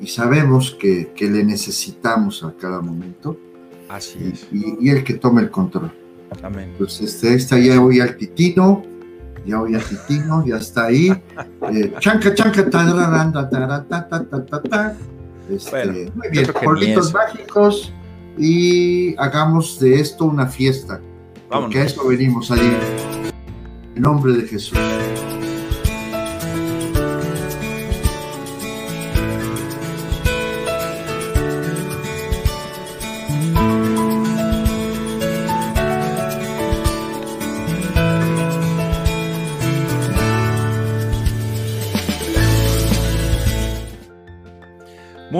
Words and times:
y, 0.00 0.06
sabemos 0.06 0.76
que, 0.78 1.12
le 1.18 1.44
necesitamos 1.44 2.42
a 2.44 2.52
cada 2.58 2.80
momento. 2.80 3.38
Así 3.88 4.18
y, 4.20 4.32
es. 4.32 4.48
Y, 4.80 4.90
el 4.90 5.04
que 5.04 5.14
tome 5.14 5.42
el 5.42 5.50
control. 5.50 5.92
Amén. 6.42 6.74
Pues 6.78 7.00
este, 7.00 7.34
esta 7.34 7.58
ya 7.58 7.78
voy 7.78 8.00
al 8.00 8.16
titino, 8.16 8.82
ya 9.44 9.58
voy 9.58 9.74
al 9.74 9.82
titino, 9.82 10.44
ya 10.46 10.56
está 10.56 10.86
ahí. 10.86 11.10
Eh, 11.72 11.92
chanca, 11.98 12.32
chanca, 12.32 12.70
tararanda, 12.70 13.50
ta, 13.50 14.94
este, 15.50 16.12
muy 16.14 16.28
bien, 16.30 16.46
polvitos 16.62 17.12
mágicos 17.12 17.92
y 18.38 19.16
hagamos 19.18 19.80
de 19.80 20.00
esto 20.00 20.26
una 20.26 20.46
fiesta. 20.46 21.00
Vámonos. 21.48 21.66
Porque 21.66 21.78
a 21.80 21.84
eso 21.84 22.06
venimos 22.06 22.52
a 22.52 22.56
ir. 22.56 22.78
En 23.96 24.02
nombre 24.02 24.32
de 24.34 24.42
Jesús. 24.46 24.78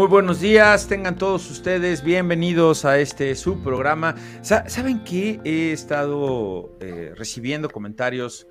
Muy 0.07 0.13
buenos 0.13 0.41
días, 0.41 0.87
tengan 0.87 1.19
todos 1.19 1.51
ustedes 1.51 2.05
bienvenidos 2.05 2.85
a 2.85 3.01
este 3.01 3.35
subprograma. 3.35 4.15
¿Saben 4.41 5.03
que 5.03 5.41
he 5.43 5.73
estado 5.73 6.71
eh, 6.79 7.13
recibiendo 7.17 7.69
comentarios, 7.69 8.47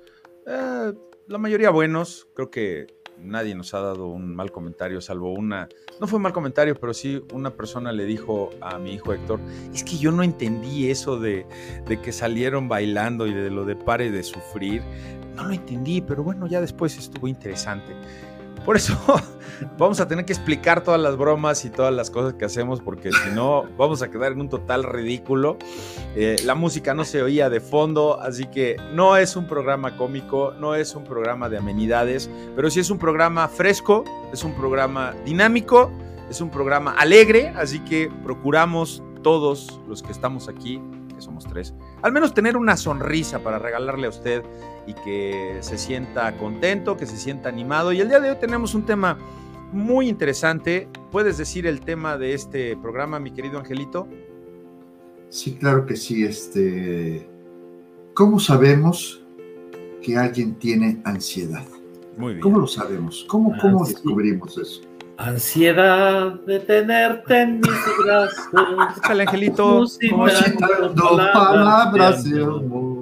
eh, 0.46 0.92
la 1.26 1.38
mayoría 1.38 1.70
buenos? 1.70 2.28
Creo 2.34 2.50
que 2.50 2.88
nadie 3.18 3.54
nos 3.54 3.72
ha 3.72 3.80
dado 3.80 4.08
un 4.08 4.36
mal 4.36 4.52
comentario, 4.52 5.00
salvo 5.00 5.32
una, 5.32 5.66
no 5.98 6.06
fue 6.06 6.18
un 6.18 6.24
mal 6.24 6.34
comentario, 6.34 6.74
pero 6.78 6.92
sí 6.92 7.22
una 7.32 7.56
persona 7.56 7.90
le 7.90 8.04
dijo 8.04 8.50
a 8.60 8.78
mi 8.78 8.92
hijo 8.92 9.14
Héctor, 9.14 9.40
es 9.72 9.82
que 9.82 9.96
yo 9.96 10.12
no 10.12 10.22
entendí 10.22 10.90
eso 10.90 11.18
de, 11.18 11.46
de 11.88 12.02
que 12.02 12.12
salieron 12.12 12.68
bailando 12.68 13.26
y 13.26 13.32
de 13.32 13.48
lo 13.48 13.64
de 13.64 13.76
pare 13.76 14.10
de 14.10 14.22
sufrir. 14.24 14.82
No 15.34 15.44
lo 15.44 15.54
entendí, 15.54 16.02
pero 16.02 16.22
bueno, 16.22 16.46
ya 16.46 16.60
después 16.60 16.98
estuvo 16.98 17.28
interesante. 17.28 17.94
Por 18.66 18.76
eso 18.76 18.98
vamos 19.78 20.00
a 20.00 20.08
tener 20.08 20.24
que 20.24 20.32
explicar 20.32 20.82
todas 20.82 21.00
las 21.00 21.16
bromas 21.16 21.64
y 21.64 21.70
todas 21.70 21.94
las 21.94 22.10
cosas 22.10 22.34
que 22.34 22.44
hacemos, 22.44 22.80
porque 22.80 23.12
si 23.12 23.30
no, 23.30 23.64
vamos 23.78 24.02
a 24.02 24.10
quedar 24.10 24.32
en 24.32 24.40
un 24.40 24.48
total 24.48 24.82
ridículo. 24.82 25.56
Eh, 26.16 26.34
la 26.44 26.56
música 26.56 26.92
no 26.92 27.04
se 27.04 27.22
oía 27.22 27.48
de 27.48 27.60
fondo, 27.60 28.20
así 28.20 28.46
que 28.46 28.76
no 28.92 29.16
es 29.16 29.36
un 29.36 29.46
programa 29.46 29.96
cómico, 29.96 30.52
no 30.58 30.74
es 30.74 30.96
un 30.96 31.04
programa 31.04 31.48
de 31.48 31.58
amenidades, 31.58 32.28
pero 32.56 32.68
sí 32.68 32.80
es 32.80 32.90
un 32.90 32.98
programa 32.98 33.46
fresco, 33.46 34.02
es 34.32 34.42
un 34.42 34.52
programa 34.52 35.14
dinámico, 35.24 35.92
es 36.28 36.40
un 36.40 36.50
programa 36.50 36.90
alegre, 36.98 37.54
así 37.56 37.78
que 37.78 38.10
procuramos 38.24 39.00
todos 39.22 39.80
los 39.86 40.02
que 40.02 40.10
estamos 40.10 40.48
aquí, 40.48 40.82
que 41.14 41.22
somos 41.22 41.44
tres, 41.46 41.72
al 42.02 42.10
menos 42.10 42.34
tener 42.34 42.56
una 42.56 42.76
sonrisa 42.76 43.38
para 43.38 43.60
regalarle 43.60 44.08
a 44.08 44.10
usted 44.10 44.42
y 44.86 44.94
que 44.94 45.58
se 45.60 45.78
sienta 45.78 46.36
contento, 46.36 46.96
que 46.96 47.06
se 47.06 47.16
sienta 47.16 47.48
animado. 47.48 47.92
Y 47.92 48.00
el 48.00 48.08
día 48.08 48.20
de 48.20 48.30
hoy 48.30 48.36
tenemos 48.40 48.74
un 48.74 48.84
tema 48.84 49.18
muy 49.72 50.08
interesante. 50.08 50.88
¿Puedes 51.10 51.38
decir 51.38 51.66
el 51.66 51.80
tema 51.80 52.16
de 52.16 52.34
este 52.34 52.76
programa, 52.76 53.18
mi 53.18 53.32
querido 53.32 53.58
Angelito? 53.58 54.08
Sí, 55.28 55.56
claro 55.56 55.86
que 55.86 55.96
sí. 55.96 56.24
Este, 56.24 57.28
¿Cómo 58.14 58.38
sabemos 58.38 59.22
que 60.02 60.16
alguien 60.16 60.54
tiene 60.54 61.00
ansiedad? 61.04 61.64
Muy 62.16 62.34
bien. 62.34 62.40
¿Cómo 62.40 62.60
lo 62.60 62.66
sabemos? 62.66 63.26
¿Cómo, 63.28 63.54
cómo 63.60 63.84
descubrimos 63.84 64.56
eso? 64.56 64.82
Ansiedad 65.18 66.32
de 66.46 66.60
tenerte 66.60 67.42
en 67.42 67.60
mis 67.60 68.04
brazos. 68.04 68.98
Échale, 68.98 69.22
Angelito. 69.22 69.84
palabras 71.32 72.24
de 72.24 72.42
amor. 72.42 72.95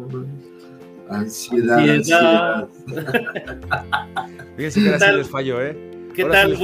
Ansiedad, 1.10 1.78
ansiedad. 1.78 2.69
Fíjense 4.56 4.82
que 4.82 4.88
ahora 4.88 5.10
sí 5.10 5.16
les 5.16 5.28
fallo, 5.28 5.60
¿eh? 5.60 6.09
¿Qué 6.15 6.25
tal? 6.25 6.56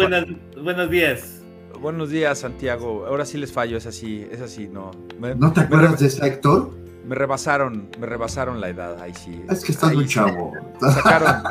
buenos 0.63 0.91
días. 0.91 1.43
Buenos 1.81 2.11
días, 2.11 2.39
Santiago. 2.39 3.07
Ahora 3.07 3.25
sí 3.25 3.39
les 3.39 3.53
fallo, 3.53 3.77
es 3.77 3.87
así, 3.87 4.27
es 4.31 4.41
así, 4.41 4.69
no. 4.69 4.91
¿No 5.37 5.53
te 5.53 5.61
acuerdas 5.61 5.99
de 6.01 6.07
ese 6.07 6.25
actor? 6.25 6.71
Me 7.07 7.15
rebasaron, 7.15 7.89
me 7.99 8.07
rebasaron 8.07 8.61
la 8.61 8.69
edad, 8.69 9.01
ahí 9.01 9.13
sí. 9.15 9.43
Es 9.51 9.65
que 9.65 9.73
estás 9.73 9.95
muy 9.95 10.07
chavo. 10.07 10.53
Sacaron, 10.81 11.43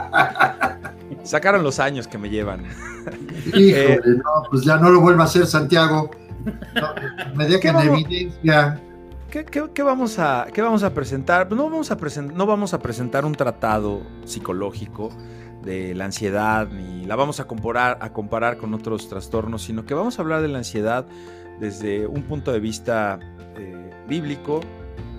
sacaron 1.23 1.63
los 1.63 1.79
años 1.79 2.07
que 2.07 2.17
me 2.17 2.29
llevan. 2.29 2.63
Híjole, 3.47 3.93
eh, 3.93 4.01
no, 4.05 4.43
pues 4.49 4.63
ya 4.63 4.77
no 4.77 4.89
lo 4.89 5.01
vuelva 5.01 5.23
a 5.23 5.25
hacer, 5.25 5.45
Santiago. 5.45 6.11
me 7.35 7.47
dejen 7.47 7.75
evidencia. 7.77 8.79
¿Qué, 9.29 9.83
vamos 9.83 10.17
a, 10.17 10.47
¿Qué 10.51 10.59
vamos 10.63 10.81
a 10.81 10.91
presentar? 10.95 11.51
No 11.51 11.69
vamos 11.69 11.91
a, 11.91 11.97
no 12.33 12.45
vamos 12.47 12.73
a 12.73 12.79
presentar 12.79 13.25
un 13.25 13.33
tratado 13.33 14.01
psicológico 14.25 15.09
de 15.61 15.93
la 15.93 16.05
ansiedad, 16.05 16.67
ni 16.67 17.05
la 17.05 17.15
vamos 17.15 17.39
a 17.39 17.45
comparar, 17.45 17.99
a 18.01 18.11
comparar 18.11 18.57
con 18.57 18.73
otros 18.73 19.07
trastornos, 19.07 19.61
sino 19.61 19.85
que 19.85 19.93
vamos 19.93 20.17
a 20.17 20.23
hablar 20.23 20.41
de 20.41 20.47
la 20.47 20.57
ansiedad 20.57 21.05
desde 21.59 22.07
un 22.07 22.23
punto 22.23 22.51
de 22.51 22.59
vista 22.59 23.19
eh, 23.55 23.91
bíblico, 24.07 24.61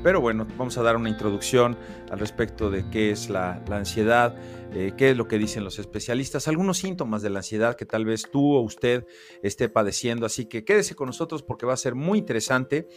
pero 0.02 0.20
bueno, 0.20 0.46
vamos 0.56 0.76
a 0.78 0.82
dar 0.82 0.96
una 0.96 1.08
introducción 1.08 1.76
al 2.10 2.18
respecto 2.18 2.70
de 2.70 2.88
qué 2.90 3.10
es 3.10 3.28
la, 3.28 3.62
ansiedad, 3.70 4.34
eh, 4.72 4.92
qué 4.96 5.10
es 5.10 5.16
lo 5.16 5.28
que 5.28 5.38
dicen 5.38 5.64
los 5.64 5.78
especialistas, 5.78 6.48
algunos 6.48 6.78
síntomas 6.78 7.22
de 7.22 7.30
la 7.30 7.40
ansiedad 7.40 7.76
que 7.76 7.86
tal 7.86 8.04
vez 8.04 8.30
tú 8.30 8.54
o 8.54 8.60
usted 8.60 9.06
esté 9.42 9.68
padeciendo. 9.68 10.26
Así 10.26 10.46
que 10.46 10.64
quédese 10.64 10.94
con 10.94 11.06
nosotros 11.06 11.42
porque 11.42 11.66
va 11.66 11.74
a 11.74 11.76
ser 11.76 11.94
muy 11.94 12.18
interesante 12.18 12.88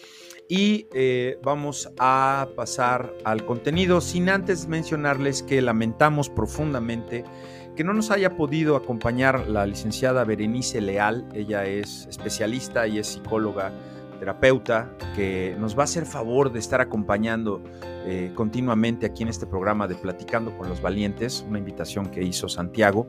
y 0.47 0.87
eh, 0.93 1.37
vamos 1.43 1.91
a 1.99 2.47
pasar 2.55 3.13
al 3.25 3.45
contenido 3.45 4.01
sin 4.01 4.29
antes 4.29 4.67
mencionarles 4.67 5.43
que 5.43 5.61
lamentamos 5.61 6.29
profundamente 6.29 7.23
que 7.75 7.83
no 7.83 7.93
nos 7.93 8.11
haya 8.11 8.37
podido 8.37 8.75
acompañar 8.75 9.47
la 9.47 9.65
licenciada 9.65 10.23
Berenice 10.23 10.79
Leal. 10.79 11.27
Ella 11.33 11.65
es 11.65 12.05
especialista 12.07 12.87
y 12.87 12.99
es 12.99 13.07
psicóloga 13.07 13.73
terapeuta 14.13 14.89
que 15.15 15.55
nos 15.59 15.77
va 15.77 15.81
a 15.81 15.85
hacer 15.85 16.05
favor 16.05 16.51
de 16.51 16.59
estar 16.59 16.81
acompañando 16.81 17.61
eh, 18.05 18.33
continuamente 18.35 19.05
aquí 19.05 19.23
en 19.23 19.29
este 19.29 19.45
programa 19.45 19.87
de 19.87 19.95
Platicando 19.95 20.57
con 20.57 20.67
los 20.67 20.81
Valientes, 20.81 21.45
una 21.47 21.57
invitación 21.57 22.07
que 22.07 22.21
hizo 22.21 22.49
Santiago. 22.49 23.07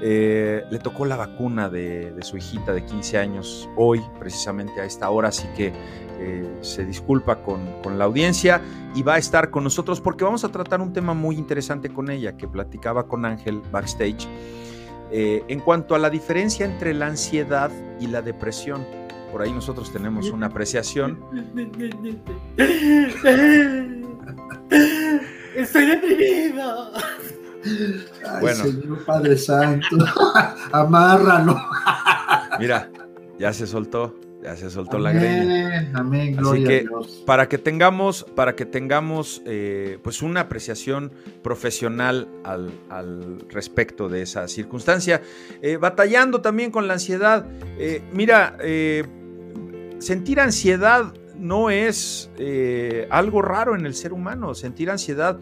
Eh, 0.00 0.64
le 0.70 0.78
tocó 0.78 1.04
la 1.04 1.16
vacuna 1.16 1.68
de, 1.68 2.14
su 2.22 2.38
hijita 2.38 2.72
de 2.72 2.84
15 2.84 3.18
años 3.18 3.68
hoy, 3.76 4.00
precisamente 4.18 4.80
a 4.80 4.84
esta 4.84 5.10
hora, 5.10 5.28
así 5.28 5.46
que 5.54 5.72
eh, 6.18 6.50
se 6.62 6.86
disculpa 6.86 7.42
con, 7.42 7.82
con, 7.82 7.98
la 7.98 8.04
audiencia 8.04 8.62
y 8.94 9.02
va 9.02 9.14
a 9.14 9.18
estar 9.18 9.50
con 9.50 9.64
nosotros 9.64 10.00
porque 10.00 10.24
vamos 10.24 10.44
a 10.44 10.48
tratar 10.48 10.80
un 10.80 10.92
tema 10.92 11.12
muy 11.12 11.36
interesante 11.36 11.90
con 11.90 12.10
ella 12.10 12.36
que 12.36 12.48
platicaba 12.48 13.06
con 13.06 13.24
Ángel 13.26 13.60
backstage. 13.70 14.28
en 15.10 15.60
cuanto 15.60 15.94
a 15.94 15.98
la 15.98 16.08
diferencia 16.08 16.64
entre 16.64 16.94
la 16.94 17.06
ansiedad 17.08 17.70
y 18.00 18.06
la 18.06 18.22
depresión, 18.22 18.86
por 19.32 19.40
ahí 19.40 19.50
nosotros 19.50 19.90
tenemos 19.90 20.28
una 20.30 20.46
apreciación. 20.46 21.18
Estoy 25.56 25.86
deprimido. 25.86 26.92
bueno. 28.40 28.64
Señor 28.64 29.04
Padre 29.06 29.38
Santo, 29.38 29.96
amárralo. 30.72 31.58
Mira, 32.58 32.90
ya 33.38 33.54
se 33.54 33.66
soltó, 33.66 34.14
ya 34.42 34.54
se 34.54 34.68
soltó 34.70 34.98
la 34.98 35.12
greña. 35.12 35.90
Amén, 35.94 36.38
Así 36.38 36.64
que 36.64 36.86
para 37.24 37.48
que 37.48 37.56
tengamos, 37.56 38.24
para 38.34 38.54
que 38.54 38.66
tengamos 38.66 39.40
eh, 39.46 39.98
pues 40.02 40.20
una 40.20 40.40
apreciación 40.40 41.12
profesional 41.42 42.28
al, 42.44 43.44
respecto 43.48 44.10
de 44.10 44.22
esa 44.22 44.46
circunstancia, 44.48 45.22
eh, 45.62 45.78
batallando 45.78 46.42
también 46.42 46.70
con 46.70 46.86
la 46.86 46.94
ansiedad. 46.94 47.46
Eh, 47.78 48.02
mira, 48.12 48.58
sentir 50.02 50.40
ansiedad 50.40 51.14
no 51.36 51.70
es 51.70 52.30
eh, 52.36 53.06
algo 53.10 53.40
raro 53.40 53.74
en 53.74 53.86
el 53.86 53.94
ser 53.94 54.12
humano. 54.12 54.54
Sentir 54.54 54.90
ansiedad 54.90 55.38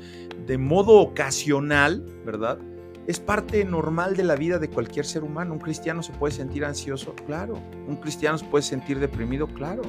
de 0.46 0.58
modo 0.58 0.98
ocasional, 1.00 2.04
¿verdad? 2.24 2.58
Es 3.06 3.18
parte 3.18 3.64
normal 3.64 4.16
de 4.16 4.22
la 4.22 4.36
vida 4.36 4.58
de 4.58 4.68
cualquier 4.68 5.04
ser 5.04 5.24
humano. 5.24 5.54
Un 5.54 5.58
cristiano 5.58 6.02
se 6.02 6.12
puede 6.12 6.32
sentir 6.32 6.64
ansioso, 6.64 7.14
claro. 7.26 7.58
Un 7.88 7.96
cristiano 7.96 8.38
se 8.38 8.44
puede 8.44 8.62
sentir 8.62 9.00
deprimido, 9.00 9.48
claro. 9.48 9.82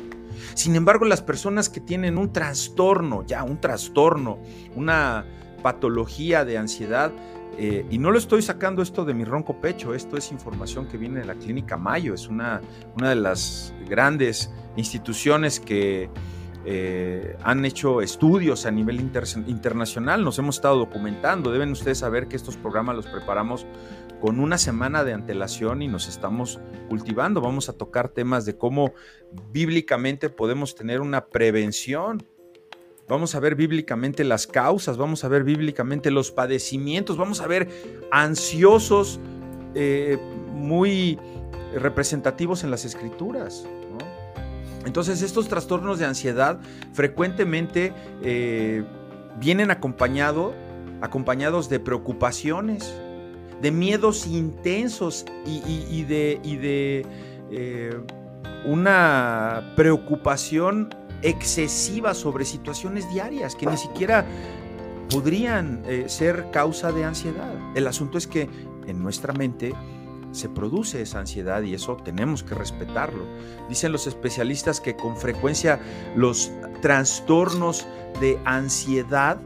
Sin 0.53 0.75
embargo, 0.75 1.05
las 1.05 1.21
personas 1.21 1.69
que 1.69 1.81
tienen 1.81 2.17
un 2.17 2.31
trastorno, 2.31 3.25
ya 3.27 3.43
un 3.43 3.59
trastorno, 3.59 4.39
una 4.75 5.25
patología 5.61 6.45
de 6.45 6.57
ansiedad, 6.57 7.11
eh, 7.57 7.85
y 7.89 7.97
no 7.97 8.11
lo 8.11 8.17
estoy 8.17 8.41
sacando 8.41 8.81
esto 8.81 9.05
de 9.05 9.13
mi 9.13 9.23
ronco 9.23 9.59
pecho, 9.59 9.93
esto 9.93 10.17
es 10.17 10.31
información 10.31 10.87
que 10.87 10.97
viene 10.97 11.19
de 11.19 11.25
la 11.25 11.35
Clínica 11.35 11.77
Mayo, 11.77 12.13
es 12.13 12.27
una, 12.27 12.61
una 12.95 13.09
de 13.09 13.15
las 13.15 13.73
grandes 13.87 14.51
instituciones 14.77 15.59
que 15.59 16.09
eh, 16.63 17.35
han 17.43 17.65
hecho 17.65 18.01
estudios 18.01 18.65
a 18.65 18.71
nivel 18.71 18.99
internacional, 19.47 20.23
nos 20.23 20.37
hemos 20.37 20.55
estado 20.57 20.77
documentando. 20.77 21.51
Deben 21.51 21.71
ustedes 21.71 21.99
saber 21.99 22.27
que 22.27 22.35
estos 22.35 22.55
programas 22.55 22.95
los 22.95 23.07
preparamos 23.07 23.65
con 24.19 24.39
una 24.39 24.59
semana 24.59 25.03
de 25.03 25.13
antelación 25.13 25.81
y 25.81 25.87
nos 25.87 26.07
estamos 26.07 26.59
cultivando. 26.87 27.41
Vamos 27.41 27.69
a 27.69 27.73
tocar 27.73 28.09
temas 28.09 28.45
de 28.45 28.55
cómo 28.55 28.93
bíblicamente 29.51 30.29
podemos 30.29 30.75
tener 30.75 31.01
una 31.01 31.25
prevención. 31.25 32.23
Vamos 33.11 33.35
a 33.35 33.41
ver 33.41 33.55
bíblicamente 33.55 34.23
las 34.23 34.47
causas, 34.47 34.95
vamos 34.95 35.25
a 35.25 35.27
ver 35.27 35.43
bíblicamente 35.43 36.11
los 36.11 36.31
padecimientos, 36.31 37.17
vamos 37.17 37.41
a 37.41 37.47
ver 37.47 37.67
ansiosos 38.09 39.19
eh, 39.75 40.17
muy 40.53 41.19
representativos 41.75 42.63
en 42.63 42.71
las 42.71 42.85
escrituras. 42.85 43.67
Entonces 44.85 45.23
estos 45.23 45.49
trastornos 45.49 45.99
de 45.99 46.05
ansiedad 46.05 46.61
frecuentemente 46.93 47.93
eh, 48.23 48.85
vienen 49.41 49.71
acompañado, 49.71 50.53
acompañados 51.01 51.67
de 51.67 51.81
preocupaciones, 51.81 52.93
de 53.61 53.71
miedos 53.71 54.25
intensos 54.25 55.25
y, 55.45 56.03
de, 56.03 57.05
eh, 57.51 57.93
una 58.63 59.73
preocupación 59.75 60.95
excesiva 61.21 62.13
sobre 62.13 62.45
situaciones 62.45 63.09
diarias 63.11 63.55
que 63.55 63.65
ni 63.65 63.77
siquiera 63.77 64.25
podrían 65.09 65.83
eh, 65.85 66.05
ser 66.07 66.49
causa 66.51 66.91
de 66.91 67.03
ansiedad. 67.03 67.53
El 67.75 67.87
asunto 67.87 68.17
es 68.17 68.27
que 68.27 68.49
en 68.87 69.01
nuestra 69.03 69.33
mente 69.33 69.73
se 70.31 70.47
produce 70.49 71.01
esa 71.01 71.19
ansiedad 71.19 71.61
y 71.61 71.73
eso 71.73 71.97
tenemos 71.97 72.43
que 72.43 72.55
respetarlo. 72.55 73.25
Dicen 73.69 73.91
los 73.91 74.07
especialistas 74.07 74.79
que 74.79 74.95
con 74.95 75.17
frecuencia 75.17 75.79
los 76.15 76.51
trastornos 76.81 77.85
de 78.19 78.39
ansiedad, 78.45 79.41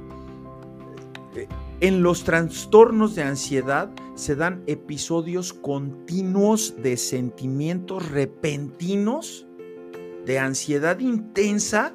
eh, 1.35 1.47
en 1.81 2.03
los 2.03 2.23
trastornos 2.23 3.15
de 3.15 3.23
ansiedad 3.23 3.89
se 4.15 4.35
dan 4.35 4.63
episodios 4.67 5.51
continuos 5.53 6.75
de 6.81 6.95
sentimientos 6.95 8.09
repentinos, 8.09 9.44
de 10.25 10.39
ansiedad 10.39 10.99
intensa, 10.99 11.93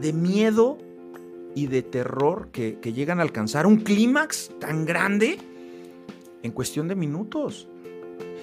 de 0.00 0.12
miedo 0.12 0.78
y 1.54 1.66
de 1.66 1.82
terror 1.82 2.48
que, 2.52 2.78
que 2.80 2.92
llegan 2.92 3.20
a 3.20 3.22
alcanzar 3.22 3.66
un 3.66 3.78
clímax 3.78 4.50
tan 4.58 4.84
grande 4.84 5.38
en 6.42 6.52
cuestión 6.52 6.88
de 6.88 6.94
minutos. 6.94 7.68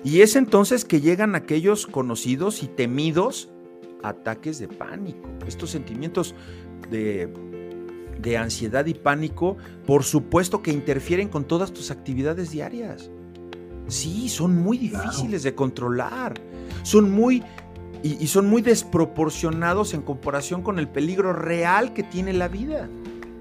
Y 0.04 0.22
es 0.22 0.36
entonces 0.36 0.86
que 0.86 1.02
llegan 1.02 1.36
aquellos 1.36 1.86
conocidos 1.86 2.64
y 2.64 2.68
temidos 2.68 3.50
ataques 4.04 4.60
de 4.60 4.68
pánico. 4.68 5.30
Estos 5.48 5.70
sentimientos 5.70 6.36
de, 6.90 7.30
ansiedad 8.38 8.86
y 8.86 8.94
pánico, 8.94 9.58
por 9.86 10.04
supuesto 10.04 10.62
que 10.62 10.72
interfieren 10.72 11.28
con 11.28 11.46
todas 11.46 11.72
tus 11.72 11.92
actividades 11.92 12.52
diarias. 12.52 13.10
Sí, 13.88 14.30
son 14.30 14.56
muy 14.56 14.78
difíciles 14.78 15.44
de 15.44 15.54
controlar. 15.54 16.36
Son 16.84 17.12
muy 17.12 17.44
y, 18.04 18.28
son 18.28 18.50
muy 18.50 18.62
desproporcionados 18.62 19.94
en 19.94 20.02
comparación 20.02 20.64
con 20.64 20.80
el 20.80 20.88
peligro 20.88 21.34
real 21.34 21.94
que 21.94 22.04
tiene 22.04 22.34
la 22.34 22.48
vida 22.48 22.90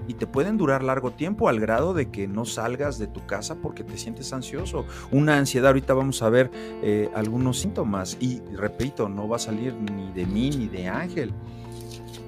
y 0.07 0.13
te 0.13 0.27
pueden 0.27 0.57
durar 0.57 0.83
largo 0.83 1.11
tiempo 1.11 1.49
al 1.49 1.59
grado 1.59 1.93
de 1.93 2.11
que 2.11 2.27
no 2.27 2.45
salgas 2.45 2.99
de 2.99 3.07
tu 3.07 3.25
casa 3.25 3.55
porque 3.55 3.83
te 3.83 3.97
sientes 3.97 4.33
ansioso. 4.33 4.85
Una 5.11 5.37
ansiedad, 5.37 5.67
ahorita 5.67 5.93
vamos 5.93 6.21
a 6.21 6.29
ver 6.29 6.51
eh, 6.83 7.09
algunos 7.15 7.59
síntomas 7.59 8.17
y 8.19 8.41
repito, 8.55 9.09
no 9.09 9.27
va 9.27 9.37
a 9.37 9.39
salir 9.39 9.73
ni 9.73 10.11
de 10.11 10.25
mí 10.25 10.49
ni 10.49 10.67
de 10.67 10.87
Ángel. 10.87 11.33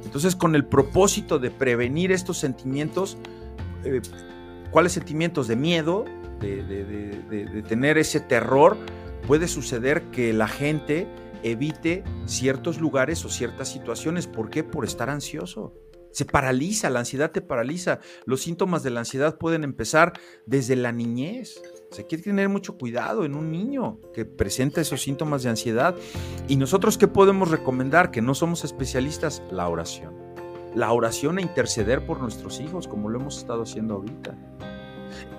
Entonces, 0.06 0.36
con 0.36 0.56
el 0.56 0.66
propósito 0.66 1.40
de 1.40 1.52
prevenir 1.52 2.12
estos 2.12 2.38
sentimientos, 2.38 3.18
eh, 3.84 4.02
¿cuáles 4.72 4.94
sentimientos? 4.94 5.48
De 5.48 5.56
miedo, 5.56 6.06
de, 6.40 6.64
de 6.64 7.64
tener 7.64 7.98
ese 7.98 8.20
terror, 8.20 8.78
puede 9.28 9.48
suceder 9.48 10.04
que 10.12 10.34
la 10.34 10.48
gente 10.48 11.08
evite 11.44 12.04
ciertos 12.26 12.80
lugares 12.80 13.24
o 13.26 13.30
ciertas 13.30 13.70
situaciones. 13.70 14.28
¿Por 14.28 14.50
qué? 14.50 14.64
Por 14.64 14.86
estar 14.86 15.10
ansioso. 15.10 15.74
Se 16.12 16.26
paraliza, 16.26 16.92
la 16.92 17.00
ansiedad 17.00 17.32
te 17.32 17.42
paraliza. 17.42 18.00
Los 18.26 18.42
síntomas 18.42 18.84
de 18.84 18.92
la 18.92 19.00
ansiedad 19.00 19.38
pueden 19.40 19.64
empezar 19.64 20.14
desde 20.46 20.76
la 20.76 20.92
niñez. 20.92 21.60
O 21.90 21.96
sea, 21.96 22.04
hay 22.04 22.08
que 22.08 22.20
tener 22.20 22.50
mucho 22.50 22.78
cuidado 22.78 23.26
en 23.26 23.34
un 23.34 23.52
niño 23.52 24.00
que 24.14 24.24
presenta 24.24 24.80
esos 24.80 25.02
síntomas 25.02 25.42
de 25.42 25.50
ansiedad. 25.50 25.96
¿Y 26.48 26.56
nosotros 26.56 27.00
qué 27.00 27.08
podemos 27.08 27.50
recomendar? 27.50 28.12
Que 28.12 28.22
no 28.22 28.36
somos 28.36 28.64
especialistas, 28.64 29.42
la 29.52 29.68
oración. 29.68 30.14
La 30.76 30.92
oración 30.92 31.40
e 31.40 31.42
interceder 31.42 32.06
por 32.06 32.22
nuestros 32.22 32.60
hijos, 32.60 32.88
como 32.88 33.10
lo 33.10 33.20
hemos 33.20 33.40
estado 33.40 33.64
haciendo 33.64 33.96
ahorita. 33.96 34.38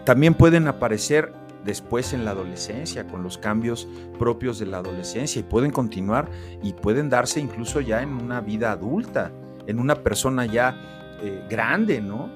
También 0.04 0.34
pueden 0.34 0.66
aparecer 0.66 1.32
después 1.64 2.12
en 2.12 2.24
la 2.24 2.32
adolescencia, 2.32 3.06
con 3.06 3.22
los 3.22 3.38
cambios 3.38 3.88
propios 4.18 4.58
de 4.58 4.66
la 4.66 4.78
adolescencia, 4.78 5.40
y 5.40 5.42
pueden 5.42 5.70
continuar 5.70 6.30
y 6.62 6.72
pueden 6.72 7.08
darse 7.08 7.40
incluso 7.40 7.80
ya 7.80 8.02
en 8.02 8.10
una 8.10 8.40
vida 8.40 8.72
adulta 8.72 9.32
en 9.66 9.78
una 9.78 9.96
persona 9.96 10.46
ya 10.46 10.76
eh, 11.22 11.44
grande, 11.48 12.00
¿no? 12.00 12.28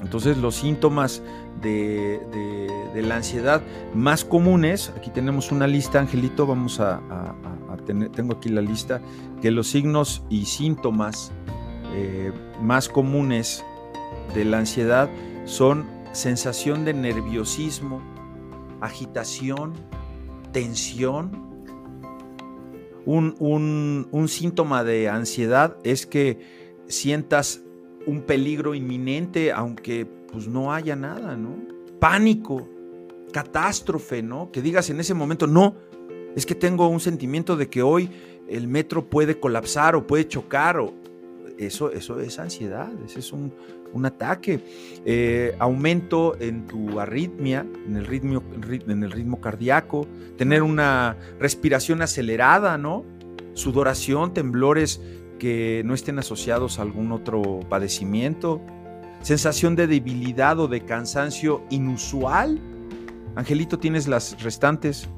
Entonces 0.00 0.36
los 0.36 0.56
síntomas 0.56 1.22
de, 1.62 2.20
la 2.94 3.16
ansiedad 3.16 3.62
más 3.94 4.24
comunes, 4.24 4.92
aquí 4.96 5.10
tenemos 5.10 5.52
una 5.52 5.66
lista, 5.66 6.00
Angelito, 6.00 6.46
vamos 6.46 6.80
a, 6.80 7.00
tener, 7.86 8.10
tengo 8.10 8.34
aquí 8.34 8.50
la 8.50 8.60
lista, 8.60 9.00
que 9.40 9.50
los 9.50 9.68
signos 9.68 10.22
y 10.28 10.44
síntomas 10.44 11.32
eh, 11.94 12.30
más 12.60 12.88
comunes 12.88 13.64
de 14.34 14.44
la 14.44 14.58
ansiedad 14.58 15.08
son 15.44 15.86
sensación 16.12 16.84
de 16.84 16.92
nerviosismo, 16.92 18.02
agitación, 18.80 19.74
tensión, 20.52 21.46
un, 23.06 24.26
síntoma 24.28 24.84
de 24.84 25.08
ansiedad 25.08 25.76
es 25.84 26.06
que 26.06 26.38
sientas 26.88 27.62
un 28.06 28.22
peligro 28.22 28.74
inminente, 28.74 29.52
aunque 29.52 30.06
pues 30.32 30.48
no 30.48 30.72
haya 30.72 30.96
nada, 30.96 31.36
¿no? 31.36 31.56
Pánico, 32.00 32.68
catástrofe, 33.32 34.22
¿no? 34.22 34.50
Que 34.50 34.62
digas 34.62 34.90
en 34.90 35.00
ese 35.00 35.14
momento, 35.14 35.46
no, 35.46 35.76
es 36.34 36.46
que 36.46 36.54
tengo 36.54 36.88
un 36.88 37.00
sentimiento 37.00 37.56
de 37.56 37.68
que 37.68 37.82
hoy 37.82 38.10
el 38.48 38.68
metro 38.68 39.08
puede 39.08 39.38
colapsar 39.38 39.96
o 39.96 40.06
puede 40.06 40.26
chocar, 40.28 40.78
o 40.78 40.92
eso, 41.58 41.90
eso 41.90 42.20
es 42.20 42.38
ansiedad, 42.38 42.90
ese 43.04 43.20
es 43.20 43.32
un, 43.32 43.52
ataque. 44.04 44.60
Eh, 45.06 45.54
aumento 45.58 46.36
en 46.40 46.66
tu 46.66 47.00
arritmia, 47.00 47.64
en 47.86 47.96
el, 47.96 48.04
ritmo, 48.04 48.42
en 48.68 49.02
el 49.02 49.10
ritmo 49.10 49.40
cardíaco, 49.40 50.06
tener 50.36 50.62
una 50.62 51.16
respiración 51.38 52.02
acelerada, 52.02 52.76
¿no? 52.76 53.04
Sudoración, 53.54 54.34
temblores 54.34 55.00
que 55.38 55.82
no 55.84 55.94
estén 55.94 56.18
asociados 56.18 56.78
a 56.78 56.82
algún 56.82 57.12
otro 57.12 57.60
padecimiento, 57.68 58.60
sensación 59.22 59.76
de 59.76 59.86
debilidad 59.86 60.58
o 60.60 60.68
de 60.68 60.84
cansancio 60.84 61.62
inusual. 61.70 62.60
Angelito, 63.34 63.78
¿tienes 63.78 64.08
las 64.08 64.42
restantes? 64.42 65.08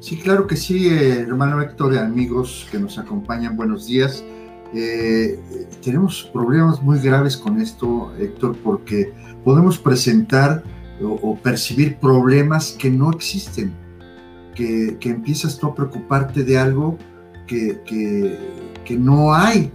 Sí, 0.00 0.16
claro 0.16 0.46
que 0.46 0.56
sí, 0.56 0.88
eh, 0.88 1.20
hermano 1.20 1.60
Héctor 1.60 1.94
y 1.94 1.98
amigos 1.98 2.66
que 2.70 2.78
nos 2.78 2.98
acompañan, 2.98 3.56
buenos 3.56 3.86
días. 3.86 4.24
Eh, 4.72 5.38
tenemos 5.82 6.30
problemas 6.32 6.80
muy 6.80 7.00
graves 7.00 7.36
con 7.36 7.60
esto, 7.60 8.12
Héctor, 8.18 8.56
porque 8.62 9.12
podemos 9.44 9.78
presentar 9.78 10.62
o, 11.02 11.34
percibir 11.36 11.96
problemas 11.96 12.76
que 12.78 12.90
no 12.90 13.10
existen, 13.10 13.72
que, 14.54 14.98
empiezas 15.02 15.58
tú 15.58 15.68
a 15.68 15.74
preocuparte 15.74 16.44
de 16.44 16.58
algo 16.58 16.98
que, 17.46 17.80
que, 18.84 18.96
no 18.98 19.32
hay 19.32 19.70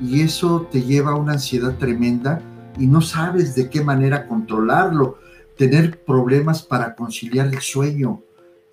y 0.00 0.22
eso 0.22 0.68
te 0.70 0.82
lleva 0.82 1.12
a 1.12 1.14
una 1.14 1.34
ansiedad 1.34 1.76
tremenda 1.78 2.42
y 2.76 2.88
no 2.88 3.00
sabes 3.00 3.54
de 3.54 3.70
qué 3.70 3.80
manera 3.80 4.26
controlarlo, 4.26 5.18
tener 5.56 6.02
problemas 6.04 6.62
para 6.62 6.96
conciliar 6.96 7.46
el 7.46 7.60
sueño, 7.60 8.22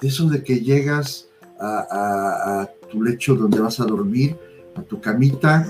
eso 0.02 0.28
de 0.30 0.44
que 0.44 0.60
llegas 0.60 1.30
a 1.60 2.68
tu 2.92 3.02
lecho 3.02 3.36
donde 3.36 3.60
vas 3.60 3.80
a 3.80 3.86
dormir, 3.86 4.36
a 4.76 4.82
tu 4.82 5.00
camita 5.00 5.66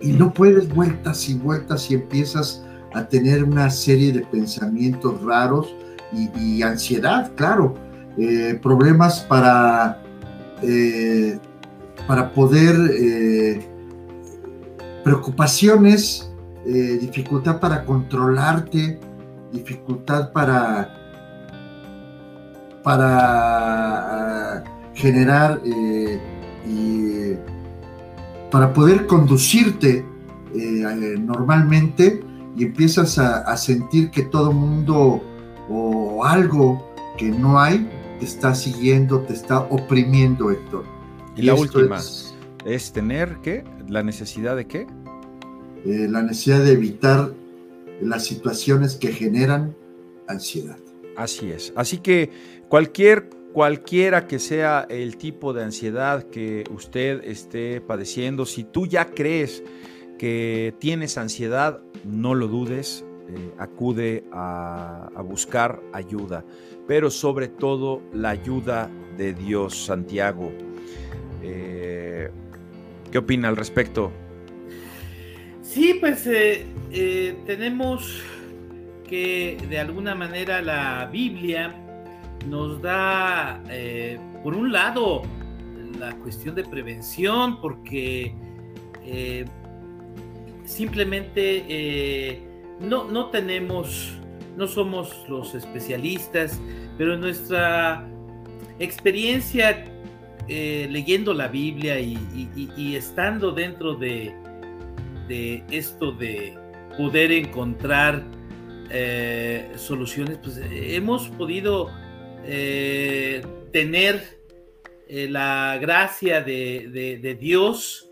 y 0.00 0.12
no 0.12 0.32
puedes 0.32 0.68
vueltas 0.68 1.28
y 1.28 1.34
vueltas 1.34 1.90
y 1.90 1.94
empiezas 1.94 2.62
a 2.94 3.06
tener 3.06 3.44
una 3.44 3.70
serie 3.70 4.12
de 4.12 4.20
pensamientos 4.20 5.22
raros 5.22 5.74
y, 6.12 6.62
ansiedad, 6.62 7.30
claro, 7.36 7.74
eh, 8.16 8.58
problemas 8.62 9.20
para, 9.20 10.00
eh, 10.62 11.38
para 12.06 12.32
poder, 12.32 12.76
eh, 12.98 13.68
preocupaciones, 15.04 16.24
dificultad 16.64 17.60
para 17.60 17.84
controlarte, 17.84 18.98
dificultad 19.52 20.32
para, 20.32 20.94
para 22.82 24.64
generar 24.94 25.62
y 25.64 27.36
para 28.50 28.72
poder 28.72 29.06
conducirte 29.06 30.04
eh, 30.54 31.16
normalmente 31.18 32.22
y 32.56 32.64
empiezas 32.64 33.18
a, 33.18 33.56
sentir 33.56 34.10
que 34.10 34.22
todo 34.22 34.52
mundo 34.52 35.22
o 35.68 36.24
algo 36.24 36.84
que 37.16 37.28
no 37.28 37.60
hay 37.60 37.88
te 38.18 38.24
está 38.24 38.54
siguiendo, 38.54 39.20
te 39.20 39.34
está 39.34 39.60
oprimiendo, 39.60 40.50
Héctor. 40.50 40.84
Y, 41.36 41.42
la 41.42 41.54
última 41.54 41.98
es... 42.64 42.92
tener 42.92 43.38
qué? 43.42 43.64
¿La 43.88 44.02
necesidad 44.02 44.56
de 44.56 44.66
qué? 44.66 44.86
Eh, 45.84 46.08
la 46.10 46.22
necesidad 46.22 46.64
de 46.64 46.72
evitar 46.72 47.32
las 48.00 48.24
situaciones 48.24 48.96
que 48.96 49.12
generan 49.12 49.76
ansiedad. 50.26 50.78
Así 51.16 51.50
es. 51.50 51.72
Así 51.76 51.98
que 51.98 52.30
cualquier 52.68 53.30
cualquiera 53.52 54.26
que 54.26 54.38
sea 54.38 54.86
el 54.88 55.16
tipo 55.16 55.52
de 55.52 55.64
ansiedad 55.64 56.24
que 56.24 56.64
usted 56.70 57.24
esté 57.24 57.80
padeciendo, 57.80 58.46
si 58.46 58.64
tú 58.64 58.86
ya 58.86 59.06
crees 59.06 59.62
que 60.18 60.74
tienes 60.78 61.18
ansiedad, 61.18 61.80
no 62.04 62.34
lo 62.34 62.48
dudes, 62.48 63.04
eh, 63.28 63.52
acude 63.58 64.24
a, 64.32 65.10
buscar 65.24 65.80
ayuda, 65.92 66.44
pero 66.86 67.10
sobre 67.10 67.48
todo 67.48 68.02
la 68.12 68.30
ayuda 68.30 68.90
de 69.16 69.34
Dios, 69.34 69.76
Santiago. 69.76 70.52
Eh, 71.42 72.30
¿Qué 73.10 73.18
opina 73.18 73.48
al 73.48 73.56
respecto? 73.56 74.10
Sí, 75.62 75.98
pues 76.00 76.26
eh, 76.26 77.36
tenemos 77.46 78.22
que 79.06 79.58
de 79.68 79.78
alguna 79.78 80.14
manera 80.14 80.62
la 80.62 81.08
Biblia 81.12 81.87
nos 82.46 82.80
da, 82.80 83.62
por 84.42 84.54
un 84.54 84.72
lado, 84.72 85.22
la 85.98 86.14
cuestión 86.16 86.54
de 86.54 86.64
prevención, 86.64 87.60
porque 87.60 88.34
simplemente 90.68 91.64
eh, 91.68 92.40
no, 92.80 93.10
no 93.10 93.30
tenemos, 93.30 94.12
no 94.56 94.68
somos 94.68 95.24
los 95.28 95.54
especialistas, 95.54 96.60
pero 96.98 97.16
nuestra 97.16 98.06
experiencia 98.78 99.84
eh, 100.46 100.86
leyendo 100.90 101.32
la 101.32 101.48
Biblia 101.48 101.98
y, 101.98 102.16
estando 102.94 103.52
dentro 103.52 103.94
de, 103.94 104.34
de, 105.26 105.64
esto 105.70 106.12
de 106.12 106.56
poder 106.96 107.32
encontrar 107.32 108.24
eh, 108.90 109.72
soluciones, 109.76 110.38
pues 110.38 110.60
hemos 110.70 111.28
podido 111.30 111.90
tener 113.72 114.38
la 115.08 115.78
gracia 115.80 116.42
de, 116.42 117.38
Dios 117.40 118.08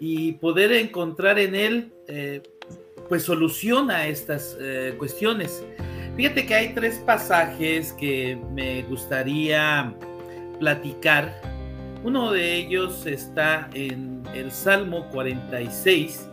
y 0.00 0.32
poder 0.32 0.72
encontrar 0.72 1.38
en 1.38 1.54
él 1.54 1.92
eh, 2.08 2.42
pues 3.08 3.22
solución 3.22 3.90
a 3.90 4.06
estas 4.06 4.56
eh, 4.60 4.94
cuestiones. 4.98 5.64
Fíjate 6.16 6.46
que 6.46 6.54
hay 6.54 6.74
tres 6.74 6.98
pasajes 7.04 7.92
que 7.92 8.38
me 8.52 8.82
gustaría 8.84 9.94
platicar. 10.58 11.40
Uno 12.04 12.32
de 12.32 12.56
ellos 12.56 13.06
está 13.06 13.68
en 13.74 14.22
el 14.34 14.50
Salmo 14.50 15.08
46, 15.10 16.28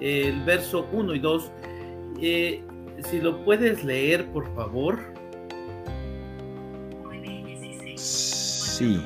el 0.00 0.42
verso 0.44 0.86
1 0.92 1.14
y 1.14 1.18
2. 1.18 1.50
Eh, 2.20 2.62
si 3.10 3.20
lo 3.20 3.42
puedes 3.44 3.84
leer, 3.84 4.26
por 4.26 4.54
favor. 4.54 5.11
Sí. 8.02 9.00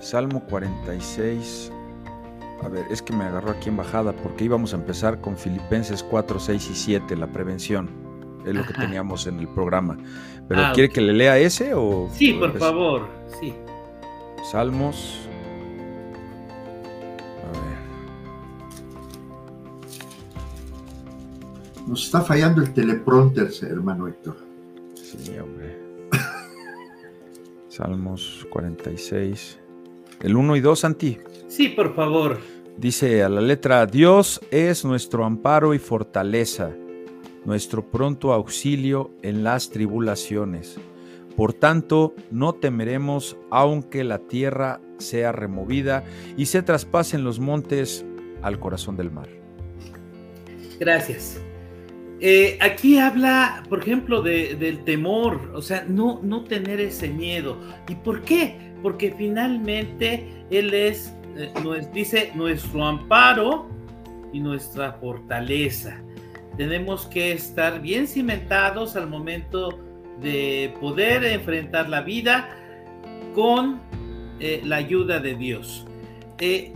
Salmo 0.00 0.44
46, 0.48 1.72
a 2.62 2.68
ver, 2.68 2.86
es 2.90 3.02
que 3.02 3.12
me 3.12 3.24
agarró 3.24 3.50
aquí 3.50 3.68
en 3.68 3.76
bajada 3.76 4.12
porque 4.12 4.44
íbamos 4.44 4.72
a 4.72 4.76
empezar 4.76 5.20
con 5.20 5.36
Filipenses 5.36 6.02
4, 6.02 6.38
6 6.38 6.70
y 6.70 6.74
7, 6.74 7.16
la 7.16 7.26
prevención. 7.26 7.90
Es 8.46 8.54
lo 8.54 8.64
que 8.64 8.72
teníamos 8.72 9.26
en 9.26 9.40
el 9.40 9.48
programa. 9.48 9.98
¿Pero 10.48 10.60
ah, 10.62 10.70
quiere 10.72 10.88
que 10.88 11.00
le 11.00 11.12
lea 11.12 11.36
ese 11.38 11.74
o...? 11.74 12.08
Sí, 12.12 12.32
por 12.34 12.56
favor, 12.56 13.08
sí. 13.40 13.52
Salmos... 14.50 15.18
A 17.44 17.50
ver. 17.52 17.78
Nos 21.88 22.04
está 22.04 22.20
fallando 22.22 22.62
el 22.62 22.72
teleprompter, 22.72 23.50
hermano 23.62 24.06
Héctor. 24.08 24.36
Sí, 24.94 25.36
hombre. 25.38 25.67
Salmos 27.78 28.44
46. 28.50 29.60
El 30.22 30.34
1 30.34 30.56
y 30.56 30.60
2, 30.60 30.80
Santi. 30.80 31.18
Sí, 31.46 31.68
por 31.68 31.94
favor. 31.94 32.40
Dice 32.76 33.22
a 33.22 33.28
la 33.28 33.40
letra, 33.40 33.86
Dios 33.86 34.40
es 34.50 34.84
nuestro 34.84 35.24
amparo 35.24 35.74
y 35.74 35.78
fortaleza, 35.78 36.72
nuestro 37.44 37.88
pronto 37.88 38.32
auxilio 38.32 39.12
en 39.22 39.44
las 39.44 39.70
tribulaciones. 39.70 40.76
Por 41.36 41.52
tanto, 41.52 42.16
no 42.32 42.52
temeremos 42.52 43.36
aunque 43.48 44.02
la 44.02 44.18
tierra 44.18 44.80
sea 44.98 45.30
removida 45.30 46.02
y 46.36 46.46
se 46.46 46.62
traspasen 46.62 47.22
los 47.22 47.38
montes 47.38 48.04
al 48.42 48.58
corazón 48.58 48.96
del 48.96 49.12
mar. 49.12 49.28
Gracias. 50.80 51.40
Eh, 52.20 52.58
aquí 52.60 52.98
habla, 52.98 53.62
por 53.68 53.80
ejemplo, 53.80 54.22
del 54.22 54.82
temor, 54.84 55.52
o 55.54 55.62
sea, 55.62 55.84
no, 55.86 56.20
no 56.22 56.44
tener 56.44 56.80
ese 56.80 57.08
miedo. 57.08 57.60
¿Y 57.88 57.94
por 57.94 58.22
qué? 58.22 58.72
Porque 58.82 59.14
finalmente 59.16 60.44
Él 60.50 60.74
es 60.74 61.14
eh, 61.36 61.52
nos 61.62 61.92
dice 61.92 62.32
nuestro 62.34 62.84
amparo 62.84 63.68
y 64.32 64.40
nuestra 64.40 64.94
fortaleza. 64.94 66.02
Tenemos 66.56 67.06
que 67.06 67.32
estar 67.32 67.80
bien 67.80 68.08
cimentados 68.08 68.96
al 68.96 69.08
momento 69.08 69.78
de 70.20 70.74
poder 70.80 71.22
enfrentar 71.22 71.88
la 71.88 72.00
vida 72.00 72.48
con 73.36 73.80
eh, 74.40 74.60
la 74.64 74.76
ayuda 74.76 75.20
de 75.20 75.36
Dios. 75.36 75.86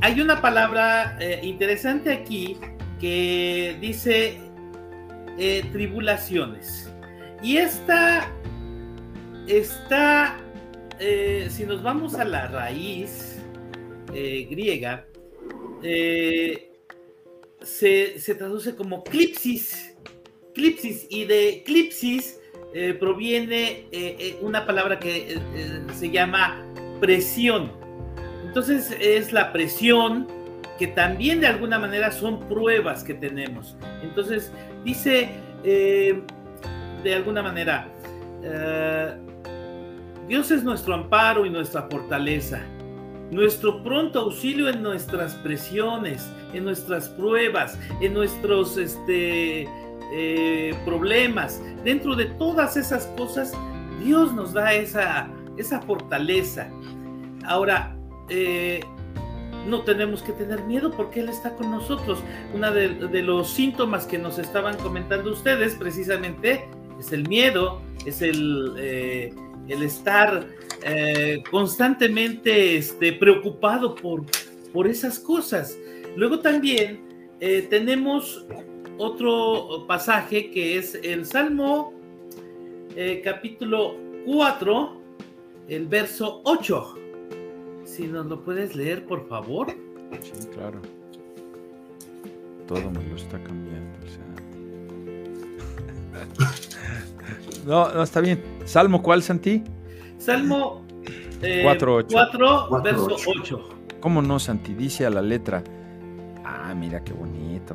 Hay 0.01 0.21
una 0.21 0.41
palabra 0.41 1.17
interesante 1.41 2.13
aquí 2.13 2.59
que 3.01 3.77
dice 3.81 4.41
tribulaciones. 5.37 6.93
Y 7.43 7.57
esta 7.57 8.31
está, 9.47 10.39
si 11.49 11.65
nos 11.65 11.83
vamos 11.83 12.15
a 12.15 12.25
la 12.25 12.47
raíz, 12.49 13.33
eh, 14.15 14.47
griega 14.51 15.07
eh, 15.83 16.71
se, 17.63 18.35
traduce 18.37 18.75
como 18.77 19.03
clipsis, 19.05 19.97
clipsis, 20.55 21.07
y 21.09 21.25
de 21.25 21.63
clipsis 21.65 22.39
eh, 22.75 22.93
proviene 22.93 23.87
una 24.43 24.67
palabra 24.67 24.99
que 24.99 25.39
se 25.99 26.11
llama 26.11 26.63
presión. 27.01 27.73
Entonces 28.45 28.95
es 29.01 29.33
la 29.33 29.53
presión 29.53 30.29
que 30.79 30.89
también 30.89 31.41
de 31.41 31.47
alguna 31.47 31.79
manera 31.79 32.13
son 32.13 32.49
pruebas 32.49 33.03
que 33.03 33.15
tenemos. 33.15 33.77
Entonces 34.03 34.53
dice 34.85 35.31
de 35.63 37.15
alguna 37.15 37.43
manera, 37.43 37.89
Dios 40.29 40.51
es 40.51 40.65
nuestro 40.65 40.95
amparo 40.95 41.47
y 41.47 41.51
nuestra 41.51 41.83
fortaleza 41.83 42.61
nuestro 43.33 43.83
pronto 43.83 44.21
auxilio 44.21 44.69
en 44.69 44.83
nuestras 44.83 45.35
presiones, 45.37 46.31
en 46.53 46.65
nuestras 46.65 47.09
pruebas, 47.09 47.79
en 48.03 48.13
nuestros 48.13 48.77
este, 48.77 49.67
eh, 50.13 50.75
problemas. 50.85 51.61
Dentro 51.83 52.15
de 52.15 52.27
todas 52.27 52.77
esas 52.77 53.07
cosas, 53.17 53.53
Dios 54.05 54.35
nos 54.35 54.53
da 54.53 54.75
esa, 54.75 55.31
esa 55.57 55.81
fortaleza. 55.81 56.69
Ahora, 57.47 57.97
eh, 58.29 58.81
no 59.67 59.83
tenemos 59.83 60.23
que 60.23 60.33
tener 60.33 60.63
miedo 60.65 60.91
porque 60.91 61.21
Él 61.21 61.29
está 61.29 61.55
con 61.55 61.71
nosotros. 61.71 62.19
Uno 62.55 62.73
de, 62.73 63.23
los 63.23 63.51
síntomas 63.51 64.07
que 64.07 64.19
nos 64.19 64.39
estaban 64.39 64.77
comentando 64.79 65.31
ustedes 65.31 65.75
precisamente 65.75 66.69
es 66.99 67.13
el 67.13 67.29
miedo, 67.29 67.81
es 68.07 68.23
el, 68.23 68.75
eh, 68.79 69.35
estar 69.69 70.47
eh, 70.85 71.43
constantemente 71.51 72.77
este, 72.77 73.13
preocupado 73.13 73.95
por, 73.95 74.25
por 74.73 74.87
esas 74.87 75.19
cosas. 75.19 75.79
Luego 76.17 76.41
también 76.41 77.01
eh, 77.41 77.67
tenemos 77.69 78.45
otro 78.99 79.85
pasaje 79.87 80.51
que 80.51 80.79
es 80.79 80.95
el 81.03 81.25
Salmo 81.25 81.95
capítulo 83.25 83.97
4, 84.27 85.01
el 85.69 85.87
verso 85.87 86.43
8. 86.45 87.02
Si 87.95 88.07
nos 88.07 88.25
lo 88.25 88.43
puedes 88.43 88.75
leer, 88.75 89.05
por 89.05 89.29
favor. 89.29 89.67
Sí, 90.23 90.47
claro. 90.55 90.81
Todo 92.67 92.91
me 92.91 93.07
lo 93.07 93.17
está 93.17 93.39
cambiando. 93.43 93.99
no, 97.67 97.93
no, 97.93 98.03
está 98.03 98.21
bien. 98.21 98.43
¿Salmo 98.65 99.03
cuál, 99.03 99.23
Santi? 99.23 99.63
Salmo 100.17 100.87
4, 101.41 102.01
eh, 102.01 102.07
verso 102.83 103.17
8. 103.27 103.69
¿Cómo 104.01 104.23
no, 104.23 104.39
Santi? 104.39 104.73
Dice 104.73 105.05
a 105.05 105.11
la 105.11 105.21
letra, 105.21 105.63
Ah, 106.47 106.75
mira 106.75 107.05
qué 107.05 107.13
bonito. 107.13 107.75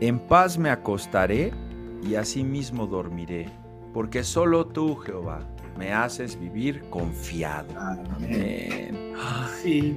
En 0.00 0.18
paz 0.18 0.58
me 0.58 0.70
acostaré 0.70 1.52
y 2.02 2.16
asimismo 2.16 2.88
dormiré, 2.88 3.48
porque 3.94 4.24
solo 4.24 4.66
tú, 4.66 4.96
Jehová, 4.96 5.46
me 5.78 5.92
haces 5.92 6.38
vivir 6.38 6.82
confiado. 6.90 7.68
Amén. 7.78 9.14
Sí. 9.62 9.96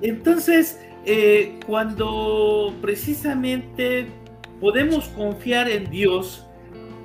Entonces, 0.00 0.80
eh, 1.04 1.60
cuando 1.66 2.74
precisamente 2.80 4.06
podemos 4.60 5.08
confiar 5.08 5.70
en 5.70 5.90
Dios, 5.90 6.46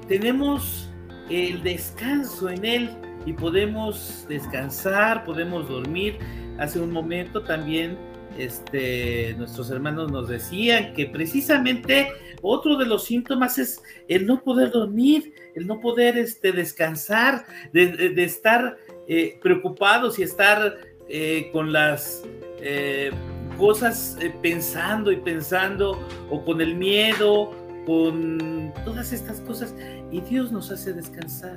tenemos 0.08 0.90
el 1.30 1.62
descanso 1.62 2.50
en 2.50 2.64
Él 2.64 2.90
y 3.26 3.34
podemos 3.34 4.26
descansar, 4.30 5.26
podemos 5.26 5.68
dormir. 5.68 6.18
Hace 6.58 6.80
un 6.80 6.92
momento 6.92 7.44
también 7.44 7.98
este, 8.38 9.36
nuestros 9.38 9.70
hermanos 9.72 10.12
nos 10.12 10.28
decían 10.28 10.94
que 10.94 11.08
precisamente 11.08 12.10
otro 12.42 12.78
de 12.78 12.86
los 12.86 13.06
síntomas 13.06 13.58
es 13.58 13.82
el 14.08 14.26
no 14.26 14.44
poder 14.44 14.72
dormir, 14.72 15.34
el 15.56 15.68
no 15.68 15.80
poder 15.80 16.18
este, 16.18 16.52
descansar, 16.52 17.46
de, 17.74 18.14
estar 18.24 18.78
eh, 19.08 19.40
preocupados 19.42 20.20
y 20.20 20.24
estar 20.24 20.78
eh, 21.10 21.50
con 21.52 21.72
las 21.72 22.24
eh, 22.62 23.12
cosas 23.58 24.18
pensando 24.42 25.12
y 25.12 25.18
pensando, 25.18 26.00
o 26.30 26.44
con 26.46 26.62
el 26.62 26.76
miedo, 26.76 27.52
con 27.86 28.72
todas 28.86 29.14
estas 29.14 29.42
cosas. 29.42 29.74
Y 30.12 30.22
Dios 30.22 30.52
nos 30.52 30.72
hace 30.72 30.94
descansar. 30.94 31.56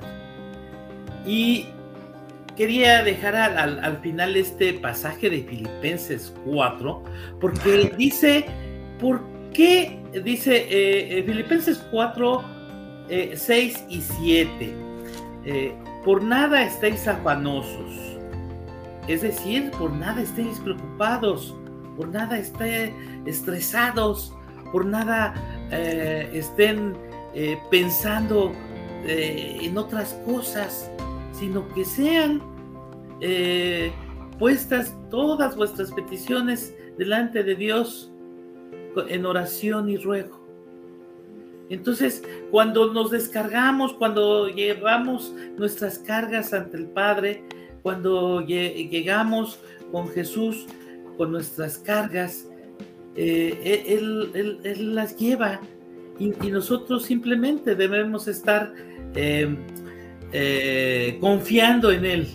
Y 1.25 1.67
quería 2.61 3.01
dejar 3.01 3.35
al, 3.35 3.97
final 4.03 4.35
este 4.35 4.73
pasaje 4.73 5.31
de 5.31 5.41
Filipenses 5.41 6.31
4, 6.45 7.03
porque 7.39 7.91
dice, 7.97 8.45
¿por 8.99 9.23
qué? 9.51 9.99
Dice 10.23 10.57
eh, 10.57 11.17
eh, 11.17 11.23
Filipenses 11.23 11.83
4, 11.89 12.43
6 13.33 13.49
eh, 13.49 13.85
y 13.89 14.01
7, 14.01 14.75
por 16.05 16.21
nada 16.21 16.61
estéis 16.61 17.07
afanosos, 17.07 18.19
es 19.07 19.23
decir, 19.23 19.71
por 19.71 19.91
nada 19.91 20.21
estéis 20.21 20.59
preocupados, 20.59 21.55
por 21.97 22.09
nada 22.09 22.37
estéis 22.37 22.91
estresados, 23.25 24.35
por 24.71 24.85
nada 24.85 25.33
estén 26.31 26.95
pensando 27.71 28.53
en 29.03 29.75
otras 29.79 30.13
cosas, 30.27 30.91
sino 31.33 31.67
que 31.69 31.83
sean 31.85 32.50
eh, 33.21 33.91
puestas 34.39 34.95
todas 35.11 35.55
vuestras 35.55 35.91
peticiones 35.91 36.75
delante 36.97 37.43
de 37.43 37.55
Dios 37.55 38.11
en 39.07 39.25
oración 39.25 39.89
y 39.89 39.97
ruego. 39.97 40.41
Entonces, 41.69 42.23
cuando 42.49 42.91
nos 42.91 43.11
descargamos, 43.11 43.93
cuando 43.93 44.49
llevamos 44.49 45.33
nuestras 45.57 45.99
cargas 45.99 46.53
ante 46.53 46.77
el 46.77 46.87
Padre, 46.87 47.43
cuando 47.81 48.41
llegamos 48.41 49.59
con 49.91 50.09
Jesús 50.09 50.65
con 51.17 51.31
nuestras 51.31 51.77
cargas, 51.77 52.47
eh, 53.15 53.85
él, 53.87 54.95
las 54.95 55.15
lleva 55.15 55.61
y, 56.19 56.29
nosotros 56.49 57.05
simplemente 57.05 57.75
debemos 57.75 58.27
estar 58.27 58.73
eh, 59.15 59.57
confiando 61.21 61.91
en 61.91 62.05
Él. 62.05 62.27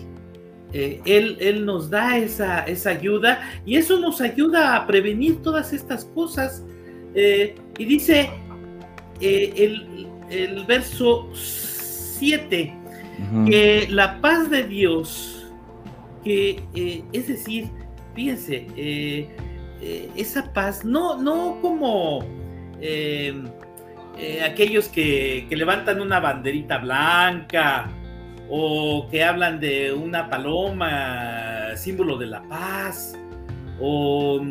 Eh, 0.73 1.01
él, 1.05 1.37
él, 1.39 1.65
nos 1.65 1.89
da 1.89 2.17
esa, 2.17 2.63
esa, 2.63 2.89
ayuda 2.89 3.41
y 3.65 3.77
eso 3.77 3.99
nos 3.99 4.19
ayuda 4.19 4.75
a 4.75 4.85
prevenir 4.85 5.41
todas 5.41 5.73
estas 5.73 6.05
cosas. 6.05 6.63
Eh, 7.15 7.55
y 7.77 7.85
dice 7.85 8.29
el, 9.21 10.07
el, 10.29 10.65
verso 10.65 11.29
7 11.33 12.73
que 13.47 13.87
la 13.89 14.21
paz 14.21 14.49
de 14.49 14.63
Dios, 14.63 15.47
que 16.23 16.61
es 17.13 17.27
decir, 17.27 17.69
fíjense, 18.13 18.67
esa 20.15 20.53
paz, 20.53 20.85
no, 20.85 21.17
no 21.17 21.59
como 21.61 22.23
eh, 24.19 24.41
aquellos 24.43 24.87
que, 24.87 25.47
levantan 25.51 26.01
una 26.01 26.19
banderita 26.19 26.79
blanca 26.79 27.87
o 28.49 29.07
que 29.09 29.23
hablan 29.23 29.59
de 29.59 29.93
una 29.93 30.29
paloma, 30.29 31.75
símbolo 31.75 32.17
de 32.17 32.27
la 32.27 32.43
paz, 32.43 33.17
o, 33.79 34.41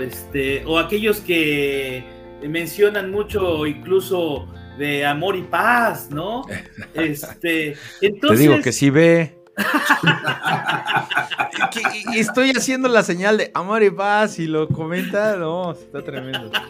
este, 0.00 0.64
o 0.66 0.78
aquellos 0.78 1.20
que 1.20 2.04
mencionan 2.42 3.10
mucho 3.10 3.66
incluso 3.66 4.46
de 4.78 5.06
amor 5.06 5.36
y 5.36 5.42
paz, 5.42 6.10
¿no? 6.10 6.42
Este, 6.94 7.76
entonces... 8.00 8.38
Te 8.38 8.48
digo 8.48 8.62
que 8.62 8.72
sí 8.72 8.90
ve. 8.90 9.38
estoy 12.16 12.50
haciendo 12.50 12.88
la 12.88 13.02
señal 13.02 13.38
de 13.38 13.50
amor 13.54 13.82
y 13.82 13.90
paz 13.90 14.38
y 14.38 14.46
lo 14.46 14.68
comenta, 14.68 15.36
no, 15.36 15.72
está 15.72 16.02
tremendo. 16.02 16.50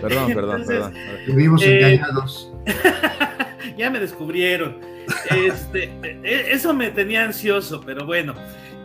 Perdón, 0.00 0.34
perdón, 0.34 0.64
perdón. 0.66 0.94
Vivimos 1.26 1.62
eh, 1.62 1.78
engañados. 1.78 2.53
ya 3.76 3.90
me 3.90 4.00
descubrieron. 4.00 4.78
Este, 5.30 5.92
e, 6.02 6.52
eso 6.52 6.74
me 6.74 6.90
tenía 6.90 7.24
ansioso, 7.24 7.80
pero 7.84 8.06
bueno. 8.06 8.34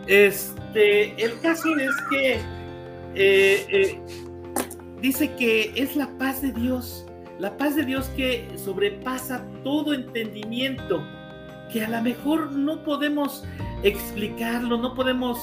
Este, 0.06 1.22
el 1.22 1.38
caso 1.40 1.76
es 1.76 1.90
que 2.10 2.32
eh, 3.14 3.66
eh, 3.68 4.00
dice 5.00 5.34
que 5.36 5.72
es 5.76 5.96
la 5.96 6.08
paz 6.18 6.42
de 6.42 6.52
Dios, 6.52 7.06
la 7.38 7.56
paz 7.56 7.76
de 7.76 7.84
Dios 7.84 8.08
que 8.16 8.48
sobrepasa 8.56 9.44
todo 9.62 9.94
entendimiento, 9.94 11.02
que 11.72 11.84
a 11.84 11.88
lo 11.88 12.02
mejor 12.02 12.52
no 12.52 12.82
podemos 12.82 13.44
explicarlo, 13.82 14.76
no 14.78 14.94
podemos 14.94 15.38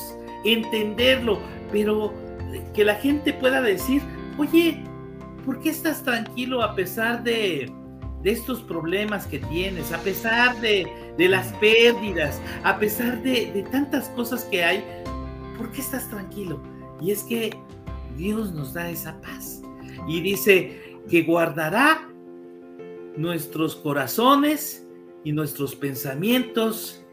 entenderlo, 0.45 1.39
pero 1.71 2.13
que 2.73 2.84
la 2.84 2.95
gente 2.95 3.34
pueda 3.34 3.62
decir, 3.62 4.02
oye, 4.38 4.84
¿por 5.45 5.60
qué 5.60 5.69
estás 5.69 6.04
tranquilo 6.04 6.62
a 6.62 6.76
pesar 6.76 7.23
de, 7.23 7.71
estos 8.28 8.62
problemas 8.62 9.26
que 9.28 9.40
tienes, 9.40 9.92
a 9.92 10.00
pesar 10.00 10.60
de, 10.62 10.88
las 11.18 11.54
pérdidas, 11.54 12.42
a 12.63 12.80
pesar 12.80 13.22
de, 13.24 13.66
tantas 13.72 14.10
cosas 14.10 14.44
que 14.46 14.63
hay? 14.63 14.84
¿Por 15.58 15.72
qué 15.72 15.82
estás 15.82 16.10
tranquilo? 16.10 16.62
Y 17.02 17.12
es 17.12 17.24
que 17.24 17.52
Dios 18.18 18.54
nos 18.54 18.74
da 18.74 18.90
esa 18.90 19.20
paz. 19.22 19.62
Y 20.08 20.22
dice 20.22 21.00
que 21.10 21.24
guardará 21.24 22.08
nuestros 23.16 23.76
corazones 23.76 24.86
y 25.24 25.32
nuestros 25.32 25.76
pensamientos 25.76 27.04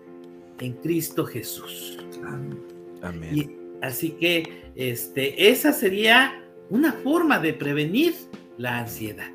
en 0.60 0.74
Cristo 0.74 1.24
Jesús. 1.24 1.98
Amén. 3.02 3.58
así 3.82 4.12
que 4.12 4.72
este, 4.76 5.50
esa 5.50 5.72
sería 5.72 6.42
una 6.70 6.92
forma 6.92 7.38
de 7.38 7.52
prevenir 7.52 8.14
la 8.56 8.78
ansiedad. 8.78 9.30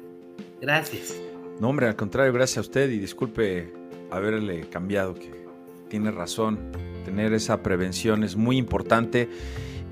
Gracias. 0.60 1.29
No, 1.60 1.68
hombre, 1.68 1.88
al 1.88 1.96
contrario, 1.98 2.32
gracias 2.32 2.60
a 2.60 2.62
usted 2.62 2.90
y 2.90 3.00
disculpe 3.00 3.74
haberle 4.12 4.70
cambiado, 4.70 5.14
que 5.14 5.46
tiene 5.90 6.10
razón. 6.10 6.58
Tener 7.04 7.34
esa 7.34 7.62
prevención 7.62 8.24
es 8.24 8.38
muy 8.38 8.58
importante. 8.58 9.30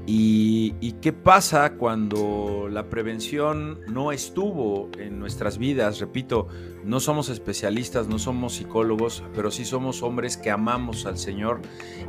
¿Y, 0.10 0.71
qué 1.01 1.12
pasa 1.12 1.73
cuando 1.73 2.69
la 2.71 2.89
prevención 2.89 3.82
no 3.89 4.13
estuvo 4.13 4.89
en 4.97 5.19
nuestras 5.19 5.58
vidas? 5.58 5.99
Repito, 5.99 6.47
no 6.86 7.01
somos 7.01 7.27
especialistas, 7.27 8.08
no 8.08 8.17
somos 8.17 8.53
psicólogos, 8.53 9.21
pero 9.36 9.51
sí 9.51 9.65
somos 9.65 10.03
hombres 10.03 10.38
que 10.38 10.49
amamos 10.49 11.06
al 11.06 11.17
Señor 11.17 11.60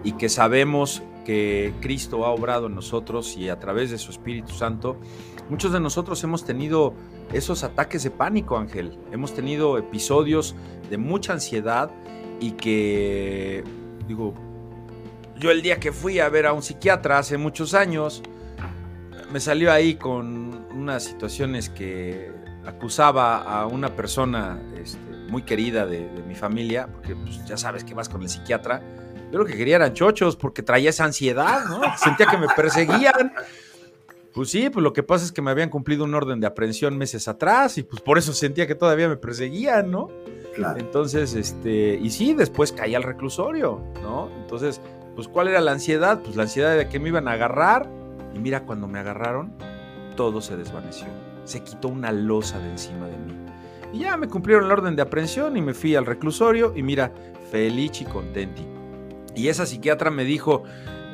y 0.05 0.13
que 0.13 0.29
sabemos 0.29 1.03
que 1.25 1.75
Cristo 1.81 2.25
ha 2.25 2.31
obrado 2.31 2.69
en 2.69 2.77
nosotros 2.77 3.37
y 3.37 3.49
a 3.49 3.59
través 3.59 3.91
de 3.91 3.99
su 3.99 4.13
Espíritu 4.13 4.53
Santo. 4.53 4.97
Muchos 5.51 5.73
de 5.73 5.81
nosotros 5.81 6.23
hemos 6.23 6.45
tenido 6.45 6.95
esos 7.33 7.65
ataques 7.65 8.03
de 8.03 8.11
pánico, 8.11 8.57
Ángel. 8.57 8.99
Hemos 9.13 9.35
tenido 9.35 9.79
episodios 9.79 10.55
de 10.91 10.99
mucha 10.99 11.33
ansiedad 11.33 11.91
y 12.41 12.53
que, 12.53 13.65
digo, 14.07 14.35
yo 15.39 15.51
el 15.51 15.63
día 15.63 15.79
que 15.79 15.93
fui 15.93 16.21
a 16.21 16.29
ver 16.29 16.47
a 16.47 16.53
un 16.53 16.63
psiquiatra 16.63 17.19
hace 17.19 17.39
muchos 17.39 17.75
años, 17.75 18.23
me 19.31 19.41
salió 19.41 19.73
ahí 19.73 19.97
con 19.97 20.67
unas 20.73 21.05
situaciones 21.05 21.69
que 21.69 22.33
acusaba 22.67 23.43
a 23.43 23.67
una 23.67 23.95
persona 23.95 24.61
este, 24.77 24.99
muy 25.29 25.43
querida 25.43 25.87
de, 25.87 26.09
mi 26.27 26.35
familia, 26.35 26.89
porque 26.93 27.15
pues, 27.15 27.45
ya 27.47 27.57
sabes 27.57 27.85
que 27.85 27.95
vas 27.95 28.09
con 28.09 28.23
el 28.23 28.29
psiquiatra. 28.29 28.83
Yo 29.31 29.39
lo 29.39 29.45
que 29.45 29.57
quería 29.57 29.77
eran 29.77 29.93
chochos, 29.93 30.37
porque 30.37 30.63
traía 30.63 30.91
esa 30.91 31.05
ansiedad, 31.05 31.67
¿no? 31.67 31.81
Sentía 31.99 32.27
que 32.27 32.39
me 32.39 32.49
perseguían. 32.49 33.33
Pues 34.39 34.51
sí, 34.51 34.71
pues 34.71 34.85
lo 34.85 34.93
que 34.93 35.03
pasa 35.03 35.25
es 35.25 35.33
que 35.33 35.43
me 35.43 35.51
habían 35.51 35.69
cumplido 35.69 36.05
un 36.05 36.15
orden 36.15 36.39
de 36.39 36.47
aprehensión 36.47 36.97
meses 36.97 37.27
atrás 37.27 37.77
y 37.77 37.83
pues 37.83 38.01
por 38.01 38.19
eso 38.19 38.33
sentía 38.33 38.69
que 38.69 38.77
todavía 38.77 39.09
me 39.09 39.17
perseguían, 39.17 39.91
¿no? 39.91 40.11
Claro. 40.55 40.79
Entonces, 40.79 41.35
este, 41.35 41.99
y 42.01 42.09
sí, 42.11 42.35
después 42.35 42.71
caí 42.71 42.95
al 42.95 43.03
reclusorio, 43.03 43.83
¿no? 44.01 44.31
Entonces, 44.41 44.81
pues 45.17 45.27
¿cuál 45.27 45.49
era 45.49 45.61
la 45.61 45.73
ansiedad? 45.73 46.21
Pues 46.23 46.37
la 46.37 46.45
ansiedad 46.45 46.77
de 46.79 46.89
que 46.89 47.01
me 47.01 47.09
iban 47.09 47.27
a 47.27 47.33
agarrar. 47.33 47.91
Y 48.33 48.39
mira, 48.39 48.63
cuando 48.65 48.87
me 48.87 49.01
agarraron, 49.01 49.55
todo 50.15 50.41
se 50.41 50.57
desvaneció. 50.57 51.09
Se 51.43 51.65
quitó 51.65 51.89
una 51.89 52.13
losa 52.13 52.61
de 52.61 52.71
encima 52.71 53.09
de 53.09 53.17
mí. 53.19 53.35
Y 53.93 53.99
ya 54.03 54.17
me 54.17 54.29
cumplieron 54.29 54.69
la 54.69 54.75
orden 54.75 54.95
de 54.95 55.03
aprehensión 55.03 55.57
y 55.57 55.63
me 55.63 55.75
fui 55.75 55.97
al 55.97 56.07
reclusorio 56.07 56.75
y 56.77 56.85
mira, 56.85 57.13
feliz 57.51 58.01
y 58.03 58.05
contenti. 58.05 58.65
Y 59.35 59.49
esa 59.49 59.67
psiquiatra 59.67 60.13
me 60.13 60.23
dijo, 60.23 60.63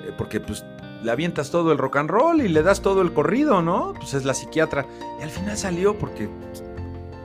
eh, 0.05 0.13
porque 0.19 0.41
pues 0.41 0.63
le 1.05 1.11
avientas 1.11 1.51
todo 1.51 1.71
el 1.71 1.77
rock 1.77 1.97
and 1.97 2.11
roll 2.11 2.41
y 2.41 2.49
le 2.49 2.63
das 2.63 2.81
todo 2.81 3.03
el 3.03 3.13
corrido, 3.13 3.61
¿no? 3.61 3.93
Pues 3.95 4.15
es 4.15 4.25
la 4.25 4.33
psiquiatra. 4.33 4.87
Y 5.21 5.23
al 5.23 5.29
final 5.29 5.57
salió 5.59 5.99
porque 5.99 6.31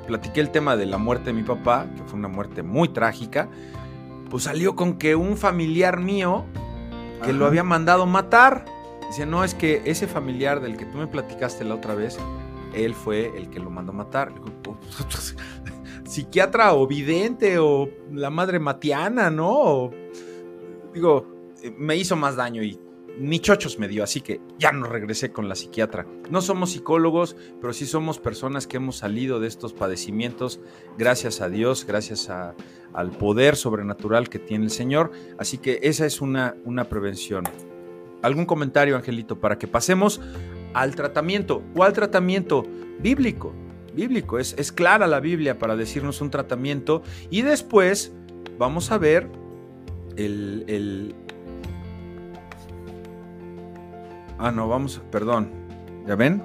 platiqué 0.05 0.41
el 0.41 0.49
tema 0.49 0.75
de 0.75 0.85
la 0.85 0.97
muerte 0.97 1.27
de 1.27 1.33
mi 1.33 1.43
papá, 1.43 1.87
que 1.95 2.03
fue 2.03 2.19
una 2.19 2.27
muerte 2.27 2.61
muy 2.61 2.89
trágica. 2.89 3.47
Pues 4.29 4.43
salió 4.43 4.75
con 4.75 4.97
que 4.97 5.15
un 5.15 5.37
familiar 5.37 6.01
mío 6.01 6.43
que 7.23 7.31
lo 7.31 7.45
había 7.45 7.63
mandado 7.63 8.05
matar. 8.05 8.65
Dice, 9.07 9.25
no, 9.25 9.45
es 9.45 9.55
que 9.55 9.81
ese 9.85 10.07
familiar 10.07 10.59
del 10.59 10.75
que 10.75 10.85
tú 10.85 10.97
me 10.97 11.07
platicaste 11.07 11.63
la 11.63 11.75
otra 11.75 11.95
vez, 11.95 12.19
él 12.73 12.93
fue 12.93 13.31
el 13.37 13.49
que 13.49 13.61
lo 13.61 13.69
mandó 13.69 13.93
matar. 13.93 14.33
Pues, 14.61 15.37
psiquiatra 16.03 16.73
o 16.73 16.85
vidente 16.85 17.59
o 17.59 17.87
la 18.11 18.29
madre 18.29 18.59
matiana, 18.59 19.29
¿no? 19.29 19.89
digo, 20.93 21.25
eh, 21.61 21.73
me 21.77 21.95
hizo 21.95 22.15
más 22.15 22.35
daño 22.35 22.61
y 22.63 22.79
ni 23.19 23.39
chochos 23.39 23.77
me 23.79 23.87
dio, 23.87 24.03
así 24.03 24.21
que 24.21 24.39
ya 24.57 24.71
no 24.71 24.87
regresé 24.87 25.31
con 25.31 25.49
la 25.49 25.55
psiquiatra. 25.55 26.07
No 26.29 26.41
somos 26.41 26.71
psicólogos, 26.71 27.35
pero 27.59 27.73
sí 27.73 27.85
somos 27.85 28.19
personas 28.19 28.65
que 28.65 28.77
hemos 28.77 28.97
salido 28.97 29.39
de 29.39 29.47
estos 29.47 29.73
padecimientos 29.73 30.59
gracias 30.97 31.41
a 31.41 31.49
Dios, 31.49 31.85
gracias 31.85 32.29
al 32.29 33.11
poder 33.11 33.55
sobrenatural 33.55 34.29
que 34.29 34.39
tiene 34.39 34.65
el 34.65 34.71
Señor. 34.71 35.11
Así 35.37 35.57
que 35.57 35.79
esa 35.83 36.05
es 36.05 36.21
una, 36.21 36.55
una 36.63 36.85
prevención. 36.85 37.43
¿Algún 38.21 38.45
comentario, 38.45 38.95
Angelito, 38.95 39.39
para 39.39 39.57
que 39.57 39.67
pasemos 39.67 40.21
al 40.73 40.95
tratamiento 40.95 41.61
o 41.75 41.83
al 41.83 41.93
tratamiento 41.93 42.63
bíblico? 42.99 43.53
Bíblico, 43.93 44.39
es, 44.39 44.55
es 44.57 44.71
clara 44.71 45.07
la 45.07 45.19
Biblia 45.19 45.57
para 45.57 45.75
decirnos 45.75 46.21
un 46.21 46.29
tratamiento 46.29 47.01
y 47.29 47.41
después 47.41 48.13
vamos 48.57 48.91
a 48.91 48.97
ver 48.97 49.29
el, 50.15 50.63
el, 50.67 51.15
Ah, 54.39 54.51
no, 54.51 54.67
vamos, 54.69 55.01
perdón. 55.11 55.51
¿Ya 56.07 56.15
ven? 56.15 56.41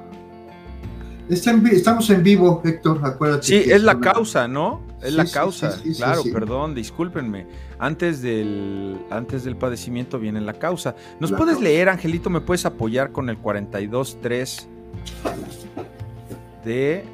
estamos 1.29 2.11
en 2.11 2.23
vivo, 2.23 2.61
Héctor, 2.65 3.01
acuérdate. 3.03 3.47
Sí, 3.47 3.55
es 3.55 3.83
la 3.83 3.99
causa, 3.99 4.47
¿no? 4.47 4.83
Es 5.01 5.15
la 5.15 5.25
causa. 5.25 5.79
claro, 5.97 6.23
perdón, 6.33 6.75
discúlpenme. 6.75 7.47
Antes 7.79 8.21
del, 8.21 8.99
antes 9.11 9.45
del 9.45 9.57
padecimiento 9.57 10.19
viene 10.19 10.41
la 10.41 10.55
causa. 10.55 10.97
¿Nos 11.21 11.33
puedes 11.33 11.61
leer, 11.61 11.89
Angelito? 11.89 12.31
¿Me 12.31 12.41
puedes 12.41 12.67
apoyar 12.67 13.13
con 13.13 13.31
el 13.31 13.41
42.3 13.41 14.67
de... 16.65 17.05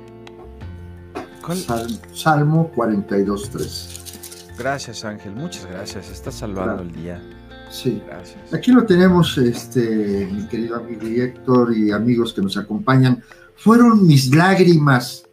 Salmo 2.13 2.71
42.3. 2.75 4.57
Gracias, 4.57 5.05
Ángel. 5.05 5.33
Muchas 5.35 5.67
gracias. 5.67 6.11
Estás 6.11 6.35
salvando 6.37 6.83
el 6.83 6.93
día. 6.93 7.21
Sí, 7.71 8.03
gracias. 8.07 8.53
Aquí 8.53 8.73
lo 8.73 8.85
tenemos, 8.85 9.39
este, 9.39 10.29
mi 10.31 10.47
querido 10.49 10.77
amigo 10.77 11.07
Héctor 11.07 11.75
y 11.75 11.93
amigos 11.93 12.35
que 12.35 12.43
nos 12.43 12.57
acompañan. 12.57 13.23
Fueron 13.55 14.07
mis 14.07 14.35
lágrimas 14.35 15.25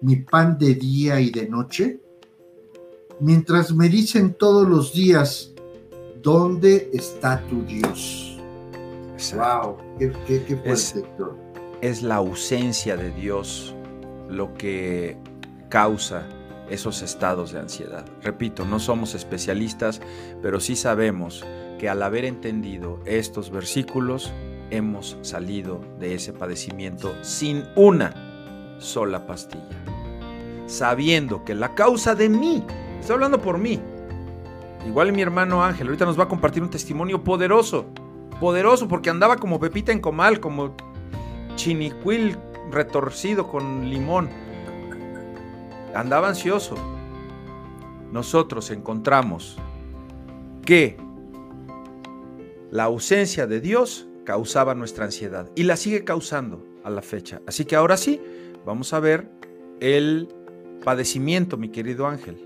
mi 0.00 0.16
pan 0.16 0.58
de 0.58 0.74
día 0.74 1.20
y 1.20 1.30
de 1.30 1.48
noche, 1.48 2.00
mientras 3.20 3.74
me 3.74 3.88
dicen 3.88 4.34
todos 4.34 4.68
los 4.68 4.92
días, 4.92 5.52
¿dónde 6.22 6.90
está 6.92 7.40
tu 7.48 7.62
Dios? 7.62 8.38
Wow, 9.34 9.76
qué, 9.98 10.12
qué, 10.26 10.60
es, 10.64 10.94
Héctor. 10.94 11.36
Es 11.80 12.02
la 12.02 12.16
ausencia 12.16 12.96
de 12.96 13.10
Dios 13.12 13.74
lo 14.28 14.52
que 14.54 15.16
causa 15.68 16.28
esos 16.68 17.00
estados 17.02 17.52
de 17.52 17.60
ansiedad. 17.60 18.04
Repito, 18.22 18.64
no 18.64 18.78
somos 18.78 19.14
especialistas, 19.14 20.00
pero 20.42 20.60
sí 20.60 20.76
sabemos 20.76 21.44
que 21.78 21.88
al 21.88 22.02
haber 22.02 22.24
entendido 22.24 23.00
estos 23.04 23.50
versículos, 23.50 24.32
hemos 24.70 25.16
salido 25.22 25.80
de 25.98 26.14
ese 26.14 26.32
padecimiento 26.32 27.12
sin 27.22 27.64
una 27.76 28.76
sola 28.78 29.26
pastilla. 29.26 29.64
Sabiendo 30.66 31.44
que 31.44 31.54
la 31.54 31.74
causa 31.74 32.14
de 32.14 32.28
mí, 32.28 32.64
estoy 33.00 33.14
hablando 33.14 33.40
por 33.40 33.58
mí, 33.58 33.80
igual 34.86 35.12
mi 35.12 35.22
hermano 35.22 35.62
Ángel, 35.62 35.86
ahorita 35.86 36.04
nos 36.04 36.18
va 36.18 36.24
a 36.24 36.28
compartir 36.28 36.62
un 36.62 36.70
testimonio 36.70 37.22
poderoso, 37.22 37.86
poderoso 38.40 38.88
porque 38.88 39.10
andaba 39.10 39.36
como 39.36 39.60
pepita 39.60 39.92
en 39.92 40.00
comal, 40.00 40.40
como 40.40 40.74
chinicuil 41.54 42.36
retorcido 42.70 43.48
con 43.48 43.88
limón. 43.88 44.28
Andaba 45.94 46.28
ansioso. 46.28 46.74
Nosotros 48.12 48.70
encontramos 48.70 49.56
que 50.64 50.96
la 52.76 52.84
ausencia 52.84 53.46
de 53.46 53.62
Dios 53.62 54.06
causaba 54.24 54.74
nuestra 54.74 55.06
ansiedad 55.06 55.48
y 55.54 55.62
la 55.62 55.78
sigue 55.78 56.04
causando 56.04 56.62
a 56.84 56.90
la 56.90 57.00
fecha. 57.00 57.40
Así 57.46 57.64
que 57.64 57.74
ahora 57.74 57.96
sí, 57.96 58.20
vamos 58.66 58.92
a 58.92 59.00
ver 59.00 59.30
el 59.80 60.28
padecimiento, 60.84 61.56
mi 61.56 61.70
querido 61.70 62.06
Ángel. 62.06 62.36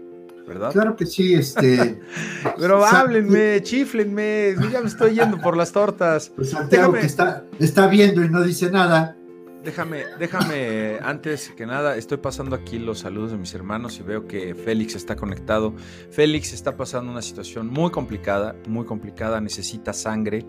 ¿verdad? 0.46 0.72
Claro 0.72 0.96
que 0.96 1.06
sí, 1.06 1.34
este. 1.34 2.00
Pero 2.58 2.84
háblenme, 2.84 3.60
chiflenme, 3.62 4.54
ya 4.70 4.80
me 4.80 4.86
estoy 4.86 5.14
yendo 5.14 5.38
por 5.38 5.56
las 5.56 5.72
tortas. 5.72 6.30
Pues 6.34 6.50
Santiago 6.50 6.92
que 6.92 7.06
está, 7.06 7.44
está 7.58 7.88
viendo 7.88 8.22
y 8.24 8.28
no 8.28 8.42
dice 8.42 8.70
nada. 8.70 9.16
Déjame, 9.62 10.04
déjame, 10.18 10.98
antes 11.02 11.50
que 11.50 11.66
nada, 11.66 11.96
estoy 11.96 12.16
pasando 12.16 12.56
aquí 12.56 12.78
los 12.78 13.00
saludos 13.00 13.32
de 13.32 13.36
mis 13.36 13.52
hermanos 13.52 13.98
y 13.98 14.02
veo 14.02 14.26
que 14.26 14.54
Félix 14.54 14.94
está 14.94 15.16
conectado. 15.16 15.74
Félix 16.10 16.54
está 16.54 16.78
pasando 16.78 17.12
una 17.12 17.20
situación 17.20 17.68
muy 17.68 17.90
complicada, 17.90 18.56
muy 18.66 18.86
complicada, 18.86 19.38
necesita 19.38 19.92
sangre. 19.92 20.46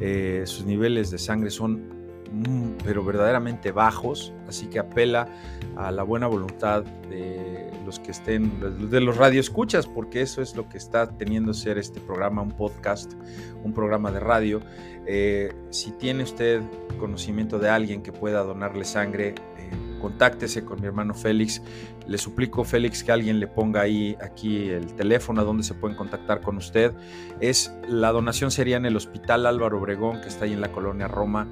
Eh, 0.00 0.44
sus 0.46 0.64
niveles 0.64 1.10
de 1.10 1.18
sangre 1.18 1.50
son, 1.50 1.90
mm, 2.32 2.78
pero 2.82 3.04
verdaderamente 3.04 3.70
bajos, 3.70 4.32
así 4.48 4.66
que 4.68 4.78
apela 4.78 5.28
a 5.76 5.90
la 5.90 6.02
buena 6.02 6.26
voluntad 6.26 6.84
de 7.10 7.70
los 7.84 8.00
que 8.00 8.12
estén, 8.12 8.50
de 8.90 9.00
los 9.02 9.18
radioescuchas, 9.18 9.86
porque 9.86 10.22
eso 10.22 10.40
es 10.40 10.56
lo 10.56 10.70
que 10.70 10.78
está 10.78 11.06
teniendo 11.06 11.52
ser 11.52 11.76
este 11.76 12.00
programa, 12.00 12.40
un 12.40 12.52
podcast, 12.52 13.12
un 13.62 13.74
programa 13.74 14.10
de 14.10 14.20
radio. 14.20 14.62
Eh, 15.06 15.52
si 15.70 15.92
tiene 15.92 16.22
usted 16.22 16.62
conocimiento 16.98 17.58
de 17.58 17.68
alguien 17.68 18.02
que 18.02 18.12
pueda 18.12 18.42
donarle 18.42 18.84
sangre, 18.84 19.34
eh, 19.58 19.70
contáctese 20.00 20.64
con 20.64 20.80
mi 20.80 20.86
hermano 20.86 21.14
Félix. 21.14 21.62
Le 22.06 22.18
suplico, 22.18 22.64
Félix, 22.64 23.02
que 23.02 23.12
alguien 23.12 23.40
le 23.40 23.46
ponga 23.46 23.82
ahí 23.82 24.16
aquí 24.20 24.68
el 24.68 24.94
teléfono 24.94 25.40
a 25.40 25.44
donde 25.44 25.62
se 25.62 25.74
pueden 25.74 25.96
contactar 25.96 26.40
con 26.40 26.56
usted. 26.56 26.92
Es 27.40 27.72
la 27.88 28.12
donación 28.12 28.50
sería 28.50 28.76
en 28.76 28.86
el 28.86 28.96
Hospital 28.96 29.46
Álvaro 29.46 29.78
Obregón, 29.78 30.20
que 30.20 30.28
está 30.28 30.44
ahí 30.44 30.52
en 30.52 30.60
la 30.60 30.72
colonia 30.72 31.08
Roma. 31.08 31.48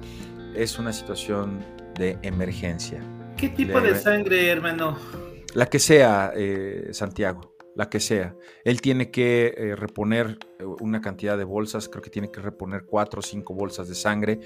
Es 0.55 0.77
una 0.79 0.93
situación 0.93 1.59
de 1.95 2.17
emergencia. 2.21 3.01
¿Qué 3.37 3.49
tipo 3.49 3.81
de, 3.81 3.95
sangre, 3.95 4.47
hermano? 4.49 4.97
La 5.53 5.65
que 5.67 5.79
sea, 5.79 6.31
eh, 6.35 6.89
Santiago 6.91 7.52
la 7.75 7.89
que 7.89 7.99
sea. 7.99 8.35
Él 8.63 8.81
tiene 8.81 9.11
que 9.11 9.53
eh, 9.57 9.75
reponer 9.75 10.37
eh, 10.59 10.65
una 10.65 11.01
cantidad 11.01 11.37
de 11.37 11.43
bolsas, 11.43 11.89
creo 11.89 12.01
que 12.01 12.09
tiene 12.09 12.31
que 12.31 12.41
reponer 12.41 12.85
cuatro 12.85 13.19
o 13.19 13.23
cinco 13.23 13.53
bolsas 13.53 13.87
de 13.87 13.95
sangre, 13.95 14.39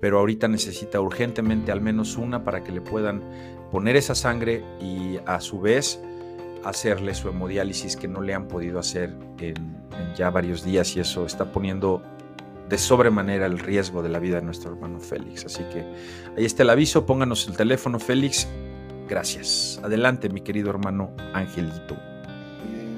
pero 0.00 0.18
ahorita 0.18 0.48
necesita 0.48 1.00
urgentemente 1.00 1.72
al 1.72 1.80
menos 1.80 2.16
una 2.16 2.44
para 2.44 2.62
que 2.62 2.72
le 2.72 2.80
puedan 2.80 3.22
poner 3.70 3.96
esa 3.96 4.14
sangre 4.14 4.64
y 4.80 5.18
a 5.26 5.40
su 5.40 5.60
vez 5.60 6.00
hacerle 6.64 7.14
su 7.14 7.28
hemodiálisis 7.28 7.96
que 7.96 8.08
no 8.08 8.20
le 8.20 8.34
han 8.34 8.48
podido 8.48 8.78
hacer 8.78 9.14
en, 9.38 9.56
en 9.56 10.14
ya 10.16 10.30
varios 10.30 10.64
días 10.64 10.96
y 10.96 11.00
eso 11.00 11.26
está 11.26 11.52
poniendo 11.52 12.02
de 12.68 12.78
sobremanera 12.78 13.46
el 13.46 13.58
riesgo 13.58 14.02
de 14.02 14.08
la 14.08 14.18
vida 14.18 14.36
de 14.36 14.42
nuestro 14.42 14.72
hermano 14.72 15.00
Félix. 15.00 15.46
Así 15.46 15.64
que 15.64 15.84
ahí 16.36 16.44
está 16.44 16.62
el 16.62 16.70
aviso, 16.70 17.06
pónganos 17.06 17.48
el 17.48 17.56
teléfono 17.56 17.98
Félix. 17.98 18.46
Gracias. 19.08 19.80
Adelante, 19.82 20.28
mi 20.28 20.42
querido 20.42 20.68
hermano 20.70 21.12
Angelito. 21.32 22.07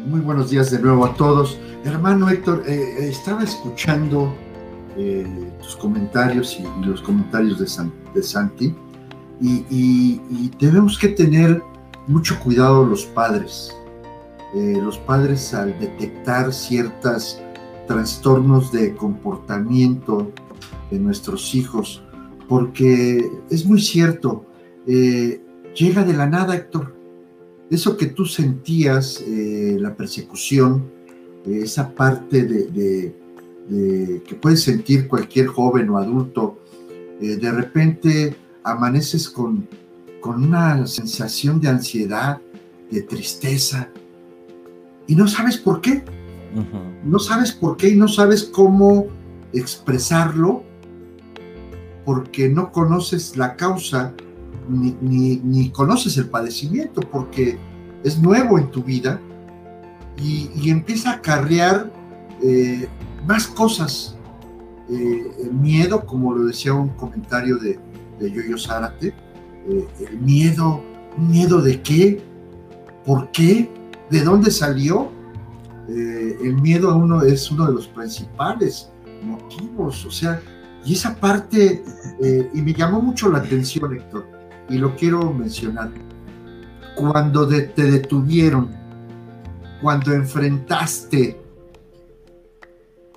Muy 0.06 0.20
buenos 0.20 0.50
días 0.50 0.70
de 0.70 0.78
nuevo 0.78 1.04
a 1.04 1.14
todos. 1.14 1.58
Hermano 1.84 2.28
Héctor, 2.28 2.62
eh, 2.66 2.72
eh, 2.72 3.08
estaba 3.08 3.42
escuchando 3.42 4.34
eh, 4.96 5.26
tus 5.62 5.76
comentarios 5.76 6.58
y, 6.58 6.86
los 6.86 7.02
comentarios 7.02 7.58
de, 7.58 8.22
Santi 8.22 8.74
y, 9.40 10.48
tenemos 10.58 10.98
que 10.98 11.08
tener 11.08 11.62
mucho 12.06 12.38
cuidado 12.40 12.84
los 12.84 13.04
padres. 13.04 13.74
los 14.54 14.98
padres 14.98 15.54
al 15.54 15.78
detectar 15.78 16.52
ciertos 16.52 17.40
trastornos 17.86 18.72
de 18.72 18.94
comportamiento 18.94 20.30
de 20.90 20.98
nuestros 20.98 21.54
hijos, 21.54 22.02
porque 22.48 23.30
es 23.50 23.64
muy 23.64 23.80
cierto, 23.80 24.44
llega 24.86 26.04
de 26.04 26.12
la 26.14 26.26
nada, 26.26 26.56
Héctor, 26.56 26.99
eso 27.70 27.96
que 27.96 28.06
tú 28.06 28.26
sentías, 28.26 29.22
eh, 29.26 29.76
la 29.78 29.94
persecución, 29.94 30.90
esa 31.46 31.94
parte 31.94 32.44
de, 32.44 33.14
que 33.68 34.34
puede 34.34 34.56
sentir 34.56 35.06
cualquier 35.06 35.46
joven 35.46 35.88
o 35.90 35.98
adulto, 35.98 36.58
eh, 37.20 37.36
de 37.36 37.52
repente 37.52 38.36
amaneces 38.64 39.28
con, 39.28 39.68
con 40.20 40.42
una 40.42 40.86
sensación 40.86 41.60
de 41.60 41.68
ansiedad, 41.68 42.40
de 42.90 43.02
tristeza, 43.02 43.88
y 45.06 45.14
no 45.14 45.26
sabes 45.26 45.56
por 45.56 45.80
qué. 45.80 46.04
No 47.04 47.18
sabes 47.18 47.52
por 47.52 47.76
qué 47.76 47.90
y 47.90 47.96
no 47.96 48.08
sabes 48.08 48.44
cómo 48.44 49.06
expresarlo 49.52 50.64
porque 52.04 52.48
no 52.48 52.70
conoces 52.72 53.36
la 53.36 53.56
causa 53.56 54.14
ni, 54.70 55.70
conoces 55.70 56.16
el 56.18 56.28
padecimiento, 56.28 57.00
porque 57.00 57.58
es 58.04 58.18
nuevo 58.18 58.58
en 58.58 58.70
tu 58.70 58.82
vida 58.82 59.20
y, 60.22 60.70
empieza 60.70 61.10
a 61.10 61.14
acarrear 61.14 61.90
eh, 62.42 62.88
más 63.26 63.46
cosas. 63.46 64.16
Eh, 64.88 65.30
el 65.44 65.52
miedo, 65.52 66.04
como 66.04 66.34
lo 66.34 66.44
decía 66.44 66.74
un 66.74 66.88
comentario 66.90 67.56
de, 67.56 67.78
de 68.18 68.30
Yoyo 68.30 68.58
Zárate, 68.58 69.14
eh, 69.68 69.88
el 70.08 70.18
miedo, 70.18 70.82
miedo 71.16 71.60
de 71.62 71.80
qué? 71.80 72.22
¿Por 73.04 73.30
qué? 73.30 73.70
¿De 74.10 74.22
dónde 74.22 74.50
salió? 74.50 75.18
el 75.88 76.54
miedo 76.62 76.88
a 76.88 76.94
uno 76.94 77.22
es 77.22 77.50
uno 77.50 77.66
de 77.66 77.72
los 77.72 77.88
principales 77.88 78.92
motivos, 79.24 80.06
o 80.06 80.10
sea, 80.12 80.40
y 80.84 80.92
esa 80.92 81.16
parte, 81.16 81.82
y 82.54 82.62
me 82.62 82.72
llamó 82.72 83.02
mucho 83.02 83.28
la 83.28 83.38
atención, 83.38 83.96
Héctor, 83.96 84.24
y 84.70 84.78
lo 84.78 84.94
quiero 84.94 85.32
mencionar, 85.32 85.90
cuando 86.94 87.46
te 87.48 87.82
detuvieron, 87.82 88.70
cuando 89.82 90.12
enfrentaste 90.12 91.40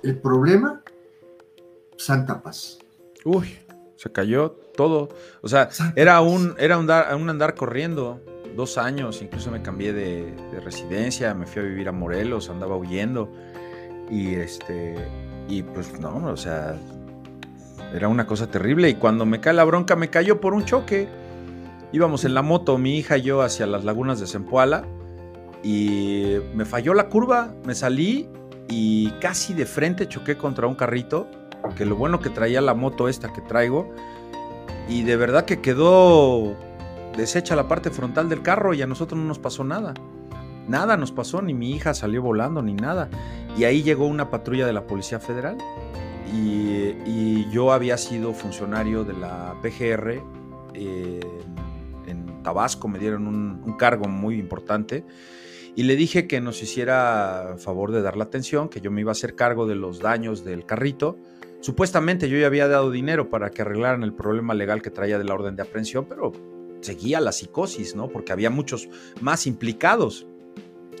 el 0.02 0.18
problema, 0.18 0.82
Santa 1.96 2.42
Paz. 2.42 2.78
Uy, 3.24 3.56
se 3.94 4.10
cayó 4.10 4.50
todo. 4.76 5.10
O 5.42 5.48
sea, 5.48 5.68
era 5.94 6.20
un, 6.20 6.56
era 6.58 6.76
un, 6.76 6.90
andar 7.30 7.54
corriendo. 7.54 8.20
Dos 8.56 8.78
años, 8.78 9.20
incluso 9.22 9.50
me 9.50 9.62
cambié 9.62 9.92
de, 9.92 10.32
de, 10.52 10.60
residencia, 10.60 11.34
me 11.34 11.44
fui 11.44 11.62
a 11.62 11.64
vivir 11.64 11.88
a 11.88 11.92
Morelos, 11.92 12.50
andaba 12.50 12.76
huyendo. 12.76 13.28
Y 14.10 14.34
este, 14.34 14.94
y 15.48 15.62
pues 15.62 15.98
no, 15.98 16.26
o 16.26 16.36
sea, 16.36 16.76
era 17.92 18.08
una 18.08 18.26
cosa 18.26 18.48
terrible. 18.48 18.88
Y 18.88 18.94
cuando 18.94 19.24
me 19.24 19.40
cae 19.40 19.54
la 19.54 19.64
bronca, 19.64 19.96
me 19.96 20.10
cayó 20.10 20.40
por 20.40 20.54
un 20.54 20.64
choque 20.64 21.08
íbamos 21.94 22.24
en 22.24 22.34
la 22.34 22.42
moto, 22.42 22.76
mi 22.76 22.98
hija 22.98 23.18
y 23.18 23.22
yo, 23.22 23.40
hacia 23.40 23.68
las 23.68 23.84
lagunas 23.84 24.18
de 24.18 24.26
Zempoala 24.26 24.84
y 25.62 26.38
me 26.52 26.64
falló 26.64 26.92
la 26.92 27.08
curva, 27.08 27.54
me 27.64 27.76
salí 27.76 28.28
y 28.68 29.12
casi 29.20 29.54
de 29.54 29.64
frente 29.64 30.08
choqué 30.08 30.36
contra 30.36 30.66
un 30.66 30.74
carrito, 30.74 31.28
que 31.76 31.86
lo 31.86 31.94
bueno 31.94 32.18
que 32.18 32.30
traía 32.30 32.60
la 32.60 32.74
moto 32.74 33.08
esta 33.08 33.32
que 33.32 33.40
traigo, 33.42 33.94
y 34.88 35.04
de 35.04 35.16
verdad 35.16 35.44
que 35.44 35.60
quedó 35.60 36.56
deshecha 37.16 37.54
la 37.54 37.68
parte 37.68 37.90
frontal 37.90 38.28
del 38.28 38.42
carro 38.42 38.74
y 38.74 38.82
a 38.82 38.88
nosotros 38.88 39.20
no 39.20 39.26
nos 39.26 39.38
pasó 39.38 39.62
nada. 39.62 39.94
Nada 40.66 40.96
nos 40.96 41.12
pasó, 41.12 41.42
ni 41.42 41.54
mi 41.54 41.70
hija 41.70 41.94
salió 41.94 42.22
volando, 42.22 42.60
ni 42.60 42.74
nada. 42.74 43.08
Y 43.56 43.64
ahí 43.64 43.84
llegó 43.84 44.06
una 44.06 44.30
patrulla 44.30 44.66
de 44.66 44.72
la 44.72 44.84
Policía 44.88 45.20
Federal 45.20 45.58
y, 46.32 47.48
yo 47.50 47.72
había 47.72 47.96
sido 47.98 48.32
funcionario 48.32 49.04
de 49.04 49.12
la 49.12 49.54
PGR. 49.62 50.20
Eh, 50.74 51.20
Tabasco, 52.44 52.86
me 52.86 53.00
dieron 53.00 53.26
un, 53.26 53.76
cargo 53.76 54.06
muy 54.06 54.38
importante 54.38 55.04
y 55.74 55.82
le 55.82 55.96
dije 55.96 56.28
que 56.28 56.40
nos 56.40 56.62
hiciera 56.62 57.56
favor 57.58 57.90
de 57.90 58.00
dar 58.00 58.16
la 58.16 58.24
atención, 58.24 58.68
que 58.68 58.80
yo 58.80 58.92
me 58.92 59.00
iba 59.00 59.10
a 59.10 59.12
hacer 59.12 59.34
cargo 59.34 59.66
de 59.66 59.74
los 59.74 59.98
daños 59.98 60.44
del 60.44 60.64
carrito. 60.64 61.18
Supuestamente 61.60 62.28
yo 62.28 62.38
ya 62.38 62.46
había 62.46 62.68
dado 62.68 62.92
dinero 62.92 63.28
para 63.30 63.50
que 63.50 63.62
arreglaran 63.62 64.04
el 64.04 64.12
problema 64.12 64.54
legal 64.54 64.82
que 64.82 64.90
traía 64.90 65.18
de 65.18 65.24
la 65.24 65.34
orden 65.34 65.56
de 65.56 65.62
aprehensión, 65.62 66.06
pero 66.08 66.30
seguía 66.82 67.20
la 67.20 67.32
psicosis, 67.32 67.96
¿no? 67.96 68.08
Porque 68.08 68.30
había 68.30 68.50
muchos 68.50 68.88
más 69.20 69.48
implicados. 69.48 70.28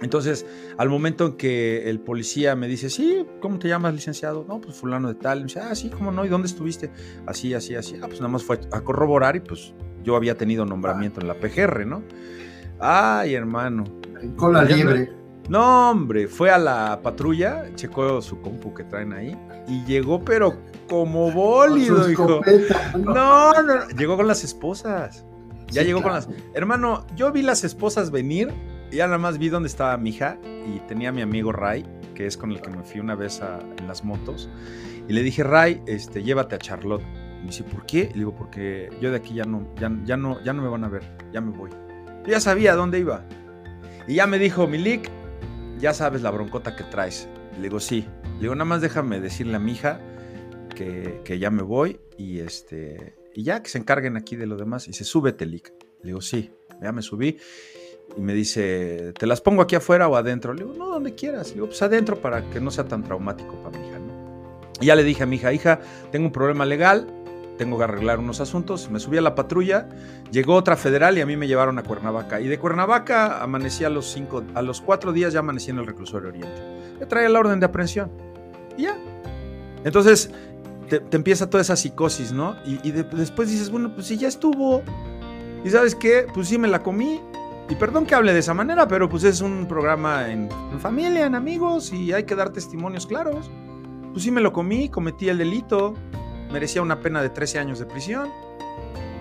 Entonces, 0.02 0.44
al 0.76 0.88
momento 0.88 1.26
en 1.26 1.32
que 1.34 1.88
el 1.88 2.00
policía 2.00 2.56
me 2.56 2.66
dice, 2.66 2.90
sí, 2.90 3.24
¿cómo 3.40 3.60
te 3.60 3.68
llamas, 3.68 3.94
licenciado? 3.94 4.44
No, 4.48 4.60
pues 4.60 4.76
fulano 4.76 5.08
de 5.08 5.14
tal. 5.14 5.40
me 5.40 5.44
dice, 5.46 5.60
ah, 5.60 5.74
sí, 5.74 5.88
¿cómo 5.88 6.10
no? 6.10 6.24
¿Y 6.24 6.28
dónde 6.28 6.48
estuviste? 6.48 6.90
Así, 7.26 7.54
así, 7.54 7.76
así. 7.76 7.96
Ah, 8.02 8.06
pues 8.08 8.20
nada 8.20 8.28
más 8.28 8.42
fue 8.42 8.58
a 8.72 8.80
corroborar 8.80 9.36
y 9.36 9.40
pues 9.40 9.72
yo 10.04 10.14
había 10.14 10.36
tenido 10.36 10.64
nombramiento 10.64 11.20
en 11.20 11.26
la 11.26 11.34
PGR, 11.34 11.86
¿no? 11.86 12.02
Ay, 12.78 13.34
hermano. 13.34 13.84
Con 14.36 14.52
la 14.52 14.62
liebre. 14.62 15.10
No, 15.48 15.90
hombre, 15.90 16.26
fue 16.26 16.50
a 16.50 16.58
la 16.58 17.00
patrulla, 17.02 17.66
checó 17.74 18.22
su 18.22 18.40
compu 18.40 18.72
que 18.72 18.84
traen 18.84 19.12
ahí 19.12 19.36
y 19.68 19.84
llegó, 19.84 20.24
pero 20.24 20.54
como 20.88 21.30
bólido, 21.30 22.10
hijo. 22.10 22.40
No, 22.98 23.52
no, 23.62 23.88
llegó 23.88 24.16
con 24.16 24.26
las 24.26 24.42
esposas. 24.42 25.24
Ya 25.68 25.82
llegó 25.82 26.02
con 26.02 26.12
las. 26.12 26.28
Hermano, 26.54 27.06
yo 27.16 27.32
vi 27.32 27.42
las 27.42 27.64
esposas 27.64 28.10
venir 28.10 28.52
y 28.90 28.96
ya 28.96 29.06
nada 29.06 29.18
más 29.18 29.38
vi 29.38 29.48
dónde 29.48 29.68
estaba 29.68 29.96
mi 29.98 30.10
hija 30.10 30.38
y 30.44 30.78
tenía 30.88 31.10
a 31.10 31.12
mi 31.12 31.20
amigo 31.20 31.52
Ray, 31.52 31.84
que 32.14 32.26
es 32.26 32.36
con 32.36 32.50
el 32.52 32.60
que 32.62 32.70
me 32.70 32.82
fui 32.82 33.00
una 33.00 33.14
vez 33.14 33.42
en 33.78 33.86
las 33.86 34.04
motos. 34.04 34.48
Y 35.08 35.12
le 35.12 35.22
dije, 35.22 35.42
Ray, 35.42 35.82
este, 35.86 36.22
llévate 36.22 36.54
a 36.54 36.58
Charlotte. 36.58 37.04
Me 37.44 37.50
dice, 37.50 37.62
¿por 37.62 37.84
qué? 37.84 38.08
Le 38.12 38.20
digo, 38.20 38.34
porque 38.34 38.88
yo 39.02 39.10
de 39.10 39.16
aquí 39.18 39.34
ya 39.34 39.44
no, 39.44 39.68
ya, 39.78 39.92
ya 40.04 40.16
no, 40.16 40.42
ya 40.42 40.54
no 40.54 40.62
me 40.62 40.68
van 40.68 40.82
a 40.82 40.88
ver, 40.88 41.02
ya 41.30 41.42
me 41.42 41.54
voy. 41.54 41.70
Yo 42.24 42.30
ya 42.30 42.40
sabía 42.40 42.74
dónde 42.74 42.98
iba. 42.98 43.22
Y 44.08 44.14
ya 44.14 44.26
me 44.26 44.38
dijo, 44.38 44.66
Milik, 44.66 45.10
ya 45.78 45.92
sabes 45.92 46.22
la 46.22 46.30
broncota 46.30 46.74
que 46.74 46.84
traes. 46.84 47.28
Le 47.56 47.64
digo, 47.64 47.80
sí. 47.80 48.06
Le 48.36 48.40
digo, 48.40 48.54
nada 48.54 48.64
más 48.64 48.80
déjame 48.80 49.20
decirle 49.20 49.56
a 49.56 49.58
mi 49.58 49.72
hija 49.72 50.00
que, 50.74 51.20
que 51.22 51.38
ya 51.38 51.50
me 51.50 51.62
voy 51.62 52.00
y 52.16 52.40
este 52.40 53.14
y 53.34 53.42
ya 53.42 53.62
que 53.62 53.68
se 53.68 53.76
encarguen 53.76 54.16
aquí 54.16 54.36
de 54.36 54.46
lo 54.46 54.56
demás. 54.56 54.86
Y 54.86 54.92
dice, 54.92 55.04
súbete, 55.04 55.44
Lick. 55.44 55.72
Le 56.00 56.06
digo, 56.06 56.22
sí. 56.22 56.50
Ya 56.80 56.92
me 56.92 57.02
subí. 57.02 57.36
Y 58.16 58.20
me 58.20 58.32
dice, 58.32 59.12
¿te 59.18 59.26
las 59.26 59.42
pongo 59.42 59.60
aquí 59.60 59.74
afuera 59.74 60.08
o 60.08 60.16
adentro? 60.16 60.54
Le 60.54 60.62
digo, 60.64 60.74
no, 60.74 60.88
donde 60.88 61.14
quieras. 61.14 61.48
Le 61.48 61.54
digo, 61.54 61.66
pues 61.66 61.82
adentro 61.82 62.20
para 62.20 62.48
que 62.48 62.60
no 62.60 62.70
sea 62.70 62.84
tan 62.84 63.02
traumático 63.02 63.54
para 63.62 63.78
mi 63.78 63.86
hija, 63.86 63.98
¿no? 63.98 64.14
Y 64.80 64.86
ya 64.86 64.96
le 64.96 65.04
dije 65.04 65.24
a 65.24 65.26
mi 65.26 65.36
hija, 65.36 65.52
hija, 65.52 65.80
tengo 66.12 66.26
un 66.26 66.32
problema 66.32 66.64
legal, 66.64 67.06
tengo 67.56 67.78
que 67.78 67.84
arreglar 67.84 68.18
unos 68.18 68.40
asuntos, 68.40 68.90
me 68.90 68.98
subí 68.98 69.18
a 69.18 69.20
la 69.20 69.34
patrulla, 69.34 69.88
llegó 70.30 70.54
otra 70.54 70.76
federal 70.76 71.16
y 71.18 71.20
a 71.20 71.26
mí 71.26 71.36
me 71.36 71.46
llevaron 71.46 71.78
a 71.78 71.82
Cuernavaca. 71.82 72.40
Y 72.40 72.48
de 72.48 72.58
Cuernavaca 72.58 73.42
amanecí 73.42 73.84
a 73.84 73.90
los 73.90 74.06
cinco, 74.06 74.42
a 74.54 74.62
los 74.62 74.80
cuatro 74.80 75.12
días 75.12 75.32
ya 75.32 75.40
amanecí 75.40 75.70
en 75.70 75.78
el 75.78 75.86
reclusorio 75.86 76.30
Oriente. 76.30 76.62
Me 76.98 77.06
traía 77.06 77.28
la 77.28 77.38
orden 77.38 77.60
de 77.60 77.66
aprehensión. 77.66 78.10
Y 78.76 78.82
ya. 78.82 78.96
Entonces 79.84 80.30
te, 80.88 81.02
empieza 81.12 81.48
toda 81.48 81.62
esa 81.62 81.76
psicosis, 81.76 82.32
¿no? 82.32 82.56
Y, 82.64 82.90
después 82.90 83.50
dices, 83.50 83.70
bueno, 83.70 83.94
pues 83.94 84.06
si 84.06 84.16
ya 84.16 84.28
estuvo. 84.28 84.82
Y 85.64 85.70
sabes 85.70 85.94
qué, 85.94 86.26
pues 86.34 86.48
sí 86.48 86.58
me 86.58 86.68
la 86.68 86.82
comí. 86.82 87.20
Y 87.68 87.74
perdón 87.76 88.04
que 88.04 88.14
hable 88.14 88.34
de 88.34 88.40
esa 88.40 88.52
manera, 88.52 88.86
pero 88.86 89.08
pues 89.08 89.24
es 89.24 89.40
un 89.40 89.66
programa 89.66 90.30
en, 90.30 90.50
en 90.70 90.80
familia, 90.80 91.24
en 91.24 91.34
amigos, 91.34 91.94
y 91.94 92.12
hay 92.12 92.24
que 92.24 92.34
dar 92.34 92.50
testimonios 92.50 93.06
claros. 93.06 93.50
Pues 94.12 94.22
sí 94.22 94.30
me 94.30 94.42
lo 94.42 94.52
comí, 94.52 94.90
cometí 94.90 95.30
el 95.30 95.38
delito, 95.38 95.94
merecía 96.54 96.82
una 96.82 97.00
pena 97.00 97.20
de 97.20 97.30
13 97.30 97.58
años 97.58 97.80
de 97.80 97.84
prisión. 97.84 98.28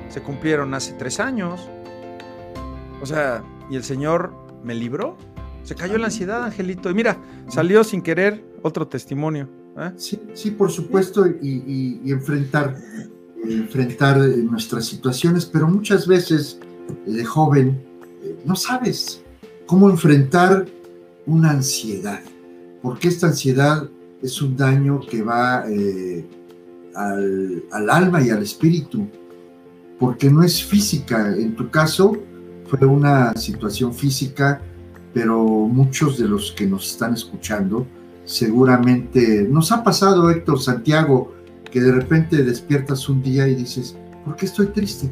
Se 0.09 0.21
cumplieron 0.21 0.71
hace 0.75 0.93
3 0.93 1.19
años. 1.19 1.67
O 3.01 3.07
sea, 3.07 3.43
y 3.71 3.75
el 3.75 3.83
Señor 3.83 4.35
me 4.63 4.75
libró. 4.75 5.17
Se 5.63 5.73
cayó 5.73 5.97
la 5.97 6.05
ansiedad, 6.05 6.43
Angelito. 6.43 6.91
Y 6.91 6.93
mira, 6.93 7.17
salió 7.47 7.83
sin 7.83 8.03
querer 8.03 8.45
otro 8.61 8.87
testimonio. 8.87 9.49
¿eh? 9.79 9.91
Sí, 9.97 10.21
sí, 10.35 10.51
por 10.51 10.69
supuesto, 10.69 11.25
y, 11.25 11.99
enfrentar, 12.05 12.77
enfrentar 13.43 14.19
eh, 14.19 14.37
nuestras 14.37 14.85
situaciones, 14.85 15.47
pero 15.47 15.67
muchas 15.67 16.05
veces 16.05 16.59
eh, 17.07 17.11
de 17.13 17.25
joven 17.25 17.83
no 18.45 18.55
sabes 18.55 19.23
cómo 19.65 19.89
enfrentar 19.89 20.67
una 21.25 21.49
ansiedad, 21.49 22.21
porque 22.83 23.07
esta 23.07 23.25
ansiedad 23.27 23.89
es 24.21 24.39
un 24.39 24.55
daño 24.55 25.01
que 25.01 25.23
va 25.23 25.65
al, 26.95 27.89
alma 27.89 28.21
y 28.21 28.29
al 28.29 28.43
espíritu, 28.43 29.07
porque 29.99 30.29
no 30.29 30.43
es 30.43 30.63
física. 30.63 31.35
En 31.35 31.55
tu 31.55 31.69
caso 31.69 32.17
fue 32.67 32.87
una 32.87 33.35
situación 33.35 33.93
física, 33.93 34.61
pero 35.13 35.43
muchos 35.43 36.17
de 36.17 36.27
los 36.27 36.51
que 36.51 36.65
nos 36.65 36.91
están 36.91 37.13
escuchando 37.13 37.85
seguramente 38.25 39.47
nos 39.49 39.71
ha 39.71 39.83
pasado, 39.83 40.29
Héctor 40.29 40.61
Santiago, 40.61 41.33
que 41.69 41.81
de 41.81 41.91
repente 41.91 42.43
despiertas 42.43 43.09
un 43.09 43.21
día 43.21 43.47
y 43.47 43.55
dices, 43.55 43.95
¿por 44.23 44.35
qué 44.35 44.45
estoy 44.45 44.67
triste? 44.67 45.11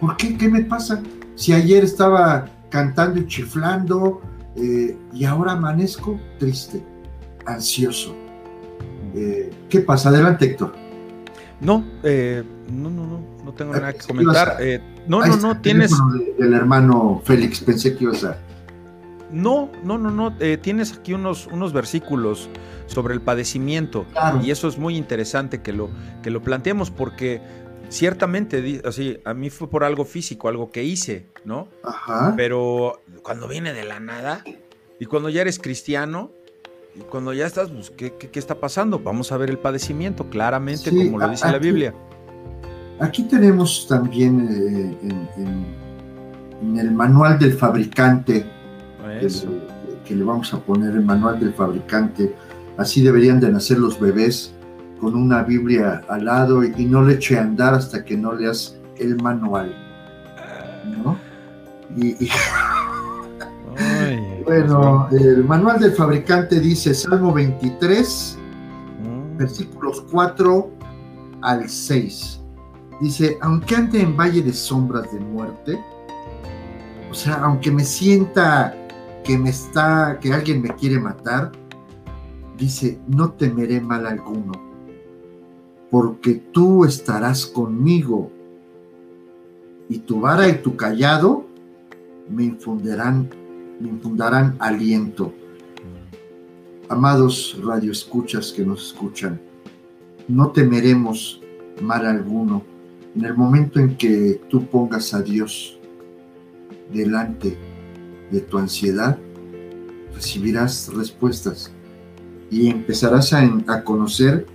¿Por 0.00 0.16
qué? 0.16 0.36
¿Qué 0.36 0.48
me 0.48 0.62
pasa? 0.62 1.00
Si 1.36 1.52
ayer 1.52 1.84
estaba 1.84 2.46
cantando 2.68 3.20
y 3.20 3.26
chiflando 3.26 4.20
eh, 4.56 4.96
y 5.12 5.24
ahora 5.24 5.52
amanezco 5.52 6.18
triste, 6.38 6.84
ansioso. 7.46 8.21
Eh, 9.14 9.50
¿Qué 9.68 9.80
pasa? 9.80 10.08
Adelante, 10.08 10.46
Héctor. 10.46 10.74
No, 11.60 11.84
eh, 12.02 12.42
no, 12.70 12.90
no, 12.90 13.06
no, 13.06 13.20
no 13.44 13.52
tengo 13.52 13.72
nada 13.72 13.92
que 13.92 14.06
comentar. 14.06 14.56
Eh, 14.60 14.80
no, 15.06 15.24
no, 15.24 15.36
no, 15.36 15.60
tienes. 15.60 15.92
El 16.38 16.54
hermano 16.54 17.22
Félix, 17.24 17.60
pensé 17.60 17.96
que 17.96 18.04
ibas 18.04 18.24
a. 18.24 18.38
No, 19.30 19.70
no, 19.84 19.96
no, 19.96 20.10
no. 20.10 20.36
tienes 20.60 20.92
aquí 20.92 21.14
unos, 21.14 21.46
unos 21.46 21.72
versículos 21.72 22.50
sobre 22.86 23.14
el 23.14 23.22
padecimiento. 23.22 24.04
Y 24.42 24.50
eso 24.50 24.68
es 24.68 24.76
muy 24.76 24.96
interesante 24.96 25.62
que 25.62 25.72
lo, 25.72 25.88
que 26.22 26.30
lo 26.30 26.42
planteemos 26.42 26.90
porque 26.90 27.40
ciertamente, 27.88 28.82
así, 28.84 29.18
a 29.24 29.34
mí 29.34 29.50
fue 29.50 29.70
por 29.70 29.84
algo 29.84 30.04
físico, 30.04 30.48
algo 30.48 30.70
que 30.70 30.84
hice, 30.84 31.28
¿no? 31.44 31.68
Ajá. 31.84 32.34
Pero 32.36 33.02
cuando 33.22 33.48
viene 33.48 33.72
de 33.72 33.84
la 33.84 34.00
nada 34.00 34.44
y 34.98 35.06
cuando 35.06 35.28
ya 35.28 35.42
eres 35.42 35.58
cristiano, 35.58 36.30
y 36.94 37.00
cuando 37.00 37.32
ya 37.32 37.46
estás, 37.46 37.70
pues, 37.70 37.90
¿qué, 37.90 38.30
está 38.34 38.60
pasando? 38.60 38.98
Vamos 38.98 39.32
a 39.32 39.36
ver 39.38 39.48
el 39.48 39.58
padecimiento, 39.58 40.28
claramente, 40.28 40.90
como 40.90 41.18
lo 41.18 41.28
dice 41.30 41.50
la 41.50 41.58
Biblia. 41.58 41.94
Aquí 43.00 43.22
tenemos 43.24 43.86
también 43.88 44.48
eh, 44.50 44.96
en, 46.60 46.78
el 46.78 46.92
manual 46.92 47.38
del 47.38 47.54
fabricante, 47.54 48.46
que 50.04 50.14
le 50.14 50.24
vamos 50.24 50.52
a 50.52 50.60
poner 50.60 50.90
el 50.94 51.04
manual 51.04 51.40
del 51.40 51.54
fabricante, 51.54 52.34
así 52.76 53.02
deberían 53.02 53.40
de 53.40 53.50
nacer 53.50 53.78
los 53.78 53.98
bebés 53.98 54.54
con 55.00 55.16
una 55.16 55.42
Biblia 55.42 56.02
al 56.08 56.26
lado 56.26 56.62
y, 56.62 56.84
no 56.84 57.02
le 57.02 57.14
eche 57.14 57.38
a 57.38 57.42
andar 57.42 57.74
hasta 57.74 58.04
que 58.04 58.16
no 58.16 58.34
leas 58.34 58.78
el 58.98 59.16
manual. 59.20 59.74
¿no? 61.02 61.18
Y, 61.96 62.28
bueno, 64.44 65.08
el 65.10 65.44
manual 65.44 65.80
del 65.80 65.92
fabricante 65.92 66.60
dice 66.60 66.94
Salmo 66.94 67.32
23, 67.32 68.38
mm. 69.02 69.36
versículos 69.36 70.04
4 70.10 70.70
al 71.42 71.68
6. 71.68 72.40
Dice, 73.00 73.38
aunque 73.40 73.74
ande 73.74 74.00
en 74.00 74.16
valle 74.16 74.42
de 74.42 74.52
sombras 74.52 75.12
de 75.12 75.20
muerte, 75.20 75.78
o 77.10 77.14
sea, 77.14 77.34
aunque 77.42 77.70
me 77.70 77.84
sienta 77.84 78.74
que 79.24 79.36
me 79.36 79.50
está, 79.50 80.18
que 80.20 80.32
alguien 80.32 80.62
me 80.62 80.70
quiere 80.70 80.98
matar, 80.98 81.52
dice, 82.56 83.00
no 83.08 83.32
temeré 83.32 83.80
mal 83.80 84.06
alguno, 84.06 84.52
porque 85.90 86.34
tú 86.52 86.84
estarás 86.84 87.46
conmigo, 87.46 88.30
y 89.88 89.98
tu 89.98 90.20
vara 90.20 90.48
y 90.48 90.62
tu 90.62 90.76
callado 90.76 91.44
me 92.30 92.44
infundirán, 92.44 93.28
me 93.82 93.88
infundarán 93.88 94.56
aliento. 94.60 95.34
Amados 96.88 97.58
radioescuchas 97.62 98.52
que 98.52 98.64
nos 98.64 98.86
escuchan, 98.86 99.40
no 100.28 100.52
temeremos 100.52 101.40
mal 101.80 102.06
alguno 102.06 102.62
en 103.16 103.24
el 103.24 103.34
momento 103.34 103.80
en 103.80 103.96
que 103.96 104.40
tú 104.48 104.66
pongas 104.66 105.12
a 105.14 105.20
Dios 105.20 105.78
delante 106.92 107.58
de 108.30 108.40
tu 108.40 108.56
ansiedad, 108.56 109.18
recibirás 110.14 110.90
respuestas 110.94 111.72
y 112.50 112.68
empezarás 112.68 113.32
a, 113.32 113.84
conocer 113.84 114.46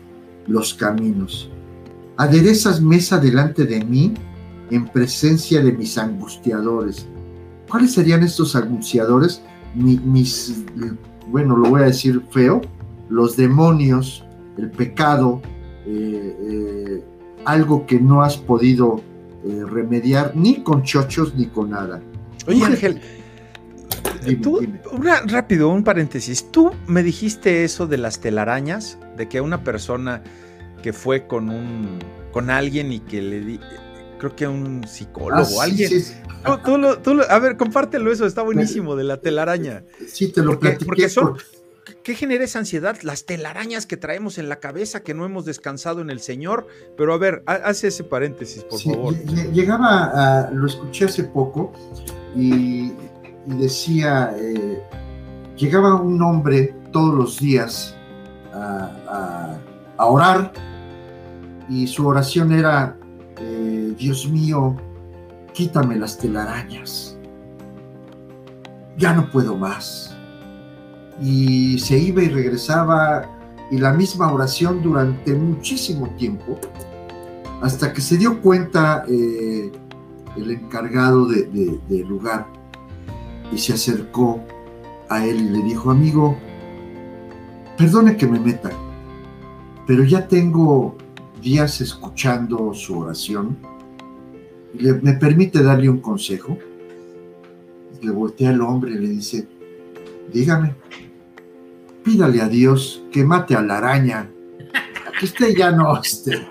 los 0.47 0.73
caminos. 0.73 1.49
Aderezas 2.15 2.81
mesa 2.81 3.19
delante 3.19 3.65
de 3.65 3.83
mí 3.83 4.13
en 4.71 4.87
presencia 4.87 5.61
de 5.61 5.71
mis 5.71 5.97
angustiadores. 5.97 7.07
¿Cuáles 7.69 7.93
serían 7.93 8.23
estos 8.23 8.55
angustiadores? 8.55 9.41
mis, 9.75 10.63
bueno, 11.27 11.55
lo 11.55 11.69
voy 11.69 11.81
a 11.81 11.85
decir 11.85 12.21
feo, 12.31 12.61
los 13.09 13.35
demonios, 13.35 14.25
el 14.57 14.71
pecado, 14.71 15.41
eh, 15.85 16.35
eh, 16.41 17.03
algo 17.45 17.85
que 17.85 17.99
no 17.99 18.23
has 18.23 18.37
podido 18.37 19.01
eh, 19.45 19.63
remediar 19.69 20.35
ni 20.35 20.63
con 20.63 20.83
chochos 20.83 21.35
ni 21.35 21.47
con 21.47 21.69
nada. 21.69 22.01
Oye, 22.47 22.63
Ángel, 22.65 23.01
tú, 24.41 24.59
rápido, 25.25 25.69
un 25.69 25.83
paréntesis. 25.83 26.51
Tú 26.51 26.71
me 26.87 27.03
dijiste 27.03 27.63
eso 27.63 27.87
de 27.87 27.97
las 27.97 28.19
telarañas, 28.19 28.97
de 29.15 29.27
que 29.27 29.41
una 29.41 29.63
persona 29.63 30.23
que 30.81 30.93
fue 30.93 31.27
con 31.27 31.49
un 31.49 31.99
con 32.31 32.49
alguien 32.49 32.91
y 32.91 32.99
que 32.99 33.21
le 33.21 33.39
di, 33.39 33.59
creo 34.17 34.35
que 34.35 34.47
un 34.47 34.87
psicólogo, 34.87 35.61
ah, 35.61 35.63
alguien. 35.63 35.91
a 37.29 37.39
ver, 37.39 37.57
compártelo 37.57 38.11
eso, 38.11 38.25
está 38.25 38.41
buenísimo 38.41 38.95
de 38.95 39.03
la 39.03 39.17
telaraña. 39.17 39.83
Sí, 40.07 40.31
te 40.31 40.41
lo 40.41 40.59
porque, 40.59 40.77
Porque 40.85 41.09
son, 41.09 41.37
¿Qué 42.07 42.15
genera 42.15 42.45
esa 42.45 42.59
ansiedad? 42.59 42.97
Las 43.01 43.25
telarañas 43.25 43.85
que 43.85 43.97
traemos 43.97 44.37
en 44.37 44.47
la 44.47 44.61
cabeza, 44.61 45.01
que 45.01 45.13
no 45.13 45.25
hemos 45.25 45.43
descansado 45.43 45.99
en 45.99 46.09
el 46.09 46.21
Señor. 46.21 46.67
Pero 46.95 47.13
a 47.13 47.17
ver, 47.17 47.43
hace 47.45 47.89
ese 47.89 48.05
paréntesis, 48.05 48.63
por 48.63 48.79
favor. 48.79 49.13
Llegaba 49.51 50.45
a, 50.45 50.51
lo 50.51 50.67
escuché 50.67 51.03
hace 51.03 51.25
poco 51.25 51.73
y, 52.33 52.93
decía, 53.45 54.33
eh, 54.37 54.81
llegaba 55.57 55.95
un 55.95 56.21
hombre 56.21 56.73
todos 56.93 57.13
los 57.13 57.39
días 57.39 57.93
a, 58.53 59.57
orar 59.97 60.53
y 61.67 61.87
su 61.87 62.07
oración 62.07 62.53
era, 62.53 62.95
eh, 63.39 63.93
Dios 63.97 64.29
mío, 64.29 64.75
quítame 65.53 65.95
las 65.95 66.17
telarañas. 66.17 67.17
Ya 68.97 69.13
no 69.13 69.29
puedo 69.29 69.55
más 69.55 70.17
y 71.21 71.79
se 71.79 71.97
iba 71.97 72.21
y 72.21 72.29
regresaba 72.29 73.29
y 73.71 73.77
la 73.77 73.91
misma 73.91 74.31
oración 74.31 74.81
durante 74.81 75.33
muchísimo 75.33 76.07
tiempo, 76.17 76.57
hasta 77.61 77.91
que 77.91 78.01
se 78.01 78.17
dio 78.17 78.41
cuenta 78.41 79.03
eh, 79.07 79.71
el 80.37 80.51
encargado 80.51 81.25
del 81.25 81.81
de, 81.87 82.03
lugar 82.05 82.47
y 83.51 83.57
se 83.57 83.73
acercó 83.73 84.39
a 85.09 85.25
él 85.25 85.37
y 85.37 85.49
le 85.49 85.63
dijo, 85.63 85.91
amigo, 85.91 86.37
perdone 87.77 88.15
que 88.15 88.27
me 88.27 88.39
meta, 88.39 88.69
pero 89.85 90.03
ya 90.03 90.27
tengo 90.27 90.95
días 91.47 91.81
escuchando 91.81 92.73
su 92.73 92.99
oración 92.99 93.57
y 94.73 94.83
me 95.01 95.13
permite 95.13 95.63
darle 95.63 95.89
un 95.89 95.99
consejo. 95.99 96.57
Le 98.01 98.11
voltea 98.11 98.49
al 98.49 98.61
hombre 98.61 98.91
y 98.91 98.95
le 98.95 99.07
dice, 99.07 99.47
dígame 100.33 100.75
pídale 102.07 102.41
a 102.41 102.47
Dios 102.47 103.03
que 103.11 103.25
mate 103.25 103.53
a 103.53 103.61
la 103.61 103.79
araña, 103.79 104.29
que 105.19 105.25
usted 105.25 105.53
ya 105.57 105.71
no 105.71 106.01
esté, 106.01 106.47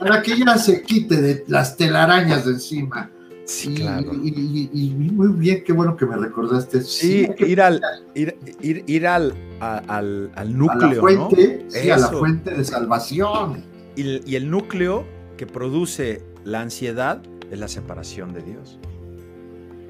para 0.00 0.20
que 0.22 0.36
ya 0.36 0.58
se 0.58 0.82
quite 0.82 1.20
de 1.20 1.44
las 1.46 1.76
telarañas 1.76 2.46
de 2.46 2.54
encima. 2.54 3.10
Sí, 3.44 3.76
y, 3.78 4.90
muy 4.90 5.28
bien, 5.28 5.62
qué 5.64 5.72
bueno 5.72 5.96
que 5.96 6.04
me 6.04 6.16
recordaste. 6.16 6.82
Sí, 6.82 7.28
ir, 7.38 7.60
al, 7.60 7.80
ir, 8.14 8.36
ir, 8.60 9.06
al, 9.06 9.34
al, 9.60 10.32
al, 10.34 10.58
núcleo. 10.58 10.88
A 10.88 10.94
la 10.94 11.00
fuente, 11.00 11.66
sí, 11.68 11.90
a 11.90 11.96
la 11.96 12.08
fuente 12.08 12.50
de 12.50 12.64
salvación. 12.64 13.69
Y, 13.96 14.34
el 14.34 14.50
núcleo 14.50 15.04
que 15.36 15.46
produce 15.46 16.22
la 16.44 16.60
ansiedad 16.60 17.22
es 17.50 17.58
la 17.58 17.68
separación 17.68 18.32
de 18.32 18.42
Dios. 18.42 18.78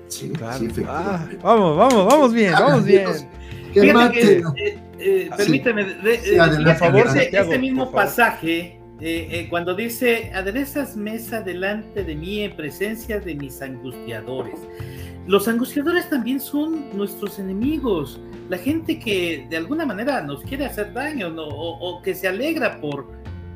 Sí, 0.08 0.30
claro. 0.30 0.66
Ah, 0.88 1.28
vamos, 1.42 1.76
vamos, 1.76 2.06
vamos 2.06 2.32
bien, 2.32 2.52
vamos 2.52 2.84
bien. 2.84 3.06
Eh, 3.74 4.78
eh, 4.98 5.30
permíteme, 5.36 5.84
de, 5.84 6.74
favor, 6.74 7.06
este 7.16 7.58
mismo 7.58 7.92
pasaje, 7.92 8.80
eh, 9.00 9.46
cuando 9.48 9.74
dice, 9.74 10.32
aderezas 10.34 10.96
mesa 10.96 11.40
delante 11.40 12.02
de 12.02 12.14
mí 12.16 12.40
en 12.40 12.56
presencia 12.56 13.20
de 13.20 13.34
mis 13.34 13.62
angustiadores. 13.62 14.58
Los 15.26 15.46
angustiadores 15.46 16.10
también 16.10 16.40
son 16.40 16.96
nuestros 16.96 17.38
enemigos, 17.38 18.20
la 18.48 18.58
gente 18.58 18.98
que 18.98 19.46
de 19.48 19.56
alguna 19.56 19.86
manera 19.86 20.20
nos 20.22 20.42
quiere 20.42 20.64
hacer 20.64 20.92
daño 20.92 21.32
o, 21.38 22.02
que 22.02 22.14
se 22.14 22.26
alegra 22.26 22.80
por, 22.80 23.06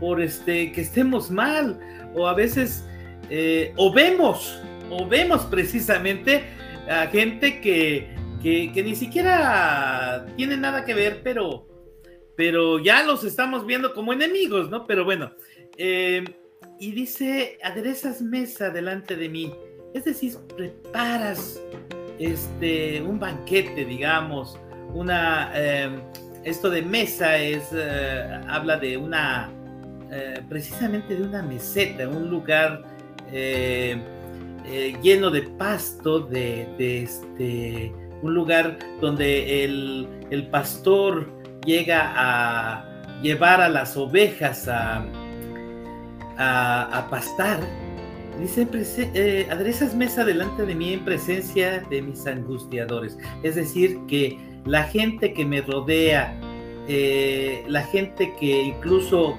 por 0.01 0.21
este, 0.21 0.73
que 0.73 0.81
estemos 0.81 1.31
mal, 1.31 1.79
o 2.15 2.27
a 2.27 2.35
veces, 2.35 2.85
o 3.77 3.93
vemos, 3.93 4.61
o 4.91 5.07
vemos 5.07 5.43
precisamente 5.47 6.45
a 6.89 7.07
gente 7.07 7.61
que, 7.61 8.15
que, 8.43 8.83
ni 8.83 8.95
siquiera 8.95 10.27
tienen 10.37 10.61
nada 10.61 10.85
que 10.85 10.93
ver, 10.93 11.23
pero, 11.25 11.67
pero 12.37 12.79
ya 12.79 13.03
los 13.03 13.25
estamos 13.25 13.67
viendo 13.67 13.95
como 13.95 14.13
enemigos, 14.13 14.69
¿no? 14.71 14.87
Pero 14.87 15.05
bueno, 15.05 15.33
eh, 15.79 16.25
y 16.79 16.93
dice, 16.93 17.59
aderezas 17.63 18.21
mesa 18.21 18.69
delante 18.71 19.17
de 19.17 19.29
mí, 19.29 19.55
es 19.95 20.05
decir, 20.05 20.35
preparas 20.57 21.61
este, 22.19 23.01
un 23.01 23.19
banquete, 23.19 23.85
digamos, 23.85 24.59
una, 24.93 25.51
eh, 25.55 25.89
esto 26.45 26.69
de 26.69 26.83
mesa 26.83 27.39
es, 27.39 27.69
eh, 27.73 28.41
habla 28.47 28.77
de 28.77 28.99
una, 28.99 29.51
precisamente 30.49 31.17
de 31.17 31.23
una 31.23 31.43
meseta, 31.43 32.09
un 32.09 32.31
lugar 32.31 32.85
lleno 35.03 35.31
de 35.31 35.43
pasto, 35.43 36.21
de, 36.21 36.69
este, 36.79 37.93
un 38.23 38.35
lugar 38.35 38.79
donde 39.01 39.65
el, 39.65 40.49
pastor 40.51 41.29
llega 41.65 42.13
a 42.17 42.85
llevar 43.23 43.61
a 43.61 43.69
las 43.69 43.97
ovejas 43.97 44.69
a, 44.69 45.05
a, 46.39 47.07
pastar. 47.11 47.61
Dice, 48.41 48.67
eh, 49.15 49.47
aderezas 49.51 49.95
mesa 49.95 50.25
delante 50.25 50.67
de 50.67 50.75
mí 50.75 50.95
en 50.95 51.05
presencia 51.05 51.81
de 51.89 52.03
mis 52.03 52.27
angustiadores. 52.27 53.17
Es 53.43 53.55
decir, 53.55 53.99
que 54.09 54.39
la 54.65 54.85
gente 54.85 55.33
que 55.33 55.45
me 55.45 55.61
rodea 55.61 56.37
eh, 56.89 57.65
la 57.67 57.83
gente 57.83 58.35
que 58.39 58.63
incluso 58.63 59.37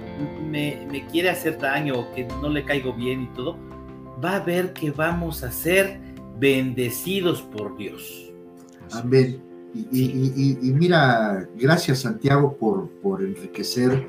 me, 0.49 0.87
me, 0.91 1.05
quiere 1.07 1.29
hacer 1.29 1.59
daño 1.59 1.99
o 1.99 2.11
que 2.13 2.25
no 2.41 2.49
le 2.49 2.63
caigo 2.65 2.93
bien 2.93 3.23
y 3.23 3.27
todo, 3.35 3.57
va 4.23 4.37
a 4.37 4.39
ver 4.39 4.73
que 4.73 4.91
vamos 4.91 5.43
a 5.43 5.51
ser 5.51 5.99
bendecidos 6.39 7.41
por 7.41 7.77
Dios. 7.77 8.31
Amén. 8.91 9.41
Y, 9.91 10.57
mira, 10.73 11.49
gracias 11.55 11.99
Santiago 11.99 12.55
por, 12.55 12.89
por 13.01 13.21
enriquecer 13.21 14.07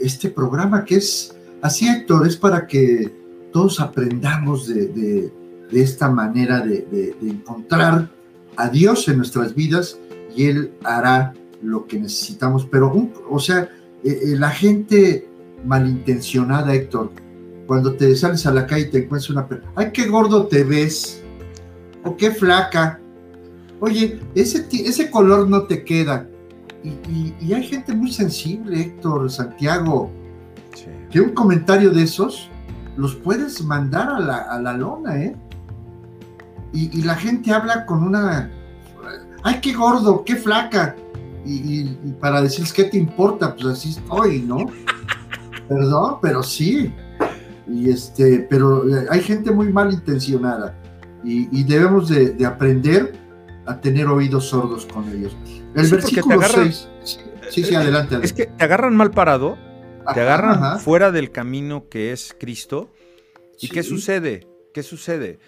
este 0.00 0.30
programa 0.30 0.84
que 0.84 0.96
es 0.96 1.36
así, 1.60 1.86
Héctor, 1.86 2.26
es 2.26 2.36
para 2.36 2.66
que 2.66 3.12
todos 3.52 3.80
aprendamos 3.80 4.66
de, 4.66 5.30
esta 5.72 6.08
manera 6.08 6.60
de, 6.60 7.14
encontrar 7.22 8.08
a 8.56 8.68
Dios 8.68 9.06
en 9.08 9.18
nuestras 9.18 9.54
vidas 9.54 9.98
y 10.34 10.46
Él 10.46 10.72
hará 10.84 11.34
lo 11.64 11.86
que 11.86 11.98
necesitamos. 11.98 12.66
Pero, 12.70 13.10
o 13.28 13.38
sea, 13.38 13.68
eh, 14.02 14.20
eh, 14.22 14.36
la 14.36 14.50
gente 14.50 15.28
malintencionada, 15.64 16.74
Héctor, 16.74 17.10
cuando 17.66 17.94
te 17.94 18.14
sales 18.14 18.46
a 18.46 18.52
la 18.52 18.66
calle 18.66 18.86
y 18.86 18.90
te 18.90 18.98
encuentras 18.98 19.30
una 19.30 19.48
persona, 19.48 19.72
ay, 19.76 19.90
qué 19.92 20.06
gordo 20.06 20.46
te 20.46 20.64
ves, 20.64 21.22
o 22.04 22.16
qué 22.16 22.30
flaca, 22.30 23.00
oye, 23.80 24.20
ese, 24.34 24.66
ese 24.70 25.10
color 25.10 25.48
no 25.48 25.62
te 25.62 25.84
queda. 25.84 26.28
Y, 26.82 27.52
hay 27.52 27.64
gente 27.66 27.94
muy 27.94 28.12
sensible, 28.12 28.78
Héctor, 28.78 29.30
Santiago, 29.30 30.10
que 31.10 31.20
un 31.20 31.30
comentario 31.30 31.90
de 31.90 32.02
esos 32.02 32.50
los 32.96 33.14
puedes 33.14 33.64
mandar 33.64 34.10
a 34.10 34.20
la, 34.20 34.36
a 34.36 34.60
la 34.60 34.74
lona, 34.74 35.22
¿eh? 35.22 35.34
Y, 36.74 37.02
la 37.02 37.14
gente 37.14 37.52
habla 37.52 37.86
con 37.86 38.02
una, 38.02 38.50
ay, 39.44 39.60
qué 39.62 39.72
gordo, 39.72 40.24
qué 40.24 40.34
flaca. 40.34 40.96
Y, 41.44 41.84
para 42.20 42.40
decirles, 42.40 42.72
¿qué 42.72 42.84
te 42.84 42.96
importa? 42.96 43.54
Pues 43.54 43.66
así 43.66 43.90
estoy, 43.90 44.40
¿no? 44.40 44.58
Perdón, 45.68 46.18
pero 46.20 46.42
sí. 46.42 46.92
Y 47.66 47.90
este, 47.90 48.46
pero 48.50 48.88
eh, 48.88 49.06
hay 49.10 49.20
gente 49.20 49.50
muy 49.50 49.72
mal 49.72 49.92
intencionada 49.92 50.78
y, 51.24 51.64
debemos 51.64 52.08
de, 52.08 52.44
aprender 52.44 53.14
a 53.66 53.80
tener 53.80 54.06
oídos 54.06 54.48
sordos 54.48 54.86
con 54.86 55.08
ellos. 55.08 55.34
El 55.74 55.88
versículo 55.88 56.40
6. 56.42 56.88
Sí, 57.50 57.64
sí, 57.64 57.74
adelante, 57.74 58.18
Es 58.22 58.32
que 58.32 58.46
te 58.46 58.64
agarran 58.64 58.96
mal 58.96 59.10
parado, 59.10 59.56
te 60.12 60.20
agarran 60.20 60.80
fuera 60.80 61.10
del 61.12 61.30
camino 61.30 61.88
que 61.88 62.12
es 62.12 62.36
Cristo. 62.38 62.90
¿Y 63.60 63.68
qué 63.68 63.82
sucede? 63.82 64.46
¿Qué 64.72 64.82
sucede? 64.82 65.38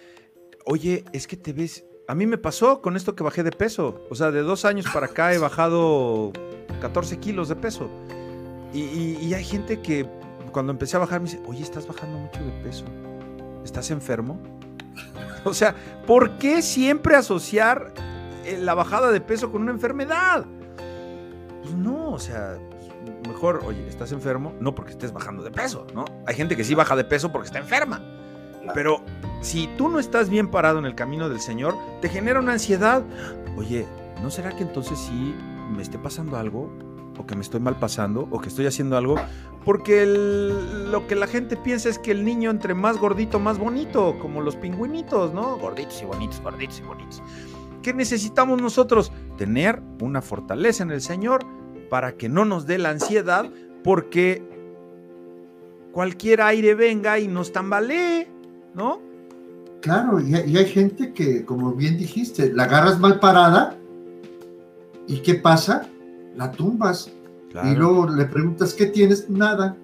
Oye, 0.65 1.03
es 1.13 1.27
que 1.27 1.37
te 1.37 1.53
ves. 1.53 1.85
A 2.09 2.15
mí 2.15 2.25
me 2.25 2.37
pasó 2.37 2.81
con 2.81 2.95
esto 2.95 3.15
que 3.15 3.23
bajé 3.23 3.43
de 3.43 3.51
peso. 3.51 4.01
O 4.09 4.15
sea, 4.15 4.31
de 4.31 4.41
dos 4.41 4.63
años 4.63 4.85
para 4.93 5.07
acá 5.07 5.33
he 5.33 5.37
bajado 5.37 6.31
14 6.79 7.17
kilos 7.19 7.49
de 7.49 7.57
peso. 7.57 7.89
Y, 8.73 9.33
hay 9.33 9.43
gente 9.43 9.81
que 9.81 10.07
cuando 10.53 10.71
empecé 10.71 10.95
a 10.95 10.99
bajar 10.99 11.19
me 11.19 11.25
dice, 11.25 11.41
oye, 11.45 11.61
estás 11.61 11.85
bajando 11.85 12.17
mucho 12.17 12.39
de 12.43 12.51
peso. 12.63 12.85
¿Estás 13.63 13.91
enfermo? 13.91 14.39
O 15.43 15.53
sea, 15.53 15.75
¿por 16.05 16.37
qué 16.39 16.61
siempre 16.61 17.15
asociar 17.15 17.93
eh, 18.43 18.57
la 18.59 18.73
bajada 18.73 19.11
de 19.11 19.21
peso 19.21 19.49
con 19.49 19.61
una 19.61 19.71
enfermedad? 19.71 20.45
Pues 21.61 21.73
no, 21.73 22.11
o 22.11 22.19
sea, 22.19 22.57
mejor, 23.25 23.61
oye, 23.65 23.87
¿estás 23.87 24.11
enfermo? 24.11 24.53
No 24.59 24.75
porque 24.75 24.91
estés 24.91 25.13
bajando 25.13 25.43
de 25.43 25.51
peso, 25.51 25.87
¿no? 25.93 26.03
Hay 26.25 26.35
gente 26.35 26.57
que 26.57 26.65
sí 26.65 26.75
baja 26.75 26.97
de 26.97 27.05
peso 27.05 27.31
porque 27.31 27.47
está 27.47 27.59
enferma. 27.59 28.01
Pero 28.73 29.01
si 29.41 29.67
tú 29.77 29.89
no 29.89 29.99
estás 29.99 30.29
bien 30.29 30.47
parado 30.47 30.79
en 30.79 30.85
el 30.85 30.95
camino 30.95 31.29
del 31.29 31.39
Señor, 31.39 31.75
te 32.01 32.09
genera 32.09 32.39
una 32.39 32.53
ansiedad. 32.53 33.03
Oye, 33.57 33.85
¿no 34.21 34.29
será 34.29 34.55
que 34.55 34.63
entonces 34.63 34.97
sí 34.99 35.35
me 35.75 35.81
esté 35.81 35.97
pasando 35.97 36.37
algo? 36.37 36.69
o 37.17 37.25
que 37.25 37.35
me 37.35 37.41
estoy 37.41 37.59
mal 37.59 37.77
pasando 37.77 38.27
o 38.31 38.39
que 38.39 38.49
estoy 38.49 38.65
haciendo 38.67 38.97
algo, 38.97 39.15
porque 39.65 40.05
lo 40.05 41.07
que 41.07 41.15
la 41.15 41.27
gente 41.27 41.57
piensa 41.57 41.89
es 41.89 41.99
que 41.99 42.11
el 42.11 42.23
niño 42.23 42.49
entre 42.49 42.73
más 42.73 42.97
gordito, 42.97 43.39
más 43.39 43.57
bonito, 43.57 44.17
como 44.19 44.41
los 44.41 44.55
pingüinitos, 44.55 45.33
¿no? 45.33 45.57
Gorditos 45.57 46.01
y 46.01 46.05
bonitos, 46.05 46.41
gorditos 46.41 46.79
y 46.79 46.83
bonitos. 46.83 47.23
¿Qué 47.81 47.93
necesitamos 47.93 48.61
nosotros? 48.61 49.11
Tener 49.37 49.81
una 50.01 50.21
fortaleza 50.21 50.83
en 50.83 50.91
el 50.91 51.01
Señor 51.01 51.45
para 51.89 52.13
que 52.13 52.29
no 52.29 52.45
nos 52.45 52.65
dé 52.65 52.77
la 52.77 52.89
ansiedad, 52.89 53.49
porque 53.83 54.43
cualquier 55.91 56.41
aire 56.41 56.75
venga 56.75 57.19
y 57.19 57.27
nos 57.27 57.51
tambalee, 57.51 58.27
¿no? 58.73 59.01
Claro, 59.81 60.19
y 60.19 60.33
hay 60.33 60.65
gente 60.65 61.13
que, 61.13 61.45
como 61.45 61.73
bien 61.73 61.97
dijiste, 61.97 62.51
la 62.51 62.63
agarras 62.63 62.99
mal 62.99 63.19
parada 63.19 63.77
y 65.07 65.17
¿qué 65.19 65.35
pasa? 65.35 65.87
la 66.37 66.51
tumbas. 66.51 67.11
Y 67.65 67.75
luego 67.75 68.07
le 68.07 68.25
preguntas, 68.25 68.73
¿qué 68.73 68.85
tienes? 68.85 69.29
Nada. 69.29 69.75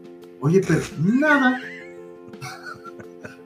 Oye, 0.42 0.62
pero 0.66 0.82
nada. 1.00 1.60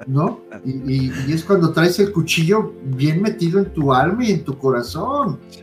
¿No? 0.05 0.41
Y, 0.65 1.11
es 1.31 1.43
cuando 1.43 1.71
traes 1.71 1.97
el 1.99 2.11
cuchillo 2.11 2.73
bien 2.83 3.21
metido 3.21 3.59
en 3.59 3.73
tu 3.73 3.93
alma 3.93 4.25
y 4.25 4.31
en 4.31 4.43
tu 4.43 4.57
corazón. 4.57 5.39
Sí, 5.49 5.61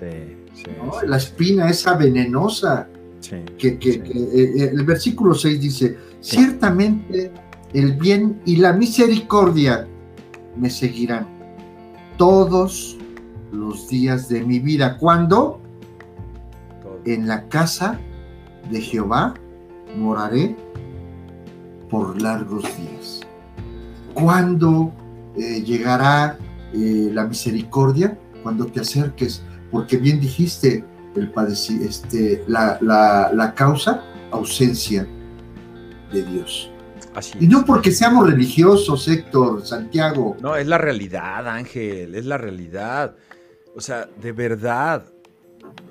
sí, 0.54 0.64
La 1.06 1.18
espina 1.18 1.68
esa 1.68 1.94
venenosa. 1.94 2.88
Sí, 3.20 3.36
que, 3.58 3.78
que, 3.78 4.02
que 4.02 4.18
eh, 4.18 4.70
el 4.72 4.84
versículo 4.84 5.34
6 5.34 5.60
dice, 5.60 5.96
ciertamente 6.20 7.32
el 7.72 7.94
bien 7.94 8.42
y 8.44 8.56
la 8.56 8.74
misericordia 8.74 9.88
me 10.56 10.70
seguirán 10.70 11.26
todos 12.16 12.96
los 13.52 13.88
días 13.88 14.28
de 14.28 14.42
mi 14.44 14.58
vida. 14.58 14.98
¿Cuándo? 14.98 15.60
en 17.04 17.26
la 17.26 17.48
casa 17.48 17.98
de 18.70 18.80
Jehová 18.80 19.34
moraré 19.96 20.56
por 21.90 22.20
largos 22.20 22.64
días. 22.76 23.20
¿Cuándo 24.14 24.92
eh, 25.36 25.62
llegará 25.62 26.38
eh, 26.72 27.10
la 27.12 27.24
misericordia? 27.24 28.18
Cuando 28.42 28.66
te 28.66 28.80
acerques, 28.80 29.42
porque 29.70 29.96
bien 29.96 30.20
dijiste 30.20 30.84
el 31.14 31.32
este, 31.82 32.44
la, 32.48 32.78
la, 32.80 33.54
causa, 33.54 34.02
ausencia 34.32 35.06
de 36.12 36.24
Dios. 36.24 36.70
Y 37.38 37.46
no 37.46 37.64
porque 37.64 37.90
seamos 37.90 38.28
religiosos, 38.28 39.06
Héctor, 39.08 39.64
Santiago. 39.64 40.36
No, 40.40 40.56
es 40.56 40.66
la 40.66 40.78
realidad, 40.78 41.46
Ángel, 41.48 42.14
es 42.14 42.24
la 42.24 42.38
realidad. 42.38 43.14
O 43.76 43.80
sea, 43.80 44.08
de 44.20 44.32
verdad, 44.32 45.04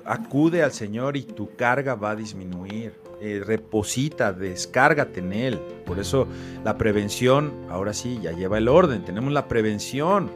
acude 0.04 0.62
al 0.62 0.72
Señor 0.72 1.16
y 1.16 1.22
tu 1.22 1.54
carga 1.56 1.94
va 1.94 2.10
a 2.10 2.16
disminuir. 2.16 2.94
Eh, 3.20 3.42
reposita, 3.44 4.32
descárgate 4.32 5.20
en 5.20 5.32
Él. 5.32 5.60
Por 5.86 5.98
eso 5.98 6.26
la 6.62 6.76
prevención, 6.76 7.52
ahora 7.70 7.94
sí, 7.94 8.18
ya 8.22 8.32
lleva 8.32 8.58
el 8.58 8.68
orden. 8.68 9.04
Tenemos 9.04 9.32
la 9.32 9.48
prevención. 9.48 10.30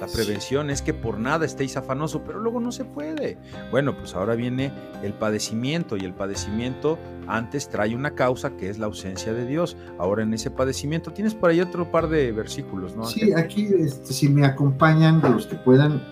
La 0.00 0.06
prevención 0.06 0.70
es 0.70 0.82
que 0.82 0.92
por 0.92 1.18
nada 1.18 1.46
estéis 1.46 1.76
afanoso, 1.76 2.22
pero 2.24 2.40
luego 2.40 2.60
no 2.60 2.72
se 2.72 2.84
puede. 2.84 3.38
Bueno, 3.70 3.96
pues 3.96 4.14
ahora 4.14 4.34
viene 4.34 4.72
el 5.02 5.14
padecimiento 5.14 5.96
y 5.96 6.00
el 6.00 6.12
padecimiento 6.12 6.98
antes 7.26 7.68
trae 7.68 7.94
una 7.94 8.14
causa 8.14 8.56
que 8.56 8.68
es 8.68 8.78
la 8.78 8.86
ausencia 8.86 9.32
de 9.32 9.46
Dios. 9.46 9.76
Ahora 9.98 10.22
en 10.22 10.34
ese 10.34 10.50
padecimiento 10.50 11.12
tienes 11.12 11.34
por 11.34 11.50
ahí 11.50 11.60
otro 11.60 11.90
par 11.90 12.08
de 12.08 12.32
versículos, 12.32 12.96
¿no? 12.96 13.04
Sí, 13.04 13.32
aquí 13.32 13.68
este, 13.78 14.12
si 14.12 14.28
me 14.28 14.44
acompañan 14.44 15.22
los 15.22 15.46
que 15.46 15.56
puedan, 15.56 16.02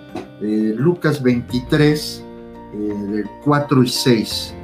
eh, 0.41 0.75
Lucas 0.77 1.23
23, 1.23 2.25
del 2.73 3.27
4 3.45 3.83
y 3.83 3.89
6. 3.89 4.55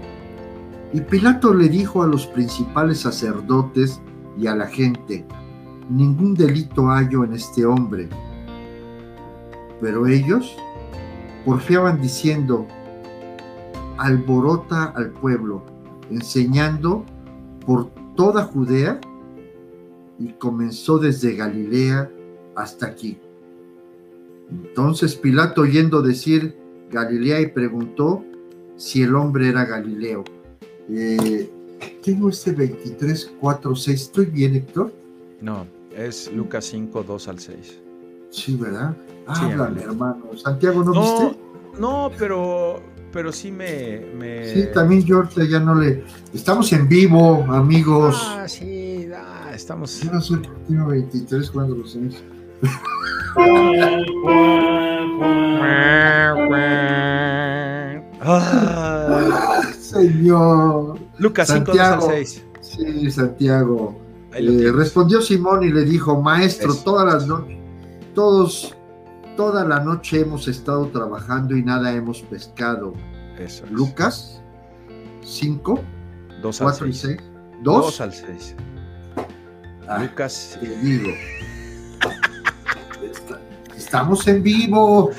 Y 0.94 1.00
Pilato 1.02 1.52
le 1.52 1.68
dijo 1.68 2.02
a 2.02 2.06
los 2.06 2.26
principales 2.26 3.00
sacerdotes 3.00 4.00
y 4.38 4.46
a 4.46 4.54
la 4.54 4.66
gente, 4.66 5.26
ningún 5.90 6.34
delito 6.34 6.86
hallo 6.86 7.24
en 7.24 7.34
este 7.34 7.66
hombre. 7.66 8.08
Pero 9.80 10.06
ellos 10.06 10.56
porfiaban 11.44 12.00
diciendo, 12.00 12.66
alborota 13.96 14.84
al 14.84 15.10
pueblo, 15.10 15.62
enseñando 16.10 17.04
por 17.64 17.90
toda 18.16 18.44
Judea 18.44 19.00
y 20.18 20.32
comenzó 20.32 20.98
desde 20.98 21.36
Galilea 21.36 22.10
hasta 22.54 22.86
aquí. 22.86 23.18
Entonces 24.50 25.14
Pilato 25.14 25.62
oyendo 25.62 26.02
decir 26.02 26.56
Galilea 26.90 27.40
y 27.40 27.46
preguntó 27.48 28.24
si 28.76 29.02
el 29.02 29.14
hombre 29.14 29.48
era 29.48 29.64
Galileo. 29.64 30.24
Eh, 30.88 31.50
tengo 32.02 32.30
este 32.30 32.52
23, 32.52 33.34
4, 33.40 33.76
6. 33.76 34.00
¿Estoy 34.00 34.26
bien, 34.26 34.54
Héctor? 34.54 34.92
No, 35.40 35.66
es 35.94 36.32
Lucas 36.32 36.64
5, 36.66 37.02
2 37.02 37.28
al 37.28 37.38
6. 37.38 37.80
Sí, 38.30 38.56
¿verdad? 38.56 38.94
Háblame, 39.26 39.82
hermano. 39.82 40.24
Santiago, 40.36 40.84
¿no, 40.84 40.92
viste? 40.92 41.38
No, 41.78 42.10
pero, 42.18 42.80
pero 43.12 43.32
sí 43.32 43.50
me, 43.50 44.52
Sí, 44.52 44.68
también 44.72 45.04
George 45.04 45.48
ya 45.48 45.60
no 45.60 45.74
le... 45.74 46.04
Estamos 46.32 46.72
en 46.72 46.88
vivo, 46.88 47.44
amigos. 47.48 48.16
Ah, 48.20 48.48
sí, 48.48 49.08
estamos... 49.52 50.00
Yo 50.00 50.12
no 50.12 50.20
soy 50.20 50.40
23 50.68 51.50
cuando 51.50 51.76
lo 51.76 51.86
sé. 51.86 52.00
Señor. 59.80 60.98
Lucas 61.18 61.48
5, 61.48 61.72
2 61.72 61.80
al 61.80 62.02
6. 62.02 62.44
Sí, 62.60 63.10
Santiago. 63.10 63.98
Eh, 64.34 64.70
respondió 64.72 65.22
Simón 65.22 65.64
y 65.64 65.72
le 65.72 65.84
dijo, 65.84 66.20
maestro, 66.20 66.74
todas 66.74 67.12
las 67.12 67.26
noches, 67.26 67.56
todos, 68.18 68.74
toda 69.36 69.64
la 69.64 69.78
noche 69.78 70.22
hemos 70.22 70.48
estado 70.48 70.88
trabajando 70.88 71.56
y 71.56 71.62
nada 71.62 71.92
hemos 71.92 72.20
pescado. 72.22 72.92
Eso 73.38 73.64
Lucas 73.70 74.42
5, 75.22 75.80
2 76.42 76.58
4 76.58 76.86
y 76.88 76.92
6. 76.94 77.16
2 77.62 78.00
al 78.00 78.12
6. 78.12 78.56
Ah, 79.86 80.00
Lucas. 80.00 80.58
Te 80.60 80.66
digo. 80.78 81.10
Estamos 83.76 84.26
en 84.26 84.42
vivo. 84.42 85.12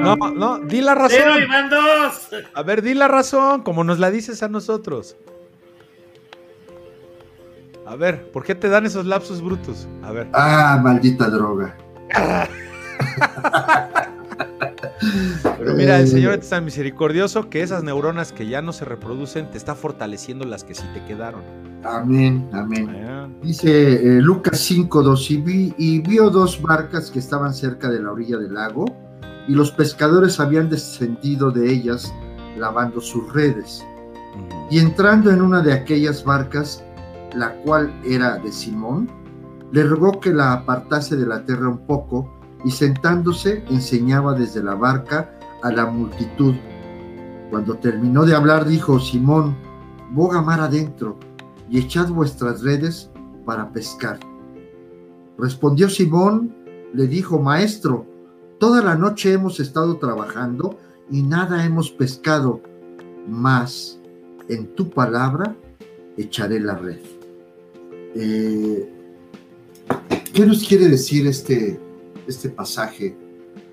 No, 0.00 0.16
no, 0.16 0.58
di 0.60 0.80
la 0.80 0.94
razón. 0.94 1.20
A 2.54 2.62
ver, 2.62 2.80
di 2.80 2.94
la 2.94 3.08
razón, 3.08 3.60
como 3.60 3.84
nos 3.84 3.98
la 3.98 4.10
dices 4.10 4.42
a 4.42 4.48
nosotros. 4.48 5.14
A 7.86 7.94
ver, 7.94 8.32
¿por 8.32 8.42
qué 8.42 8.56
te 8.56 8.68
dan 8.68 8.84
esos 8.84 9.06
lapsos 9.06 9.40
brutos? 9.40 9.86
A 10.02 10.10
ver. 10.10 10.28
Ah, 10.32 10.80
maldita 10.82 11.30
droga. 11.30 11.76
Pero 15.58 15.74
mira, 15.74 16.00
el 16.00 16.08
Señor 16.08 16.40
es 16.40 16.48
tan 16.48 16.64
misericordioso 16.64 17.48
que 17.48 17.62
esas 17.62 17.84
neuronas 17.84 18.32
que 18.32 18.48
ya 18.48 18.60
no 18.60 18.72
se 18.72 18.84
reproducen 18.84 19.48
te 19.52 19.58
está 19.58 19.76
fortaleciendo 19.76 20.44
las 20.44 20.64
que 20.64 20.74
sí 20.74 20.82
te 20.94 21.04
quedaron. 21.04 21.42
Amén, 21.84 22.48
amén. 22.52 23.38
Dice 23.40 23.92
eh, 23.94 24.20
Lucas 24.20 24.58
5, 24.58 25.02
2, 25.02 25.30
y, 25.30 25.36
vi, 25.36 25.74
y 25.78 26.00
vio 26.00 26.28
dos 26.30 26.60
barcas 26.60 27.10
que 27.12 27.20
estaban 27.20 27.54
cerca 27.54 27.88
de 27.88 28.00
la 28.02 28.10
orilla 28.10 28.38
del 28.38 28.54
lago, 28.54 28.86
y 29.46 29.52
los 29.52 29.70
pescadores 29.70 30.40
habían 30.40 30.68
descendido 30.68 31.52
de 31.52 31.70
ellas 31.70 32.12
lavando 32.58 33.00
sus 33.00 33.32
redes. 33.32 33.84
Y 34.70 34.80
entrando 34.80 35.30
en 35.30 35.40
una 35.40 35.62
de 35.62 35.72
aquellas 35.72 36.24
barcas, 36.24 36.82
la 37.36 37.54
cual 37.62 37.92
era 38.04 38.38
de 38.38 38.50
Simón, 38.50 39.08
le 39.72 39.84
rogó 39.84 40.20
que 40.20 40.32
la 40.32 40.52
apartase 40.52 41.16
de 41.16 41.26
la 41.26 41.44
tierra 41.44 41.68
un 41.68 41.86
poco, 41.86 42.32
y 42.64 42.70
sentándose 42.70 43.62
enseñaba 43.68 44.34
desde 44.34 44.62
la 44.62 44.74
barca 44.74 45.30
a 45.62 45.70
la 45.70 45.86
multitud. 45.86 46.54
Cuando 47.50 47.76
terminó 47.76 48.24
de 48.24 48.34
hablar, 48.34 48.66
dijo, 48.66 48.98
Simón, 48.98 49.56
boga 50.12 50.42
mar 50.42 50.60
adentro 50.60 51.16
y 51.70 51.78
echad 51.78 52.08
vuestras 52.08 52.62
redes 52.62 53.10
para 53.44 53.70
pescar. 53.70 54.18
Respondió 55.38 55.88
Simón, 55.88 56.54
le 56.92 57.06
dijo, 57.06 57.38
Maestro, 57.38 58.06
toda 58.58 58.82
la 58.82 58.96
noche 58.96 59.32
hemos 59.32 59.60
estado 59.60 59.98
trabajando 59.98 60.78
y 61.10 61.22
nada 61.22 61.64
hemos 61.64 61.90
pescado, 61.90 62.60
mas 63.28 64.00
en 64.48 64.74
tu 64.74 64.90
palabra 64.90 65.54
echaré 66.16 66.58
la 66.58 66.74
red. 66.74 67.15
Eh, 68.18 68.88
¿Qué 70.32 70.46
nos 70.46 70.66
quiere 70.66 70.88
decir 70.88 71.26
este, 71.26 71.78
este 72.26 72.48
pasaje? 72.48 73.14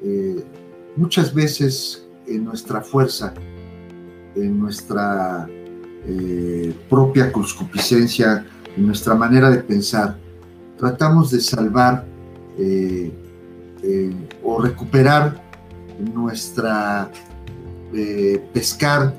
Eh, 0.04 0.44
muchas 0.98 1.34
veces 1.34 2.06
en 2.28 2.44
nuestra 2.44 2.82
fuerza, 2.82 3.34
en 4.36 4.60
nuestra 4.60 5.48
eh, 6.06 6.76
propia 6.90 7.32
concupiscencia, 7.32 8.46
en 8.76 8.86
nuestra 8.86 9.16
manera 9.16 9.50
de 9.50 9.60
pensar, 9.60 10.18
tratamos 10.78 11.32
de 11.32 11.40
salvar 11.40 12.06
o 14.44 14.62
recuperar 14.62 15.42
nuestra 16.14 17.10
pescar, 18.54 19.14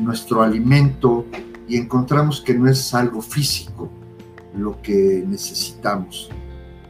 nuestro 0.00 0.42
alimento 0.42 1.26
y 1.68 1.76
encontramos 1.76 2.40
que 2.40 2.54
no 2.54 2.68
es 2.68 2.94
algo 2.94 3.20
físico 3.22 3.89
lo 4.62 4.80
que 4.82 5.24
necesitamos, 5.26 6.30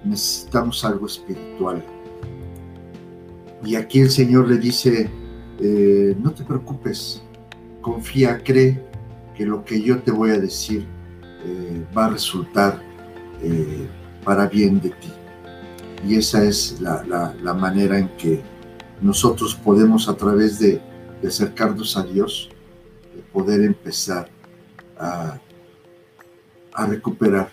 necesitamos 0.05 0.85
algo 0.85 1.07
espiritual. 1.07 1.85
Y 3.65 3.75
aquí 3.77 4.01
el 4.01 4.11
Señor 4.11 4.49
le 4.49 4.59
dice, 4.59 5.11
no 6.21 6.33
te 6.33 6.45
preocupes, 6.45 7.23
confía, 7.81 8.43
cree, 8.43 8.81
que 9.37 9.47
lo 9.47 9.65
que 9.65 9.81
yo 9.81 9.99
te 10.03 10.11
voy 10.11 10.31
a 10.31 10.39
decir 10.39 10.87
eh, 11.47 11.87
va 11.97 12.05
a 12.07 12.11
resultar 12.11 12.79
eh, 13.43 13.89
para 14.23 14.47
bien 14.47 14.81
de 14.81 14.91
ti. 14.91 15.11
Y 16.07 16.17
esa 16.17 16.45
es 16.45 16.79
la, 16.81 17.55
manera 17.55 17.99
en 17.99 18.09
que 18.17 18.43
nosotros 19.01 19.55
podemos 19.55 20.09
a 20.09 20.15
través 20.15 20.59
de, 20.59 20.83
acercarnos 21.27 21.97
a 21.97 22.03
Dios, 22.03 22.51
poder 23.33 23.63
empezar 23.63 24.29
a, 24.99 25.39
recuperar 26.87 27.51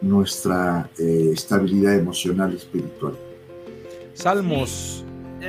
nuestra 0.00 0.88
eh, 0.98 1.30
estabilidad 1.32 1.96
emocional 1.96 2.52
y 2.52 2.56
espiritual. 2.56 3.14
Salmos. 4.14 5.04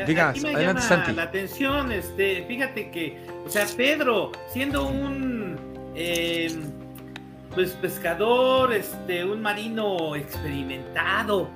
Diga, 0.08 0.30
adelante, 0.30 1.14
La 1.14 1.24
atención, 1.24 1.92
este, 1.92 2.46
fíjate 2.48 2.92
que 2.92 3.18
o 3.46 3.50
sea, 3.50 3.66
Pedro, 3.76 4.32
siendo 4.48 4.88
un 4.88 5.58
em, 5.96 6.62
pues 7.54 7.72
pescador, 7.72 8.74
este, 8.74 9.26
un 9.26 9.42
marino 9.42 10.16
experimentado, 10.16 11.50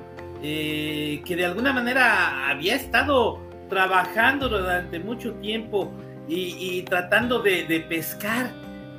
eh, 0.43 1.21
que 1.25 1.35
de 1.35 1.45
alguna 1.45 1.71
manera 1.71 2.49
había 2.49 2.75
estado 2.75 3.39
trabajando 3.69 4.49
durante 4.49 4.99
mucho 4.99 5.33
tiempo 5.35 5.91
y, 6.27 6.81
tratando 6.83 7.39
de, 7.39 7.85
pescar, 7.87 8.51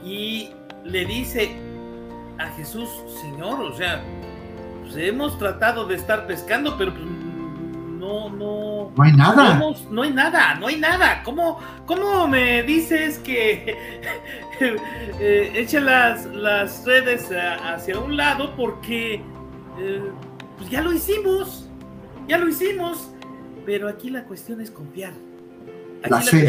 y 0.04 0.50
le 0.84 1.04
dice 1.04 1.50
a 2.38 2.48
Jesús, 2.56 2.88
Señor, 3.20 3.60
o 3.60 3.74
sea, 3.76 4.02
pues 4.82 4.96
hemos 4.96 5.38
tratado 5.38 5.86
de 5.86 5.96
estar 5.96 6.26
pescando, 6.26 6.76
pero 6.76 6.92
pues 6.92 7.04
no, 8.06 8.30
no. 8.30 8.92
No 8.96 9.02
hay 9.02 9.12
nada. 9.12 9.60
no 9.90 10.02
hay 10.02 10.10
nada, 10.10 10.54
no 10.54 10.66
hay 10.68 10.76
nada. 10.76 11.22
¿Cómo, 11.24 11.58
cómo 11.86 12.28
me 12.28 12.62
dices 12.62 13.18
que 13.18 13.76
eh, 14.60 15.52
eche 15.54 15.80
las, 15.80 16.26
las 16.26 16.84
redes 16.84 17.30
hacia 17.32 17.98
un 17.98 18.16
lado? 18.16 18.54
Porque 18.56 19.14
eh, 19.78 20.02
pues 20.56 20.70
ya 20.70 20.82
lo 20.82 20.92
hicimos, 20.92 21.68
ya 22.28 22.38
lo 22.38 22.48
hicimos. 22.48 23.10
Pero 23.64 23.88
aquí 23.88 24.10
la 24.10 24.24
cuestión 24.24 24.60
es 24.60 24.70
confiar. 24.70 25.12
Aquí 26.02 26.10
la, 26.10 26.20
cuestión 26.20 26.46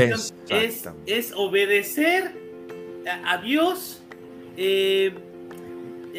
es, 0.50 0.88
es, 1.08 1.34
obedecer 1.36 2.32
a, 3.26 3.38
Dios 3.38 4.04
eh, 4.56 5.16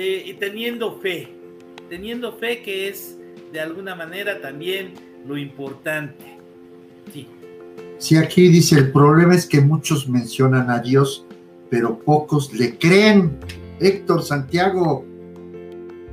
y 0.05 0.34
teniendo 0.34 0.99
fe. 1.01 1.28
Teniendo 1.88 2.32
fe 2.36 2.62
que 2.62 2.88
es 2.88 3.18
de 3.53 3.61
alguna 3.61 3.94
manera 3.94 4.40
también 4.40 4.92
lo 5.26 5.36
importante. 5.36 6.38
Sí. 7.12 7.26
Sí, 7.99 8.16
aquí 8.16 8.49
dice, 8.49 8.76
el 8.76 8.92
problema 8.92 9.34
es 9.34 9.46
que 9.46 9.61
muchos 9.61 10.09
mencionan 10.09 10.70
a 10.70 10.80
Dios, 10.80 11.26
pero 11.70 11.99
pocos 11.99 12.53
le 12.53 12.78
creen. 12.78 13.38
Héctor, 13.80 14.22
Santiago. 14.22 15.05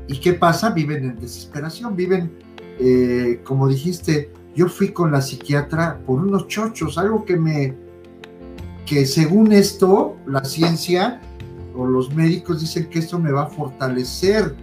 ¿Y 0.08 0.20
qué 0.20 0.34
pasa? 0.34 0.72
Viven 0.72 1.06
en 1.06 1.20
desesperación, 1.20 1.96
viven, 1.96 2.32
eh, 2.80 3.40
como 3.44 3.68
dijiste, 3.68 4.32
yo 4.56 4.68
fui 4.68 4.90
con 4.90 5.12
la 5.12 5.22
psiquiatra 5.22 6.00
por 6.06 6.20
unos 6.20 6.48
chochos, 6.48 6.98
algo 6.98 7.26
que 7.26 7.38
me, 7.38 7.74
que 8.86 9.06
según 9.06 9.52
esto, 9.52 10.18
la 10.28 10.44
ciencia 10.44 11.22
o 11.76 11.86
los 11.86 12.14
médicos 12.14 12.62
dicen 12.62 12.90
que 12.90 13.00
esto 13.00 13.20
me 13.20 13.32
va 13.32 13.44
a 13.44 13.48
fortalecer, 13.48 14.56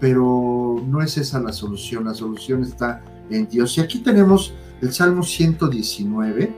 pero 0.00 0.82
no 0.86 1.02
es 1.02 1.16
esa 1.16 1.40
la 1.40 1.52
solución, 1.52 2.04
la 2.04 2.14
solución 2.14 2.62
está 2.62 3.02
en 3.30 3.48
Dios. 3.48 3.76
Y 3.78 3.80
aquí 3.80 3.98
tenemos 4.00 4.54
el 4.80 4.92
Salmo 4.92 5.22
119, 5.22 6.56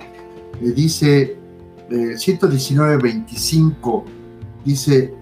le 0.61 0.73
dice, 0.73 1.39
eh, 1.91 2.17
119, 2.17 2.97
25, 2.99 4.05
dice, 4.65 5.15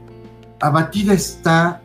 abatida 0.60 1.12
está, 1.14 1.82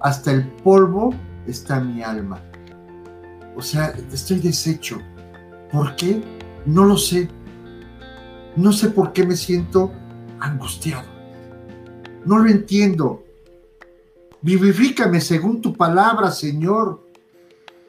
hasta 0.00 0.32
el 0.32 0.46
polvo 0.48 1.14
está 1.46 1.80
mi 1.80 2.02
alma. 2.02 2.40
O 3.56 3.62
sea, 3.62 3.94
estoy 4.12 4.38
deshecho. 4.38 4.98
¿Por 5.70 5.94
qué? 5.96 6.22
No 6.64 6.84
lo 6.84 6.96
sé. 6.96 7.28
No 8.56 8.72
sé 8.72 8.88
por 8.88 9.12
qué 9.12 9.26
me 9.26 9.36
siento 9.36 9.92
angustiado. 10.40 11.11
No 12.24 12.38
lo 12.38 12.48
entiendo. 12.48 13.24
Vivifícame 14.40 15.20
según 15.20 15.60
tu 15.60 15.74
palabra, 15.74 16.30
Señor 16.30 17.12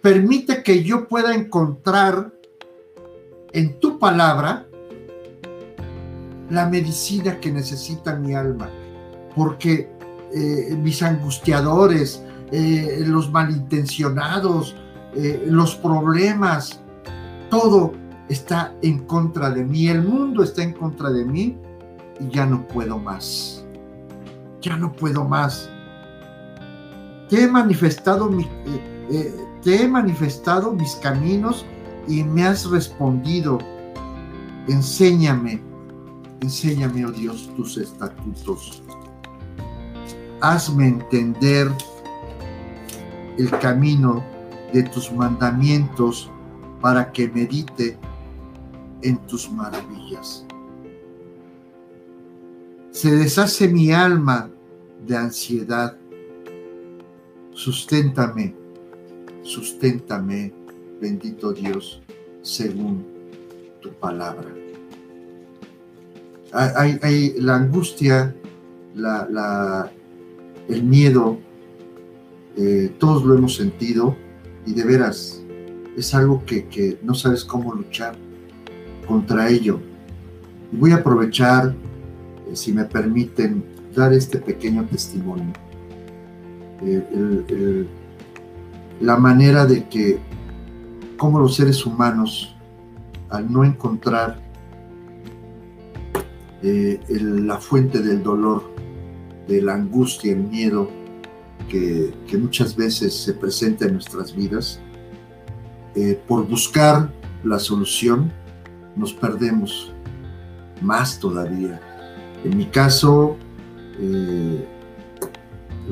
permite 0.03 0.61
que 0.63 0.83
yo 0.83 1.07
pueda 1.07 1.33
encontrar 1.33 2.33
en 3.53 3.79
tu 3.79 3.97
palabra 3.97 4.67
la 6.49 6.67
medicina 6.67 7.39
que 7.39 7.49
necesita 7.49 8.13
mi 8.13 8.33
alma, 8.33 8.69
porque 9.33 9.89
eh, 10.33 10.75
mis 10.77 11.01
angustiadores, 11.01 12.21
eh, 12.51 13.01
los 13.07 13.31
malintencionados, 13.31 14.75
eh, 15.15 15.45
los 15.47 15.75
problemas, 15.75 16.81
todo 17.49 17.93
está 18.27 18.75
en 18.81 19.05
contra 19.05 19.51
de 19.51 19.63
mí, 19.63 19.87
el 19.87 20.03
mundo 20.03 20.43
está 20.43 20.63
en 20.63 20.73
contra 20.73 21.11
de 21.11 21.23
mí 21.23 21.57
y 22.19 22.27
ya 22.29 22.45
no 22.45 22.67
puedo 22.67 22.99
más. 22.99 23.62
Ya 24.63 24.77
no 24.77 24.91
puedo 24.93 25.25
más. 25.25 25.69
Te 27.29 27.43
he 27.43 27.47
manifestado, 27.47 28.29
mi, 28.29 28.43
eh, 28.43 29.05
eh, 29.11 29.35
he 29.65 29.87
manifestado 29.87 30.71
mis 30.71 30.95
caminos 30.95 31.65
y 32.07 32.23
me 32.23 32.45
has 32.45 32.65
respondido. 32.69 33.59
Enséñame, 34.67 35.61
enséñame, 36.41 37.05
oh 37.05 37.11
Dios, 37.11 37.49
tus 37.55 37.77
estatutos. 37.77 38.81
Hazme 40.41 40.87
entender 40.87 41.69
el 43.37 43.49
camino 43.59 44.23
de 44.73 44.83
tus 44.83 45.11
mandamientos 45.11 46.29
para 46.81 47.11
que 47.11 47.27
medite 47.27 47.97
en 49.01 49.17
tus 49.27 49.51
maravillas. 49.51 50.45
Se 52.91 53.11
deshace 53.11 53.67
mi 53.67 53.91
alma 53.91 54.49
de 55.05 55.17
ansiedad. 55.17 55.97
Susténtame, 57.53 58.55
susténtame, 59.43 60.53
bendito 60.99 61.53
Dios, 61.53 62.01
según 62.41 63.05
tu 63.81 63.91
palabra. 63.93 64.47
Hay, 66.51 67.33
la 67.39 67.55
angustia, 67.55 68.35
la, 68.95 69.91
el 70.67 70.83
miedo, 70.83 71.39
eh, 72.55 72.93
todos 72.99 73.25
lo 73.25 73.35
hemos 73.35 73.55
sentido 73.55 74.15
y 74.65 74.73
de 74.73 74.83
veras 74.83 75.43
es 75.97 76.13
algo 76.13 76.43
que, 76.45 76.99
no 77.03 77.13
sabes 77.13 77.43
cómo 77.43 77.73
luchar 77.73 78.15
contra 79.07 79.49
ello. 79.49 79.79
voy 80.71 80.91
a 80.91 80.95
aprovechar, 80.95 81.75
eh, 82.47 82.55
si 82.55 82.71
me 82.71 82.85
permiten, 82.85 83.63
dar 83.95 84.13
este 84.13 84.39
pequeño 84.39 84.85
testimonio. 84.85 85.53
Eh, 86.81 87.87
la 88.99 89.17
manera 89.17 89.65
de 89.65 89.87
que, 89.87 90.19
como 91.17 91.39
los 91.39 91.55
seres 91.55 91.85
humanos, 91.85 92.55
al 93.29 93.51
no 93.51 93.63
encontrar 93.63 94.41
la 96.61 97.57
fuente 97.57 97.99
del 98.01 98.23
dolor, 98.23 98.63
de 99.47 99.61
la 99.61 99.73
angustia, 99.73 100.31
el 100.31 100.43
miedo, 100.43 100.89
que, 101.67 102.13
muchas 102.37 102.75
veces 102.75 103.13
se 103.13 103.33
presenta 103.33 103.85
en 103.85 103.93
nuestras 103.93 104.35
vidas, 104.35 104.79
eh, 105.95 106.19
por 106.27 106.47
buscar 106.47 107.11
la 107.43 107.59
solución, 107.59 108.31
nos 108.95 109.13
perdemos 109.13 109.91
más 110.81 111.19
todavía. 111.19 111.79
En 112.43 112.57
mi 112.57 112.65
caso, 112.65 113.37
eh, 113.99 114.65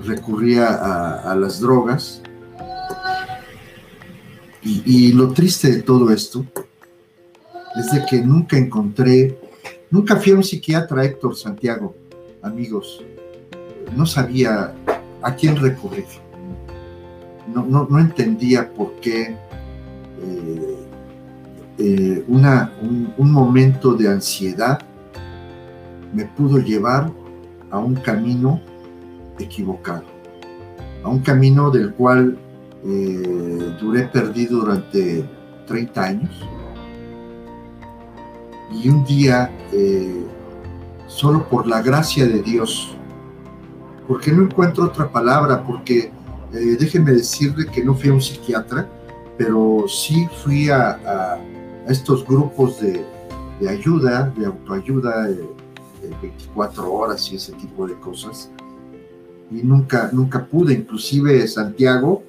recurría 0.05 1.29
a, 1.29 1.35
las 1.35 1.59
drogas 1.59 2.21
y, 4.63 5.11
lo 5.13 5.33
triste 5.33 5.71
de 5.71 5.81
todo 5.81 6.11
esto 6.11 6.45
es 7.75 7.91
de 7.91 8.05
que 8.05 8.21
nunca 8.21 8.57
encontré, 8.57 9.39
nunca 9.89 10.15
fui 10.17 10.31
a 10.31 10.35
un 10.35 10.43
psiquiatra, 10.43 11.03
Héctor 11.03 11.35
Santiago, 11.35 11.95
amigos, 12.41 13.03
no 13.95 14.05
sabía 14.05 14.73
a 15.21 15.35
quién 15.35 15.55
recurrir. 15.55 16.05
No, 17.53 17.65
no, 17.65 17.99
entendía 17.99 18.71
por 18.71 18.93
qué 19.01 19.35
eh, 20.21 20.77
eh, 21.79 22.23
una, 22.27 22.71
un, 23.17 23.31
momento 23.31 23.93
de 23.93 24.07
ansiedad 24.07 24.79
me 26.13 26.25
pudo 26.25 26.59
llevar 26.59 27.11
a 27.71 27.79
un 27.79 27.95
camino 27.95 28.61
equivocado, 29.39 30.03
a 31.03 31.09
un 31.09 31.19
camino 31.19 31.71
del 31.71 31.93
cual 31.93 32.37
eh, 32.85 33.75
duré 33.79 34.03
perdido 34.07 34.59
durante 34.59 35.25
30 35.67 36.03
años. 36.03 36.47
Y 38.71 38.87
un 38.87 39.03
día, 39.03 39.51
solo 41.07 41.47
por 41.49 41.67
la 41.67 41.81
gracia 41.81 42.25
de 42.25 42.41
Dios, 42.41 42.95
porque 44.07 44.31
no 44.31 44.43
encuentro 44.43 44.85
otra 44.85 45.11
palabra, 45.11 45.63
porque 45.63 46.11
eh, 46.53 46.75
déjenme 46.77 47.13
decirle 47.13 47.65
que 47.67 47.83
no 47.83 47.95
fui 47.95 48.09
a 48.09 48.13
un 48.13 48.21
psiquiatra, 48.21 48.89
pero 49.37 49.85
sí 49.87 50.27
fui 50.43 50.69
a, 50.69 51.39
estos 51.87 52.25
grupos 52.25 52.79
de, 52.81 53.05
ayuda, 53.67 54.31
de 54.37 54.45
autoayuda, 54.45 55.29
24 56.21 56.91
horas 56.91 57.31
y 57.31 57.35
ese 57.35 57.53
tipo 57.53 57.87
de 57.87 57.95
cosas. 57.95 58.51
Y 59.51 59.63
nunca, 59.63 60.09
nunca 60.13 60.45
pude, 60.45 60.73
inclusive 60.73 61.47
Santiago, 61.47 62.23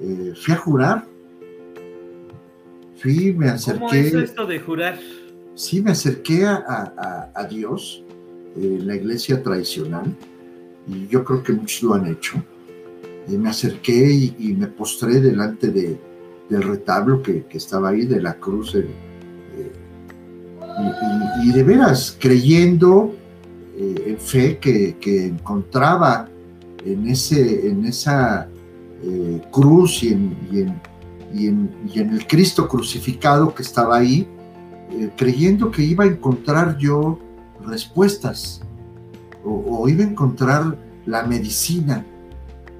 eh, 0.00 0.32
fui 0.34 0.54
a 0.54 0.56
jurar. 0.56 1.06
Fui, 2.96 3.32
me 3.32 3.48
acerqué. 3.48 3.80
¿Cómo 3.80 3.92
es 3.92 4.14
esto 4.14 4.46
de 4.46 4.60
jurar? 4.60 4.98
Sí, 5.54 5.82
me 5.82 5.90
acerqué 5.90 6.46
a, 6.46 7.30
a 7.34 7.44
Dios, 7.44 8.02
en 8.56 8.86
la 8.86 8.96
iglesia 8.96 9.42
tradicional, 9.42 10.16
y 10.86 11.06
yo 11.08 11.24
creo 11.24 11.42
que 11.42 11.52
muchos 11.52 11.82
lo 11.82 11.94
han 11.94 12.06
hecho. 12.06 12.42
Y 13.28 13.36
me 13.36 13.50
acerqué 13.50 14.32
y, 14.38 14.54
me 14.58 14.66
postré 14.66 15.20
delante 15.20 15.68
de, 15.68 15.98
del 16.48 16.62
retablo 16.62 17.22
que, 17.22 17.44
que, 17.44 17.58
estaba 17.58 17.90
ahí, 17.90 18.04
de 18.04 18.20
la 18.20 18.34
cruz. 18.34 18.74
Eh, 18.74 18.86
y, 21.44 21.52
de 21.52 21.62
veras, 21.62 22.16
creyendo 22.18 23.14
eh, 23.76 24.04
en 24.06 24.18
fe 24.18 24.58
que, 24.58 24.96
que, 25.00 25.26
encontraba 25.26 26.28
en, 26.84 27.08
ese, 27.08 27.68
en 27.68 27.84
esa 27.84 28.48
eh, 29.02 29.40
cruz 29.50 30.02
y 30.02 30.12
en, 30.12 30.36
y 30.50 30.60
en, 31.46 31.70
y 31.92 32.00
en, 32.00 32.10
el 32.10 32.26
Cristo 32.26 32.68
crucificado 32.68 33.54
que 33.54 33.62
estaba 33.62 33.96
ahí, 33.96 34.28
creyendo 35.16 35.70
que 35.70 35.82
iba 35.82 36.04
a 36.04 36.06
encontrar 36.06 36.76
yo 36.76 37.18
respuestas 37.64 38.60
o, 39.44 39.88
iba 39.88 40.04
a 40.04 40.08
encontrar 40.08 40.76
la 41.06 41.24
medicina. 41.24 42.04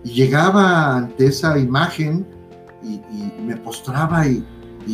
Y 0.04 0.10
llegaba 0.10 0.96
ante 0.96 1.26
esa 1.26 1.58
imagen 1.58 2.26
y, 2.82 3.00
me 3.42 3.56
postraba 3.56 4.26
y, 4.26 4.44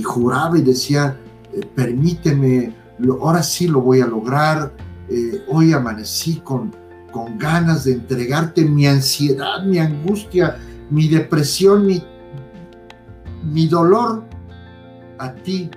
juraba 0.02 0.58
y 0.58 0.62
decía, 0.62 1.18
eh, 1.52 1.60
permíteme, 1.74 2.74
ahora 3.20 3.42
sí 3.42 3.68
lo 3.68 3.80
voy 3.80 4.00
a 4.00 4.06
lograr, 4.06 4.72
eh, 5.08 5.44
hoy 5.48 5.72
amanecí 5.72 6.40
con, 6.40 6.74
con 7.10 7.38
ganas 7.38 7.84
de 7.84 7.92
entregarte 7.92 8.64
mi 8.64 8.86
ansiedad, 8.86 9.62
mi 9.64 9.78
angustia, 9.78 10.56
mi 10.90 11.08
depresión, 11.08 11.86
mi, 11.86 12.02
mi 13.44 13.66
dolor 13.66 14.24
a 15.18 15.34
ti. 15.34 15.70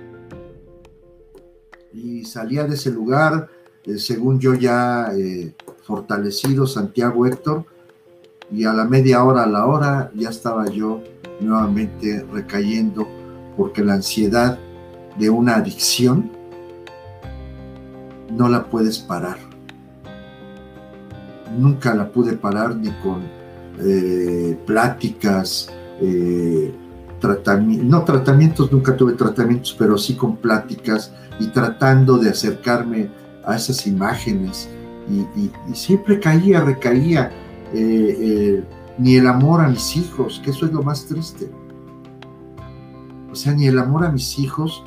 Y 1.92 2.24
salía 2.24 2.64
de 2.64 2.74
ese 2.74 2.90
lugar, 2.90 3.48
eh, 3.84 3.98
según 3.98 4.38
yo 4.38 4.54
ya 4.54 5.12
fortalecido 5.82 6.66
Santiago 6.66 7.26
Héctor 7.26 7.66
y 8.50 8.64
a 8.64 8.72
la 8.72 8.84
media 8.84 9.24
hora, 9.24 9.44
a 9.44 9.46
la 9.46 9.66
hora, 9.66 10.10
ya 10.14 10.30
estaba 10.30 10.68
yo 10.68 11.02
nuevamente 11.40 12.24
recayendo 12.32 13.06
porque 13.56 13.84
la 13.84 13.94
ansiedad 13.94 14.58
de 15.18 15.30
una 15.30 15.56
adicción 15.56 16.30
no 18.36 18.48
la 18.48 18.64
puedes 18.64 18.98
parar. 18.98 19.38
Nunca 21.56 21.94
la 21.94 22.10
pude 22.10 22.32
parar 22.34 22.76
ni 22.76 22.90
con 23.02 23.22
eh, 23.78 24.58
pláticas, 24.66 25.70
eh, 26.00 26.74
no 27.22 28.04
tratamientos, 28.04 28.72
nunca 28.72 28.96
tuve 28.96 29.12
tratamientos, 29.12 29.76
pero 29.78 29.96
sí 29.96 30.16
con 30.16 30.36
pláticas 30.36 31.12
y 31.38 31.46
tratando 31.48 32.18
de 32.18 32.30
acercarme 32.30 33.10
a 33.44 33.56
esas 33.56 33.86
imágenes, 33.86 34.68
y, 35.08 35.50
siempre 35.74 36.18
caía, 36.18 36.60
recaía, 36.60 37.30
eh, 37.72 38.62
ni 38.98 39.16
el 39.16 39.26
amor 39.26 39.60
a 39.60 39.68
mis 39.68 39.96
hijos, 39.96 40.40
que 40.44 40.50
eso 40.50 40.66
es 40.66 40.72
lo 40.72 40.82
más 40.82 41.06
triste. 41.06 41.50
O 43.30 43.34
sea, 43.34 43.52
ni 43.52 43.66
el 43.66 43.78
amor 43.78 44.04
a 44.04 44.10
mis 44.10 44.38
hijos 44.38 44.84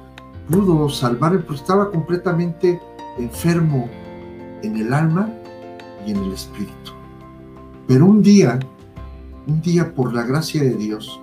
pudo 0.49 0.89
salvarme, 0.89 1.39
pues 1.39 1.61
estaba 1.61 1.89
completamente 1.89 2.79
enfermo 3.17 3.89
en 4.61 4.77
el 4.77 4.93
alma 4.93 5.29
y 6.05 6.11
en 6.11 6.17
el 6.17 6.33
espíritu. 6.33 6.91
Pero 7.87 8.05
un 8.05 8.21
día, 8.21 8.59
un 9.47 9.61
día 9.61 9.93
por 9.93 10.13
la 10.13 10.23
gracia 10.23 10.63
de 10.63 10.75
Dios, 10.75 11.19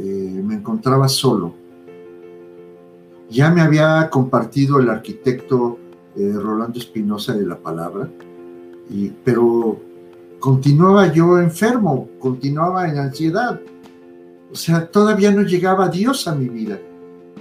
eh, 0.00 0.42
me 0.44 0.54
encontraba 0.54 1.08
solo. 1.08 1.54
Ya 3.30 3.50
me 3.50 3.60
había 3.60 4.08
compartido 4.10 4.80
el 4.80 4.90
arquitecto 4.90 5.78
eh, 6.16 6.32
Rolando 6.34 6.78
Espinosa 6.78 7.34
de 7.34 7.46
la 7.46 7.58
palabra, 7.58 8.08
pero 9.24 9.80
continuaba 10.38 11.12
yo 11.12 11.38
enfermo, 11.38 12.08
continuaba 12.18 12.88
en 12.88 12.98
ansiedad. 12.98 13.60
O 14.52 14.54
sea, 14.54 14.86
todavía 14.90 15.32
no 15.32 15.42
llegaba 15.42 15.88
Dios 15.88 16.28
a 16.28 16.34
mi 16.34 16.48
vida. 16.48 16.78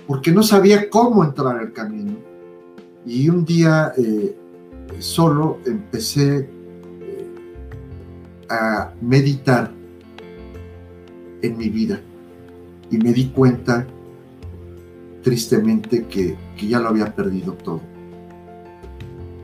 porque 0.08 0.32
no 0.32 0.44
sabía 0.44 0.90
cómo 0.90 1.24
entrar 1.24 1.58
al 1.58 1.72
camino. 1.72 2.33
Y 3.06 3.30
un 3.30 3.44
día 3.44 3.94
eh, 3.98 4.36
solo 5.00 5.60
empecé 5.66 6.38
eh, 6.38 6.48
a 8.50 8.94
meditar 9.02 9.72
en 11.42 11.58
mi 11.58 11.70
vida. 11.70 12.00
Y 12.90 12.98
me 12.98 13.12
di 13.12 13.30
cuenta 13.30 13.86
tristemente 15.22 16.06
que, 16.06 16.36
ya 16.58 16.80
lo 16.80 16.90
había 16.90 17.14
perdido 17.14 17.54
todo, 17.54 17.82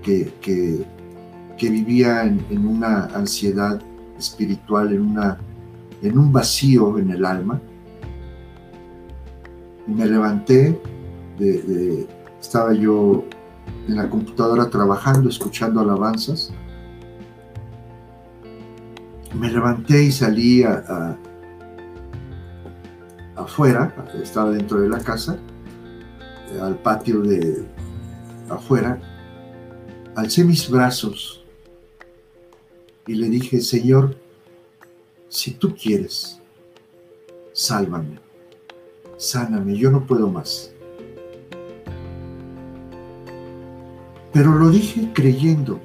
que, 0.04 0.32
que, 0.42 0.86
vivía 1.70 2.24
en, 2.24 2.66
una 2.66 3.06
ansiedad 3.08 3.82
espiritual, 4.18 4.94
en, 4.94 5.02
una, 5.02 5.38
en 6.02 6.18
un 6.18 6.32
vacío 6.32 6.98
en 6.98 7.12
el 7.12 7.26
alma. 7.26 7.60
Me 9.88 10.06
levanté, 10.06 10.80
estaba 12.40 12.74
yo 12.74 13.26
en 13.90 13.98
la 13.98 14.10
computadora 14.10 14.70
trabajando, 14.70 15.30
escuchando 15.30 15.82
alabanzas. 15.82 16.52
Me 19.34 19.52
levanté 19.52 20.04
y 20.04 20.12
salí 20.12 20.64
afuera, 23.36 23.94
estaba 24.22 24.52
dentro 24.52 24.80
de 24.82 24.90
la 24.90 25.00
casa, 25.00 25.38
al 26.62 26.76
patio 26.80 27.22
de 27.22 27.66
afuera, 28.50 29.00
alcé 30.16 30.44
mis 30.44 30.70
brazos 30.70 31.44
y 33.08 33.16
le 33.16 33.30
dije, 33.30 33.62
Señor, 33.62 34.16
si 35.30 35.52
tú 35.52 35.76
quieres, 35.76 36.40
sálvame 37.54 38.30
sáname, 39.20 39.78
yo 39.78 39.92
no 39.92 40.08
puedo 40.08 40.30
más. 40.30 40.72
Pero 44.40 44.54
lo 44.54 44.70
dije 44.70 45.10
creyendo. 45.14 45.82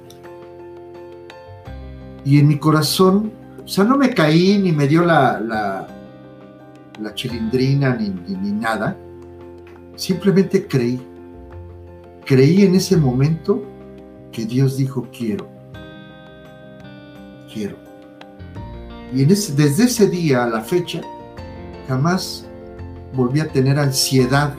Y 2.25 2.39
en 2.39 2.47
mi 2.47 2.57
corazón, 2.57 3.33
o 3.65 3.67
sea, 3.67 3.83
no 3.83 3.97
me 3.97 4.11
caí 4.11 4.59
ni 4.59 4.71
me 4.71 4.87
dio 4.87 5.05
la, 5.05 5.41
la, 5.41 5.89
la 7.01 7.15
chilindrina 7.17 7.97
ni, 7.97 8.11
ni 8.11 8.53
nada. 8.53 8.97
Simplemente 9.97 10.69
creí. 10.69 11.05
Creí 12.25 12.63
en 12.63 12.77
ese 12.77 12.97
momento 12.97 13.61
que 14.31 14.47
Dios 14.47 14.77
dijo 14.77 15.09
quiero. 15.11 15.49
Quiero. 17.53 17.75
Y 19.13 19.25
desde 19.25 19.83
ese 19.83 20.09
día 20.09 20.45
a 20.45 20.49
la 20.49 20.61
fecha, 20.61 21.01
jamás 21.89 22.47
volví 23.15 23.41
a 23.41 23.49
tener 23.49 23.81
ansiedad 23.81 24.55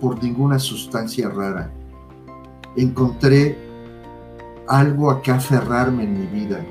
por 0.00 0.22
ninguna 0.22 0.58
sustancia 0.58 1.28
rara. 1.28 1.70
Encontré 2.76 3.56
algo 4.66 5.10
a 5.10 5.20
que 5.20 5.30
aferrarme 5.30 6.04
en 6.04 6.20
mi 6.20 6.26
vida. 6.26 6.64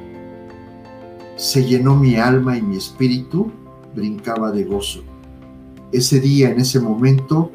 Se 1.36 1.64
llenó 1.64 1.96
mi 1.96 2.16
alma 2.16 2.58
y 2.58 2.62
mi 2.62 2.78
espíritu 2.78 3.52
brincaba 3.96 4.52
de 4.52 4.64
gozo. 4.64 5.04
Ese 5.92 6.20
día, 6.20 6.50
en 6.50 6.60
ese 6.60 6.80
momento, 6.80 7.52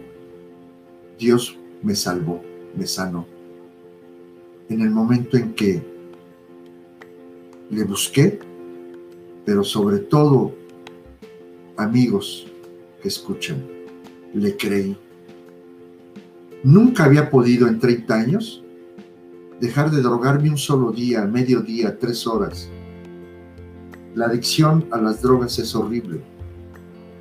Dios 1.18 1.56
me 1.82 1.94
salvó, 1.94 2.40
me 2.76 2.86
sanó. 2.86 3.26
En 4.68 4.80
el 4.80 4.90
momento 4.90 5.36
en 5.36 5.54
que 5.54 5.82
le 7.70 7.84
busqué, 7.84 8.38
pero 9.44 9.62
sobre 9.64 9.98
todo 9.98 10.52
amigos 11.76 12.46
que 13.02 13.08
escuchan, 13.08 13.62
le 14.32 14.56
creí. 14.56 14.96
Nunca 16.64 17.04
había 17.04 17.30
podido 17.30 17.68
en 17.68 17.78
30 17.78 18.14
años 18.14 18.64
dejar 19.60 19.90
de 19.90 20.00
drogarme 20.00 20.48
un 20.48 20.56
solo 20.56 20.92
día, 20.92 21.26
medio 21.26 21.60
día, 21.60 21.98
tres 21.98 22.26
horas. 22.26 22.70
La 24.14 24.26
adicción 24.26 24.86
a 24.90 24.96
las 24.96 25.20
drogas 25.20 25.58
es 25.58 25.74
horrible 25.74 26.22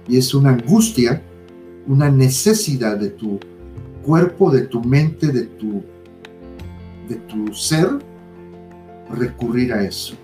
y 0.07 0.15
es 0.15 0.33
una 0.33 0.51
angustia, 0.51 1.21
una 1.87 2.09
necesidad 2.09 2.97
de 2.97 3.09
tu 3.09 3.37
cuerpo, 4.01 4.49
de 4.49 4.61
tu 4.61 4.81
mente, 4.81 5.27
de 5.27 5.43
tu, 5.43 5.83
de 7.09 7.15
tu 7.15 7.53
ser, 7.53 7.89
recurrir 9.13 9.73
a 9.73 9.83
eso. 9.83 10.15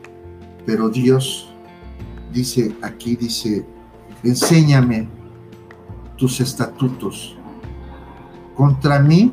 Pero 0.66 0.88
Dios 0.88 1.50
dice 2.32 2.74
aquí, 2.82 3.18
dice 3.18 3.66
enséñame 4.24 5.10
tus 6.16 6.40
estatutos. 6.40 7.36
Contra 8.60 9.00
mí 9.00 9.32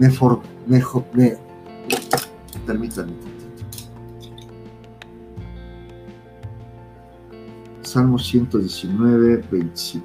me, 0.00 0.10
for, 0.10 0.42
me, 0.66 0.82
me. 1.12 1.38
Salmo 7.82 8.18
119, 8.18 9.44
25. 9.52 10.04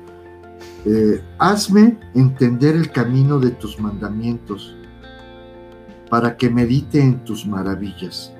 Eh, 0.86 1.24
hazme 1.40 2.00
entender 2.14 2.76
el 2.76 2.92
camino 2.92 3.40
de 3.40 3.50
tus 3.50 3.80
mandamientos 3.80 4.78
para 6.08 6.38
que 6.38 6.52
medite 6.52 7.02
en 7.02 7.24
tus 7.24 7.48
maravillas. 7.48 8.32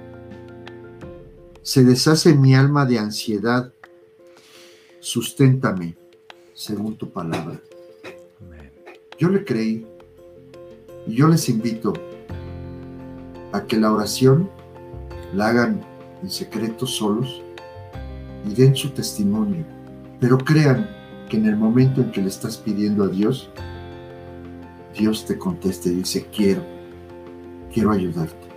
Se 1.64 1.84
deshace 1.84 2.36
mi 2.36 2.54
alma 2.54 2.86
de 2.86 3.00
ansiedad 3.00 3.74
susténtame 5.00 5.98
según 6.54 6.96
tu 6.96 7.10
palabra. 7.10 7.60
Yo 9.22 9.30
le 9.30 9.46
creí 9.46 9.86
y 11.06 11.14
yo 11.14 11.28
les 11.28 11.48
invito 11.48 11.94
a 13.52 13.62
que 13.68 13.78
la 13.78 13.94
oración 13.94 14.50
la 15.36 15.50
hagan 15.50 15.80
en 16.24 16.32
secreto 16.32 16.88
solos 16.88 17.44
y 18.44 18.56
den 18.56 18.76
su 18.76 18.90
testimonio, 18.90 19.64
pero 20.20 20.40
crean 20.40 20.90
que 21.30 21.38
en 21.38 21.46
el 21.46 21.56
momento 21.56 22.02
en 22.02 22.10
que 22.10 22.24
le 22.24 22.30
estás 22.30 22.58
pidiendo 22.58 23.04
a 23.04 23.10
Dios, 23.10 23.52
Dios 24.98 25.24
te 25.28 25.38
conteste 25.38 25.90
y 25.90 25.98
dice, 25.98 26.26
quiero, 26.36 26.64
quiero 27.72 27.92
ayudarte. 27.92 28.48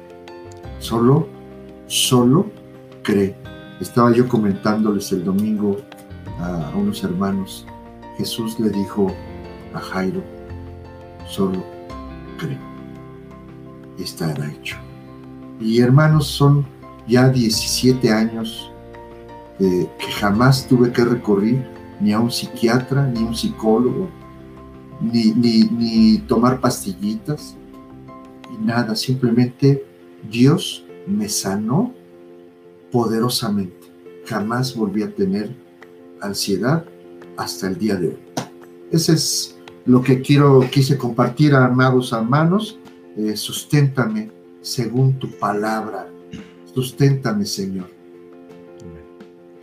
Solo, 0.79 1.29
solo 1.89 2.51
cree. 3.03 3.37
Estaba 3.83 4.13
yo 4.13 4.27
comentándoles 4.27 5.13
el 5.13 5.25
domingo 5.25 5.77
a 6.39 6.73
unos 6.75 7.05
hermanos, 7.05 7.67
Jesús 8.17 8.59
le 8.59 8.71
dijo 8.71 9.09
a 9.75 9.81
Jairo, 9.81 10.23
solo 11.29 11.65
cree, 12.39 12.59
estará 13.99 14.51
hecho. 14.51 14.77
Y 15.61 15.81
hermanos, 15.81 16.27
son 16.27 16.67
ya 17.07 17.29
17 17.29 18.11
años 18.11 18.71
que 19.59 19.89
jamás 20.19 20.67
tuve 20.67 20.93
que 20.93 21.05
recurrir 21.05 21.65
ni 22.01 22.13
a 22.13 22.21
un 22.21 22.31
psiquiatra, 22.31 23.07
ni 23.07 23.21
a 23.21 23.27
un 23.27 23.35
psicólogo, 23.35 24.09
ni, 25.01 25.33
ni, 25.33 25.63
ni 25.63 26.19
tomar 26.19 26.61
pastillitas, 26.61 27.57
y 28.53 28.65
nada, 28.65 28.95
simplemente 28.95 29.85
Dios 30.31 30.85
me 31.07 31.29
sanó 31.29 31.93
poderosamente. 32.91 33.93
Jamás 34.27 34.75
volví 34.75 35.03
a 35.03 35.15
tener 35.15 35.55
ansiedad 36.21 36.85
hasta 37.37 37.69
el 37.69 37.79
día 37.79 37.97
de 37.97 38.09
hoy. 38.09 38.19
Ese 38.91 39.13
es 39.13 39.54
lo 39.87 40.03
que 40.03 40.23
quiero, 40.23 40.67
quise 40.71 40.97
compartir, 40.97 41.55
amados 41.55 42.13
hermanos. 42.13 42.79
Eh, 43.17 43.37
susténtame 43.37 44.31
según 44.61 45.19
tu 45.19 45.31
palabra. 45.31 46.09
Susténtame, 46.73 47.45
Señor. 47.45 47.89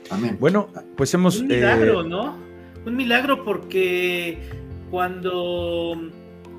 Amén. 0.10 0.38
Bueno, 0.40 0.70
pues 0.96 1.14
hemos... 1.14 1.40
Un 1.40 1.48
milagro, 1.48 2.02
eh, 2.02 2.10
¿no? 2.10 2.38
Un 2.86 2.96
milagro 2.96 3.44
porque 3.44 4.40
cuando 4.90 5.94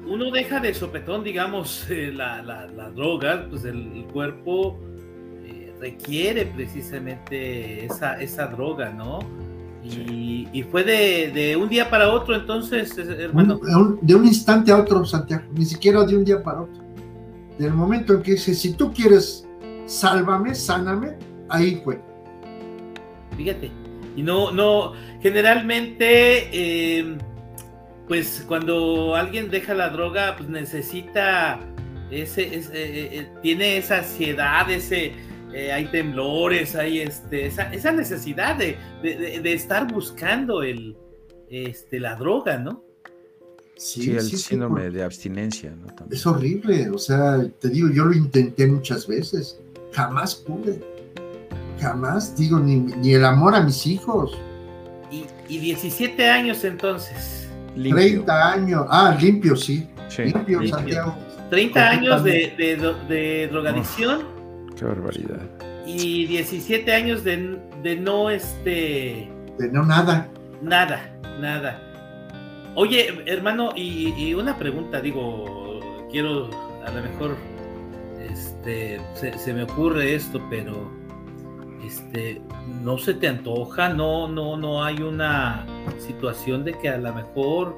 uno 0.06 0.30
deja 0.30 0.60
de 0.60 0.74
sopetón, 0.74 1.22
digamos, 1.22 1.86
eh, 1.90 2.12
la, 2.12 2.42
la, 2.42 2.90
droga, 2.90 3.46
pues 3.48 3.64
el, 3.64 4.06
cuerpo 4.12 4.78
requiere 5.80 6.46
precisamente 6.46 7.86
esa, 7.86 8.20
esa 8.20 8.46
droga, 8.46 8.90
¿no? 8.90 9.18
Y, 9.84 10.64
fue 10.70 10.84
de, 10.84 11.56
un 11.56 11.68
día 11.68 11.90
para 11.90 12.10
otro, 12.10 12.36
entonces, 12.36 12.96
hermano. 12.96 13.60
de 14.00 14.14
un 14.14 14.26
instante 14.26 14.70
a 14.70 14.78
otro, 14.78 15.04
Santiago, 15.04 15.44
ni 15.54 15.64
siquiera 15.64 16.04
de 16.04 16.16
un 16.16 16.24
día 16.24 16.42
para 16.42 16.62
otro. 16.62 16.82
Del 17.58 17.72
momento 17.74 18.14
en 18.14 18.22
que 18.22 18.32
dice, 18.32 18.54
si 18.54 18.74
tú 18.74 18.92
quieres, 18.92 19.46
sálvame, 19.86 20.54
sáname, 20.54 21.16
ahí 21.48 21.80
fue. 21.84 22.00
Fíjate. 23.36 23.70
Y 24.16 24.22
no, 24.22 24.52
no, 24.52 24.92
generalmente, 25.20 26.98
em, 26.98 27.18
pues 28.06 28.44
cuando 28.46 29.16
alguien 29.16 29.50
deja 29.50 29.74
la 29.74 29.88
droga, 29.88 30.36
pues 30.36 30.48
necesita 30.48 31.58
ese, 32.10 32.54
ese 32.54 32.72
eh, 32.74 33.20
eh, 33.20 33.28
tiene 33.42 33.78
esa 33.78 33.98
ansiedad, 33.98 34.70
ese 34.70 35.12
eh, 35.52 35.72
hay 35.72 35.86
temblores, 35.86 36.74
hay 36.74 37.00
este, 37.00 37.46
esa, 37.46 37.92
necesidad 37.92 38.56
de, 38.56 38.76
estar 39.44 39.92
buscando 39.92 40.62
el, 40.62 40.96
este, 41.50 42.00
la 42.00 42.14
droga, 42.14 42.58
¿no? 42.58 42.82
Sí, 43.76 44.12
el 44.12 44.22
síndrome 44.22 44.90
de 44.90 45.02
abstinencia, 45.02 45.74
¿no? 45.74 45.88
Es 46.10 46.26
horrible, 46.26 46.88
o 46.90 46.98
sea, 46.98 47.44
te 47.58 47.68
digo, 47.68 47.90
yo 47.90 48.04
lo 48.04 48.14
intenté 48.14 48.66
muchas 48.66 49.06
veces, 49.06 49.60
jamás 49.92 50.36
pude, 50.36 50.80
jamás, 51.80 52.36
digo, 52.36 52.58
ni, 52.58 53.12
el 53.12 53.24
amor 53.24 53.54
a 53.54 53.60
mis 53.62 53.86
hijos. 53.86 54.38
Y, 55.10 55.58
17 55.58 56.30
años 56.30 56.64
entonces. 56.64 57.48
30 57.74 58.52
años, 58.52 58.86
ah, 58.88 59.16
limpio, 59.20 59.54
sí. 59.54 59.86
Limpio, 60.16 60.66
Santiago. 60.66 61.14
30 61.50 61.88
años 61.90 62.24
de, 62.24 62.54
de, 63.08 63.48
drogadicción. 63.48 64.31
Qué 64.74 64.84
barbaridad. 64.84 65.40
Y 65.86 66.26
17 66.26 66.92
años 66.92 67.24
de, 67.24 67.58
de 67.82 67.96
no 67.96 68.30
este. 68.30 69.28
De 69.58 69.70
no 69.72 69.84
nada. 69.84 70.28
Nada, 70.62 71.12
nada. 71.40 71.92
Oye, 72.74 73.22
hermano, 73.26 73.70
y, 73.76 74.32
una 74.32 74.56
pregunta, 74.56 75.00
digo, 75.00 75.80
quiero, 76.10 76.48
a 76.86 76.90
lo 76.90 77.02
mejor, 77.02 77.36
este, 78.18 78.98
se, 79.14 79.52
me 79.52 79.64
ocurre 79.64 80.14
esto, 80.14 80.40
pero, 80.48 80.90
este, 81.84 82.40
no 82.82 82.96
se 82.96 83.12
te 83.12 83.28
antoja, 83.28 83.90
no, 83.90 84.26
no, 84.26 84.56
no 84.56 84.82
hay 84.82 85.02
una 85.02 85.66
situación 85.98 86.64
de 86.64 86.72
que 86.72 86.88
a 86.88 86.96
lo 86.96 87.12
mejor, 87.12 87.76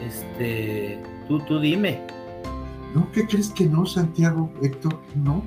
este, 0.00 1.02
tú, 1.26 1.40
tú 1.40 1.58
dime. 1.58 2.00
No, 2.94 3.10
¿qué 3.10 3.26
crees 3.26 3.50
que 3.50 3.64
no, 3.64 3.86
Santiago, 3.86 4.52
Héctor? 4.62 5.00
No, 5.16 5.42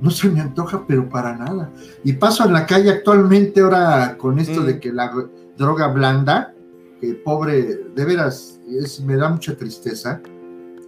no 0.00 0.10
se 0.10 0.28
me 0.28 0.40
antoja, 0.40 0.84
pero 0.86 1.08
para 1.08 1.36
nada. 1.36 1.72
Y 2.04 2.12
paso 2.14 2.44
en 2.44 2.52
la 2.52 2.66
calle 2.66 2.90
actualmente 2.90 3.60
ahora 3.60 4.16
con 4.18 4.38
esto 4.38 4.62
de 4.62 4.74
mm. 4.74 4.80
que 4.80 4.92
la 4.92 5.12
droga 5.56 5.88
blanda, 5.88 6.54
que 7.00 7.14
pobre, 7.14 7.80
de 7.94 8.04
veras, 8.04 8.60
es, 8.68 9.00
me 9.00 9.16
da 9.16 9.28
mucha 9.28 9.56
tristeza 9.56 10.20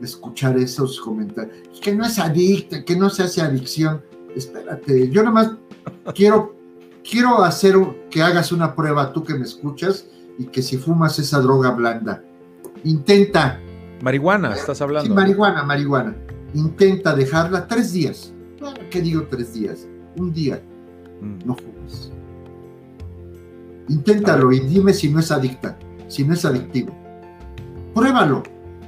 escuchar 0.01 0.57
esos 0.59 1.01
comentarios. 1.01 1.57
Que 1.81 1.95
no 1.95 2.05
es 2.05 2.19
adicta, 2.19 2.85
que 2.85 2.97
no 2.97 3.11
se 3.11 3.25
hace 3.25 3.41
adicción. 3.41 4.03
Espérate, 4.35 5.09
yo 5.11 5.23
nada 5.23 5.35
más 5.35 5.51
quiero, 6.15 6.55
quiero 7.09 7.43
hacer 7.43 7.77
que 8.11 8.23
hagas 8.23 8.53
una 8.53 8.75
prueba 8.75 9.13
tú 9.13 9.25
que 9.25 9.35
me 9.35 9.45
escuchas 9.45 10.07
y 10.39 10.47
que 10.47 10.63
si 10.63 10.77
fumas 10.77 11.19
esa 11.19 11.41
droga 11.41 11.71
blanda, 11.71 12.23
intenta. 12.85 13.61
Marihuana, 14.03 14.55
estás 14.55 14.81
hablando. 14.81 15.09
Sí, 15.09 15.15
marihuana, 15.15 15.65
marihuana. 15.65 16.15
Intenta 16.55 17.15
dejarla 17.15 17.67
tres 17.67 17.93
días. 17.93 18.33
¿Qué 18.91 19.01
digo 19.01 19.27
tres 19.31 19.55
días? 19.55 19.87
Un 20.17 20.33
día. 20.33 20.63
Mm. 21.21 21.47
No 21.47 21.55
fumes. 21.55 22.13
Inténtalo 23.89 24.53
y 24.53 24.61
dime 24.61 24.93
si 24.93 25.11
no 25.11 25.21
es 25.21 25.31
adicta 25.31 25.79
si 26.09 26.25
no 26.25 26.35
es 26.35 26.45
adictivo. 26.45 26.93
Pruébalo, 27.95 28.43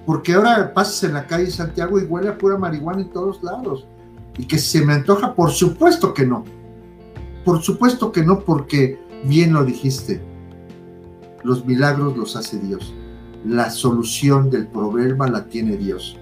porque 0.05 0.35
ahora 0.35 0.75
pasas 0.75 1.05
en 1.05 1.15
la 1.15 1.27
calle 1.27 1.51
Santiago 1.51 2.01
y 2.01 2.05
huele 2.05 2.31
a 2.31 2.39
pura 2.39 2.59
marihuana 2.59 3.03
en 3.03 3.11
todos 3.11 3.43
lados. 3.43 3.87
Y 4.37 4.47
que 4.47 4.59
se 4.59 4.85
me 4.85 4.95
antoja, 4.95 5.35
por 5.35 5.51
supuesto 5.51 6.13
que 6.15 6.27
no. 6.27 6.45
Por 7.45 7.63
supuesto 7.63 8.11
que 8.11 8.25
no, 8.25 8.41
porque 8.41 8.99
bien 9.25 9.53
lo 9.53 9.65
dijiste. 9.65 10.21
Los 11.45 11.65
milagros 11.65 12.17
los 12.17 12.37
hace 12.37 12.59
Dios. 12.59 12.95
La 13.45 13.71
solución 13.71 14.51
del 14.51 14.67
problema 14.67 15.29
la 15.29 15.47
tiene 15.47 15.77
Dios. 15.77 16.19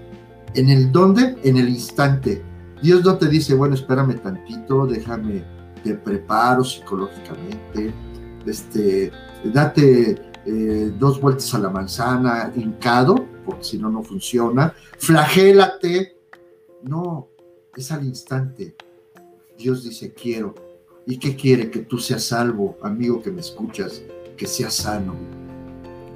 ¿En 0.53 0.69
el 0.69 0.91
dónde? 0.91 1.37
En 1.43 1.57
el 1.57 1.69
instante. 1.69 2.41
Dios 2.81 3.03
no 3.03 3.17
te 3.17 3.27
dice, 3.27 3.53
bueno, 3.53 3.75
espérame 3.75 4.19
tantito, 4.19 4.85
déjame, 4.85 5.43
te 5.83 5.95
preparo 5.95 6.63
psicológicamente, 6.63 7.93
este, 8.45 9.11
date 9.43 10.29
eh, 10.45 10.91
dos 10.97 11.19
vueltas 11.19 11.53
a 11.53 11.59
la 11.59 11.69
manzana, 11.69 12.51
hincado, 12.55 13.25
porque 13.45 13.63
si 13.63 13.77
no, 13.77 13.89
no 13.89 14.03
funciona, 14.03 14.73
flagélate. 14.97 16.17
No, 16.83 17.27
es 17.75 17.91
al 17.91 18.05
instante. 18.05 18.75
Dios 19.57 19.83
dice, 19.83 20.13
quiero. 20.13 20.55
¿Y 21.05 21.17
qué 21.17 21.35
quiere? 21.35 21.69
Que 21.69 21.79
tú 21.79 21.97
seas 21.97 22.23
salvo, 22.23 22.77
amigo 22.81 23.21
que 23.21 23.31
me 23.31 23.41
escuchas, 23.41 24.01
que 24.37 24.47
seas 24.47 24.75
sano. 24.75 25.15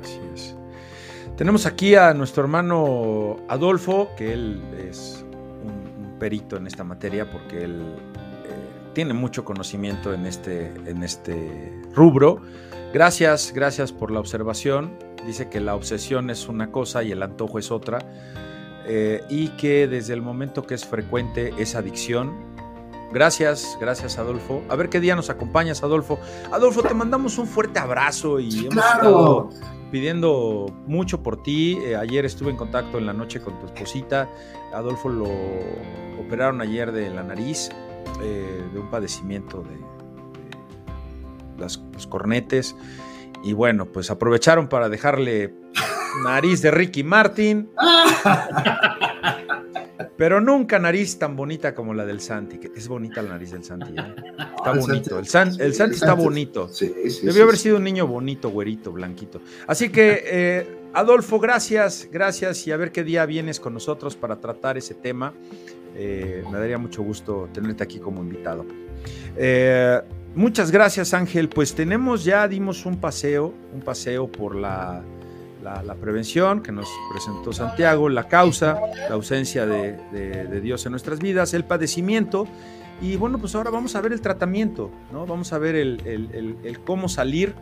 Así 0.02 0.20
es. 0.34 0.56
Tenemos 1.36 1.66
aquí 1.66 1.96
a 1.96 2.14
nuestro 2.14 2.44
hermano 2.44 3.38
Adolfo, 3.50 4.10
que 4.16 4.34
él 4.34 4.62
es 4.78 5.23
perito 6.24 6.56
en 6.56 6.68
esta 6.68 6.86
materia 6.86 7.30
porque 7.30 7.66
él 7.66 7.82
eh, 8.46 8.94
tiene 8.94 9.14
mucho 9.14 9.44
conocimiento 9.44 10.14
en 10.14 10.26
este, 10.26 10.68
en 10.86 11.04
este 11.04 11.82
rubro. 11.94 12.42
Gracias, 12.94 13.52
gracias 13.54 13.92
por 13.92 14.10
la 14.10 14.22
observación. 14.22 14.98
Dice 15.26 15.50
que 15.50 15.60
la 15.60 15.76
obsesión 15.76 16.30
es 16.30 16.48
una 16.48 16.72
cosa 16.72 17.04
y 17.04 17.12
el 17.12 17.22
antojo 17.24 17.60
es 17.60 17.72
otra. 17.72 18.00
Eh, 18.88 19.22
y 19.28 19.50
que 19.50 19.86
desde 19.90 20.14
el 20.14 20.22
momento 20.22 20.66
que 20.66 20.76
es 20.76 20.86
frecuente 20.86 21.54
es 21.58 21.76
adicción. 21.76 22.32
Gracias, 23.12 23.78
gracias 23.82 24.18
Adolfo. 24.18 24.64
A 24.70 24.78
ver 24.78 24.88
qué 24.88 25.02
día 25.02 25.18
nos 25.18 25.30
acompañas, 25.30 25.84
Adolfo. 25.84 26.20
Adolfo, 26.54 26.84
te 26.84 26.94
mandamos 26.94 27.38
un 27.38 27.48
fuerte 27.48 27.80
abrazo 27.80 28.40
y 28.40 28.68
hemos 28.68 28.78
estado 28.78 29.50
pidiendo 29.94 30.74
mucho 30.88 31.22
por 31.22 31.44
ti. 31.44 31.78
Eh, 31.84 31.96
ayer 31.96 32.26
estuve 32.26 32.50
en 32.50 32.58
contacto 32.58 32.98
en 32.98 33.06
la 33.06 33.14
noche 33.14 33.40
con 33.40 33.60
tu 33.60 33.68
esposita. 33.68 34.28
Adolfo 34.74 35.08
lo 35.08 35.30
operaron 36.20 36.62
ayer 36.62 36.92
de 36.92 37.12
la 37.12 37.22
nariz, 37.22 37.70
eh, 38.24 38.64
de 38.74 38.80
un 38.80 38.90
padecimiento 38.90 39.62
de, 39.62 39.78
los 41.60 42.08
cornetes. 42.10 42.76
Y 43.44 43.54
bueno, 43.54 43.86
pues 43.86 44.10
aprovecharon 44.10 44.68
para 44.68 44.90
dejarle 44.90 45.54
nariz 46.24 46.64
de 46.64 46.72
Ricky 46.72 47.04
Martin. 47.04 47.70
Pero 50.24 50.40
nunca 50.40 50.80
nariz 50.80 51.20
tan 51.20 51.36
bonita 51.36 51.76
como 51.76 51.94
la 51.94 52.06
del 52.06 52.22
Santi, 52.22 52.58
que 52.58 52.72
es 52.74 52.88
bonita 52.88 53.22
la 53.22 53.32
nariz 53.32 53.52
del 53.52 53.62
Santi. 53.62 53.92
¿eh? 53.92 54.16
Está 54.56 54.72
bonito. 54.72 55.20
El, 55.20 55.26
Santi 55.28 55.96
está 55.96 56.14
bonito. 56.14 56.70
Debió 57.24 57.44
haber 57.44 57.58
sido 57.58 57.76
un 57.76 57.84
niño 57.84 58.08
bonito, 58.08 58.50
güerito, 58.50 58.94
blanquito. 58.94 59.42
Así 59.68 59.90
que, 59.90 60.24
eh, 60.26 60.78
Adolfo, 60.94 61.42
gracias, 61.42 62.08
gracias. 62.10 62.66
Y 62.68 62.72
a 62.72 62.78
ver 62.78 62.94
qué 62.94 63.04
día 63.04 63.26
vienes 63.26 63.60
con 63.60 63.74
nosotros 63.74 64.16
para 64.16 64.40
tratar 64.40 64.78
ese 64.78 64.94
tema. 64.94 65.34
Eh, 65.94 66.42
me 66.50 66.58
daría 66.58 66.78
mucho 66.78 67.04
gusto 67.04 67.50
tenerte 67.52 67.84
aquí 67.84 68.00
como 68.00 68.22
invitado. 68.22 68.66
Muchas 70.36 70.72
gracias 70.72 71.14
Ángel, 71.14 71.50
pues 71.50 71.76
tenemos 71.76 72.24
ya, 72.24 72.48
dimos 72.48 72.86
un 72.86 72.96
paseo, 72.96 73.54
un 73.74 73.82
paseo 73.82 74.32
por 74.32 74.56
la, 74.56 75.04
prevención 76.00 76.62
que 76.62 76.72
nos 76.72 76.88
presentó 77.12 77.54
Santiago, 77.54 78.10
la 78.10 78.28
causa, 78.28 78.80
la 79.10 79.16
ausencia 79.16 79.66
de, 79.66 80.62
Dios 80.62 80.86
en 80.86 80.92
nuestras 80.92 81.20
vidas, 81.20 81.54
el 81.54 81.66
padecimiento 81.66 82.48
y 83.02 83.16
bueno, 83.18 83.38
pues 83.38 83.56
ahora 83.56 83.70
vamos 83.70 83.96
a 83.96 84.02
ver 84.02 84.14
el 84.14 84.22
tratamiento, 84.22 84.92
¿no? 85.12 85.26
Vamos 85.26 85.52
a 85.52 85.58
ver 85.58 85.76
el 85.76 86.80
cómo 86.86 87.10
salir 87.10 87.56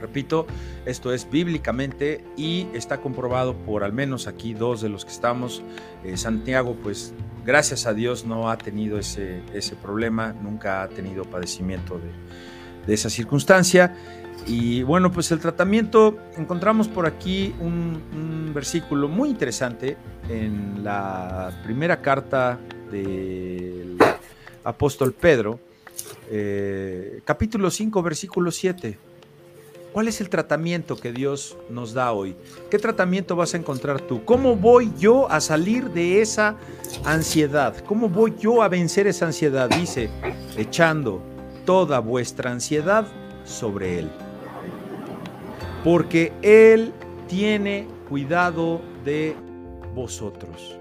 Repito, 0.00 0.46
esto 0.84 1.12
es 1.12 1.30
bíblicamente 1.30 2.24
y 2.36 2.66
está 2.74 3.00
comprobado 3.00 3.54
por 3.54 3.84
al 3.84 3.92
menos 3.92 4.26
aquí 4.26 4.52
dos 4.52 4.80
de 4.80 4.88
los 4.88 5.04
que 5.04 5.12
estamos. 5.12 5.62
Eh, 6.02 6.16
Santiago, 6.16 6.76
pues 6.82 7.14
gracias 7.46 7.86
a 7.86 7.94
Dios 7.94 8.24
no 8.26 8.50
ha 8.50 8.58
tenido 8.58 8.98
ese, 8.98 9.42
ese 9.54 9.76
problema, 9.76 10.32
nunca 10.32 10.82
ha 10.82 10.88
tenido 10.88 11.24
padecimiento 11.24 12.00
de, 12.00 12.92
esa 12.92 13.10
circunstancia. 13.10 13.94
Y 14.46 14.82
bueno, 14.82 15.12
pues 15.12 15.30
el 15.30 15.38
tratamiento, 15.38 16.18
encontramos 16.36 16.88
por 16.88 17.06
aquí 17.06 17.54
un, 17.60 18.52
versículo 18.54 19.08
muy 19.08 19.30
interesante 19.30 19.96
en 20.28 20.84
la 20.84 21.62
primera 21.64 22.02
carta 22.02 22.58
del 22.90 23.96
apóstol 24.62 25.14
Pedro, 25.14 25.58
eh, 26.30 27.22
capítulo 27.24 27.70
5, 27.70 28.02
versículo 28.02 28.50
7 28.50 28.98
¿Cuál 29.92 30.08
es 30.08 30.22
el 30.22 30.30
tratamiento 30.30 30.96
que 30.96 31.12
Dios 31.12 31.56
nos 31.68 31.92
da 31.92 32.12
hoy? 32.12 32.34
¿Qué 32.70 32.78
tratamiento 32.78 33.36
vas 33.36 33.52
a 33.52 33.58
encontrar 33.58 34.00
tú? 34.00 34.24
¿Cómo 34.24 34.56
voy 34.56 34.90
yo 34.98 35.30
a 35.30 35.38
salir 35.38 35.90
de 35.90 36.22
esa 36.22 36.56
ansiedad? 37.04 37.76
¿Cómo 37.84 38.08
voy 38.08 38.32
yo 38.38 38.62
a 38.62 38.68
vencer 38.68 39.06
esa 39.06 39.26
ansiedad? 39.26 39.68
Dice, 39.68 40.08
echando 40.56 41.20
toda 41.66 41.98
vuestra 41.98 42.50
ansiedad 42.50 43.06
sobre 43.44 43.98
Él. 43.98 44.10
Porque 45.84 46.32
Él 46.42 46.92
tiene 47.28 47.86
cuidado 48.08 48.80
de 49.04 49.34
vosotros. 49.94 50.78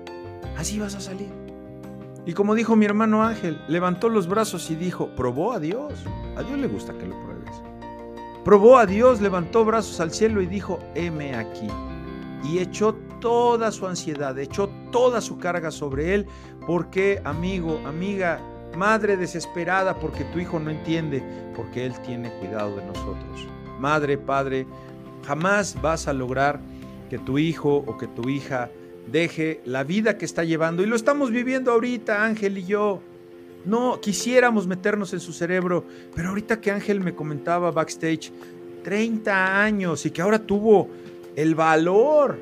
Así 0.58 0.80
vas 0.80 0.96
a 0.96 1.00
salir. 1.00 1.30
Y 2.26 2.34
como 2.34 2.54
dijo 2.54 2.76
mi 2.76 2.86
hermano 2.86 3.24
Ángel, 3.24 3.60
levantó 3.68 4.08
los 4.10 4.28
brazos 4.28 4.70
y 4.70 4.76
dijo, 4.76 5.08
probó 5.16 5.54
a 5.54 5.60
Dios. 5.60 5.94
A 6.38 6.44
Dios 6.44 6.60
le 6.60 6.68
gusta 6.68 6.94
que 6.94 7.08
lo 7.08 7.20
pruebe. 7.20 7.32
Probó 8.44 8.80
a 8.80 8.88
Dios, 8.88 9.22
levantó 9.22 9.64
brazos 9.66 10.00
al 10.00 10.12
cielo 10.12 10.42
y 10.42 10.48
dijo, 10.48 10.80
heme 10.96 11.36
aquí. 11.36 11.68
Y 12.44 12.58
echó 12.58 12.96
toda 13.20 13.72
su 13.72 13.86
ansiedad, 13.86 14.38
echó 14.40 14.68
toda 14.92 15.22
su 15.22 15.38
carga 15.38 15.70
sobre 15.70 16.16
él, 16.16 16.26
porque 16.66 17.22
amigo, 17.24 17.80
amiga, 17.86 18.40
madre 18.76 19.16
desesperada 19.16 20.00
porque 20.00 20.24
tu 20.26 20.40
hijo 20.40 20.60
no 20.60 20.72
entiende, 20.72 21.24
porque 21.56 21.86
él 21.86 21.94
tiene 22.02 22.32
cuidado 22.40 22.78
de 22.78 22.86
nosotros. 22.86 23.48
Madre, 23.80 24.18
padre, 24.18 24.66
Jamás 25.26 25.78
vas 25.82 26.08
a 26.08 26.14
lograr 26.14 26.60
que 27.10 27.20
tu 27.20 27.38
hijo 27.38 27.78
o 27.78 27.98
que 27.98 28.08
tu 28.08 28.30
hija 28.30 28.72
deje 29.12 29.62
la 29.66 29.84
vida 29.84 30.18
que 30.18 30.26
está 30.26 30.44
llevando. 30.44 30.84
Y 30.84 30.86
lo 30.86 30.96
estamos 30.96 31.32
viviendo 31.32 31.72
ahorita, 31.72 32.24
Ángel 32.24 32.58
y 32.58 32.66
yo. 32.66 33.02
No 33.66 34.00
quisiéramos 34.02 34.66
meternos 34.66 35.14
en 35.14 35.20
su 35.20 35.34
cerebro, 35.34 35.86
pero 36.16 36.30
ahorita 36.30 36.60
que 36.62 36.72
Ángel 36.72 37.00
me 37.00 37.14
comentaba 37.14 37.70
backstage, 37.72 38.32
30 38.84 39.64
años 39.64 40.06
y 40.06 40.12
que 40.12 40.22
ahora 40.22 40.40
tuvo 40.40 40.90
el 41.36 41.54
valor, 41.54 42.40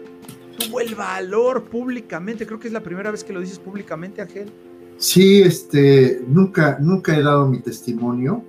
tuvo 0.58 0.80
el 0.80 0.96
valor 0.96 1.66
públicamente. 1.66 2.46
Creo 2.46 2.60
que 2.60 2.68
es 2.68 2.74
la 2.74 2.82
primera 2.82 3.12
vez 3.12 3.24
que 3.24 3.34
lo 3.34 3.42
dices 3.42 3.60
públicamente, 3.60 4.22
Ángel. 4.22 4.50
Sí, 4.98 5.42
este, 5.42 6.22
nunca, 6.28 6.78
nunca 6.80 7.18
he 7.18 7.22
dado 7.22 7.48
mi 7.48 7.62
testimonio 7.62 8.44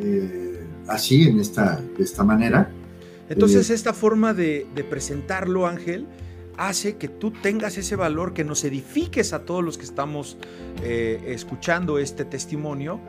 eh, 0.00 0.64
así, 0.88 1.28
en 1.28 1.40
esta, 1.40 1.80
de 1.96 2.02
esta 2.02 2.24
manera. 2.24 2.70
Entonces, 3.28 3.70
esta 3.70 3.92
forma 3.92 4.34
de, 4.34 4.66
presentarlo, 4.88 5.66
Ángel, 5.66 6.06
hace 6.56 6.96
que 6.96 7.08
tú 7.08 7.30
tengas 7.30 7.78
ese 7.78 7.96
valor, 7.96 8.34
que 8.34 8.44
nos 8.44 8.64
edifiques 8.64 9.32
a 9.32 9.44
todos 9.44 9.64
los 9.64 9.78
que 9.78 9.84
estamos 9.84 10.36
eh, 10.82 11.22
escuchando 11.26 11.98
este 11.98 12.24
testimonio 12.24 13.00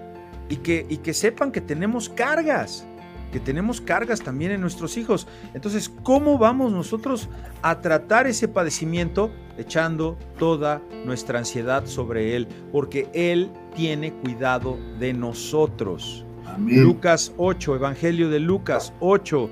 y 0.50 0.58
que, 0.58 0.86
y 0.90 0.98
que 0.98 1.14
sepan 1.14 1.52
que 1.52 1.62
tenemos 1.62 2.10
cargas, 2.10 2.86
que 3.32 3.40
tenemos 3.40 3.82
cargas 3.82 4.22
también 4.22 4.52
en 4.52 4.62
nuestros 4.62 4.98
hijos. 4.98 5.28
Entonces, 5.54 5.92
¿cómo 6.04 6.38
vamos 6.38 6.72
nosotros 6.72 7.30
a 7.62 7.80
tratar 7.82 8.28
ese 8.28 8.48
padecimiento 8.48 9.32
echando 9.58 10.18
toda 10.38 10.82
nuestra 11.06 11.40
ansiedad 11.40 11.86
sobre 11.86 12.36
Él? 12.36 12.48
Porque 12.72 13.08
Él 13.14 13.52
tiene 13.76 14.14
cuidado 14.14 14.78
de 15.00 15.14
nosotros. 15.14 16.26
Lucas 16.58 17.32
8, 17.38 17.76
Evangelio 17.76 18.30
de 18.30 18.40
Lucas 18.40 18.94
8, 19.00 19.50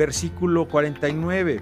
versículo 0.00 0.66
49. 0.66 1.60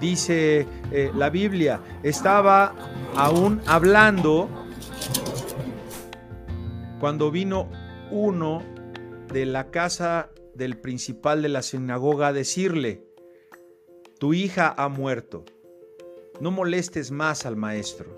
Dice 0.00 0.66
eh, 0.90 1.12
la 1.14 1.30
Biblia, 1.30 1.80
estaba 2.02 2.74
aún 3.14 3.62
hablando 3.64 4.48
cuando 6.98 7.30
vino 7.30 7.70
uno 8.10 8.64
de 9.32 9.46
la 9.46 9.70
casa 9.70 10.30
del 10.56 10.78
principal 10.78 11.42
de 11.42 11.48
la 11.48 11.62
sinagoga 11.62 12.28
a 12.28 12.32
decirle, 12.32 13.04
tu 14.18 14.34
hija 14.34 14.74
ha 14.76 14.88
muerto, 14.88 15.44
no 16.40 16.50
molestes 16.50 17.12
más 17.12 17.46
al 17.46 17.54
maestro. 17.54 18.16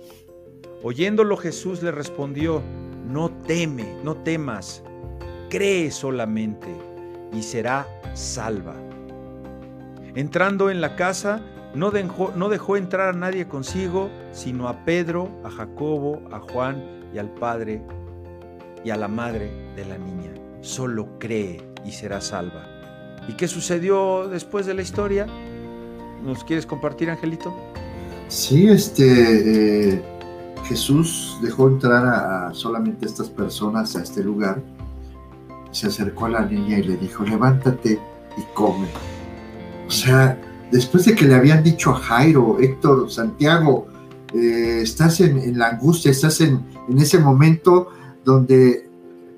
Oyéndolo 0.83 1.37
Jesús 1.37 1.83
le 1.83 1.93
respondió, 1.93 2.63
no 3.07 3.31
teme, 3.43 3.99
no 4.03 4.17
temas, 4.23 4.83
cree 5.51 5.91
solamente 5.91 6.69
y 7.35 7.43
será 7.43 7.87
salva. 8.15 8.88
Entrando 10.19 10.69
en 10.69 10.81
la 10.81 10.97
casa, 10.97 11.41
no 11.77 11.93
dejó, 11.93 12.77
entrar 12.77 13.11
a 13.11 13.13
nadie 13.13 13.47
consigo, 13.47 14.11
sino 14.33 14.67
a 14.67 14.85
Pedro, 14.85 15.31
a 15.45 15.49
Jacobo, 15.49 16.21
a 16.33 16.41
Juan 16.41 16.83
y 17.15 17.19
al 17.19 17.33
padre 17.35 17.81
y 18.85 18.91
a 18.91 18.97
la 18.97 19.07
madre 19.07 19.49
de 19.77 19.85
la 19.85 19.97
niña. 19.97 20.35
Solo 20.61 21.21
cree 21.21 21.65
y 21.85 21.93
será 21.93 22.21
salva. 22.21 22.67
¿Y 23.29 23.35
qué 23.35 23.47
sucedió 23.47 24.27
después 24.27 24.67
de 24.67 24.75
la 24.75 24.83
historia? 24.83 25.25
¿Nos 26.25 26.43
quieres 26.43 26.67
compartir, 26.67 27.11
Angelito? 27.11 27.55
Sí, 28.27 28.67
este 28.67 29.93
eh, 29.95 30.03
Jesús 30.65 31.39
dejó 31.45 31.69
entrar 31.69 32.05
a, 32.05 32.53
solamente 32.55 33.07
estas 33.07 33.31
personas 33.31 33.95
a 33.95 34.03
este 34.03 34.25
lugar. 34.25 34.61
Se 35.71 35.87
acercó 35.87 36.27
a 36.27 36.31
la 36.31 36.45
niña 36.45 36.81
y 36.81 36.83
le 36.83 36.97
dijo, 36.97 37.23
levántate 37.23 38.01
y 38.37 38.43
come. 38.53 38.89
O 39.89 39.91
sea, 39.91 40.39
después 40.71 41.07
de 41.07 41.15
que 41.17 41.25
le 41.25 41.35
habían 41.35 41.65
dicho 41.65 41.91
a 41.91 41.97
Jairo, 41.97 42.59
Héctor, 42.61 43.11
Santiago, 43.11 43.89
eh, 44.33 44.81
estás 44.83 45.21
en, 45.21 45.59
la 45.59 45.71
angustia, 45.71 46.13
estás 46.13 46.41
en, 46.41 46.65
en 46.89 46.99
ese 46.99 47.19
momento 47.19 47.89
donde 48.25 48.89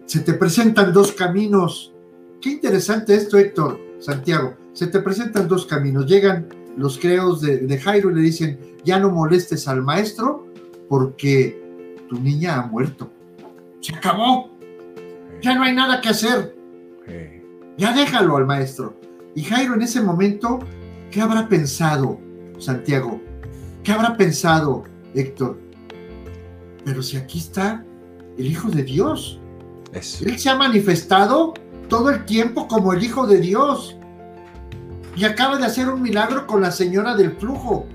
se 0.07 0.21
te 0.21 0.35
presentan 0.35 0.93
dos 0.93 1.13
caminos, 1.13 1.91
Qué 2.41 2.49
interesante 2.49 3.15
esto, 3.15 3.37
Héctor, 3.37 3.79
Santiago. 3.99 4.55
Se 4.73 4.87
te 4.87 5.01
presentan 5.01 5.47
dos 5.47 5.67
caminos. 5.67 6.07
Llegan 6.07 6.47
los 6.77 6.99
creos 6.99 7.43
de, 7.43 7.79
Jairo 7.79 8.11
y 8.11 8.15
le 8.15 8.23
dicen, 8.23 8.59
ya 8.83 8.99
no 8.99 9.11
molestes 9.11 9.69
al 9.69 9.83
maestro 9.83 10.47
porque 10.89 11.95
tu 12.09 12.19
niña 12.19 12.57
ha 12.57 12.67
muerto. 12.67 13.11
Se 13.81 13.95
acabó. 13.95 14.51
Ya 15.43 15.55
no 15.55 15.65
hay 15.65 15.75
nada 15.75 16.01
que 16.01 16.09
hacer. 16.09 16.57
Ya 17.77 17.93
déjalo 17.93 18.37
al 18.37 18.47
maestro. 18.47 18.99
Y 19.35 19.43
Jairo 19.43 19.75
en 19.75 19.83
ese 19.83 20.01
momento, 20.01 20.59
¿qué 21.11 21.21
habrá 21.21 21.49
pensado, 21.49 22.19
Santiago? 22.59 23.21
¿Qué 23.83 23.93
habrá 23.93 24.17
pensado, 24.17 24.85
Héctor? 25.15 25.59
Pero 26.85 27.03
si 27.03 27.17
aquí 27.17 27.39
está 27.39 27.85
el 28.41 28.47
Hijo 28.47 28.71
de 28.71 28.83
Dios. 28.83 29.39
Él 29.93 30.39
se 30.39 30.49
ha 30.49 30.57
manifestado 30.57 31.55
todo 31.89 32.11
el 32.11 32.25
tiempo 32.25 32.67
como 32.69 32.93
el 32.93 33.03
Hijo 33.03 33.27
de 33.27 33.41
Dios. 33.41 33.97
Y 35.17 35.25
acaba 35.25 35.59
de 35.59 35.67
hacer 35.67 35.89
un 35.89 36.01
milagro 36.01 36.47
con 36.47 36.63
la 36.63 36.71
señora 36.71 37.15
del 37.15 37.33
flujo. 37.33 37.87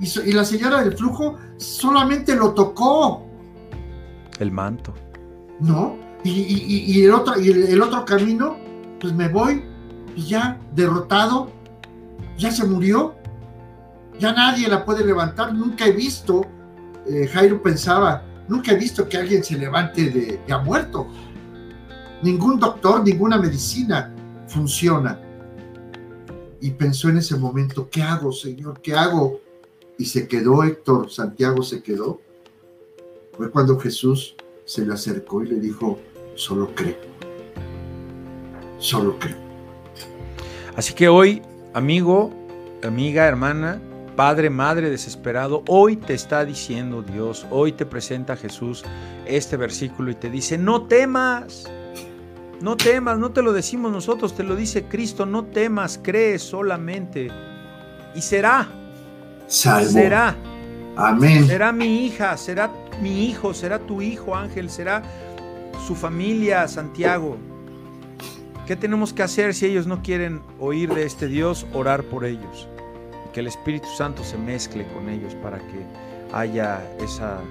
Y, 0.00 0.32
la 0.32 0.44
señora 0.44 0.82
del 0.82 0.96
flujo 0.96 1.36
solamente 1.56 2.36
lo 2.36 2.52
tocó. 2.52 3.26
El 4.38 4.50
manto. 4.50 4.94
¿No? 5.60 5.96
Y, 6.24 7.02
el, 7.02 7.12
otro, 7.12 7.38
y 7.38 7.50
el, 7.50 7.82
otro 7.82 8.04
camino, 8.04 8.56
pues 9.00 9.12
me 9.12 9.28
voy 9.28 9.62
y 10.16 10.26
ya 10.26 10.60
derrotado, 10.74 11.50
ya 12.38 12.50
se 12.50 12.64
murió, 12.64 13.14
ya 14.18 14.32
nadie 14.32 14.68
la 14.68 14.84
puede 14.84 15.04
levantar. 15.04 15.54
Nunca 15.54 15.86
he 15.86 15.92
visto, 15.92 16.42
eh, 17.06 17.28
Jairo 17.32 17.62
pensaba, 17.62 18.22
nunca 18.48 18.72
he 18.72 18.76
visto 18.76 19.08
que 19.08 19.16
alguien 19.16 19.42
se 19.42 19.58
levante 19.58 20.10
de 20.10 20.40
ya 20.46 20.58
muerto. 20.58 21.06
Ningún 22.22 22.58
doctor, 22.58 23.02
ninguna 23.04 23.38
medicina 23.38 24.14
funciona. 24.46 25.20
Y 26.60 26.70
pensó 26.70 27.08
en 27.08 27.18
ese 27.18 27.36
momento, 27.36 27.88
¿qué 27.90 28.02
hago, 28.02 28.32
Señor? 28.32 28.80
¿Qué 28.80 28.94
hago? 28.94 29.40
Y 29.98 30.06
se 30.06 30.26
quedó 30.26 30.64
Héctor, 30.64 31.10
Santiago 31.10 31.62
se 31.62 31.82
quedó. 31.82 32.20
Fue 33.36 33.50
cuando 33.50 33.78
Jesús 33.78 34.36
se 34.64 34.86
le 34.86 34.94
acercó 34.94 35.42
y 35.42 35.48
le 35.48 35.56
dijo, 35.56 35.98
solo 36.34 36.74
cree. 36.74 36.98
Solo 38.78 39.18
cree. 39.18 39.43
Así 40.76 40.92
que 40.94 41.08
hoy, 41.08 41.42
amigo, 41.72 42.32
amiga, 42.82 43.26
hermana, 43.26 43.80
padre, 44.16 44.50
madre 44.50 44.90
desesperado, 44.90 45.62
hoy 45.68 45.96
te 45.96 46.14
está 46.14 46.44
diciendo 46.44 47.02
Dios, 47.02 47.46
hoy 47.50 47.72
te 47.72 47.86
presenta 47.86 48.36
Jesús 48.36 48.84
este 49.26 49.56
versículo 49.56 50.10
y 50.10 50.14
te 50.14 50.30
dice, 50.30 50.58
no 50.58 50.82
temas. 50.82 51.70
No 52.60 52.76
temas, 52.76 53.18
no 53.18 53.30
te 53.30 53.42
lo 53.42 53.52
decimos 53.52 53.92
nosotros, 53.92 54.34
te 54.34 54.42
lo 54.42 54.56
dice 54.56 54.84
Cristo, 54.84 55.26
no 55.26 55.44
temas, 55.44 56.00
cree 56.02 56.38
solamente. 56.38 57.28
Y 58.14 58.22
será. 58.22 58.68
Salvo. 59.46 59.90
Será. 59.90 60.34
Amén. 60.96 61.46
Será 61.46 61.72
mi 61.72 62.06
hija, 62.06 62.36
será 62.36 62.70
mi 63.02 63.26
hijo, 63.28 63.52
será 63.52 63.80
tu 63.80 64.00
hijo 64.00 64.34
Ángel, 64.34 64.70
será 64.70 65.02
su 65.86 65.94
familia 65.94 66.66
Santiago. 66.68 67.36
¿Qué 68.66 68.76
tenemos 68.76 69.12
que 69.12 69.22
hacer 69.22 69.52
si 69.52 69.66
ellos 69.66 69.86
no 69.86 70.02
quieren 70.02 70.40
oír 70.58 70.92
de 70.94 71.04
este 71.04 71.28
Dios? 71.28 71.66
Orar 71.74 72.02
por 72.04 72.24
ellos. 72.24 72.66
Que 73.34 73.40
el 73.40 73.46
Espíritu 73.46 73.86
Santo 73.94 74.24
se 74.24 74.38
mezcle 74.38 74.86
con 74.94 75.10
ellos 75.10 75.34
para 75.36 75.58
que 75.58 75.84
haya 76.32 76.80
esa 76.98 77.42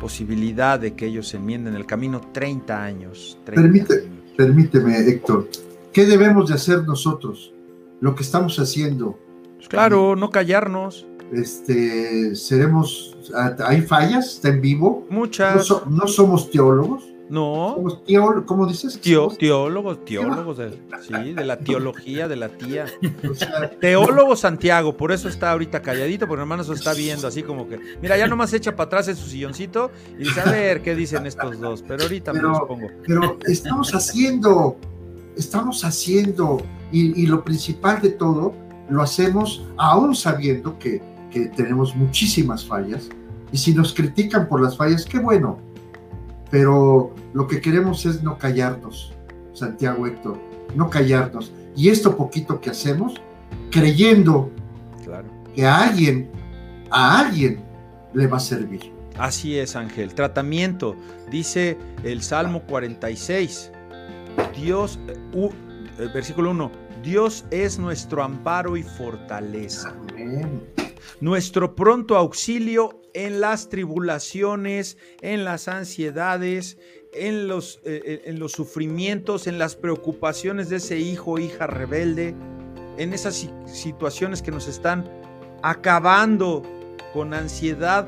posibilidad 0.00 0.78
de 0.78 0.94
que 0.94 1.06
ellos 1.06 1.34
enmienden 1.34 1.74
el 1.74 1.86
camino 1.86 2.20
30 2.32 2.84
años. 2.84 3.36
Permíteme, 4.36 4.96
Héctor, 5.08 5.48
¿qué 5.92 6.06
debemos 6.06 6.48
de 6.48 6.54
hacer 6.54 6.84
nosotros? 6.84 7.52
Lo 8.00 8.14
que 8.14 8.22
estamos 8.22 8.60
haciendo. 8.60 9.18
Pues 9.56 9.66
claro, 9.66 10.14
no 10.14 10.30
callarnos. 10.30 11.04
Este, 11.32 12.36
seremos, 12.36 13.16
hay 13.34 13.82
fallas, 13.82 14.34
está 14.34 14.50
en 14.50 14.60
vivo. 14.60 15.04
Muchas. 15.10 15.68
no 15.88 16.06
somos 16.06 16.48
teólogos. 16.52 17.17
No. 17.30 17.76
¿Cómo 18.46 18.66
dices? 18.66 19.00
teólogos, 19.00 20.04
teólogos 20.04 20.58
de, 20.58 20.70
sí, 21.06 21.32
de 21.34 21.44
la 21.44 21.58
teología 21.58 22.28
de 22.28 22.36
la 22.36 22.48
tía. 22.48 22.86
Teólogo 23.80 24.36
Santiago, 24.36 24.96
por 24.96 25.12
eso 25.12 25.28
está 25.28 25.52
ahorita 25.52 25.82
calladito, 25.82 26.26
porque 26.26 26.42
hermano 26.42 26.64
se 26.64 26.72
está 26.72 26.94
viendo 26.94 27.26
así 27.26 27.42
como 27.42 27.68
que, 27.68 27.78
mira, 28.00 28.16
ya 28.16 28.26
nomás 28.26 28.52
echa 28.52 28.74
para 28.74 28.86
atrás 28.86 29.08
en 29.08 29.16
su 29.16 29.28
silloncito 29.28 29.90
y 30.18 30.24
dice, 30.24 30.40
a 30.40 30.50
ver 30.50 30.82
qué 30.82 30.94
dicen 30.94 31.26
estos 31.26 31.58
dos, 31.60 31.84
pero 31.86 32.02
ahorita 32.02 32.32
me 32.32 32.42
los 32.42 32.60
pongo. 32.60 32.88
Pero 33.06 33.38
estamos 33.46 33.94
haciendo, 33.94 34.76
estamos 35.36 35.84
haciendo, 35.84 36.62
y, 36.92 37.26
lo 37.26 37.44
principal 37.44 38.00
de 38.00 38.10
todo, 38.10 38.54
lo 38.88 39.02
hacemos 39.02 39.64
aún 39.76 40.14
sabiendo 40.14 40.78
que, 40.78 41.02
que 41.30 41.46
tenemos 41.48 41.94
muchísimas 41.94 42.64
fallas, 42.64 43.10
y 43.52 43.58
si 43.58 43.74
nos 43.74 43.94
critican 43.94 44.48
por 44.48 44.60
las 44.60 44.76
fallas, 44.76 45.04
qué 45.04 45.18
bueno, 45.18 45.58
pero 46.50 47.14
lo 47.32 47.46
que 47.46 47.60
queremos 47.60 48.06
es 48.06 48.22
no 48.22 48.38
callarnos, 48.38 49.12
Santiago 49.52 50.06
Héctor. 50.06 50.38
no 50.74 50.90
callarnos. 50.90 51.52
Y 51.74 51.88
esto 51.88 52.16
poquito 52.16 52.60
que 52.60 52.70
hacemos, 52.70 53.14
creyendo 53.70 54.50
que 55.54 55.66
a 55.66 55.84
alguien, 55.84 56.30
a 56.90 57.20
alguien 57.20 57.62
le 58.14 58.26
va 58.26 58.36
a 58.36 58.40
servir. 58.40 58.92
Así 59.18 59.58
es, 59.58 59.76
Ángel. 59.76 60.14
Tratamiento, 60.14 60.94
dice 61.30 61.76
el 62.04 62.22
Salmo 62.22 62.62
46. 62.64 63.72
Dios, 64.56 64.98
uh, 65.34 65.50
versículo 66.14 66.50
1, 66.50 66.70
Dios 67.02 67.44
es 67.50 67.78
nuestro 67.78 68.22
amparo 68.22 68.76
y 68.76 68.82
fortaleza. 68.82 69.94
Nuestro 71.20 71.74
pronto 71.74 72.16
auxilio 72.16 73.00
en 73.18 73.40
las 73.40 73.68
tribulaciones, 73.68 74.96
en 75.22 75.44
las 75.44 75.66
ansiedades, 75.66 76.78
en 77.12 77.48
los, 77.48 77.80
eh, 77.84 78.00
eh, 78.04 78.22
en 78.26 78.38
los 78.38 78.52
sufrimientos, 78.52 79.48
en 79.48 79.58
las 79.58 79.74
preocupaciones 79.74 80.68
de 80.68 80.76
ese 80.76 81.00
hijo 81.00 81.32
o 81.32 81.38
hija 81.40 81.66
rebelde, 81.66 82.36
en 82.96 83.12
esas 83.12 83.50
situaciones 83.66 84.40
que 84.40 84.52
nos 84.52 84.68
están 84.68 85.10
acabando 85.64 86.62
con 87.12 87.34
ansiedad 87.34 88.06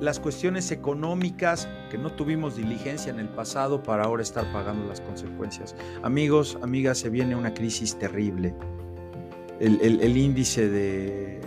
las 0.00 0.18
cuestiones 0.18 0.72
económicas 0.72 1.68
que 1.88 1.96
no 1.96 2.10
tuvimos 2.12 2.56
diligencia 2.56 3.12
en 3.12 3.20
el 3.20 3.28
pasado 3.28 3.84
para 3.84 4.04
ahora 4.04 4.24
estar 4.24 4.52
pagando 4.52 4.88
las 4.88 5.00
consecuencias. 5.00 5.76
Amigos, 6.02 6.58
amigas, 6.62 6.98
se 6.98 7.10
viene 7.10 7.36
una 7.36 7.54
crisis 7.54 7.96
terrible. 7.96 8.52
El, 9.60 10.16
índice 10.16 10.68
de, 10.68 11.40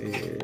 eh, 0.00 0.38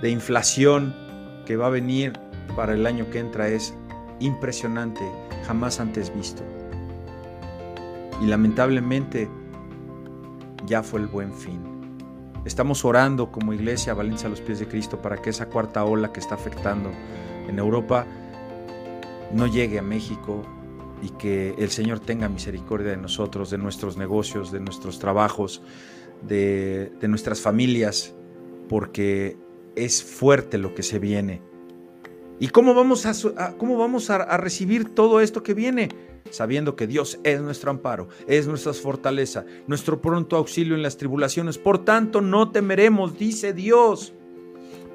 de 0.00 0.10
inflación 0.10 1.02
que 1.44 1.56
va 1.56 1.66
a 1.66 1.70
venir 1.70 2.12
para 2.56 2.74
el 2.74 2.86
año 2.86 3.10
que 3.10 3.18
entra 3.18 3.48
es 3.48 3.74
impresionante, 4.20 5.02
jamás 5.46 5.80
antes 5.80 6.14
visto. 6.14 6.42
Y 8.20 8.26
lamentablemente 8.26 9.28
ya 10.66 10.82
fue 10.82 11.00
el 11.00 11.06
buen 11.06 11.32
fin. 11.32 11.60
Estamos 12.44 12.84
orando 12.84 13.30
como 13.30 13.52
iglesia 13.52 13.94
Valencia 13.94 14.26
a 14.26 14.30
los 14.30 14.40
pies 14.40 14.58
de 14.58 14.66
Cristo 14.66 15.00
para 15.00 15.16
que 15.16 15.30
esa 15.30 15.46
cuarta 15.46 15.84
ola 15.84 16.12
que 16.12 16.20
está 16.20 16.34
afectando 16.34 16.90
en 17.48 17.58
Europa 17.58 18.06
no 19.32 19.46
llegue 19.46 19.78
a 19.78 19.82
México 19.82 20.42
y 21.02 21.10
que 21.10 21.54
el 21.58 21.70
Señor 21.70 22.00
tenga 22.00 22.28
misericordia 22.28 22.90
de 22.90 22.96
nosotros, 22.96 23.50
de 23.50 23.58
nuestros 23.58 23.96
negocios, 23.96 24.52
de 24.52 24.60
nuestros 24.60 24.98
trabajos, 24.98 25.62
de, 26.22 26.92
nuestras 27.08 27.40
familias, 27.40 28.14
porque 28.68 29.36
es 29.76 30.02
fuerte 30.02 30.58
lo 30.58 30.74
que 30.74 30.82
se 30.82 30.98
viene. 30.98 31.40
¿Y 32.38 32.48
cómo 32.48 32.74
vamos 32.74 33.06
a, 33.06 33.56
cómo 33.56 33.76
vamos 33.76 34.10
a 34.10 34.36
recibir 34.36 34.94
todo 34.94 35.20
esto 35.20 35.42
que 35.42 35.54
viene? 35.54 35.88
sabiendo 36.30 36.76
que 36.76 36.86
Dios 36.86 37.18
es 37.24 37.40
nuestro 37.40 37.70
amparo, 37.70 38.08
es 38.26 38.46
nuestra 38.46 38.72
fortaleza, 38.72 39.44
nuestro 39.66 40.00
pronto 40.00 40.36
auxilio 40.36 40.74
en 40.74 40.82
las 40.82 40.96
tribulaciones. 40.96 41.58
Por 41.58 41.84
tanto, 41.84 42.20
no 42.20 42.50
temeremos, 42.50 43.18
dice 43.18 43.52
Dios. 43.52 44.14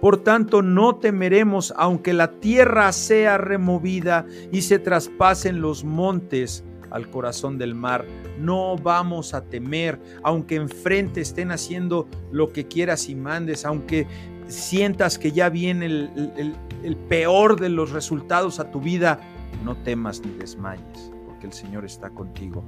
Por 0.02 0.18
tanto, 0.18 0.62
no 0.62 0.98
temeremos, 0.98 1.74
aunque 1.76 2.14
la 2.14 2.40
tierra 2.40 2.92
sea 2.92 3.38
removida 3.38 4.26
y 4.52 4.62
se 4.62 4.78
traspasen 4.80 5.62
los 5.62 5.84
montes 5.84 6.64
al 6.92 7.10
corazón 7.10 7.58
del 7.58 7.74
mar. 7.74 8.06
No 8.40 8.76
vamos 8.78 9.34
a 9.34 9.42
temer, 9.42 10.00
aunque 10.24 10.56
enfrente 10.56 11.22
estén 11.22 11.52
haciendo 11.52 12.08
lo 12.32 12.54
que 12.54 12.68
quieras 12.68 13.10
y 13.10 13.16
mandes, 13.16 13.66
aunque 13.66 14.08
sientas 14.48 15.18
que 15.20 15.32
ya 15.32 15.50
viene 15.50 15.86
el, 15.86 16.56
el 16.84 16.96
peor 16.96 17.60
de 17.60 17.70
los 17.70 17.92
resultados 17.92 18.60
a 18.60 18.72
tu 18.72 18.80
vida, 18.82 19.20
no 19.64 19.76
temas 19.78 20.22
ni 20.26 20.32
desmayes 20.34 21.12
que 21.40 21.48
el 21.48 21.54
Señor 21.54 21.86
está 21.86 22.10
contigo. 22.10 22.64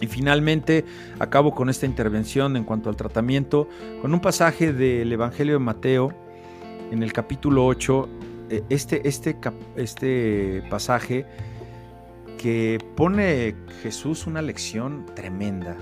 Y 0.00 0.06
finalmente 0.06 0.84
acabo 1.18 1.54
con 1.54 1.70
esta 1.70 1.86
intervención 1.86 2.56
en 2.56 2.64
cuanto 2.64 2.90
al 2.90 2.96
tratamiento 2.96 3.68
con 4.02 4.12
un 4.12 4.20
pasaje 4.20 4.72
del 4.72 5.10
Evangelio 5.12 5.54
de 5.54 5.60
Mateo 5.60 6.12
en 6.90 7.02
el 7.02 7.12
capítulo 7.12 7.66
8, 7.66 8.08
eh, 8.50 8.62
este, 8.68 9.08
este, 9.08 9.36
este 9.76 10.62
pasaje 10.68 11.26
que 12.38 12.78
pone 12.94 13.56
Jesús 13.82 14.26
una 14.26 14.42
lección 14.42 15.06
tremenda. 15.14 15.76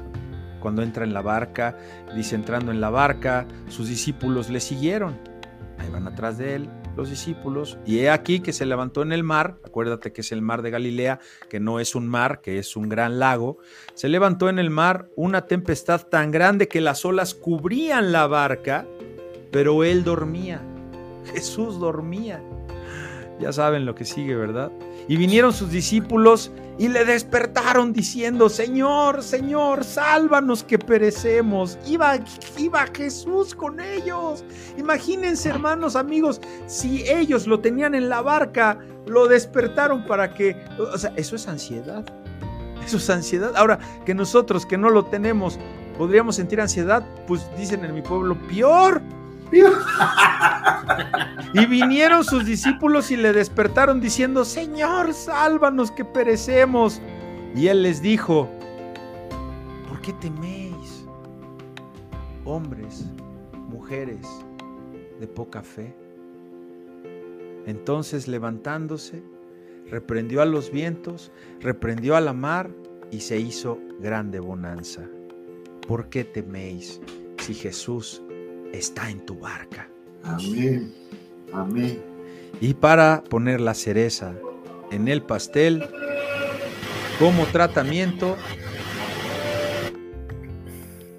Cuando 0.65 0.81
entra 0.81 1.05
en 1.05 1.13
la 1.13 1.21
barca, 1.21 1.77
dice 2.17 2.37
entrando 2.37 2.73
en 2.73 2.81
la 2.81 2.89
barca, 2.89 3.47
sus 3.69 3.87
discípulos 3.87 4.49
le 4.49 4.61
siguieron, 4.61 5.21
ahí 5.77 5.91
van 5.91 6.07
atrás 6.07 6.39
de 6.39 6.55
él, 6.55 6.71
los 6.97 7.11
discípulos, 7.11 7.77
y 7.85 7.99
he 7.99 8.09
aquí 8.09 8.41
que 8.41 8.55
se 8.55 8.65
levantó 8.65 9.03
en 9.03 9.13
el 9.13 9.25
mar, 9.25 9.59
acuérdate 9.63 10.15
que 10.15 10.23
es 10.23 10.33
el 10.33 10.41
mar 10.41 10.63
de 10.63 10.71
Galilea, 10.71 11.21
que 11.51 11.61
no 11.61 11.81
es 11.81 11.95
un 11.95 12.09
mar, 12.09 12.41
que 12.41 12.59
es 12.59 12.77
un 12.77 12.89
gran 12.89 13.19
lago, 13.19 13.59
se 13.93 14.09
levantó 14.09 14.49
en 14.49 14.59
el 14.59 14.71
mar 14.71 15.11
una 15.17 15.43
tempestad 15.43 16.07
tan 16.07 16.31
grande 16.31 16.67
que 16.67 16.81
las 16.81 17.05
olas 17.05 17.35
cubrían 17.35 18.11
la 18.11 18.27
barca, 18.27 18.87
pero 19.53 19.85
él 19.85 20.03
dormía, 20.03 20.63
Jesús 21.35 21.79
dormía. 21.79 22.43
Ya 23.39 23.53
saben 23.53 23.85
lo 23.85 23.95
que 23.95 24.07
sigue, 24.07 24.35
¿verdad? 24.35 24.73
Y 25.09 25.17
vinieron 25.17 25.53
sus 25.53 25.71
discípulos 25.71 26.51
y 26.79 26.89
le 26.89 27.05
despertaron 27.05 27.93
diciendo, 27.93 28.49
Señor, 28.49 29.23
Señor, 29.23 29.85
sálvanos 29.85 30.65
que 30.65 30.79
perecemos. 30.79 31.79
Iba, 31.87 32.19
iba 32.59 32.87
Jesús 32.93 33.55
con 33.55 33.81
ellos. 33.81 34.45
Imagínense, 34.77 35.51
hermanos, 35.51 35.95
amigos, 35.95 36.41
si 36.67 37.09
ellos 37.09 37.47
lo 37.47 37.61
tenían 37.61 37.95
en 37.95 38.09
la 38.09 38.23
barca, 38.23 38.79
lo 39.07 39.29
despertaron 39.29 40.05
para 40.07 40.35
que... 40.35 40.57
O 40.79 40.99
sea, 40.99 41.13
eso 41.17 41.37
es 41.37 41.47
ansiedad. 41.47 42.05
Eso 42.85 42.97
es 42.97 43.09
ansiedad. 43.09 43.53
Ahora, 43.57 43.79
que 44.05 44.15
nosotros 44.15 44.67
que 44.67 44.77
no 44.77 44.91
lo 44.91 45.05
tenemos, 45.05 45.59
podríamos 45.97 46.37
sentir 46.37 46.61
ansiedad, 46.61 47.07
pues 47.27 47.47
dicen 47.57 47.85
en 47.85 47.95
mi 47.95 48.03
pueblo, 48.03 48.37
peor. 48.49 49.01
Y 51.55 51.67
vinieron 51.67 52.25
sus 52.25 52.45
discípulos 52.45 53.13
y 53.13 53.17
le 53.17 53.33
despertaron 53.33 54.01
diciendo, 54.01 54.45
Señor, 54.45 55.15
sálvanos 55.15 55.93
que 55.93 56.05
perecemos. 56.05 57.01
Y 57.55 57.69
él 57.69 57.85
les 57.85 58.03
dijo, 58.03 58.51
¿por 59.89 60.01
qué 60.01 60.13
teméis, 60.15 61.07
hombres, 62.45 63.07
mujeres 63.69 64.27
de 65.21 65.29
poca 65.29 65.63
fe? 65.63 65.95
Entonces 67.67 68.27
levantándose, 68.27 69.23
reprendió 69.89 70.43
a 70.43 70.47
los 70.47 70.73
vientos, 70.73 71.31
reprendió 71.61 72.17
a 72.17 72.21
la 72.21 72.33
mar 72.33 72.69
y 73.13 73.21
se 73.21 73.39
hizo 73.39 73.79
grande 74.01 74.41
bonanza. 74.41 75.03
¿Por 75.87 76.09
qué 76.09 76.25
teméis 76.25 77.01
si 77.39 77.55
Jesús 77.55 78.24
está 78.75 79.11
en 79.11 79.25
tu 79.25 79.39
barca? 79.39 79.89
Amén. 80.23 80.93
Amén. 81.53 82.03
Y 82.61 82.75
para 82.75 83.23
poner 83.25 83.61
la 83.61 83.75
cereza 83.75 84.35
en 84.91 85.09
el 85.09 85.23
pastel, 85.23 85.89
como 87.19 87.45
tratamiento, 87.47 88.37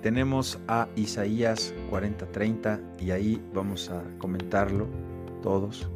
tenemos 0.02 0.60
a 0.68 0.88
Isaías 0.95 1.73
40:30 1.90 2.80
y 2.99 3.11
ahí 3.11 3.41
vamos 3.53 3.90
a 3.90 4.03
comentarlo 4.18 4.88
todos, 5.41 5.90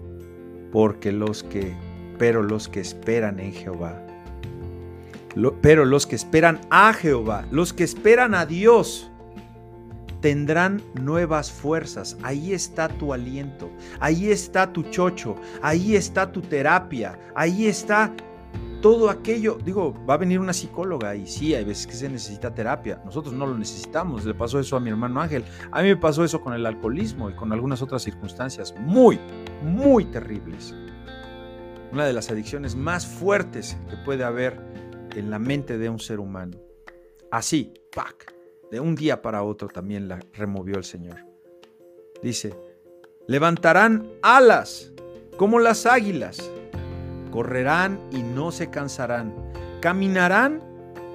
porque 0.71 1.11
los 1.11 1.43
que, 1.43 1.75
pero 2.17 2.41
los 2.41 2.67
que 2.67 2.79
esperan 2.79 3.39
en 3.39 3.53
Jehová, 3.53 4.01
pero 5.61 5.85
los 5.85 6.07
que 6.07 6.15
esperan 6.15 6.61
a 6.69 6.93
Jehová, 6.93 7.45
los 7.51 7.73
que 7.73 7.83
esperan 7.83 8.33
a 8.33 8.45
Dios, 8.45 9.08
tendrán 10.21 10.81
nuevas 11.01 11.51
fuerzas. 11.51 12.17
Ahí 12.23 12.53
está 12.53 12.87
tu 12.87 13.13
aliento, 13.13 13.69
ahí 13.99 14.29
está 14.29 14.71
tu 14.71 14.83
chocho, 14.83 15.35
ahí 15.61 15.95
está 15.95 16.31
tu 16.31 16.41
terapia, 16.41 17.17
ahí 17.35 17.67
está 17.67 18.13
todo 18.81 19.09
aquello. 19.09 19.57
Digo, 19.63 19.93
va 20.05 20.15
a 20.15 20.17
venir 20.17 20.39
una 20.39 20.53
psicóloga 20.53 21.15
y 21.15 21.27
sí, 21.27 21.53
hay 21.53 21.65
veces 21.65 21.87
que 21.87 21.93
se 21.93 22.09
necesita 22.09 22.53
terapia. 22.53 23.01
Nosotros 23.05 23.33
no 23.33 23.45
lo 23.45 23.57
necesitamos. 23.57 24.25
Le 24.25 24.33
pasó 24.33 24.59
eso 24.59 24.75
a 24.75 24.79
mi 24.79 24.89
hermano 24.89 25.21
Ángel. 25.21 25.43
A 25.71 25.81
mí 25.81 25.89
me 25.89 25.97
pasó 25.97 26.23
eso 26.23 26.41
con 26.41 26.53
el 26.53 26.65
alcoholismo 26.65 27.29
y 27.29 27.33
con 27.35 27.51
algunas 27.51 27.81
otras 27.81 28.01
circunstancias 28.01 28.73
muy, 28.79 29.19
muy 29.63 30.05
terribles. 30.05 30.73
Una 31.91 32.05
de 32.05 32.13
las 32.13 32.29
adicciones 32.29 32.75
más 32.75 33.05
fuertes 33.05 33.77
que 33.89 33.97
puede 33.97 34.23
haber 34.23 34.59
en 35.15 35.29
la 35.29 35.39
mente 35.39 35.77
de 35.77 35.89
un 35.89 35.99
ser 35.99 36.19
humano. 36.19 36.57
Así, 37.31 37.73
¡pac! 37.95 38.38
De 38.71 38.79
un 38.79 38.95
día 38.95 39.21
para 39.21 39.43
otro 39.43 39.67
también 39.67 40.07
la 40.07 40.19
removió 40.33 40.77
el 40.77 40.83
Señor. 40.83 41.25
Dice, 42.21 42.55
levantarán 43.27 44.07
alas 44.21 44.91
como 45.37 45.59
las 45.59 45.85
águilas, 45.85 46.37
correrán 47.31 47.99
y 48.11 48.23
no 48.23 48.51
se 48.51 48.69
cansarán, 48.69 49.33
caminarán 49.81 50.61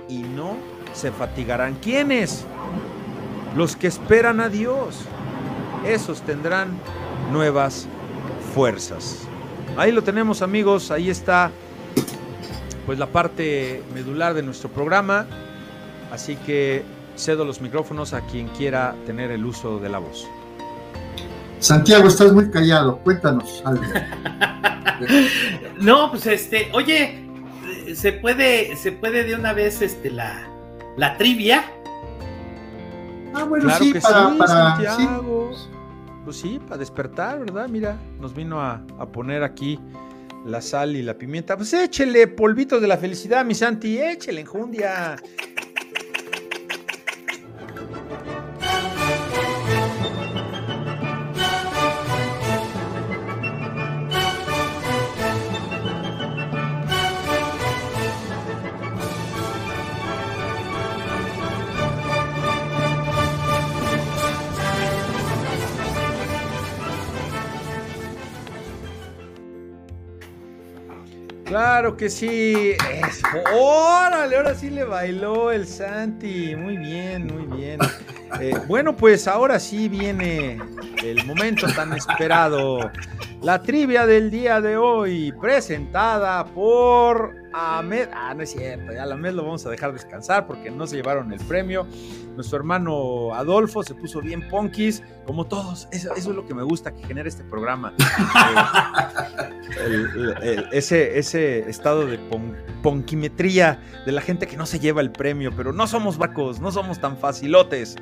y 0.09 0.23
no 0.23 0.57
se 0.93 1.13
fatigarán. 1.13 1.75
¿Quiénes? 1.77 2.45
Los 3.57 3.77
que 3.77 3.87
esperan 3.87 4.41
a 4.41 4.49
Dios. 4.49 5.05
Esos 5.87 6.23
tendrán 6.23 6.79
nuevas 7.31 7.87
fuerzas. 8.55 9.29
Ahí 9.77 9.93
lo 9.93 10.03
tenemos 10.03 10.41
amigos, 10.41 10.91
ahí 10.91 11.11
está 11.11 11.51
pues 12.87 12.99
la 12.99 13.07
parte 13.07 13.83
medular 13.95 14.35
de 14.35 14.43
nuestro 14.43 14.69
programa 14.71 15.27
Así 16.15 16.37
que 16.37 16.85
cedo 17.17 17.45
los 17.45 17.61
micrófonos 17.61 18.13
a 18.13 18.23
quien 18.23 18.49
quiera 18.49 18.95
tener 19.07 19.31
el 19.31 19.45
uso 19.45 19.79
de 19.79 19.89
la 19.89 19.99
voz. 19.99 20.29
Santiago, 21.59 22.09
estás 22.09 22.33
muy 22.33 22.51
callado, 22.51 22.99
cuéntanos 22.99 23.63
algo. 23.65 23.83
no, 25.81 26.11
pues 26.11 26.27
este, 26.27 26.69
oye, 26.73 27.25
se 27.95 28.13
puede, 28.13 28.77
se 28.77 28.93
puede 28.93 29.25
de 29.25 29.35
una 29.35 29.53
vez 29.53 29.81
este 29.81 30.11
la, 30.11 30.47
la 30.97 31.17
trivia. 31.17 31.65
Ah, 33.35 33.45
bueno, 33.45 33.71
sí, 33.79 33.95
para, 33.95 34.37
para 34.37 34.77
Pues 36.25 36.37
sí, 36.37 36.61
para 36.69 36.79
despertar, 36.79 37.41
¿verdad? 37.41 37.69
Mira, 37.69 37.97
nos 38.21 38.35
vino 38.35 38.61
a, 38.61 38.83
a, 38.99 39.07
poner 39.07 39.43
aquí 39.43 39.81
la 40.45 40.61
sal 40.61 40.95
y 40.95 41.03
la 41.03 41.15
pimienta. 41.15 41.57
Pues 41.57 41.73
échele 41.73 42.29
polvitos 42.29 42.81
de 42.81 42.89
la 42.89 42.97
felicidad, 42.97 43.45
mi 43.45 43.55
Santi, 43.55 43.99
échele 43.99 44.43
enjundia. 44.43 45.17
Claro 71.75 71.97
que 71.97 72.09
sí. 72.09 72.77
Órale, 73.53 74.37
ahora 74.37 74.55
sí 74.55 74.71
le 74.71 74.85
bailó 74.85 75.51
el 75.51 75.67
Santi. 75.67 76.55
Muy 76.55 76.77
bien, 76.77 77.27
muy 77.27 77.47
bien. 77.57 77.81
Eh, 78.41 78.57
bueno, 78.69 78.97
pues 78.97 79.27
ahora 79.27 79.59
sí 79.59 79.89
viene 79.89 80.61
el 81.03 81.27
momento 81.27 81.67
tan 81.75 81.93
esperado. 81.93 82.93
La 83.43 83.61
trivia 83.61 84.07
del 84.07 84.31
día 84.31 84.61
de 84.61 84.77
hoy, 84.77 85.33
presentada 85.33 86.45
por 86.45 87.35
Ahmed. 87.53 88.09
Ah, 88.15 88.35
no 88.35 88.45
es 88.45 88.53
cierto, 88.53 88.93
ya 88.93 89.03
a 89.03 89.13
Ahmed 89.13 89.33
lo 89.33 89.43
vamos 89.43 89.67
a 89.67 89.71
dejar 89.71 89.93
descansar 89.93 90.47
porque 90.47 90.71
no 90.71 90.87
se 90.87 90.95
llevaron 90.95 91.33
el 91.33 91.41
premio. 91.41 91.89
Nuestro 92.35 92.59
hermano 92.59 93.35
Adolfo 93.35 93.83
se 93.83 93.95
puso 93.95 94.21
bien 94.21 94.49
punkis, 94.49 95.03
como 95.27 95.47
todos. 95.47 95.89
Eso, 95.93 96.15
es 96.15 96.27
lo 96.27 96.47
que 96.47 96.55
me 96.55 96.63
gusta 96.63 96.95
que 96.95 97.03
genera 97.05 97.29
este 97.29 97.45
programa. 97.45 97.95
Ese, 100.73 101.19
ese 101.19 101.69
estado 101.69 102.07
de 102.07 102.19
ponquimetría 102.83 103.83
de 104.07 104.13
la 104.13 104.21
gente 104.21 104.47
que 104.47 104.57
no 104.57 104.67
se 104.67 104.79
lleva 104.79 105.01
el 105.01 105.11
premio, 105.11 105.53
pero 105.57 105.73
no 105.73 105.87
somos 105.87 106.17
vacos, 106.17 106.61
no 106.61 106.71
somos 106.71 107.01
tan 107.01 107.19
facilotes 107.19 107.97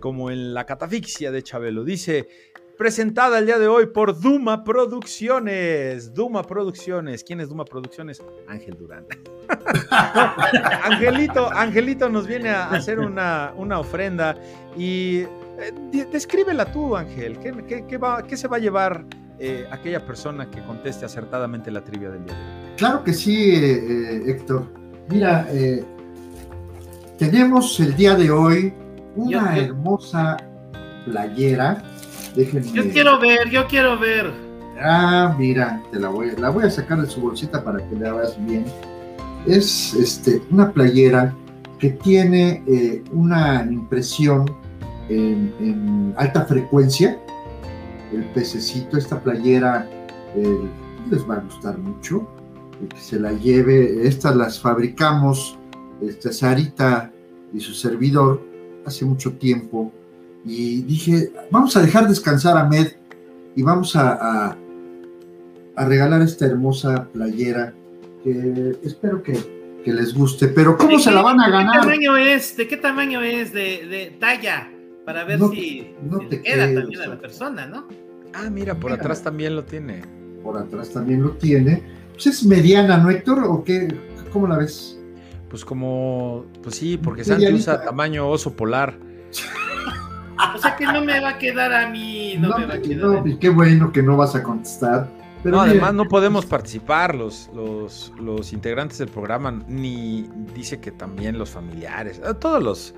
como 0.00 0.30
en 0.30 0.52
la 0.52 0.66
catafixia 0.66 1.30
de 1.30 1.42
Chabelo. 1.42 1.84
Dice 1.84 2.28
presentada 2.76 3.38
el 3.38 3.46
día 3.46 3.58
de 3.58 3.68
hoy 3.68 3.86
por 3.86 4.20
Duma 4.20 4.62
Producciones. 4.64 6.12
Duma 6.12 6.42
Producciones. 6.42 7.24
¿Quién 7.24 7.40
es 7.40 7.48
Duma 7.48 7.64
Producciones? 7.64 8.22
Ángel 8.46 8.76
Durán. 8.78 9.06
Angelito, 10.84 11.50
Angelito 11.50 12.08
nos 12.08 12.26
viene 12.26 12.50
a 12.50 12.70
hacer 12.70 12.98
una, 12.98 13.52
una 13.56 13.80
ofrenda 13.80 14.36
y 14.76 15.20
eh, 15.20 16.06
descríbela 16.12 16.70
tú, 16.70 16.96
Ángel. 16.96 17.38
¿Qué, 17.38 17.98
va, 17.98 18.22
qué 18.22 18.36
se 18.36 18.48
va 18.48 18.56
a 18.56 18.60
llevar 18.60 19.04
eh, 19.38 19.66
aquella 19.70 20.04
persona 20.04 20.50
que 20.50 20.62
conteste 20.64 21.04
acertadamente 21.04 21.70
la 21.70 21.82
trivia 21.82 22.10
del 22.10 22.24
día 22.24 22.34
de 22.34 22.40
hoy? 22.40 22.76
Claro 22.76 23.04
que 23.04 23.12
sí, 23.12 23.54
eh, 23.54 24.22
Héctor. 24.26 24.66
Mira, 25.08 25.46
tenemos 27.16 27.78
el 27.78 27.94
día 27.94 28.16
de 28.16 28.30
hoy 28.30 28.74
una 29.14 29.56
hermosa 29.56 30.36
playera 31.06 31.82
yo 32.36 32.90
quiero 32.90 33.18
ver, 33.18 33.50
yo 33.50 33.66
quiero 33.66 33.98
ver. 33.98 34.30
Ah, 34.80 35.34
mira, 35.38 35.82
te 35.90 35.98
la 35.98 36.08
voy, 36.08 36.32
la 36.36 36.50
voy 36.50 36.64
a 36.64 36.70
sacar 36.70 37.00
de 37.00 37.06
su 37.06 37.20
bolsita 37.20 37.64
para 37.64 37.78
que 37.88 37.96
la 37.96 38.12
veas 38.12 38.36
bien. 38.46 38.64
Es 39.46 39.94
este, 39.94 40.42
una 40.50 40.72
playera 40.72 41.34
que 41.78 41.90
tiene 41.90 42.62
eh, 42.66 43.02
una 43.12 43.66
impresión 43.70 44.44
en, 45.08 46.14
alta 46.16 46.44
frecuencia. 46.44 47.18
El 48.12 48.24
pececito, 48.26 48.98
esta 48.98 49.20
playera 49.20 49.88
eh, 50.34 50.58
les 51.10 51.28
va 51.28 51.36
a 51.36 51.40
gustar 51.40 51.78
mucho. 51.78 52.28
que 52.90 53.00
se 53.00 53.18
la 53.18 53.32
lleve. 53.32 54.06
Estas 54.06 54.36
las 54.36 54.60
fabricamos, 54.60 55.58
este, 56.02 56.32
Sarita 56.32 57.10
y 57.54 57.60
su 57.60 57.72
servidor, 57.72 58.42
hace 58.84 59.06
mucho 59.06 59.32
tiempo 59.34 59.90
y 60.46 60.82
dije, 60.82 61.32
vamos 61.50 61.76
a 61.76 61.82
dejar 61.82 62.08
descansar 62.08 62.56
a 62.56 62.64
Med 62.64 62.92
y 63.56 63.62
vamos 63.62 63.96
a, 63.96 64.54
a, 65.74 65.84
regalar 65.84 66.22
esta 66.22 66.46
hermosa 66.46 67.08
playera 67.12 67.74
que 68.22 68.76
espero 68.84 69.22
que, 69.22 69.56
les 69.84 70.14
guste. 70.14 70.48
Pero 70.48 70.76
¿cómo 70.76 70.98
se 70.98 71.12
la 71.12 71.22
van 71.22 71.40
a 71.40 71.48
ganar? 71.48 71.86
¿De 71.86 71.92
qué 71.92 72.06
tamaño 72.06 72.16
es? 72.16 72.56
¿De 72.56 72.68
qué 72.68 72.76
tamaño 72.76 73.22
es? 73.22 73.52
¿De, 73.52 74.16
talla? 74.18 74.68
Para 75.04 75.22
ver 75.22 75.38
si, 75.50 75.94
no 76.02 76.18
te 76.28 76.42
queda 76.42 76.72
también 76.74 77.02
a 77.02 77.06
la 77.06 77.20
persona, 77.20 77.66
¿no? 77.66 77.86
Ah, 78.34 78.50
mira, 78.50 78.74
por 78.74 78.92
atrás 78.92 79.22
también 79.22 79.54
lo 79.54 79.64
tiene. 79.64 80.02
Por 80.42 80.56
atrás 80.58 80.90
también 80.90 81.22
lo 81.22 81.30
tiene. 81.32 81.84
Pues 82.14 82.26
es 82.26 82.44
mediana, 82.44 82.98
¿no, 82.98 83.10
Héctor? 83.10 83.44
¿O 83.44 83.62
qué? 83.62 83.94
¿Cómo 84.32 84.48
la 84.48 84.58
ves? 84.58 84.98
Pues 85.48 85.64
como, 85.64 86.46
pues 86.64 86.74
sí, 86.74 86.98
porque 86.98 87.22
Santi 87.22 87.46
usa 87.52 87.82
tamaño 87.82 88.28
oso 88.28 88.54
polar. 88.54 88.98
O 90.54 90.58
sea 90.58 90.76
que 90.76 90.84
no 90.86 91.02
me 91.02 91.20
va 91.20 91.30
a 91.30 91.38
quedar 91.38 91.72
a 91.72 91.88
mí. 91.88 92.36
No, 92.38 92.56
me 92.58 92.66
va 92.66 92.74
a 92.74 92.80
quedar. 92.80 93.08
No, 93.08 93.26
y 93.26 93.36
qué 93.36 93.48
bueno 93.48 93.92
que 93.92 94.02
no 94.02 94.16
vas 94.16 94.34
a 94.34 94.42
contestar. 94.42 95.08
Pero 95.42 95.60
además 95.60 95.94
no 95.94 96.06
podemos 96.06 96.44
participar 96.44 97.14
los, 97.14 97.50
los, 97.54 98.12
los, 98.18 98.52
integrantes 98.52 98.98
del 98.98 99.08
programa, 99.08 99.62
ni 99.68 100.28
dice 100.54 100.80
que 100.80 100.90
también 100.90 101.38
los 101.38 101.50
familiares, 101.50 102.20
eh, 102.24 102.34
todos 102.40 102.60
los 102.60 102.94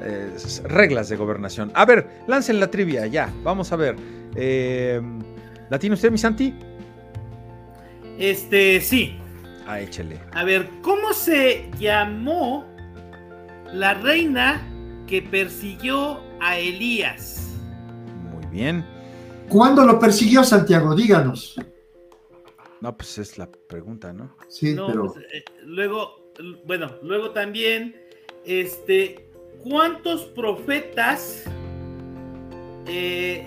eh, 0.00 0.32
reglas 0.64 1.08
de 1.08 1.16
gobernación. 1.16 1.72
A 1.74 1.84
ver, 1.84 2.08
lancen 2.28 2.60
la 2.60 2.70
trivia, 2.70 3.06
ya, 3.06 3.32
vamos 3.42 3.72
a 3.72 3.76
ver. 3.76 3.96
Eh, 4.36 5.00
¿La 5.68 5.78
tiene 5.78 5.94
usted, 5.94 6.10
mi 6.12 6.18
Santi? 6.18 6.54
Este, 8.18 8.80
sí. 8.80 9.18
Ah, 9.66 9.80
échele. 9.80 10.20
A 10.32 10.44
ver, 10.44 10.68
¿cómo 10.82 11.12
se 11.12 11.70
llamó 11.78 12.64
la 13.72 13.94
reina 13.94 14.62
que 15.06 15.22
persiguió 15.22 16.20
a 16.40 16.58
Elías. 16.58 17.50
Muy 18.30 18.46
bien. 18.46 18.84
¿Cuándo 19.48 19.84
lo 19.84 19.98
persiguió 19.98 20.44
Santiago? 20.44 20.94
Díganos. 20.94 21.56
No, 22.80 22.96
pues 22.96 23.18
es 23.18 23.36
la 23.36 23.50
pregunta, 23.50 24.12
¿no? 24.12 24.34
Sí, 24.48 24.74
pero. 24.74 25.12
Pues, 25.12 25.24
eh, 25.32 25.44
luego, 25.64 26.32
bueno, 26.64 26.90
luego 27.02 27.30
también, 27.30 27.94
este, 28.44 29.28
¿cuántos 29.62 30.22
profetas 30.26 31.44
eh, 32.86 33.46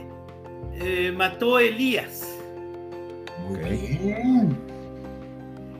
eh, 0.73 1.13
mató 1.15 1.57
Elías? 1.57 2.37
Muy 3.47 3.59
bien. 3.59 4.57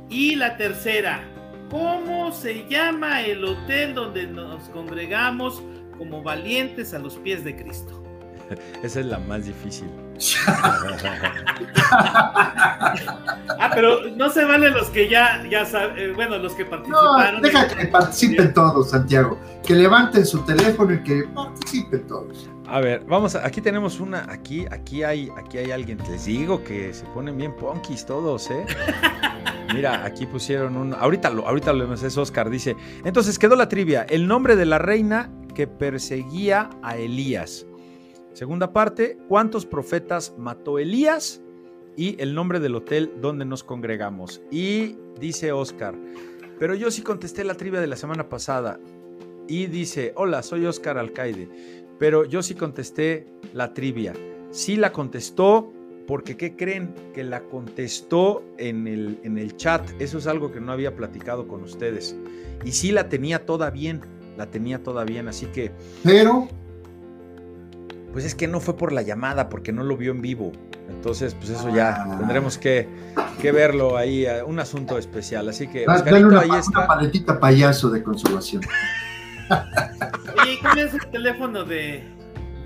Y 0.09 0.35
la 0.35 0.57
tercera, 0.57 1.23
¿cómo 1.69 2.31
se 2.31 2.67
llama 2.67 3.21
el 3.21 3.43
hotel 3.43 3.93
donde 3.93 4.25
nos 4.25 4.69
congregamos 4.69 5.61
como 5.97 6.21
valientes 6.21 6.93
a 6.93 6.99
los 6.99 7.15
pies 7.15 7.43
de 7.43 7.55
Cristo. 7.55 8.03
Esa 8.83 8.99
es 8.99 9.05
la 9.05 9.19
más 9.19 9.45
difícil. 9.45 9.89
ah, 10.47 10.79
pero 13.73 14.09
no 14.15 14.29
se 14.29 14.45
vale 14.45 14.69
los 14.69 14.89
que 14.89 15.09
ya, 15.09 15.43
ya 15.49 15.65
saben, 15.65 15.97
eh, 15.97 16.13
bueno, 16.13 16.37
los 16.37 16.53
que 16.53 16.65
participaron. 16.65 17.35
No, 17.35 17.41
deja 17.41 17.67
que 17.67 17.87
participen 17.87 18.53
todos, 18.53 18.91
Santiago. 18.91 19.39
Que 19.65 19.75
levanten 19.75 20.25
su 20.25 20.43
teléfono 20.45 20.93
y 20.93 21.03
que 21.03 21.23
participen 21.33 22.07
todos. 22.07 22.49
A 22.73 22.81
ver, 22.81 23.05
vamos, 23.05 23.35
aquí 23.35 23.61
tenemos 23.61 23.99
una, 23.99 24.25
aquí, 24.31 24.65
aquí 24.71 25.03
hay, 25.03 25.29
aquí 25.37 25.59
hay 25.59 25.69
alguien, 25.69 25.99
les 26.09 26.25
digo 26.25 26.63
que 26.63 26.91
se 26.91 27.05
ponen 27.05 27.37
bien 27.37 27.55
punkis 27.55 28.03
todos, 28.03 28.49
¿eh? 28.49 28.65
Mira, 29.75 30.03
aquí 30.03 30.25
pusieron 30.25 30.75
un, 30.75 30.91
ahorita 30.91 31.29
lo, 31.29 31.47
ahorita 31.47 31.71
lo 31.71 31.93
es 31.93 32.17
Oscar, 32.17 32.49
dice, 32.49 32.75
entonces 33.05 33.37
quedó 33.37 33.55
la 33.55 33.69
trivia, 33.69 34.07
el 34.09 34.25
nombre 34.25 34.55
de 34.55 34.65
la 34.65 34.79
reina 34.79 35.31
que 35.53 35.67
perseguía 35.67 36.71
a 36.81 36.97
Elías. 36.97 37.67
Segunda 38.33 38.73
parte, 38.73 39.19
¿cuántos 39.27 39.67
profetas 39.67 40.33
mató 40.39 40.79
Elías? 40.79 41.43
Y 41.95 42.19
el 42.19 42.33
nombre 42.33 42.59
del 42.59 42.73
hotel 42.73 43.13
donde 43.21 43.45
nos 43.45 43.63
congregamos. 43.63 44.41
Y 44.49 44.95
dice 45.19 45.51
Oscar, 45.51 45.93
pero 46.57 46.73
yo 46.73 46.89
sí 46.89 47.03
contesté 47.03 47.43
la 47.43 47.53
trivia 47.53 47.81
de 47.81 47.87
la 47.87 47.97
semana 47.97 48.29
pasada. 48.29 48.79
Y 49.45 49.67
dice, 49.67 50.13
hola, 50.15 50.41
soy 50.41 50.65
Oscar 50.65 50.97
Alcaide, 50.97 51.82
pero 51.99 52.25
yo 52.25 52.43
sí 52.43 52.55
contesté 52.55 53.27
la 53.53 53.73
trivia. 53.73 54.13
Sí 54.51 54.75
la 54.75 54.91
contestó 54.91 55.71
porque 56.07 56.37
¿qué 56.37 56.55
creen? 56.55 56.93
Que 57.13 57.23
la 57.23 57.43
contestó 57.43 58.43
en 58.57 58.87
el, 58.87 59.19
en 59.23 59.37
el 59.37 59.55
chat. 59.55 59.89
Eso 59.99 60.17
es 60.17 60.27
algo 60.27 60.51
que 60.51 60.59
no 60.59 60.71
había 60.71 60.95
platicado 60.95 61.47
con 61.47 61.63
ustedes. 61.63 62.15
Y 62.65 62.71
sí 62.71 62.91
la 62.91 63.09
tenía 63.09 63.45
toda 63.45 63.69
bien 63.69 64.01
la 64.37 64.47
tenía 64.47 64.81
toda 64.81 65.03
bien, 65.03 65.27
así 65.27 65.45
que... 65.47 65.71
Pero... 66.03 66.47
Pues 68.11 68.25
es 68.25 68.35
que 68.35 68.47
no 68.47 68.59
fue 68.59 68.77
por 68.77 68.91
la 68.91 69.01
llamada, 69.01 69.49
porque 69.49 69.71
no 69.71 69.83
lo 69.83 69.97
vio 69.97 70.11
en 70.11 70.21
vivo. 70.21 70.51
Entonces, 70.87 71.33
pues 71.33 71.49
eso 71.49 71.73
ya 71.73 72.03
ah. 72.03 72.17
tendremos 72.19 72.59
que, 72.59 72.87
verlo 73.41 73.97
ahí, 73.97 74.27
eh, 74.27 74.43
un 74.43 74.59
asunto 74.59 74.99
especial. 74.99 75.49
Así 75.49 75.67
que, 75.67 75.87
Oscarito, 75.87 76.27
una, 76.27 76.41
ahí 76.41 76.51
está. 76.51 76.79
Una 76.79 76.87
paletita 76.87 77.39
payaso 77.39 77.89
de 77.89 78.03
consolación. 78.03 78.61
Oye, 80.63 80.75
¿cuál 80.75 80.79
es 80.79 80.93
el 80.93 81.11
teléfono 81.11 81.63
de, 81.65 82.03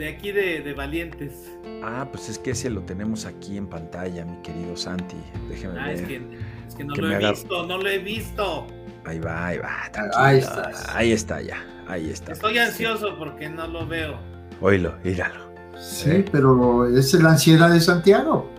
aquí 0.07 0.31
de, 0.31 0.73
Valientes? 0.75 1.51
Ah, 1.83 2.07
pues 2.11 2.29
es 2.29 2.37
que 2.37 2.51
ese 2.51 2.69
lo 2.69 2.81
tenemos 2.81 3.25
aquí 3.25 3.57
en 3.57 3.67
pantalla, 3.67 4.23
mi 4.25 4.37
querido 4.41 4.75
Santi. 4.75 5.15
Déjeme 5.49 5.79
ah, 5.79 5.87
ver. 5.87 5.95
Es 5.95 6.01
que, 6.03 6.21
es 6.67 6.75
que 6.75 6.83
no 6.83 6.95
lo 6.95 7.11
he 7.11 7.29
visto, 7.31 7.65
no 7.65 7.77
lo 7.77 7.89
he 7.89 7.97
visto. 7.97 8.67
Ahí 9.05 9.19
va, 9.19 9.47
ahí 9.47 9.57
va. 9.57 9.91
Ahí 10.15 10.39
está. 10.39 10.71
Ahí 10.93 11.11
está 11.11 11.41
ya. 11.41 11.65
Ahí 11.87 12.09
está. 12.09 12.33
Estoy 12.33 12.57
ansioso 12.57 13.17
porque 13.17 13.49
no 13.49 13.67
lo 13.67 13.87
veo. 13.87 14.19
Oílo, 14.61 14.93
míralo. 15.03 15.47
Sí, 15.79 16.09
¿Eh? 16.09 16.25
pero 16.31 16.87
es 16.87 17.13
la 17.13 17.31
ansiedad 17.31 17.71
de 17.71 17.79
Santiago. 17.79 18.49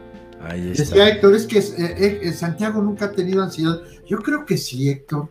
Ahí 0.41 0.71
está. 0.71 0.83
Decía 0.83 1.09
Héctor, 1.09 1.35
es 1.35 1.47
que 1.47 1.59
eh, 1.59 2.21
eh, 2.23 2.33
Santiago 2.33 2.81
nunca 2.81 3.07
ha 3.07 3.13
tenido 3.13 3.43
ansiedad. 3.43 3.81
Yo 4.07 4.19
creo 4.19 4.47
que 4.47 4.57
sí, 4.57 4.89
Héctor. 4.89 5.29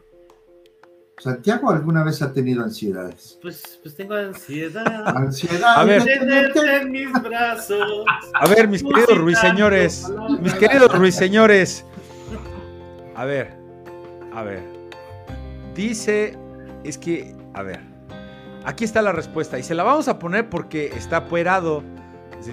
Santiago 1.19 1.71
alguna 1.71 2.03
vez 2.03 2.21
ha 2.21 2.31
tenido 2.31 2.63
ansiedades. 2.63 3.39
Pues, 3.41 3.79
pues 3.81 3.95
tengo 3.95 4.13
ansiedad. 4.13 5.17
Ansiedad. 5.17 5.79
A 5.79 5.83
ver. 5.83 6.07
en 6.07 6.91
mis 6.91 7.11
brazos. 7.11 8.05
A 8.35 8.47
ver, 8.47 8.67
mis 8.67 8.83
queridos 8.83 9.17
ruiseñores. 9.17 10.07
Mis 10.39 10.53
queridos 10.53 10.95
ruiseñores. 10.95 11.83
A 13.15 13.25
ver. 13.25 13.57
A 14.35 14.43
ver. 14.43 14.61
Dice. 15.73 16.37
Es 16.83 16.99
que. 16.99 17.35
A 17.55 17.63
ver. 17.63 17.81
Aquí 18.63 18.83
está 18.83 19.01
la 19.01 19.11
respuesta. 19.11 19.57
Y 19.57 19.63
se 19.63 19.73
la 19.73 19.81
vamos 19.81 20.07
a 20.07 20.19
poner 20.19 20.49
porque 20.49 20.93
está 20.95 21.17
apuerado. 21.17 21.83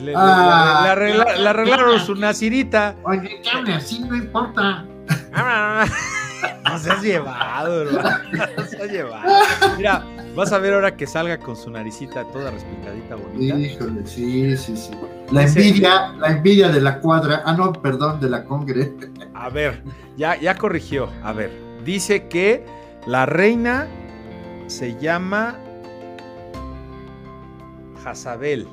Le, 0.00 0.14
ah, 0.16 0.90
arreglaron 0.90 2.00
su 2.00 2.14
nacirita. 2.14 2.96
Oye, 3.02 3.42
¿qué 3.42 3.72
así? 3.72 4.00
No 4.00 4.16
importa. 4.16 4.86
No 6.64 6.78
se 6.78 6.90
has 6.90 7.02
llevado, 7.02 7.82
hermano. 7.82 8.18
No 8.56 8.64
se 8.64 8.82
has 8.82 8.90
llevado. 8.90 9.32
Mira, 9.76 10.04
vas 10.34 10.52
a 10.52 10.58
ver 10.58 10.74
ahora 10.74 10.96
que 10.96 11.06
salga 11.06 11.38
con 11.38 11.56
su 11.56 11.70
naricita 11.70 12.24
toda 12.32 12.50
respingadita 12.50 13.16
bonita. 13.16 13.56
Híjole, 13.56 14.06
sí, 14.06 14.56
sí, 14.56 14.76
sí. 14.76 14.90
La 15.30 15.44
envidia, 15.44 16.12
la 16.18 16.28
envidia 16.28 16.68
de 16.68 16.80
la 16.80 17.00
cuadra. 17.00 17.42
Ah, 17.44 17.54
no, 17.54 17.72
perdón, 17.72 18.20
de 18.20 18.30
la 18.30 18.44
congre. 18.44 18.92
A 19.34 19.48
ver, 19.48 19.82
ya, 20.16 20.36
ya 20.36 20.56
corrigió. 20.56 21.08
A 21.22 21.32
ver, 21.32 21.50
dice 21.84 22.28
que 22.28 22.64
la 23.06 23.26
reina 23.26 23.86
se 24.66 24.98
llama 24.98 25.58
Jazabel. 28.02 28.68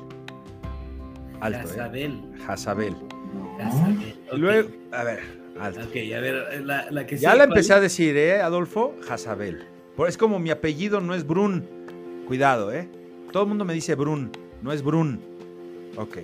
Alto, 1.40 1.68
¿eh? 1.94 2.12
Jazabel. 2.46 2.96
Luego, 4.32 4.68
a 4.92 5.04
ver, 5.04 5.41
Ok, 5.56 5.96
a 6.14 6.20
ver, 6.20 6.64
la, 6.64 7.06
que 7.06 7.16
Ya 7.16 7.34
la 7.34 7.44
empecé 7.44 7.72
a 7.72 7.80
decir, 7.80 8.16
¿eh, 8.16 8.40
Adolfo? 8.40 8.94
Jazabel. 9.06 9.66
Es 10.08 10.16
como 10.16 10.38
mi 10.38 10.50
apellido 10.50 11.00
no 11.00 11.14
es 11.14 11.26
Brun. 11.26 11.64
Cuidado, 12.26 12.72
¿eh? 12.72 12.88
Todo 13.30 13.44
el 13.44 13.48
mundo 13.48 13.64
me 13.64 13.74
dice 13.74 13.94
Brun, 13.94 14.32
no 14.62 14.72
es 14.72 14.82
Brun. 14.82 15.20
Ok. 15.96 16.18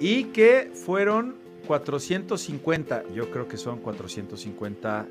Y 0.00 0.24
que 0.24 0.70
fueron 0.74 1.36
450, 1.66 3.04
yo 3.14 3.30
creo 3.30 3.46
que 3.46 3.56
son 3.56 3.78
450 3.78 5.06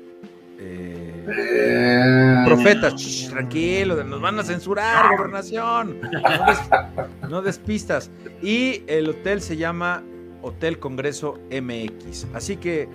eh, 0.58 1.24
profetas. 2.44 3.28
tranquilo, 3.30 4.02
nos 4.04 4.20
van 4.20 4.38
a 4.40 4.44
censurar, 4.44 5.16
gobernación. 5.16 6.00
no 7.30 7.40
despistas. 7.40 8.10
Y 8.42 8.82
el 8.86 9.08
hotel 9.08 9.40
se 9.40 9.56
llama 9.56 10.02
Hotel 10.42 10.78
Congreso 10.78 11.38
MX. 11.50 12.26
Así 12.34 12.56
que 12.56 12.88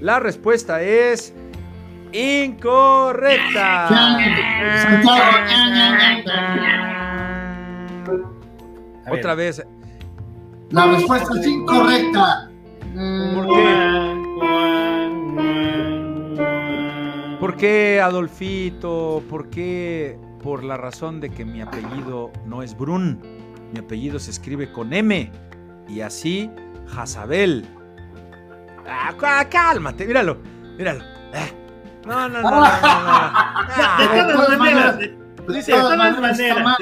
la 0.00 0.20
respuesta 0.20 0.80
es 0.82 1.34
incorrecta. 2.12 3.88
Otra 9.10 9.34
vez. 9.34 9.66
La 10.70 10.86
respuesta 10.86 11.40
es 11.40 11.46
incorrecta. 11.46 12.50
¿Por 13.34 13.46
qué? 13.46 14.18
¿Por 17.40 17.56
qué, 17.56 18.00
Adolfito? 18.00 19.22
¿Por 19.28 19.50
qué? 19.50 20.18
Por 20.42 20.64
la 20.64 20.76
razón 20.76 21.20
de 21.20 21.30
que 21.30 21.44
mi 21.44 21.60
apellido 21.60 22.32
no 22.46 22.62
es 22.62 22.76
Brun. 22.76 23.20
Mi 23.72 23.80
apellido 23.80 24.18
se 24.18 24.30
escribe 24.30 24.70
con 24.70 24.92
M. 24.92 25.30
Y 25.88 26.00
así, 26.00 26.50
Jazabel 26.86 27.66
Ah, 28.88 29.46
cálmate, 29.48 30.06
míralo, 30.06 30.38
míralo. 30.76 31.04
Eh. 31.34 31.52
No, 32.06 32.28
no, 32.28 32.40
no, 32.42 32.50
no, 32.50 32.62
De 33.98 34.32
todas 34.32 34.58
maneras, 34.58 34.98
dice, 35.48 35.72
de 35.72 35.78
todas 35.78 36.20
maneras. 36.20 36.78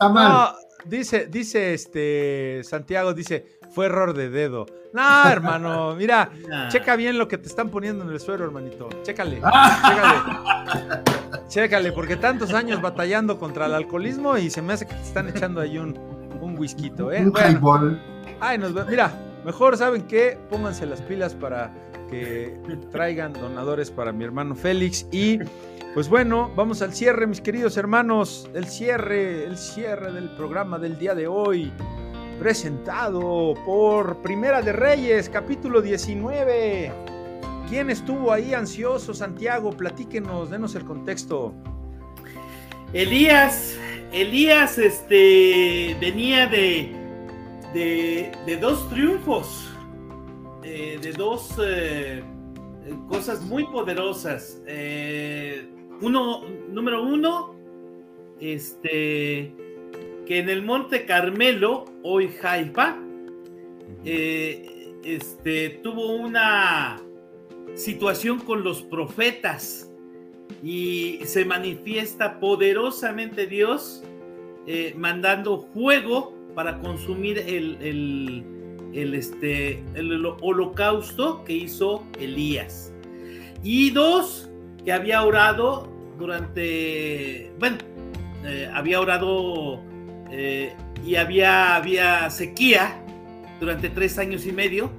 No, 0.00 0.52
dice, 0.84 1.26
dice 1.26 1.74
este 1.74 2.62
Santiago, 2.64 3.14
dice, 3.14 3.58
fue 3.70 3.86
error 3.86 4.12
de 4.14 4.28
dedo. 4.28 4.66
No, 4.92 5.28
hermano, 5.28 5.94
mira, 5.94 6.30
checa 6.68 6.96
bien 6.96 7.18
lo 7.18 7.28
que 7.28 7.38
te 7.38 7.48
están 7.48 7.70
poniendo 7.70 8.04
en 8.04 8.10
el 8.10 8.20
suelo, 8.20 8.44
hermanito. 8.44 8.88
Chécale, 9.02 9.36
chécale. 9.36 11.02
Chécale, 11.48 11.92
porque 11.92 12.16
tantos 12.16 12.52
años 12.52 12.82
batallando 12.82 13.38
contra 13.38 13.66
el 13.66 13.74
alcoholismo 13.74 14.36
y 14.36 14.50
se 14.50 14.60
me 14.60 14.74
hace 14.74 14.86
que 14.86 14.94
te 14.94 15.02
están 15.02 15.28
echando 15.28 15.60
ahí 15.60 15.78
un, 15.78 15.98
un 16.40 16.58
whisky, 16.58 16.88
¿eh? 16.88 17.24
Un 17.24 17.60
bueno, 17.60 17.98
Ay, 18.40 18.58
nos 18.58 18.72
mira, 18.86 19.10
Mejor, 19.44 19.76
¿saben 19.76 20.02
qué? 20.02 20.38
Pónganse 20.50 20.86
las 20.86 21.00
pilas 21.02 21.34
para 21.34 21.72
que 22.10 22.58
traigan 22.90 23.32
donadores 23.32 23.90
para 23.90 24.12
mi 24.12 24.24
hermano 24.24 24.54
Félix. 24.54 25.06
Y 25.12 25.38
pues 25.94 26.08
bueno, 26.08 26.50
vamos 26.54 26.82
al 26.82 26.92
cierre, 26.92 27.26
mis 27.26 27.40
queridos 27.40 27.76
hermanos. 27.76 28.48
El 28.54 28.66
cierre, 28.66 29.44
el 29.44 29.56
cierre 29.56 30.12
del 30.12 30.30
programa 30.30 30.78
del 30.78 30.98
día 30.98 31.14
de 31.14 31.26
hoy. 31.26 31.72
Presentado 32.38 33.54
por 33.64 34.18
Primera 34.22 34.62
de 34.62 34.72
Reyes, 34.72 35.28
capítulo 35.28 35.82
19. 35.82 36.92
¿Quién 37.68 37.90
estuvo 37.90 38.32
ahí 38.32 38.54
ansioso, 38.54 39.12
Santiago? 39.12 39.70
Platíquenos, 39.70 40.50
denos 40.50 40.74
el 40.74 40.84
contexto. 40.84 41.52
Elías, 42.92 43.76
Elías 44.12 44.78
este, 44.78 45.94
venía 46.00 46.46
de, 46.46 46.97
de, 47.72 48.58
dos 48.60 48.88
triunfos, 48.88 49.68
eh, 50.62 50.98
de 51.00 51.12
dos 51.12 51.56
eh, 51.62 52.22
cosas 53.08 53.42
muy 53.42 53.64
poderosas. 53.64 54.62
Eh, 54.66 55.68
uno, 56.00 56.44
número 56.70 57.02
uno, 57.02 57.54
este, 58.40 59.54
que 60.26 60.38
en 60.38 60.48
el 60.48 60.62
Monte 60.62 61.04
Carmelo, 61.04 61.84
hoy 62.02 62.28
Jaipa, 62.28 62.98
este, 64.04 65.80
tuvo 65.82 66.14
una 66.16 67.00
situación 67.74 68.38
con 68.40 68.62
los 68.64 68.82
profetas 68.82 69.90
y 70.62 71.20
se 71.24 71.44
manifiesta 71.44 72.40
poderosamente 72.40 73.46
Dios 73.46 74.02
mandando 74.96 75.62
fuego 75.72 76.37
para 76.58 76.80
consumir 76.80 77.38
el, 77.38 78.42
este, 78.92 79.80
el 79.94 80.26
holocausto 80.40 81.44
que 81.44 81.52
hizo 81.52 82.04
Elías. 82.18 82.92
Y 83.62 83.90
dos, 83.90 84.50
que 84.84 84.90
había 84.90 85.22
orado 85.22 85.88
durante, 86.18 87.52
bueno, 87.60 87.78
eh, 88.44 88.68
había 88.74 89.00
orado 89.00 89.80
eh, 90.32 90.74
y 91.06 91.14
había, 91.14 91.76
había 91.76 92.28
sequía 92.28 93.04
durante 93.60 93.88
tres 93.88 94.18
años 94.18 94.44
y 94.44 94.50
medio, 94.50 94.90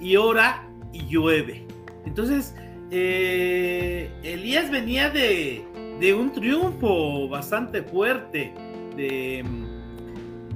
y 0.00 0.16
ora 0.16 0.66
y 0.94 1.04
llueve. 1.08 1.66
Entonces, 2.06 2.54
eh, 2.90 4.10
Elías 4.22 4.70
venía 4.70 5.10
de, 5.10 5.62
de 6.00 6.14
un 6.14 6.32
triunfo 6.32 7.28
bastante 7.28 7.82
fuerte, 7.82 8.54
de 8.96 9.44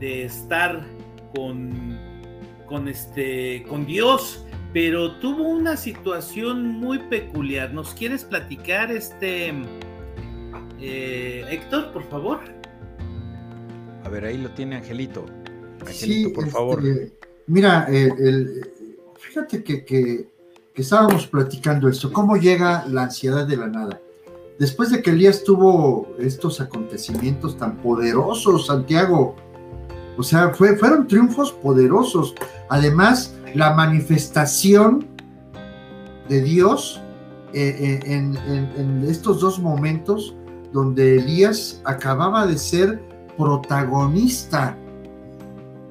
de 0.00 0.24
estar 0.24 0.84
con, 1.34 1.98
con, 2.66 2.88
este, 2.88 3.64
con 3.68 3.86
Dios, 3.86 4.44
pero 4.72 5.16
tuvo 5.18 5.48
una 5.48 5.76
situación 5.76 6.66
muy 6.66 6.98
peculiar. 6.98 7.72
¿Nos 7.72 7.94
quieres 7.94 8.24
platicar, 8.24 8.90
este 8.90 9.52
eh, 10.80 11.44
Héctor, 11.50 11.92
por 11.92 12.04
favor? 12.04 12.40
A 14.04 14.08
ver, 14.08 14.24
ahí 14.24 14.38
lo 14.38 14.50
tiene 14.50 14.76
Angelito. 14.76 15.26
Angelito, 15.86 16.32
por 16.32 16.48
favor. 16.48 16.84
Este, 16.84 17.12
mira, 17.46 17.86
fíjate 19.18 19.62
que, 19.62 19.84
que, 19.84 20.28
estábamos 20.74 21.26
platicando 21.26 21.90
esto, 21.90 22.10
cómo 22.10 22.38
llega 22.38 22.86
la 22.88 23.02
ansiedad 23.02 23.46
de 23.46 23.56
la 23.58 23.66
nada. 23.66 24.00
después 24.58 24.90
de 24.90 25.02
que 25.02 25.10
Elías 25.10 25.44
tuvo 25.44 26.16
estos 26.18 26.58
acontecimientos 26.58 27.58
tan 27.58 27.76
poderosos, 27.76 28.66
Santiago, 28.66 29.36
o 30.16 30.22
sea, 30.22 30.50
fue, 30.50 30.76
fueron 30.76 31.06
triunfos 31.06 31.52
poderosos. 31.52 32.34
Además, 32.68 33.34
la 33.54 33.74
manifestación 33.74 35.06
de 36.28 36.42
Dios 36.42 37.00
eh, 37.52 38.00
eh, 38.04 38.12
en, 38.14 39.04
estos 39.08 39.40
dos 39.40 39.58
momentos 39.58 40.36
donde 40.72 41.16
Elías 41.16 41.80
acababa 41.84 42.46
de 42.46 42.56
ser 42.56 43.02
protagonista. 43.36 44.76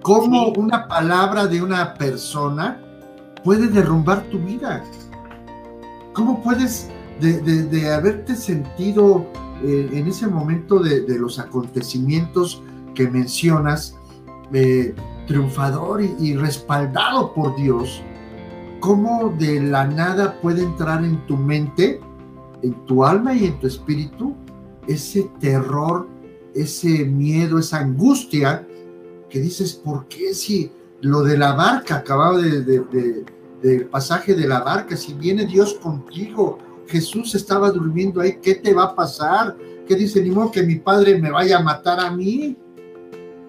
Cómo 0.02 0.54
una 0.54 0.88
palabra 0.88 1.48
de 1.48 1.62
una 1.62 1.94
persona 1.96 2.82
puede 3.44 3.68
derrumbar 3.68 4.24
tu 4.30 4.40
vida. 4.40 4.82
¿Cómo 6.14 6.42
puedes, 6.42 6.90
de, 7.20 7.92
haberte 7.92 8.38
sentido 8.38 9.28
eh, 9.62 9.90
en 9.92 10.08
ese 10.08 10.28
momento 10.28 10.80
de, 10.80 11.20
los 11.20 11.40
acontecimientos 11.40 12.64
que 12.96 13.10
mencionas, 13.10 13.96
triunfador 15.28 16.02
y 16.02 16.36
respaldado 16.36 17.34
por 17.34 17.56
Dios, 17.56 18.02
cómo 18.80 19.36
de 19.38 19.62
la 19.62 19.86
nada 19.86 20.40
puede 20.42 20.64
entrar 20.64 21.04
en 21.04 21.26
tu 21.28 21.38
mente, 21.38 22.00
en 22.62 22.74
tu 22.86 23.06
alma 23.06 23.34
y 23.34 23.46
en 23.46 23.60
tu 23.60 23.68
espíritu 23.68 24.36
ese 24.88 25.30
terror, 25.40 26.08
ese 26.56 27.06
miedo, 27.06 27.60
esa 27.60 27.80
angustia 27.80 28.68
que 29.30 29.40
dices, 29.40 29.74
¿por 29.74 30.08
qué 30.08 30.34
si 30.34 30.72
lo 31.02 31.22
de 31.24 31.38
la 31.38 31.54
barca, 31.54 31.98
acababa 31.98 32.38
de, 32.40 32.62
del 33.62 33.86
pasaje 33.86 34.34
de 34.34 34.48
la 34.48 34.62
barca, 34.62 34.98
si 34.98 35.14
viene 35.14 35.46
Dios 35.46 35.76
contigo, 35.76 36.58
Jesús 36.88 37.36
estaba 37.36 37.72
durmiendo 37.72 38.20
ahí, 38.20 38.40
¿qué 38.42 38.56
te 38.56 38.74
va 38.74 38.86
a 38.86 38.96
pasar? 38.96 39.56
¿Qué 39.88 39.96
dice, 39.96 40.22
ni 40.22 40.32
modo 40.32 40.52
que 40.52 40.64
mi 40.64 40.76
padre 40.76 41.20
me 41.20 41.30
vaya 41.30 41.60
a 41.60 41.64
matar 41.64 42.00
a 42.00 42.12
mí? 42.12 42.58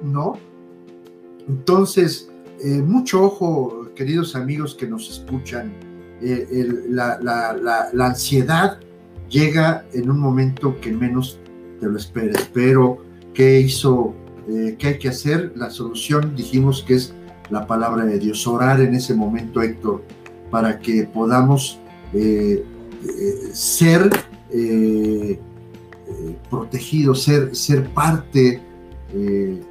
¿No? 0.02 0.38
Entonces, 1.48 2.30
eh, 2.62 2.82
mucho 2.82 3.22
ojo, 3.24 3.88
queridos 3.94 4.36
amigos 4.36 4.74
que 4.74 4.86
nos 4.86 5.08
escuchan, 5.10 5.72
eh, 6.20 6.68
la, 6.88 7.90
ansiedad 7.98 8.78
llega 9.30 9.86
en 9.94 10.10
un 10.10 10.18
momento 10.18 10.78
que 10.80 10.92
menos 10.92 11.38
te 11.80 11.86
lo 11.86 11.96
esperes. 11.96 12.50
Pero, 12.52 12.98
¿qué 13.32 13.60
hizo? 13.60 14.14
Eh, 14.48 14.76
¿Qué 14.78 14.88
hay 14.88 14.98
que 14.98 15.08
hacer? 15.08 15.52
La 15.56 15.70
solución 15.70 16.34
dijimos 16.36 16.84
que 16.86 16.94
es 16.94 17.14
la 17.48 17.66
palabra 17.66 18.04
de 18.04 18.18
Dios. 18.18 18.46
Orar 18.46 18.80
en 18.80 18.94
ese 18.94 19.14
momento, 19.14 19.62
Héctor, 19.62 20.02
para 20.50 20.78
que 20.78 21.04
podamos 21.04 21.78
ser 23.52 24.10
protegidos, 26.50 27.22
ser, 27.22 27.54
ser 27.54 27.88
parte 27.90 28.60
de, 29.14 29.62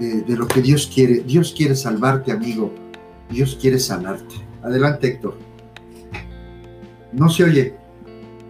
lo 0.00 0.48
que 0.48 0.62
Dios 0.62 0.90
quiere. 0.92 1.20
Dios 1.20 1.54
quiere 1.56 1.74
salvarte, 1.74 2.32
amigo. 2.32 2.72
Dios 3.28 3.56
quiere 3.60 3.78
sanarte. 3.78 4.34
Adelante, 4.62 5.08
Héctor. 5.08 5.36
No 7.12 7.28
se 7.28 7.44
oye. 7.44 7.74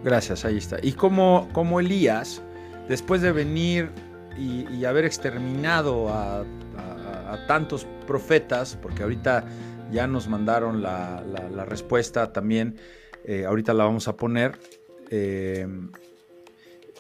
Gracias, 0.05 0.44
ahí 0.44 0.56
está. 0.56 0.78
Y 0.82 0.93
como, 0.93 1.48
como 1.52 1.81
Elías, 1.81 2.43
después 2.89 3.20
de 3.22 3.32
venir 3.32 3.90
y, 4.39 4.85
haber 4.85 5.05
exterminado 5.05 6.09
a, 6.09 6.44
tantos 7.47 7.86
profetas, 8.09 8.77
porque 8.81 9.05
ahorita 9.05 9.44
ya 9.93 10.09
nos 10.09 10.27
mandaron 10.27 10.82
la, 10.82 11.64
respuesta 11.68 12.32
también, 12.32 12.77
eh, 13.24 13.44
ahorita 13.44 13.74
la 13.74 13.85
vamos 13.85 14.09
a 14.09 14.16
poner. 14.16 14.59
Eh, 15.10 15.66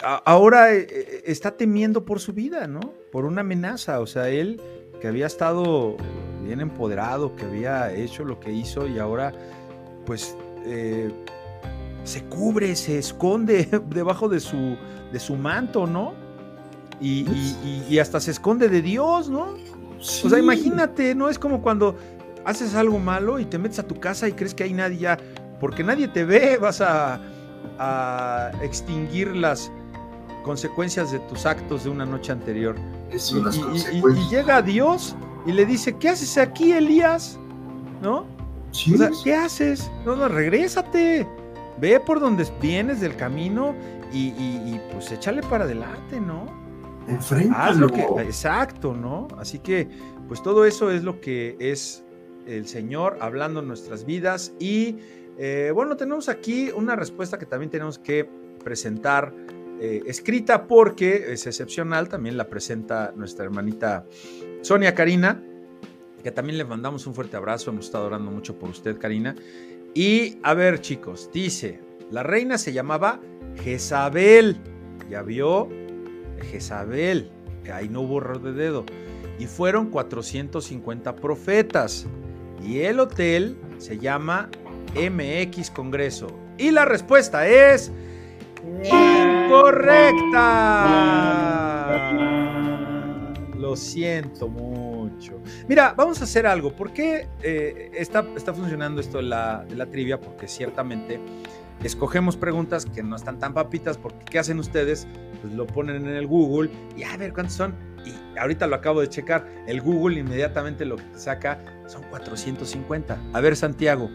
ahora 0.02 0.72
eh, 0.74 1.22
está 1.24 1.56
temiendo 1.56 2.04
por 2.04 2.20
su 2.20 2.32
vida, 2.32 2.66
¿no? 2.66 2.99
Por 3.12 3.24
una 3.24 3.40
amenaza. 3.40 4.00
O 4.00 4.06
sea, 4.06 4.28
él 4.28 4.60
que 5.00 5.08
había 5.08 5.26
estado 5.26 5.96
bien 6.44 6.60
empoderado, 6.60 7.34
que 7.36 7.44
había 7.44 7.92
hecho 7.92 8.24
lo 8.24 8.38
que 8.38 8.52
hizo 8.52 8.86
y 8.86 8.98
ahora 8.98 9.32
pues 10.04 10.36
eh, 10.64 11.10
se 12.04 12.24
cubre, 12.24 12.74
se 12.76 12.98
esconde 12.98 13.68
debajo 13.88 14.28
de 14.28 14.40
su, 14.40 14.76
de 15.12 15.20
su 15.20 15.36
manto, 15.36 15.86
¿no? 15.86 16.14
Y, 17.00 17.98
hasta 17.98 18.20
se 18.20 18.30
esconde 18.30 18.68
de 18.68 18.82
Dios, 18.82 19.30
¿no? 19.30 19.54
O 19.98 20.28
sea, 20.28 20.38
imagínate, 20.38 21.14
¿no? 21.14 21.30
Es 21.30 21.38
como 21.38 21.62
cuando 21.62 21.96
haces 22.44 22.74
algo 22.74 22.98
malo 22.98 23.38
y 23.38 23.46
te 23.46 23.56
metes 23.56 23.78
a 23.78 23.86
tu 23.86 23.98
casa 23.98 24.28
y 24.28 24.32
crees 24.32 24.54
que 24.54 24.64
hay 24.64 24.74
nadie 24.74 24.98
ya, 24.98 25.18
porque 25.60 25.82
nadie 25.82 26.08
te 26.08 26.24
ve, 26.24 26.58
vas 26.58 26.82
a, 26.82 27.20
a 27.78 28.50
extinguir 28.62 29.34
las, 29.34 29.72
consecuencias 30.42 31.12
de 31.12 31.18
tus 31.20 31.46
actos 31.46 31.84
de 31.84 31.90
una 31.90 32.04
noche 32.04 32.32
anterior. 32.32 32.76
y, 33.12 34.28
llega 34.30 34.62
Dios 34.62 35.16
y 35.46 35.52
le 35.52 35.66
dice, 35.66 35.96
¿qué 35.96 36.10
haces 36.10 36.38
aquí, 36.38 36.72
Elías? 36.72 37.38
¿No? 38.02 38.26
¿qué 39.24 39.34
haces? 39.34 39.90
No, 40.04 40.16
no, 40.16 40.28
regrésate. 40.28 41.26
Ve 41.80 42.00
por 42.00 42.20
donde 42.20 42.46
vienes 42.60 43.00
del 43.00 43.16
camino 43.16 43.74
y, 44.12 44.78
pues 44.92 45.10
échale 45.12 45.42
para 45.42 45.64
adelante, 45.64 46.20
¿no? 46.20 46.46
Enfréntalo. 47.08 47.88
exacto, 48.20 48.94
¿no? 48.94 49.28
Así 49.38 49.58
que, 49.58 49.88
pues 50.28 50.42
todo 50.42 50.64
eso 50.64 50.90
es 50.90 51.02
lo 51.02 51.20
que 51.20 51.56
es 51.58 52.04
el 52.46 52.66
Señor 52.66 53.18
hablando 53.20 53.60
en 53.60 53.68
nuestras 53.68 54.04
vidas. 54.04 54.52
Y 54.58 54.96
eh, 55.38 55.72
bueno, 55.74 55.96
tenemos 55.96 56.28
aquí 56.28 56.70
una 56.70 56.96
respuesta 56.96 57.38
que 57.38 57.46
también 57.46 57.70
tenemos 57.70 57.98
que 57.98 58.28
presentar 58.62 59.32
eh, 59.80 60.02
escrita 60.06 60.66
porque 60.66 61.32
es 61.32 61.46
excepcional, 61.46 62.10
también 62.10 62.36
la 62.36 62.48
presenta 62.48 63.14
nuestra 63.16 63.46
hermanita 63.46 64.04
Sonia 64.60 64.94
Karina, 64.94 65.42
que 66.22 66.30
también 66.30 66.58
le 66.58 66.66
mandamos 66.66 67.06
un 67.06 67.14
fuerte 67.14 67.38
abrazo, 67.38 67.70
hemos 67.70 67.86
estado 67.86 68.04
orando 68.04 68.30
mucho 68.30 68.58
por 68.58 68.68
usted, 68.68 68.98
Karina. 68.98 69.34
Y 69.94 70.36
a 70.42 70.52
ver, 70.52 70.82
chicos, 70.82 71.30
dice, 71.32 71.80
la 72.10 72.22
reina 72.22 72.58
se 72.58 72.74
llamaba 72.74 73.20
Jezabel, 73.64 74.58
ya 75.08 75.22
vio, 75.22 75.70
Jezabel, 76.50 77.30
ahí 77.72 77.88
no 77.88 78.02
hubo 78.02 78.18
error 78.18 78.42
de 78.42 78.52
dedo, 78.52 78.84
y 79.38 79.46
fueron 79.46 79.88
450 79.88 81.16
profetas, 81.16 82.06
y 82.62 82.80
el 82.80 83.00
hotel 83.00 83.56
se 83.78 83.98
llama 83.98 84.50
MX 84.94 85.70
Congreso. 85.70 86.26
Y 86.58 86.70
la 86.70 86.84
respuesta 86.84 87.48
es 87.48 87.90
Incorrecta. 88.64 90.36
Lo 93.56 93.76
siento 93.76 94.48
mucho. 94.48 95.40
Mira, 95.68 95.94
vamos 95.96 96.20
a 96.20 96.24
hacer 96.24 96.46
algo. 96.46 96.72
¿Por 96.74 96.92
qué 96.92 97.28
eh, 97.42 97.90
está, 97.94 98.26
está 98.36 98.52
funcionando 98.52 99.00
esto 99.00 99.18
de 99.18 99.24
la, 99.24 99.64
de 99.68 99.76
la 99.76 99.86
trivia? 99.86 100.20
Porque 100.20 100.48
ciertamente 100.48 101.20
escogemos 101.84 102.36
preguntas 102.36 102.84
que 102.86 103.02
no 103.02 103.16
están 103.16 103.38
tan 103.38 103.54
papitas, 103.54 103.96
porque 103.96 104.24
¿qué 104.24 104.38
hacen 104.38 104.58
ustedes? 104.58 105.06
Pues 105.40 105.54
lo 105.54 105.66
ponen 105.66 106.06
en 106.06 106.16
el 106.16 106.26
Google 106.26 106.70
y 106.96 107.04
a 107.04 107.16
ver 107.16 107.32
cuántos 107.32 107.54
son. 107.54 107.74
Y 108.04 108.38
ahorita 108.38 108.66
lo 108.66 108.76
acabo 108.76 109.00
de 109.00 109.08
checar. 109.08 109.46
El 109.66 109.80
Google 109.80 110.18
inmediatamente 110.18 110.84
lo 110.84 110.96
que 110.96 111.04
saca 111.14 111.58
son 111.86 112.02
450. 112.04 113.18
A 113.32 113.40
ver, 113.40 113.56
Santiago, 113.56 114.10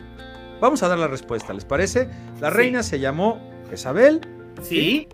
vamos 0.60 0.84
a 0.84 0.88
dar 0.88 1.00
la 1.00 1.08
respuesta, 1.08 1.54
¿les 1.54 1.66
parece? 1.66 2.10
La 2.42 2.50
reina 2.50 2.84
se 2.84 3.00
llamó 3.00 3.40
Isabel 3.72 4.22
Sí. 4.62 5.08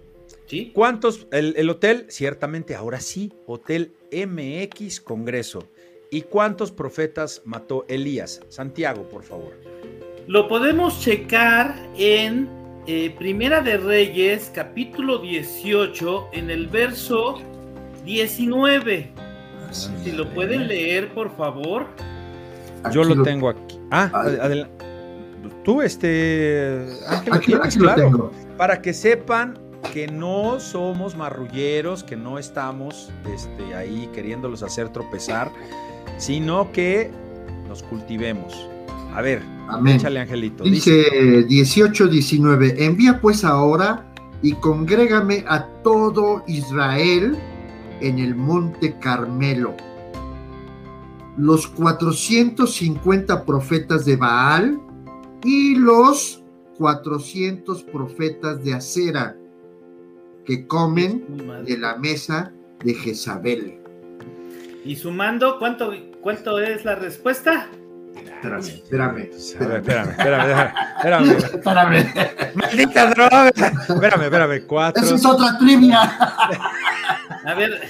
¿Sí? 0.45 0.71
¿Cuántos? 0.73 1.27
El, 1.31 1.69
hotel, 1.69 2.05
ciertamente, 2.09 2.75
ahora 2.75 2.99
sí, 2.99 3.31
Hotel 3.45 3.93
MX 4.11 4.99
Congreso. 4.99 5.63
¿Y 6.09 6.23
cuántos 6.23 6.71
profetas 6.71 7.41
mató 7.45 7.85
Elías? 7.87 8.41
Santiago, 8.49 9.07
por 9.07 9.23
favor. 9.23 9.53
Lo 10.27 10.49
podemos 10.49 10.99
checar 10.99 11.73
en 11.97 12.49
eh, 12.85 13.15
Primera 13.17 13.61
de 13.61 13.77
Reyes, 13.77 14.51
capítulo 14.53 15.19
18, 15.19 16.29
en 16.33 16.49
el 16.49 16.67
verso 16.67 17.39
19. 18.03 19.11
si 19.71 20.11
lo 20.11 20.33
pueden 20.33 20.67
leer, 20.67 21.13
por 21.13 21.35
favor. 21.37 21.87
Yo 22.91 23.03
lo, 23.03 23.23
tengo 23.23 23.49
aquí. 23.49 23.79
Ah, 23.89 24.09
adelante. 24.13 24.90
Tú, 25.63 25.81
este. 25.81 26.87
Ángel, 27.07 27.33
aquí, 27.61 27.79
lo 27.79 27.95
tengo 27.95 28.31
para 28.61 28.79
que 28.79 28.93
sepan 28.93 29.57
que 29.91 30.05
no 30.05 30.59
somos 30.59 31.15
marrulleros, 31.15 32.03
que 32.03 32.15
no 32.15 32.37
estamos 32.37 33.09
este, 33.33 33.73
ahí 33.73 34.07
queriéndolos 34.13 34.61
hacer 34.61 34.89
tropezar, 34.89 35.51
sino 36.19 36.71
que 36.71 37.09
nos 37.67 37.81
cultivemos. 37.81 38.53
A 39.15 39.21
ver, 39.23 39.41
échale 39.87 40.19
Angelito. 40.19 40.63
Dice, 40.63 41.43
18, 41.49 42.07
19, 42.07 42.85
envía 42.85 43.19
pues 43.19 43.43
ahora 43.43 44.05
y 44.43 44.53
congrégame 44.53 45.43
a 45.47 45.65
todo 45.83 46.43
Israel 46.45 47.35
en 47.99 48.19
el 48.19 48.35
monte 48.35 48.95
Carmelo. 48.99 49.75
Los 51.35 51.65
450 51.65 53.43
profetas 53.43 54.05
de 54.05 54.17
Baal 54.17 54.79
y 55.43 55.75
los 55.75 56.43
400 56.77 57.83
profetas 57.83 58.63
de 58.63 58.73
acera 58.73 59.35
que 60.45 60.65
comen 60.67 61.25
de 61.65 61.77
la 61.77 61.95
mesa 61.97 62.51
de 62.83 62.93
Jezabel. 62.93 63.79
Y 64.83 64.95
sumando, 64.95 65.59
¿cuánto, 65.59 65.93
cuánto 66.21 66.59
es 66.59 66.83
la 66.85 66.95
respuesta? 66.95 67.67
Espérame, 68.15 68.67
espérame. 68.67 69.17
Espérame, 69.31 69.75
espérame, 69.77 70.09
espérame. 70.97 71.31
Espérame. 71.53 72.55
Maldita 72.55 73.05
droga. 73.11 73.49
Espérame, 73.49 74.23
espérame. 74.23 74.65
Cuatro. 74.65 75.03
Esa 75.03 75.15
es 75.15 75.25
otra 75.25 75.57
trivia. 75.59 76.01
A 76.01 77.53
ver. 77.55 77.81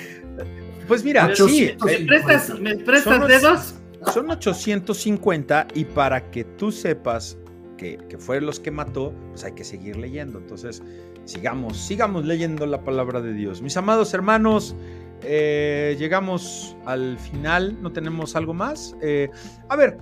Pues 0.87 1.03
mira, 1.03 1.33
sí. 1.33 1.73
¿Me 1.85 1.99
prestas, 1.99 2.59
¿me 2.59 2.75
prestas 2.75 3.27
dedos? 3.27 3.75
Son 4.13 4.29
850 4.29 5.67
y 5.75 5.85
para 5.85 6.31
que 6.31 6.43
tú 6.43 6.71
sepas 6.71 7.37
que, 7.77 7.97
que 8.09 8.17
fue 8.17 8.41
los 8.41 8.59
que 8.59 8.71
mató, 8.71 9.13
pues 9.29 9.43
hay 9.43 9.53
que 9.53 9.63
seguir 9.63 9.97
leyendo. 9.97 10.39
Entonces, 10.39 10.81
sigamos, 11.25 11.77
sigamos 11.77 12.25
leyendo 12.25 12.65
la 12.65 12.83
palabra 12.83 13.21
de 13.21 13.33
Dios. 13.33 13.61
Mis 13.61 13.77
amados 13.77 14.13
hermanos, 14.13 14.75
eh, 15.23 15.95
llegamos 15.99 16.75
al 16.85 17.17
final, 17.17 17.77
¿no 17.81 17.91
tenemos 17.91 18.35
algo 18.35 18.53
más? 18.53 18.95
Eh, 19.01 19.29
a 19.69 19.75
ver, 19.75 19.97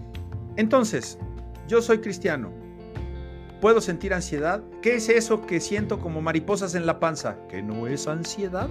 entonces, 0.56 1.20
yo 1.68 1.82
soy 1.82 2.00
cristiano. 2.00 2.52
¿Puedo 3.62 3.82
sentir 3.82 4.14
ansiedad? 4.14 4.64
¿Qué 4.82 4.96
es 4.96 5.10
eso 5.10 5.46
que 5.46 5.60
siento 5.60 6.00
como 6.00 6.22
mariposas 6.22 6.76
en 6.76 6.86
la 6.86 7.00
panza? 7.00 7.38
¿Que 7.50 7.62
no 7.62 7.88
es 7.88 8.08
ansiedad? 8.08 8.70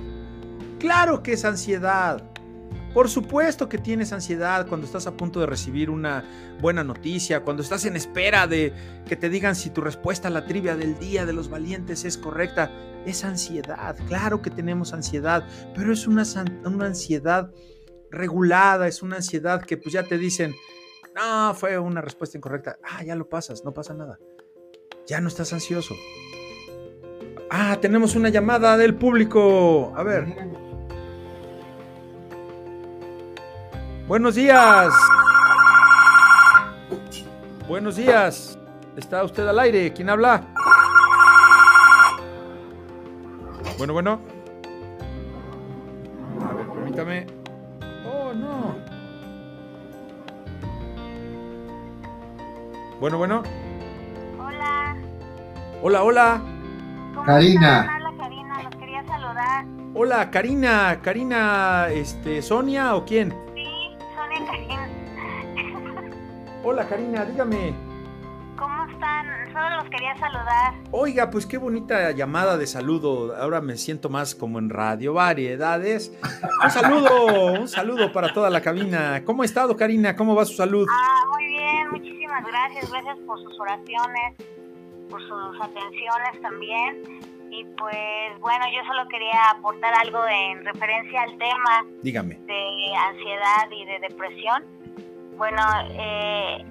Claro 0.78 1.22
que 1.22 1.34
es 1.34 1.44
ansiedad. 1.44 2.22
Por 2.98 3.08
supuesto 3.08 3.68
que 3.68 3.78
tienes 3.78 4.12
ansiedad 4.12 4.66
cuando 4.66 4.84
estás 4.84 5.06
a 5.06 5.16
punto 5.16 5.38
de 5.38 5.46
recibir 5.46 5.88
una 5.88 6.24
buena 6.60 6.82
noticia, 6.82 7.44
cuando 7.44 7.62
estás 7.62 7.84
en 7.84 7.94
espera 7.94 8.48
de 8.48 8.72
que 9.06 9.14
te 9.14 9.28
digan 9.28 9.54
si 9.54 9.70
tu 9.70 9.82
respuesta 9.82 10.26
a 10.26 10.32
la 10.32 10.46
trivia 10.46 10.74
del 10.74 10.98
día 10.98 11.24
de 11.24 11.32
los 11.32 11.48
valientes 11.48 12.04
es 12.04 12.18
correcta. 12.18 12.72
Es 13.06 13.24
ansiedad, 13.24 13.96
claro 14.08 14.42
que 14.42 14.50
tenemos 14.50 14.92
ansiedad, 14.94 15.46
pero 15.76 15.92
es 15.92 16.08
una, 16.08 16.24
una 16.64 16.86
ansiedad 16.86 17.52
regulada, 18.10 18.88
es 18.88 19.00
una 19.00 19.14
ansiedad 19.14 19.62
que 19.62 19.76
pues 19.76 19.92
ya 19.92 20.02
te 20.02 20.18
dicen, 20.18 20.56
no, 21.14 21.54
fue 21.54 21.78
una 21.78 22.00
respuesta 22.00 22.36
incorrecta. 22.36 22.80
Ah, 22.82 23.04
ya 23.04 23.14
lo 23.14 23.28
pasas, 23.28 23.64
no 23.64 23.72
pasa 23.72 23.94
nada. 23.94 24.18
Ya 25.06 25.20
no 25.20 25.28
estás 25.28 25.52
ansioso. 25.52 25.94
Ah, 27.48 27.78
tenemos 27.80 28.16
una 28.16 28.28
llamada 28.28 28.76
del 28.76 28.96
público. 28.96 29.92
A 29.94 30.02
ver. 30.02 30.66
Buenos 34.08 34.34
días. 34.36 34.94
Buenos 37.68 37.96
días. 37.96 38.58
¿Está 38.96 39.22
usted 39.22 39.46
al 39.46 39.58
aire? 39.58 39.92
¿Quién 39.92 40.08
habla? 40.08 40.42
Bueno, 43.76 43.92
bueno. 43.92 44.18
A 46.42 46.54
ver, 46.54 46.66
permítame. 46.68 47.26
Oh, 48.10 48.32
no. 48.32 48.76
Bueno, 53.00 53.18
bueno. 53.18 53.42
Hola. 54.40 54.96
Hola, 55.82 56.02
hola. 56.02 56.40
¿Cómo 57.14 57.26
Karina. 57.26 57.80
están? 57.80 58.02
Hola, 58.02 58.12
Karina. 58.18 58.62
Los 58.62 58.74
quería 58.76 59.06
saludar. 59.06 59.64
Hola, 59.94 60.30
Karina. 60.30 60.98
Karina, 61.02 61.88
este, 61.90 62.40
Sonia 62.40 62.96
o 62.96 63.04
quién? 63.04 63.47
Hola, 66.70 66.86
Karina, 66.86 67.24
dígame. 67.24 67.72
¿Cómo 68.58 68.84
están? 68.92 69.26
Solo 69.54 69.76
los 69.76 69.88
quería 69.88 70.14
saludar. 70.18 70.74
Oiga, 70.90 71.30
pues 71.30 71.46
qué 71.46 71.56
bonita 71.56 72.10
llamada 72.10 72.58
de 72.58 72.66
saludo. 72.66 73.34
Ahora 73.40 73.62
me 73.62 73.78
siento 73.78 74.10
más 74.10 74.34
como 74.34 74.58
en 74.58 74.68
Radio 74.68 75.14
Variedades. 75.14 76.12
Un 76.62 76.70
saludo, 76.70 77.54
un 77.58 77.68
saludo 77.68 78.12
para 78.12 78.34
toda 78.34 78.50
la 78.50 78.60
cabina. 78.60 79.22
¿Cómo 79.24 79.40
ha 79.40 79.44
estado, 79.46 79.78
Karina? 79.78 80.14
¿Cómo 80.14 80.34
va 80.34 80.44
su 80.44 80.56
salud? 80.56 80.86
Ah, 80.90 81.22
muy 81.32 81.46
bien. 81.46 81.88
Muchísimas 81.90 82.44
gracias. 82.44 82.90
Gracias 82.90 83.16
por 83.26 83.42
sus 83.42 83.58
oraciones, 83.58 84.34
por 85.08 85.22
sus 85.22 85.60
atenciones 85.62 86.42
también. 86.42 87.02
Y 87.50 87.64
pues 87.78 88.40
bueno, 88.40 88.66
yo 88.74 88.86
solo 88.86 89.08
quería 89.08 89.52
aportar 89.56 89.94
algo 90.04 90.20
en 90.28 90.66
referencia 90.66 91.22
al 91.22 91.30
tema 91.38 91.86
Dígame. 92.02 92.34
de 92.34 92.94
ansiedad 93.08 93.70
y 93.70 93.86
de 93.86 93.98
depresión. 94.06 94.77
Bueno, 95.38 95.62
eh, 95.90 96.64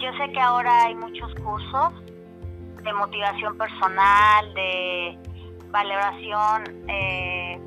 yo 0.00 0.10
sé 0.16 0.32
que 0.32 0.40
ahora 0.40 0.84
hay 0.84 0.94
muchos 0.94 1.30
cursos 1.34 1.92
de 2.82 2.92
motivación 2.94 3.58
personal, 3.58 4.54
de 4.54 5.18
valoración, 5.68 6.64
eh, 6.88 7.60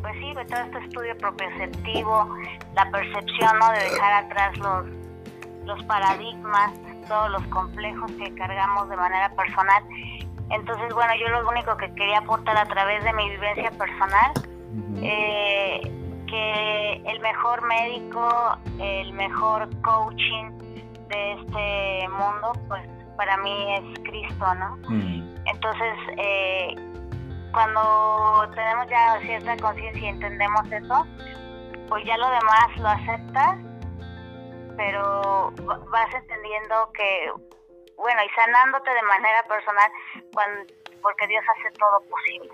pues 0.00 0.14
sí, 0.20 0.32
de 0.34 0.44
todo 0.44 0.60
este 0.60 0.78
estudio 0.78 1.18
propioceptivo, 1.18 2.28
la 2.76 2.88
percepción 2.92 3.58
¿no? 3.58 3.72
de 3.72 3.78
dejar 3.90 4.24
atrás 4.24 4.56
los, 4.58 4.86
los 5.64 5.84
paradigmas, 5.86 6.72
todos 7.08 7.30
los 7.30 7.42
complejos 7.48 8.12
que 8.12 8.32
cargamos 8.36 8.88
de 8.88 8.96
manera 8.96 9.34
personal. 9.34 9.82
Entonces, 10.50 10.94
bueno, 10.94 11.12
yo 11.16 11.28
lo 11.28 11.48
único 11.48 11.76
que 11.76 11.92
quería 11.92 12.18
aportar 12.18 12.56
a 12.56 12.66
través 12.66 13.02
de 13.02 13.12
mi 13.14 13.30
vivencia 13.30 13.72
personal, 13.72 14.32
eh, 15.02 16.03
que 16.26 16.92
el 17.06 17.20
mejor 17.20 17.62
médico, 17.62 18.56
el 18.80 19.12
mejor 19.12 19.68
coaching 19.82 20.50
de 21.08 21.32
este 21.34 22.08
mundo, 22.08 22.52
pues 22.68 22.82
para 23.16 23.36
mí 23.38 23.74
es 23.74 24.00
Cristo, 24.00 24.54
¿no? 24.54 24.76
Mm, 24.88 25.34
Entonces, 25.46 25.94
eh, 26.18 26.74
cuando 27.52 28.50
tenemos 28.54 28.86
ya 28.88 29.20
cierta 29.20 29.56
conciencia 29.58 30.02
y 30.02 30.06
entendemos 30.08 30.72
eso, 30.72 31.06
pues 31.88 32.04
ya 32.04 32.16
lo 32.16 32.28
demás 32.30 32.76
lo 32.78 32.88
aceptas, 32.88 33.58
pero 34.76 35.52
va- 35.68 35.78
vas 35.90 36.14
entendiendo 36.14 36.90
que, 36.94 37.30
bueno, 37.96 38.20
y 38.24 38.28
sanándote 38.34 38.90
de 38.92 39.02
manera 39.02 39.42
personal, 39.44 39.90
cuando, 40.32 40.72
porque 41.02 41.26
Dios 41.28 41.44
hace 41.56 41.70
todo 41.78 42.00
posible. 42.10 42.50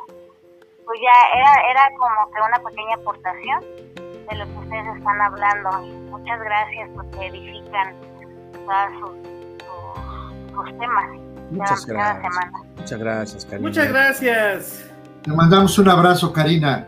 Pues 0.86 0.98
ya 1.00 1.38
era, 1.38 1.70
era 1.70 1.82
como 1.98 2.30
que 2.32 2.40
una 2.40 2.68
pequeña 2.68 2.94
aportación 2.96 3.60
de 4.28 4.36
lo 4.36 4.44
que 4.46 4.58
ustedes 4.58 4.96
están 4.98 5.20
hablando. 5.20 5.70
Muchas 6.10 6.40
gracias 6.40 6.88
porque 6.94 7.26
edifican 7.26 7.94
todos 8.52 8.90
sus, 9.00 9.10
sus- 9.66 10.52
sus 10.66 10.78
temas 10.78 11.10
Muchas 11.50 11.86
cada, 11.86 11.98
cada 11.98 12.14
gracias. 12.20 12.34
semana. 12.34 12.58
Muchas 12.76 12.98
gracias, 12.98 13.44
Karina. 13.46 13.68
Muchas 13.68 13.88
gracias. 13.88 14.90
Te 15.22 15.32
mandamos 15.32 15.78
un 15.78 15.88
abrazo, 15.88 16.32
Karina. 16.32 16.86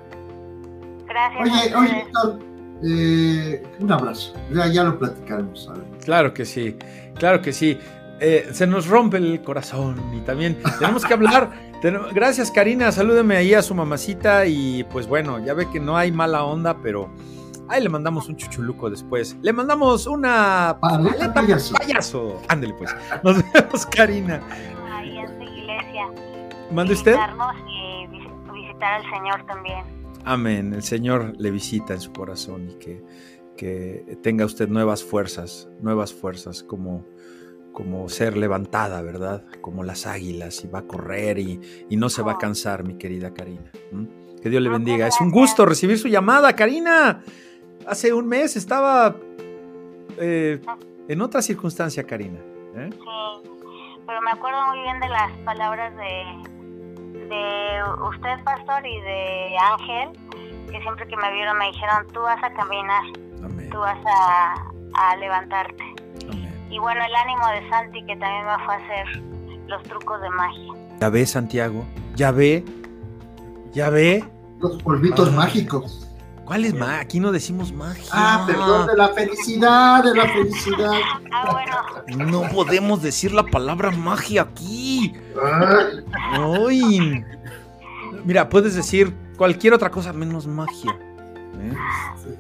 Gracias. 1.07 1.43
Oye, 1.43 1.77
oye, 1.77 2.07
eh, 2.85 3.63
un 3.81 3.93
abrazo. 3.93 4.35
Ya, 4.51 4.67
ya 4.67 4.85
lo 4.85 4.99
platicaremos. 4.99 5.69
a 5.69 5.75
ver. 5.75 5.85
Claro 6.05 6.33
que 6.35 6.45
sí, 6.45 6.77
claro 7.19 7.41
que 7.43 7.53
sí. 7.53 7.79
Eh, 8.21 8.49
se 8.53 8.67
nos 8.69 8.87
rompe 8.87 9.17
el 9.19 9.43
corazón 9.43 9.97
y 10.15 10.21
también 10.21 10.61
tenemos 10.79 11.05
que 11.05 11.13
hablar. 11.15 11.51
Gracias, 12.13 12.51
Karina. 12.51 12.93
Salúdeme 12.93 13.37
ahí 13.37 13.55
a 13.55 13.63
su 13.63 13.75
mamacita 13.75 14.47
y 14.47 14.85
pues 14.85 15.07
bueno, 15.09 15.45
ya 15.45 15.55
ve 15.55 15.69
que 15.71 15.81
no 15.81 15.97
hay 15.97 16.13
mala 16.13 16.45
onda, 16.45 16.79
pero 16.81 17.11
ahí 17.69 17.83
le 17.83 17.89
mandamos 17.89 18.29
un 18.29 18.37
chuchuluco 18.37 18.89
después. 18.89 19.37
Le 19.43 19.53
mandamos 19.53 20.07
una 20.07 20.79
Paleta 20.81 21.35
payaso. 21.35 21.75
payaso. 21.75 22.41
Ándele 22.49 22.75
pues. 22.75 22.95
Nos 23.25 23.37
vemos, 23.53 23.87
Karina. 23.87 24.41
ahí 24.93 25.19
en 25.19 25.27
su 25.27 25.43
iglesia. 25.43 26.07
¿Mande 26.71 26.95
usted? 26.95 27.13
Visitarnos 27.17 27.55
y 27.69 28.07
vis- 28.07 28.53
visitar 28.53 28.95
al 28.95 29.03
Señor 29.03 29.47
también. 29.47 29.85
Amén. 30.25 30.73
El 30.75 30.83
Señor 30.85 31.33
le 31.37 31.51
visita 31.51 31.95
en 31.95 32.01
su 32.01 32.13
corazón 32.13 32.71
y 32.71 32.75
que, 32.75 33.03
que 33.57 34.19
tenga 34.23 34.45
usted 34.45 34.69
nuevas 34.69 35.03
fuerzas, 35.03 35.69
nuevas 35.81 36.13
fuerzas 36.15 36.63
como, 36.63 37.05
como 37.73 38.09
ser 38.09 38.37
levantada, 38.37 39.03
¿verdad? 39.03 39.45
Como 39.61 39.83
las 39.83 40.07
águilas 40.07 40.65
y 40.65 40.69
va 40.69 40.81
a 40.81 40.87
correr 40.87 41.39
y, 41.39 41.61
y 41.89 41.97
no 41.97 42.09
se 42.09 42.23
va 42.23 42.33
a 42.33 42.39
cansar, 42.39 42.85
mi 42.85 42.95
querida 42.99 43.33
Karina. 43.33 43.71
¿m? 43.91 44.09
Que 44.43 44.51
Dios 44.51 44.63
le 44.63 44.69
Muchas 44.69 44.85
bendiga. 44.85 45.07
Es 45.07 45.21
un 45.21 45.31
gusto 45.31 45.65
recibir 45.65 45.99
su 45.99 46.09
llamada, 46.09 46.55
Karina. 46.55 47.23
Hace 47.87 48.13
un 48.13 48.29
mes 48.29 48.57
estaba 48.57 49.17
eh, 50.19 50.61
en 51.09 51.21
otra 51.21 51.43
circunstancia, 51.43 52.05
Karina. 52.05 52.39
¿eh? 52.77 52.91
Sí, 52.93 54.01
pero 54.07 54.21
me 54.23 54.31
acuerdo 54.33 54.59
muy 54.69 54.81
bien 54.83 55.01
de 55.01 55.09
las 55.09 55.33
palabras 55.45 55.95
de, 55.97 57.29
de 57.29 57.83
usted, 58.09 58.45
pastor, 58.45 58.87
y 58.87 59.01
de 59.01 59.57
Ángel, 59.59 60.19
que 60.71 60.81
siempre 60.81 61.07
que 61.07 61.17
me 61.17 61.33
vieron 61.33 61.57
me 61.59 61.67
dijeron, 61.67 62.07
tú 62.13 62.21
vas 62.21 62.43
a 62.43 62.53
caminar, 62.53 63.05
Amén. 63.45 63.71
tú 63.71 63.79
vas 63.79 63.99
a, 64.07 64.55
a 64.95 65.17
levantarte. 65.17 65.92
Y 66.73 66.79
bueno, 66.79 67.01
el 67.05 67.15
ánimo 67.15 67.47
de 67.49 67.69
Santi, 67.69 68.01
que 68.07 68.17
también 68.17 68.47
me 68.47 68.65
fue 68.65 68.75
a 68.75 68.79
hacer 68.79 69.23
los 69.69 69.83
trucos 69.85 70.21
de 70.23 70.31
magia. 70.31 70.73
Ya 71.01 71.09
ve, 71.11 71.27
Santiago. 71.27 71.85
Ya 72.17 72.31
ve. 72.31 72.65
Ya 73.73 73.91
ve. 73.91 74.25
Los 74.61 74.83
polvitos 74.83 75.29
Ah. 75.29 75.37
mágicos. 75.37 76.09
¿Cuál 76.45 76.65
es 76.65 76.75
magia? 76.75 77.01
Aquí 77.01 77.21
no 77.21 77.31
decimos 77.31 77.73
magia. 77.73 78.05
Ah, 78.11 78.45
perdón, 78.47 78.87
de 78.89 78.97
la 78.97 79.09
felicidad, 79.09 80.03
de 80.03 80.15
la 80.15 80.27
felicidad. 80.29 80.93
Ah, 81.35 81.51
bueno, 82.07 82.31
No 82.31 82.43
podemos 82.51 83.03
decir 83.03 83.33
la 83.33 83.45
palabra 83.45 83.91
magia 83.91 84.43
aquí. 84.43 85.15
Ay, 85.43 86.05
Ay. 86.33 87.25
mira, 88.25 88.49
puedes 88.49 88.75
decir 88.75 89.15
cualquier 89.37 89.73
otra 89.75 89.91
cosa 89.91 90.13
menos 90.13 90.47
magia. 90.47 90.91
¿eh? 90.93 91.75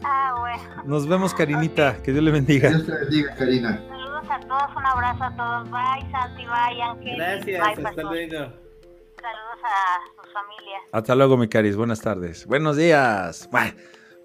Ah, 0.05 0.35
bueno. 0.41 0.83
Nos 0.85 1.07
vemos, 1.07 1.33
Karinita. 1.33 1.97
Que 2.03 2.13
Dios 2.13 2.25
le 2.25 2.31
bendiga. 2.33 2.69
Dios 2.71 2.87
te 2.87 2.93
bendiga, 2.93 3.35
Karina. 3.37 3.81
Saludos 4.23 4.31
a 4.31 4.49
todos, 4.49 4.77
un 4.77 4.87
abrazo 4.87 5.25
a 5.25 5.37
todos. 5.37 5.71
Bye, 5.71 6.11
Santi, 6.13 6.45
bye, 6.45 6.83
Ángel. 6.83 7.17
Gracias, 7.17 7.85
hasta 7.85 8.03
luego. 8.03 8.37
Saludos 8.37 9.61
a 9.65 10.23
sus 10.23 10.33
familias. 10.33 10.83
Hasta 10.93 11.15
luego, 11.15 11.37
mi 11.37 11.49
Caris. 11.49 11.77
Buenas 11.77 12.01
tardes. 12.01 12.47
Buenos 12.47 12.77
días. 12.77 13.49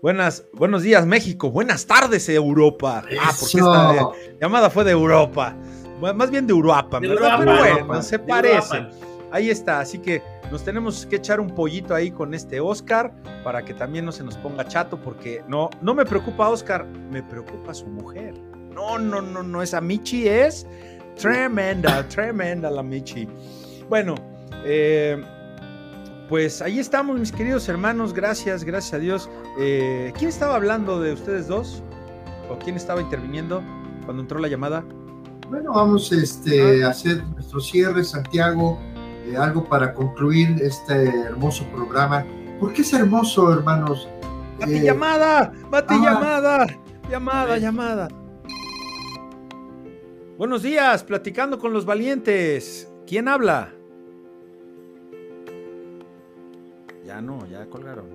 buenas, 0.02 0.46
buenos 0.54 0.84
días, 0.84 1.06
México. 1.06 1.50
Buenas 1.52 1.88
tardes, 1.88 2.30
Europa. 2.30 3.04
Ah, 3.20 3.32
porque 3.40 3.58
esta 3.58 4.12
llamada 4.40 4.70
fue 4.70 4.84
de 4.84 4.92
Europa. 4.92 5.56
Más 6.00 6.30
bien 6.30 6.46
de 6.46 6.54
Europa, 6.54 7.00
de 7.00 7.08
Europa, 7.08 7.38
pero 7.40 7.86
bueno, 7.86 8.02
se 8.04 8.20
parecen. 8.20 8.90
Ahí 9.32 9.50
está, 9.50 9.80
así 9.80 9.98
que 9.98 10.22
nos 10.52 10.64
tenemos 10.64 11.06
que 11.08 11.16
echar 11.16 11.40
un 11.40 11.50
pollito 11.50 11.96
ahí 11.96 12.12
con 12.12 12.36
este 12.36 12.60
Oscar 12.60 13.12
para 13.44 13.66
que 13.66 13.74
también 13.74 14.06
no 14.06 14.12
se 14.12 14.24
nos 14.24 14.38
ponga 14.38 14.66
chato, 14.68 15.02
porque 15.02 15.44
no, 15.48 15.70
no 15.82 15.96
me 15.96 16.06
preocupa 16.06 16.50
Oscar, 16.50 16.86
me 16.86 17.24
preocupa 17.24 17.74
su 17.74 17.88
mujer. 17.88 18.36
No, 18.78 19.00
no, 19.00 19.24
no, 19.24 19.42
no, 19.42 19.64
esa 19.64 19.82
Michi 19.82 20.28
es 20.28 20.68
tremenda, 21.20 22.08
tremenda 22.10 22.70
la 22.70 22.84
Michi. 22.84 23.28
Bueno, 23.90 24.14
eh, 24.64 25.20
pues 26.30 26.62
ahí 26.62 26.78
estamos, 26.78 27.20
mis 27.20 27.32
queridos 27.32 27.68
hermanos, 27.70 28.14
gracias, 28.14 28.64
gracias 28.64 28.94
a 28.94 29.00
Dios. 29.00 29.30
Eh, 29.60 30.14
¿Quién 30.16 30.30
estaba 30.30 30.58
hablando 30.58 31.02
de 31.02 31.14
ustedes 31.14 31.48
dos? 31.48 31.82
¿O 32.52 32.60
quién 32.60 32.76
estaba 32.76 33.02
interviniendo 33.02 33.64
cuando 34.06 34.22
entró 34.22 34.38
la 34.38 34.48
llamada? 34.48 34.84
Bueno, 35.50 35.74
vamos 35.74 36.12
este, 36.12 36.84
a 36.84 36.90
hacer 36.90 37.24
nuestro 37.30 37.60
cierre, 37.60 38.04
Santiago. 38.04 38.80
Eh, 39.26 39.36
algo 39.36 39.68
para 39.68 39.92
concluir 39.92 40.56
este 40.62 41.10
hermoso 41.22 41.66
programa. 41.74 42.24
¿Por 42.60 42.74
qué 42.74 42.84
es 42.84 42.94
hermoso, 42.94 43.52
hermanos? 43.52 44.08
¡Mate 44.60 44.78
eh, 44.78 44.84
llamada! 44.84 45.52
¡Mate 45.72 45.96
ah. 45.96 46.02
llamada! 46.04 46.68
Llamada, 47.10 47.58
llamada. 47.58 48.08
Buenos 50.38 50.62
días, 50.62 51.04
platicando 51.04 51.58
con 51.58 51.74
los 51.74 51.86
valientes. 51.86 52.88
¿Quién 53.08 53.28
habla? 53.28 53.74
Ya 57.06 57.22
no, 57.22 57.48
ya 57.50 57.66
colgaron. 57.66 58.06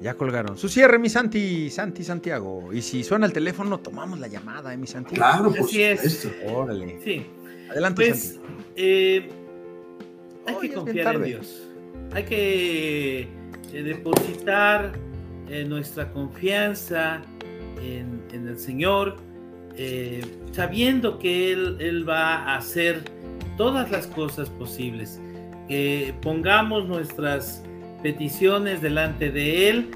Ya 0.00 0.14
colgaron. 0.14 0.58
Su 0.58 0.68
cierre, 0.68 0.98
mi 0.98 1.08
Santi, 1.08 1.70
Santi 1.70 2.02
Santiago. 2.02 2.72
Y 2.72 2.82
si 2.82 3.04
suena 3.04 3.26
el 3.26 3.32
teléfono, 3.32 3.78
tomamos 3.78 4.18
la 4.18 4.26
llamada, 4.26 4.74
¿eh, 4.74 4.76
mi 4.76 4.88
Santi. 4.88 5.14
Claro, 5.14 5.52
por 5.52 5.68
supuesto. 5.68 6.28
Órale. 6.46 6.98
Sí. 7.04 7.26
Adelante, 7.70 8.06
pues, 8.08 8.40
eh, 8.74 9.28
hay 10.46 10.68
que 10.68 10.74
confiar 10.74 11.14
en 11.14 11.22
Dios. 11.22 11.68
Hay 12.12 12.24
que 12.24 13.20
eh, 13.72 13.82
depositar 13.84 14.92
eh, 15.48 15.64
nuestra 15.64 16.10
confianza 16.12 17.22
en, 17.80 18.22
el 18.32 18.58
Señor, 18.58 19.16
sabiendo 20.52 21.18
que 21.18 21.52
Él, 21.52 21.76
Él, 21.80 22.08
va 22.08 22.36
a 22.36 22.56
hacer 22.56 23.02
todas 23.56 23.90
las 23.90 24.06
cosas 24.06 24.48
posibles. 24.50 25.20
Que 25.68 26.14
pongamos 26.20 26.86
nuestras 26.86 27.62
peticiones 28.02 28.82
delante 28.82 29.30
de 29.30 29.68
Él 29.68 29.90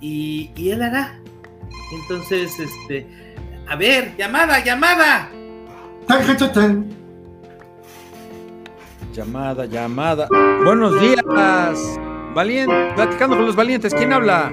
y, 0.00 0.50
y, 0.56 0.70
Él 0.70 0.82
hará. 0.82 1.18
Entonces, 1.92 2.58
este, 2.60 3.06
a 3.66 3.76
ver, 3.76 4.16
llamada, 4.16 4.62
llamada. 4.64 5.30
Llamada, 9.12 9.66
llamada. 9.66 10.28
Buenos 10.64 11.00
días. 11.00 11.98
Valiente, 12.34 12.92
platicando 12.94 13.36
con 13.36 13.46
los 13.46 13.56
valientes. 13.56 13.92
¿Quién 13.92 14.12
habla? 14.12 14.50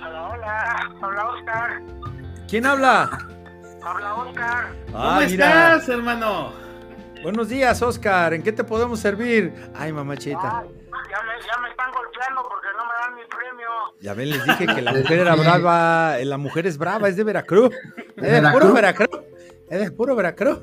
Hola, 0.00 0.28
hola. 0.32 0.90
Habla 1.00 1.28
Oscar. 1.28 1.85
¿Quién 2.48 2.66
habla? 2.66 3.10
Habla 3.82 4.14
Oscar. 4.14 4.72
Ah, 4.94 5.16
¿Cómo 5.16 5.20
estás, 5.20 5.88
hermano? 5.88 6.52
Buenos 7.22 7.48
días, 7.48 7.80
Oscar. 7.82 8.34
¿En 8.34 8.42
qué 8.42 8.52
te 8.52 8.62
podemos 8.64 9.00
servir? 9.00 9.52
Ay, 9.74 9.92
mamachita. 9.92 10.38
ya, 10.40 10.62
me, 10.62 11.46
ya 11.46 11.60
me 11.60 11.68
están 11.70 11.90
golpeando 11.92 12.42
porque 12.48 12.68
no 12.76 12.84
me 12.84 12.92
dan 13.00 13.14
mi 13.14 13.22
premio. 13.24 13.68
Ya 14.00 14.14
ven, 14.14 14.30
les 14.30 14.44
dije 14.44 14.66
que 14.66 14.82
la 14.82 14.92
mujer 14.92 15.20
era 15.20 15.34
brava. 15.34 16.18
La 16.18 16.36
mujer 16.36 16.66
es 16.66 16.78
brava, 16.78 17.08
es 17.08 17.16
de 17.16 17.24
Veracruz. 17.24 17.74
Es 18.16 18.42
de 18.42 18.50
puro 18.50 18.72
Veracruz. 18.72 19.20
Es 19.68 19.80
de 19.80 19.90
puro 19.90 20.14
Veracruz. 20.14 20.58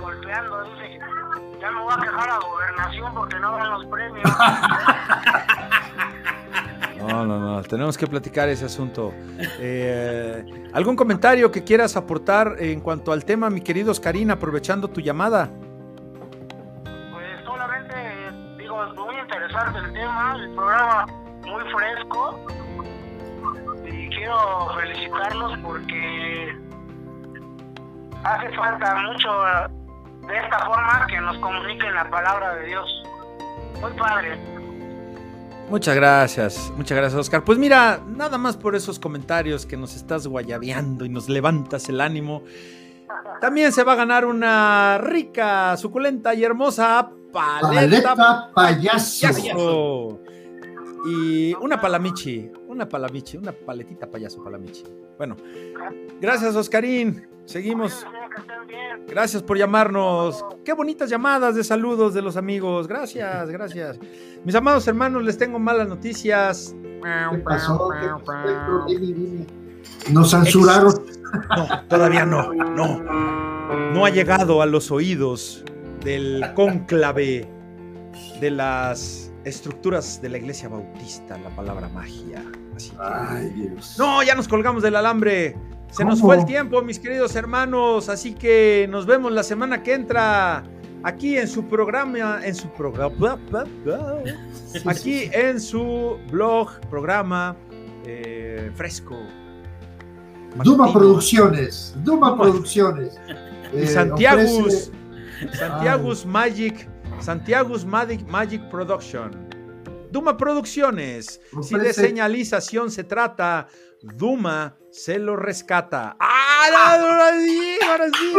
golpeando, 0.00 0.64
dice, 0.64 0.98
ya 1.60 1.70
me 1.70 1.82
voy 1.82 1.92
a 1.92 2.00
quejar 2.00 2.30
a 2.30 2.38
gobernación 2.38 3.14
porque 3.14 3.38
no 3.38 3.52
dan 3.52 3.70
los 3.70 3.86
premios. 3.86 4.30
No, 7.10 7.26
no, 7.26 7.38
no, 7.40 7.62
tenemos 7.62 7.98
que 7.98 8.06
platicar 8.06 8.48
ese 8.48 8.66
asunto. 8.66 9.12
Eh, 9.58 10.44
¿Algún 10.72 10.94
comentario 10.94 11.50
que 11.50 11.64
quieras 11.64 11.96
aportar 11.96 12.54
en 12.58 12.80
cuanto 12.80 13.10
al 13.10 13.24
tema, 13.24 13.50
mi 13.50 13.60
querido 13.60 13.90
Oscarín, 13.90 14.30
aprovechando 14.30 14.88
tu 14.88 15.00
llamada? 15.00 15.50
Pues 16.84 17.44
solamente, 17.44 17.96
digo, 18.58 18.76
muy 18.94 19.16
interesante 19.18 19.78
el 19.80 19.92
tema, 19.92 20.36
el 20.40 20.54
programa 20.54 21.06
muy 21.42 21.64
fresco 21.72 22.40
y 23.84 24.08
quiero 24.10 24.68
felicitarlos 24.76 25.58
porque 25.64 26.56
hace 28.22 28.56
falta 28.56 28.94
mucho 28.96 30.28
de 30.28 30.38
esta 30.38 30.58
forma 30.64 31.06
que 31.08 31.20
nos 31.20 31.36
comuniquen 31.38 31.94
la 31.94 32.08
palabra 32.08 32.54
de 32.54 32.66
Dios. 32.66 33.02
Muy 33.80 33.92
padre. 33.94 34.59
Muchas 35.70 35.94
gracias, 35.94 36.72
muchas 36.76 36.98
gracias 36.98 37.20
Oscar. 37.20 37.44
Pues 37.44 37.56
mira, 37.56 38.02
nada 38.04 38.36
más 38.38 38.56
por 38.56 38.74
esos 38.74 38.98
comentarios 38.98 39.66
que 39.66 39.76
nos 39.76 39.94
estás 39.94 40.26
guayabeando 40.26 41.04
y 41.04 41.08
nos 41.08 41.28
levantas 41.28 41.88
el 41.88 42.00
ánimo. 42.00 42.42
También 43.40 43.70
se 43.70 43.84
va 43.84 43.92
a 43.92 43.96
ganar 43.96 44.26
una 44.26 44.98
rica, 44.98 45.76
suculenta 45.76 46.34
y 46.34 46.42
hermosa 46.42 47.10
paleta, 47.32 48.16
paleta 48.16 48.50
payaso. 48.52 50.20
Y 51.06 51.54
una 51.54 51.80
palamichi, 51.80 52.50
una 52.66 52.88
palamichi, 52.88 53.36
una 53.36 53.52
paletita 53.52 54.10
payaso 54.10 54.42
palamichi. 54.42 54.82
Bueno, 55.16 55.36
gracias 56.20 56.56
Oscarín. 56.56 57.28
Seguimos. 57.44 58.04
Gracias 59.08 59.42
por 59.42 59.58
llamarnos. 59.58 60.44
Qué 60.64 60.72
bonitas 60.72 61.10
llamadas 61.10 61.54
de 61.54 61.64
saludos 61.64 62.14
de 62.14 62.22
los 62.22 62.36
amigos. 62.36 62.86
Gracias, 62.86 63.50
gracias. 63.50 63.98
Mis 64.44 64.54
amados 64.54 64.86
hermanos, 64.86 65.22
les 65.22 65.36
tengo 65.36 65.58
malas 65.58 65.88
noticias. 65.88 66.74
¿Qué 67.02 67.38
pasó? 67.38 67.90
Nos 70.10 70.30
censuraron. 70.30 70.94
No, 71.56 71.84
todavía 71.88 72.24
no, 72.26 72.52
no. 72.52 73.00
No 73.92 74.04
ha 74.04 74.10
llegado 74.10 74.62
a 74.62 74.66
los 74.66 74.90
oídos 74.90 75.64
del 76.04 76.44
cónclave 76.54 77.48
de 78.40 78.50
las 78.50 79.32
estructuras 79.44 80.20
de 80.20 80.28
la 80.28 80.38
iglesia 80.38 80.68
bautista 80.68 81.38
la 81.38 81.50
palabra 81.50 81.88
magia. 81.88 82.44
Ay, 82.98 83.50
Dios. 83.50 83.96
No, 83.98 84.22
ya 84.22 84.34
nos 84.34 84.48
colgamos 84.48 84.82
del 84.82 84.96
alambre. 84.96 85.56
Se 85.90 86.04
nos 86.04 86.20
fue 86.20 86.36
el 86.36 86.44
tiempo, 86.44 86.82
mis 86.82 86.98
queridos 86.98 87.34
hermanos, 87.34 88.08
así 88.08 88.34
que 88.34 88.86
nos 88.90 89.06
vemos 89.06 89.32
la 89.32 89.42
semana 89.42 89.82
que 89.82 89.94
entra 89.94 90.62
aquí 91.02 91.36
en 91.36 91.48
su 91.48 91.64
programa, 91.64 92.40
en 92.44 92.54
su 92.54 92.68
programa, 92.68 93.38
aquí 94.86 95.30
en 95.32 95.60
su 95.60 96.18
blog, 96.30 96.80
programa 96.88 97.56
eh, 98.06 98.70
fresco. 98.74 99.16
Duma 100.64 100.92
Producciones, 100.92 101.94
Duma 102.04 102.36
Producciones. 102.36 103.18
Eh, 103.72 103.86
Santiago's, 103.86 104.90
Santiago's 105.52 106.26
Magic, 106.26 106.88
Santiago's 107.20 107.84
Magic, 107.84 108.26
Magic 108.28 108.60
Production. 108.68 109.30
Duma 110.10 110.36
Producciones. 110.36 111.40
Si 111.62 111.76
de 111.76 111.92
señalización 111.92 112.90
se 112.90 113.04
trata, 113.04 113.68
Duma 114.02 114.76
se 114.90 115.18
lo 115.18 115.36
rescata. 115.36 116.16
¡Ah! 116.18 116.38
¡Ahora 116.72 117.32
sí! 117.38 117.78
¡Ahora 117.86 118.06
sí! 118.08 118.32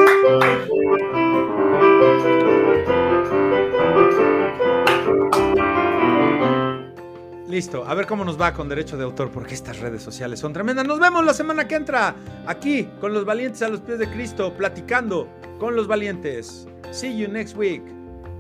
Listo, 7.48 7.86
a 7.86 7.94
ver 7.94 8.08
cómo 8.08 8.26
nos 8.26 8.42
va 8.42 8.54
con 8.54 8.70
derecho 8.70 8.98
de 8.98 9.04
autor, 9.04 9.30
porque 9.30 9.54
estas 9.54 9.80
redes 9.80 10.02
sociales 10.02 10.40
son 10.40 10.52
tremendas. 10.52 10.88
Nos 10.88 11.00
vemos 11.00 11.24
la 11.24 11.34
semana 11.34 11.68
que 11.68 11.76
entra, 11.76 12.16
aquí, 12.48 12.90
con 13.00 13.14
los 13.14 13.26
valientes 13.26 13.62
a 13.62 13.70
los 13.70 13.82
pies 13.82 14.00
de 14.00 14.10
Cristo, 14.10 14.54
platicando 14.58 15.28
con 15.60 15.76
los 15.76 15.88
valientes. 15.88 16.68
See 16.92 17.16
you 17.16 17.28
next 17.28 17.56
week. 17.56 17.84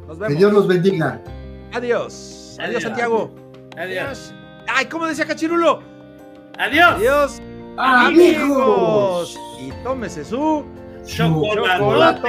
Nos 0.07 0.17
vemos. 0.17 0.33
Que 0.33 0.39
Dios 0.39 0.53
los 0.53 0.67
bendiga. 0.67 1.21
Adiós. 1.73 2.57
Adiós, 2.59 2.81
Santiago. 2.81 3.35
Adiós. 3.77 4.33
Ay, 4.67 4.85
¿cómo 4.85 5.05
decía 5.05 5.27
Cachirulo? 5.27 5.90
Adiós. 6.57 6.95
Adiós. 6.95 7.41
Amigos. 7.77 9.37
Y 9.59 9.71
tómese 9.83 10.23
su 10.25 10.65
chocolate. 11.05 12.21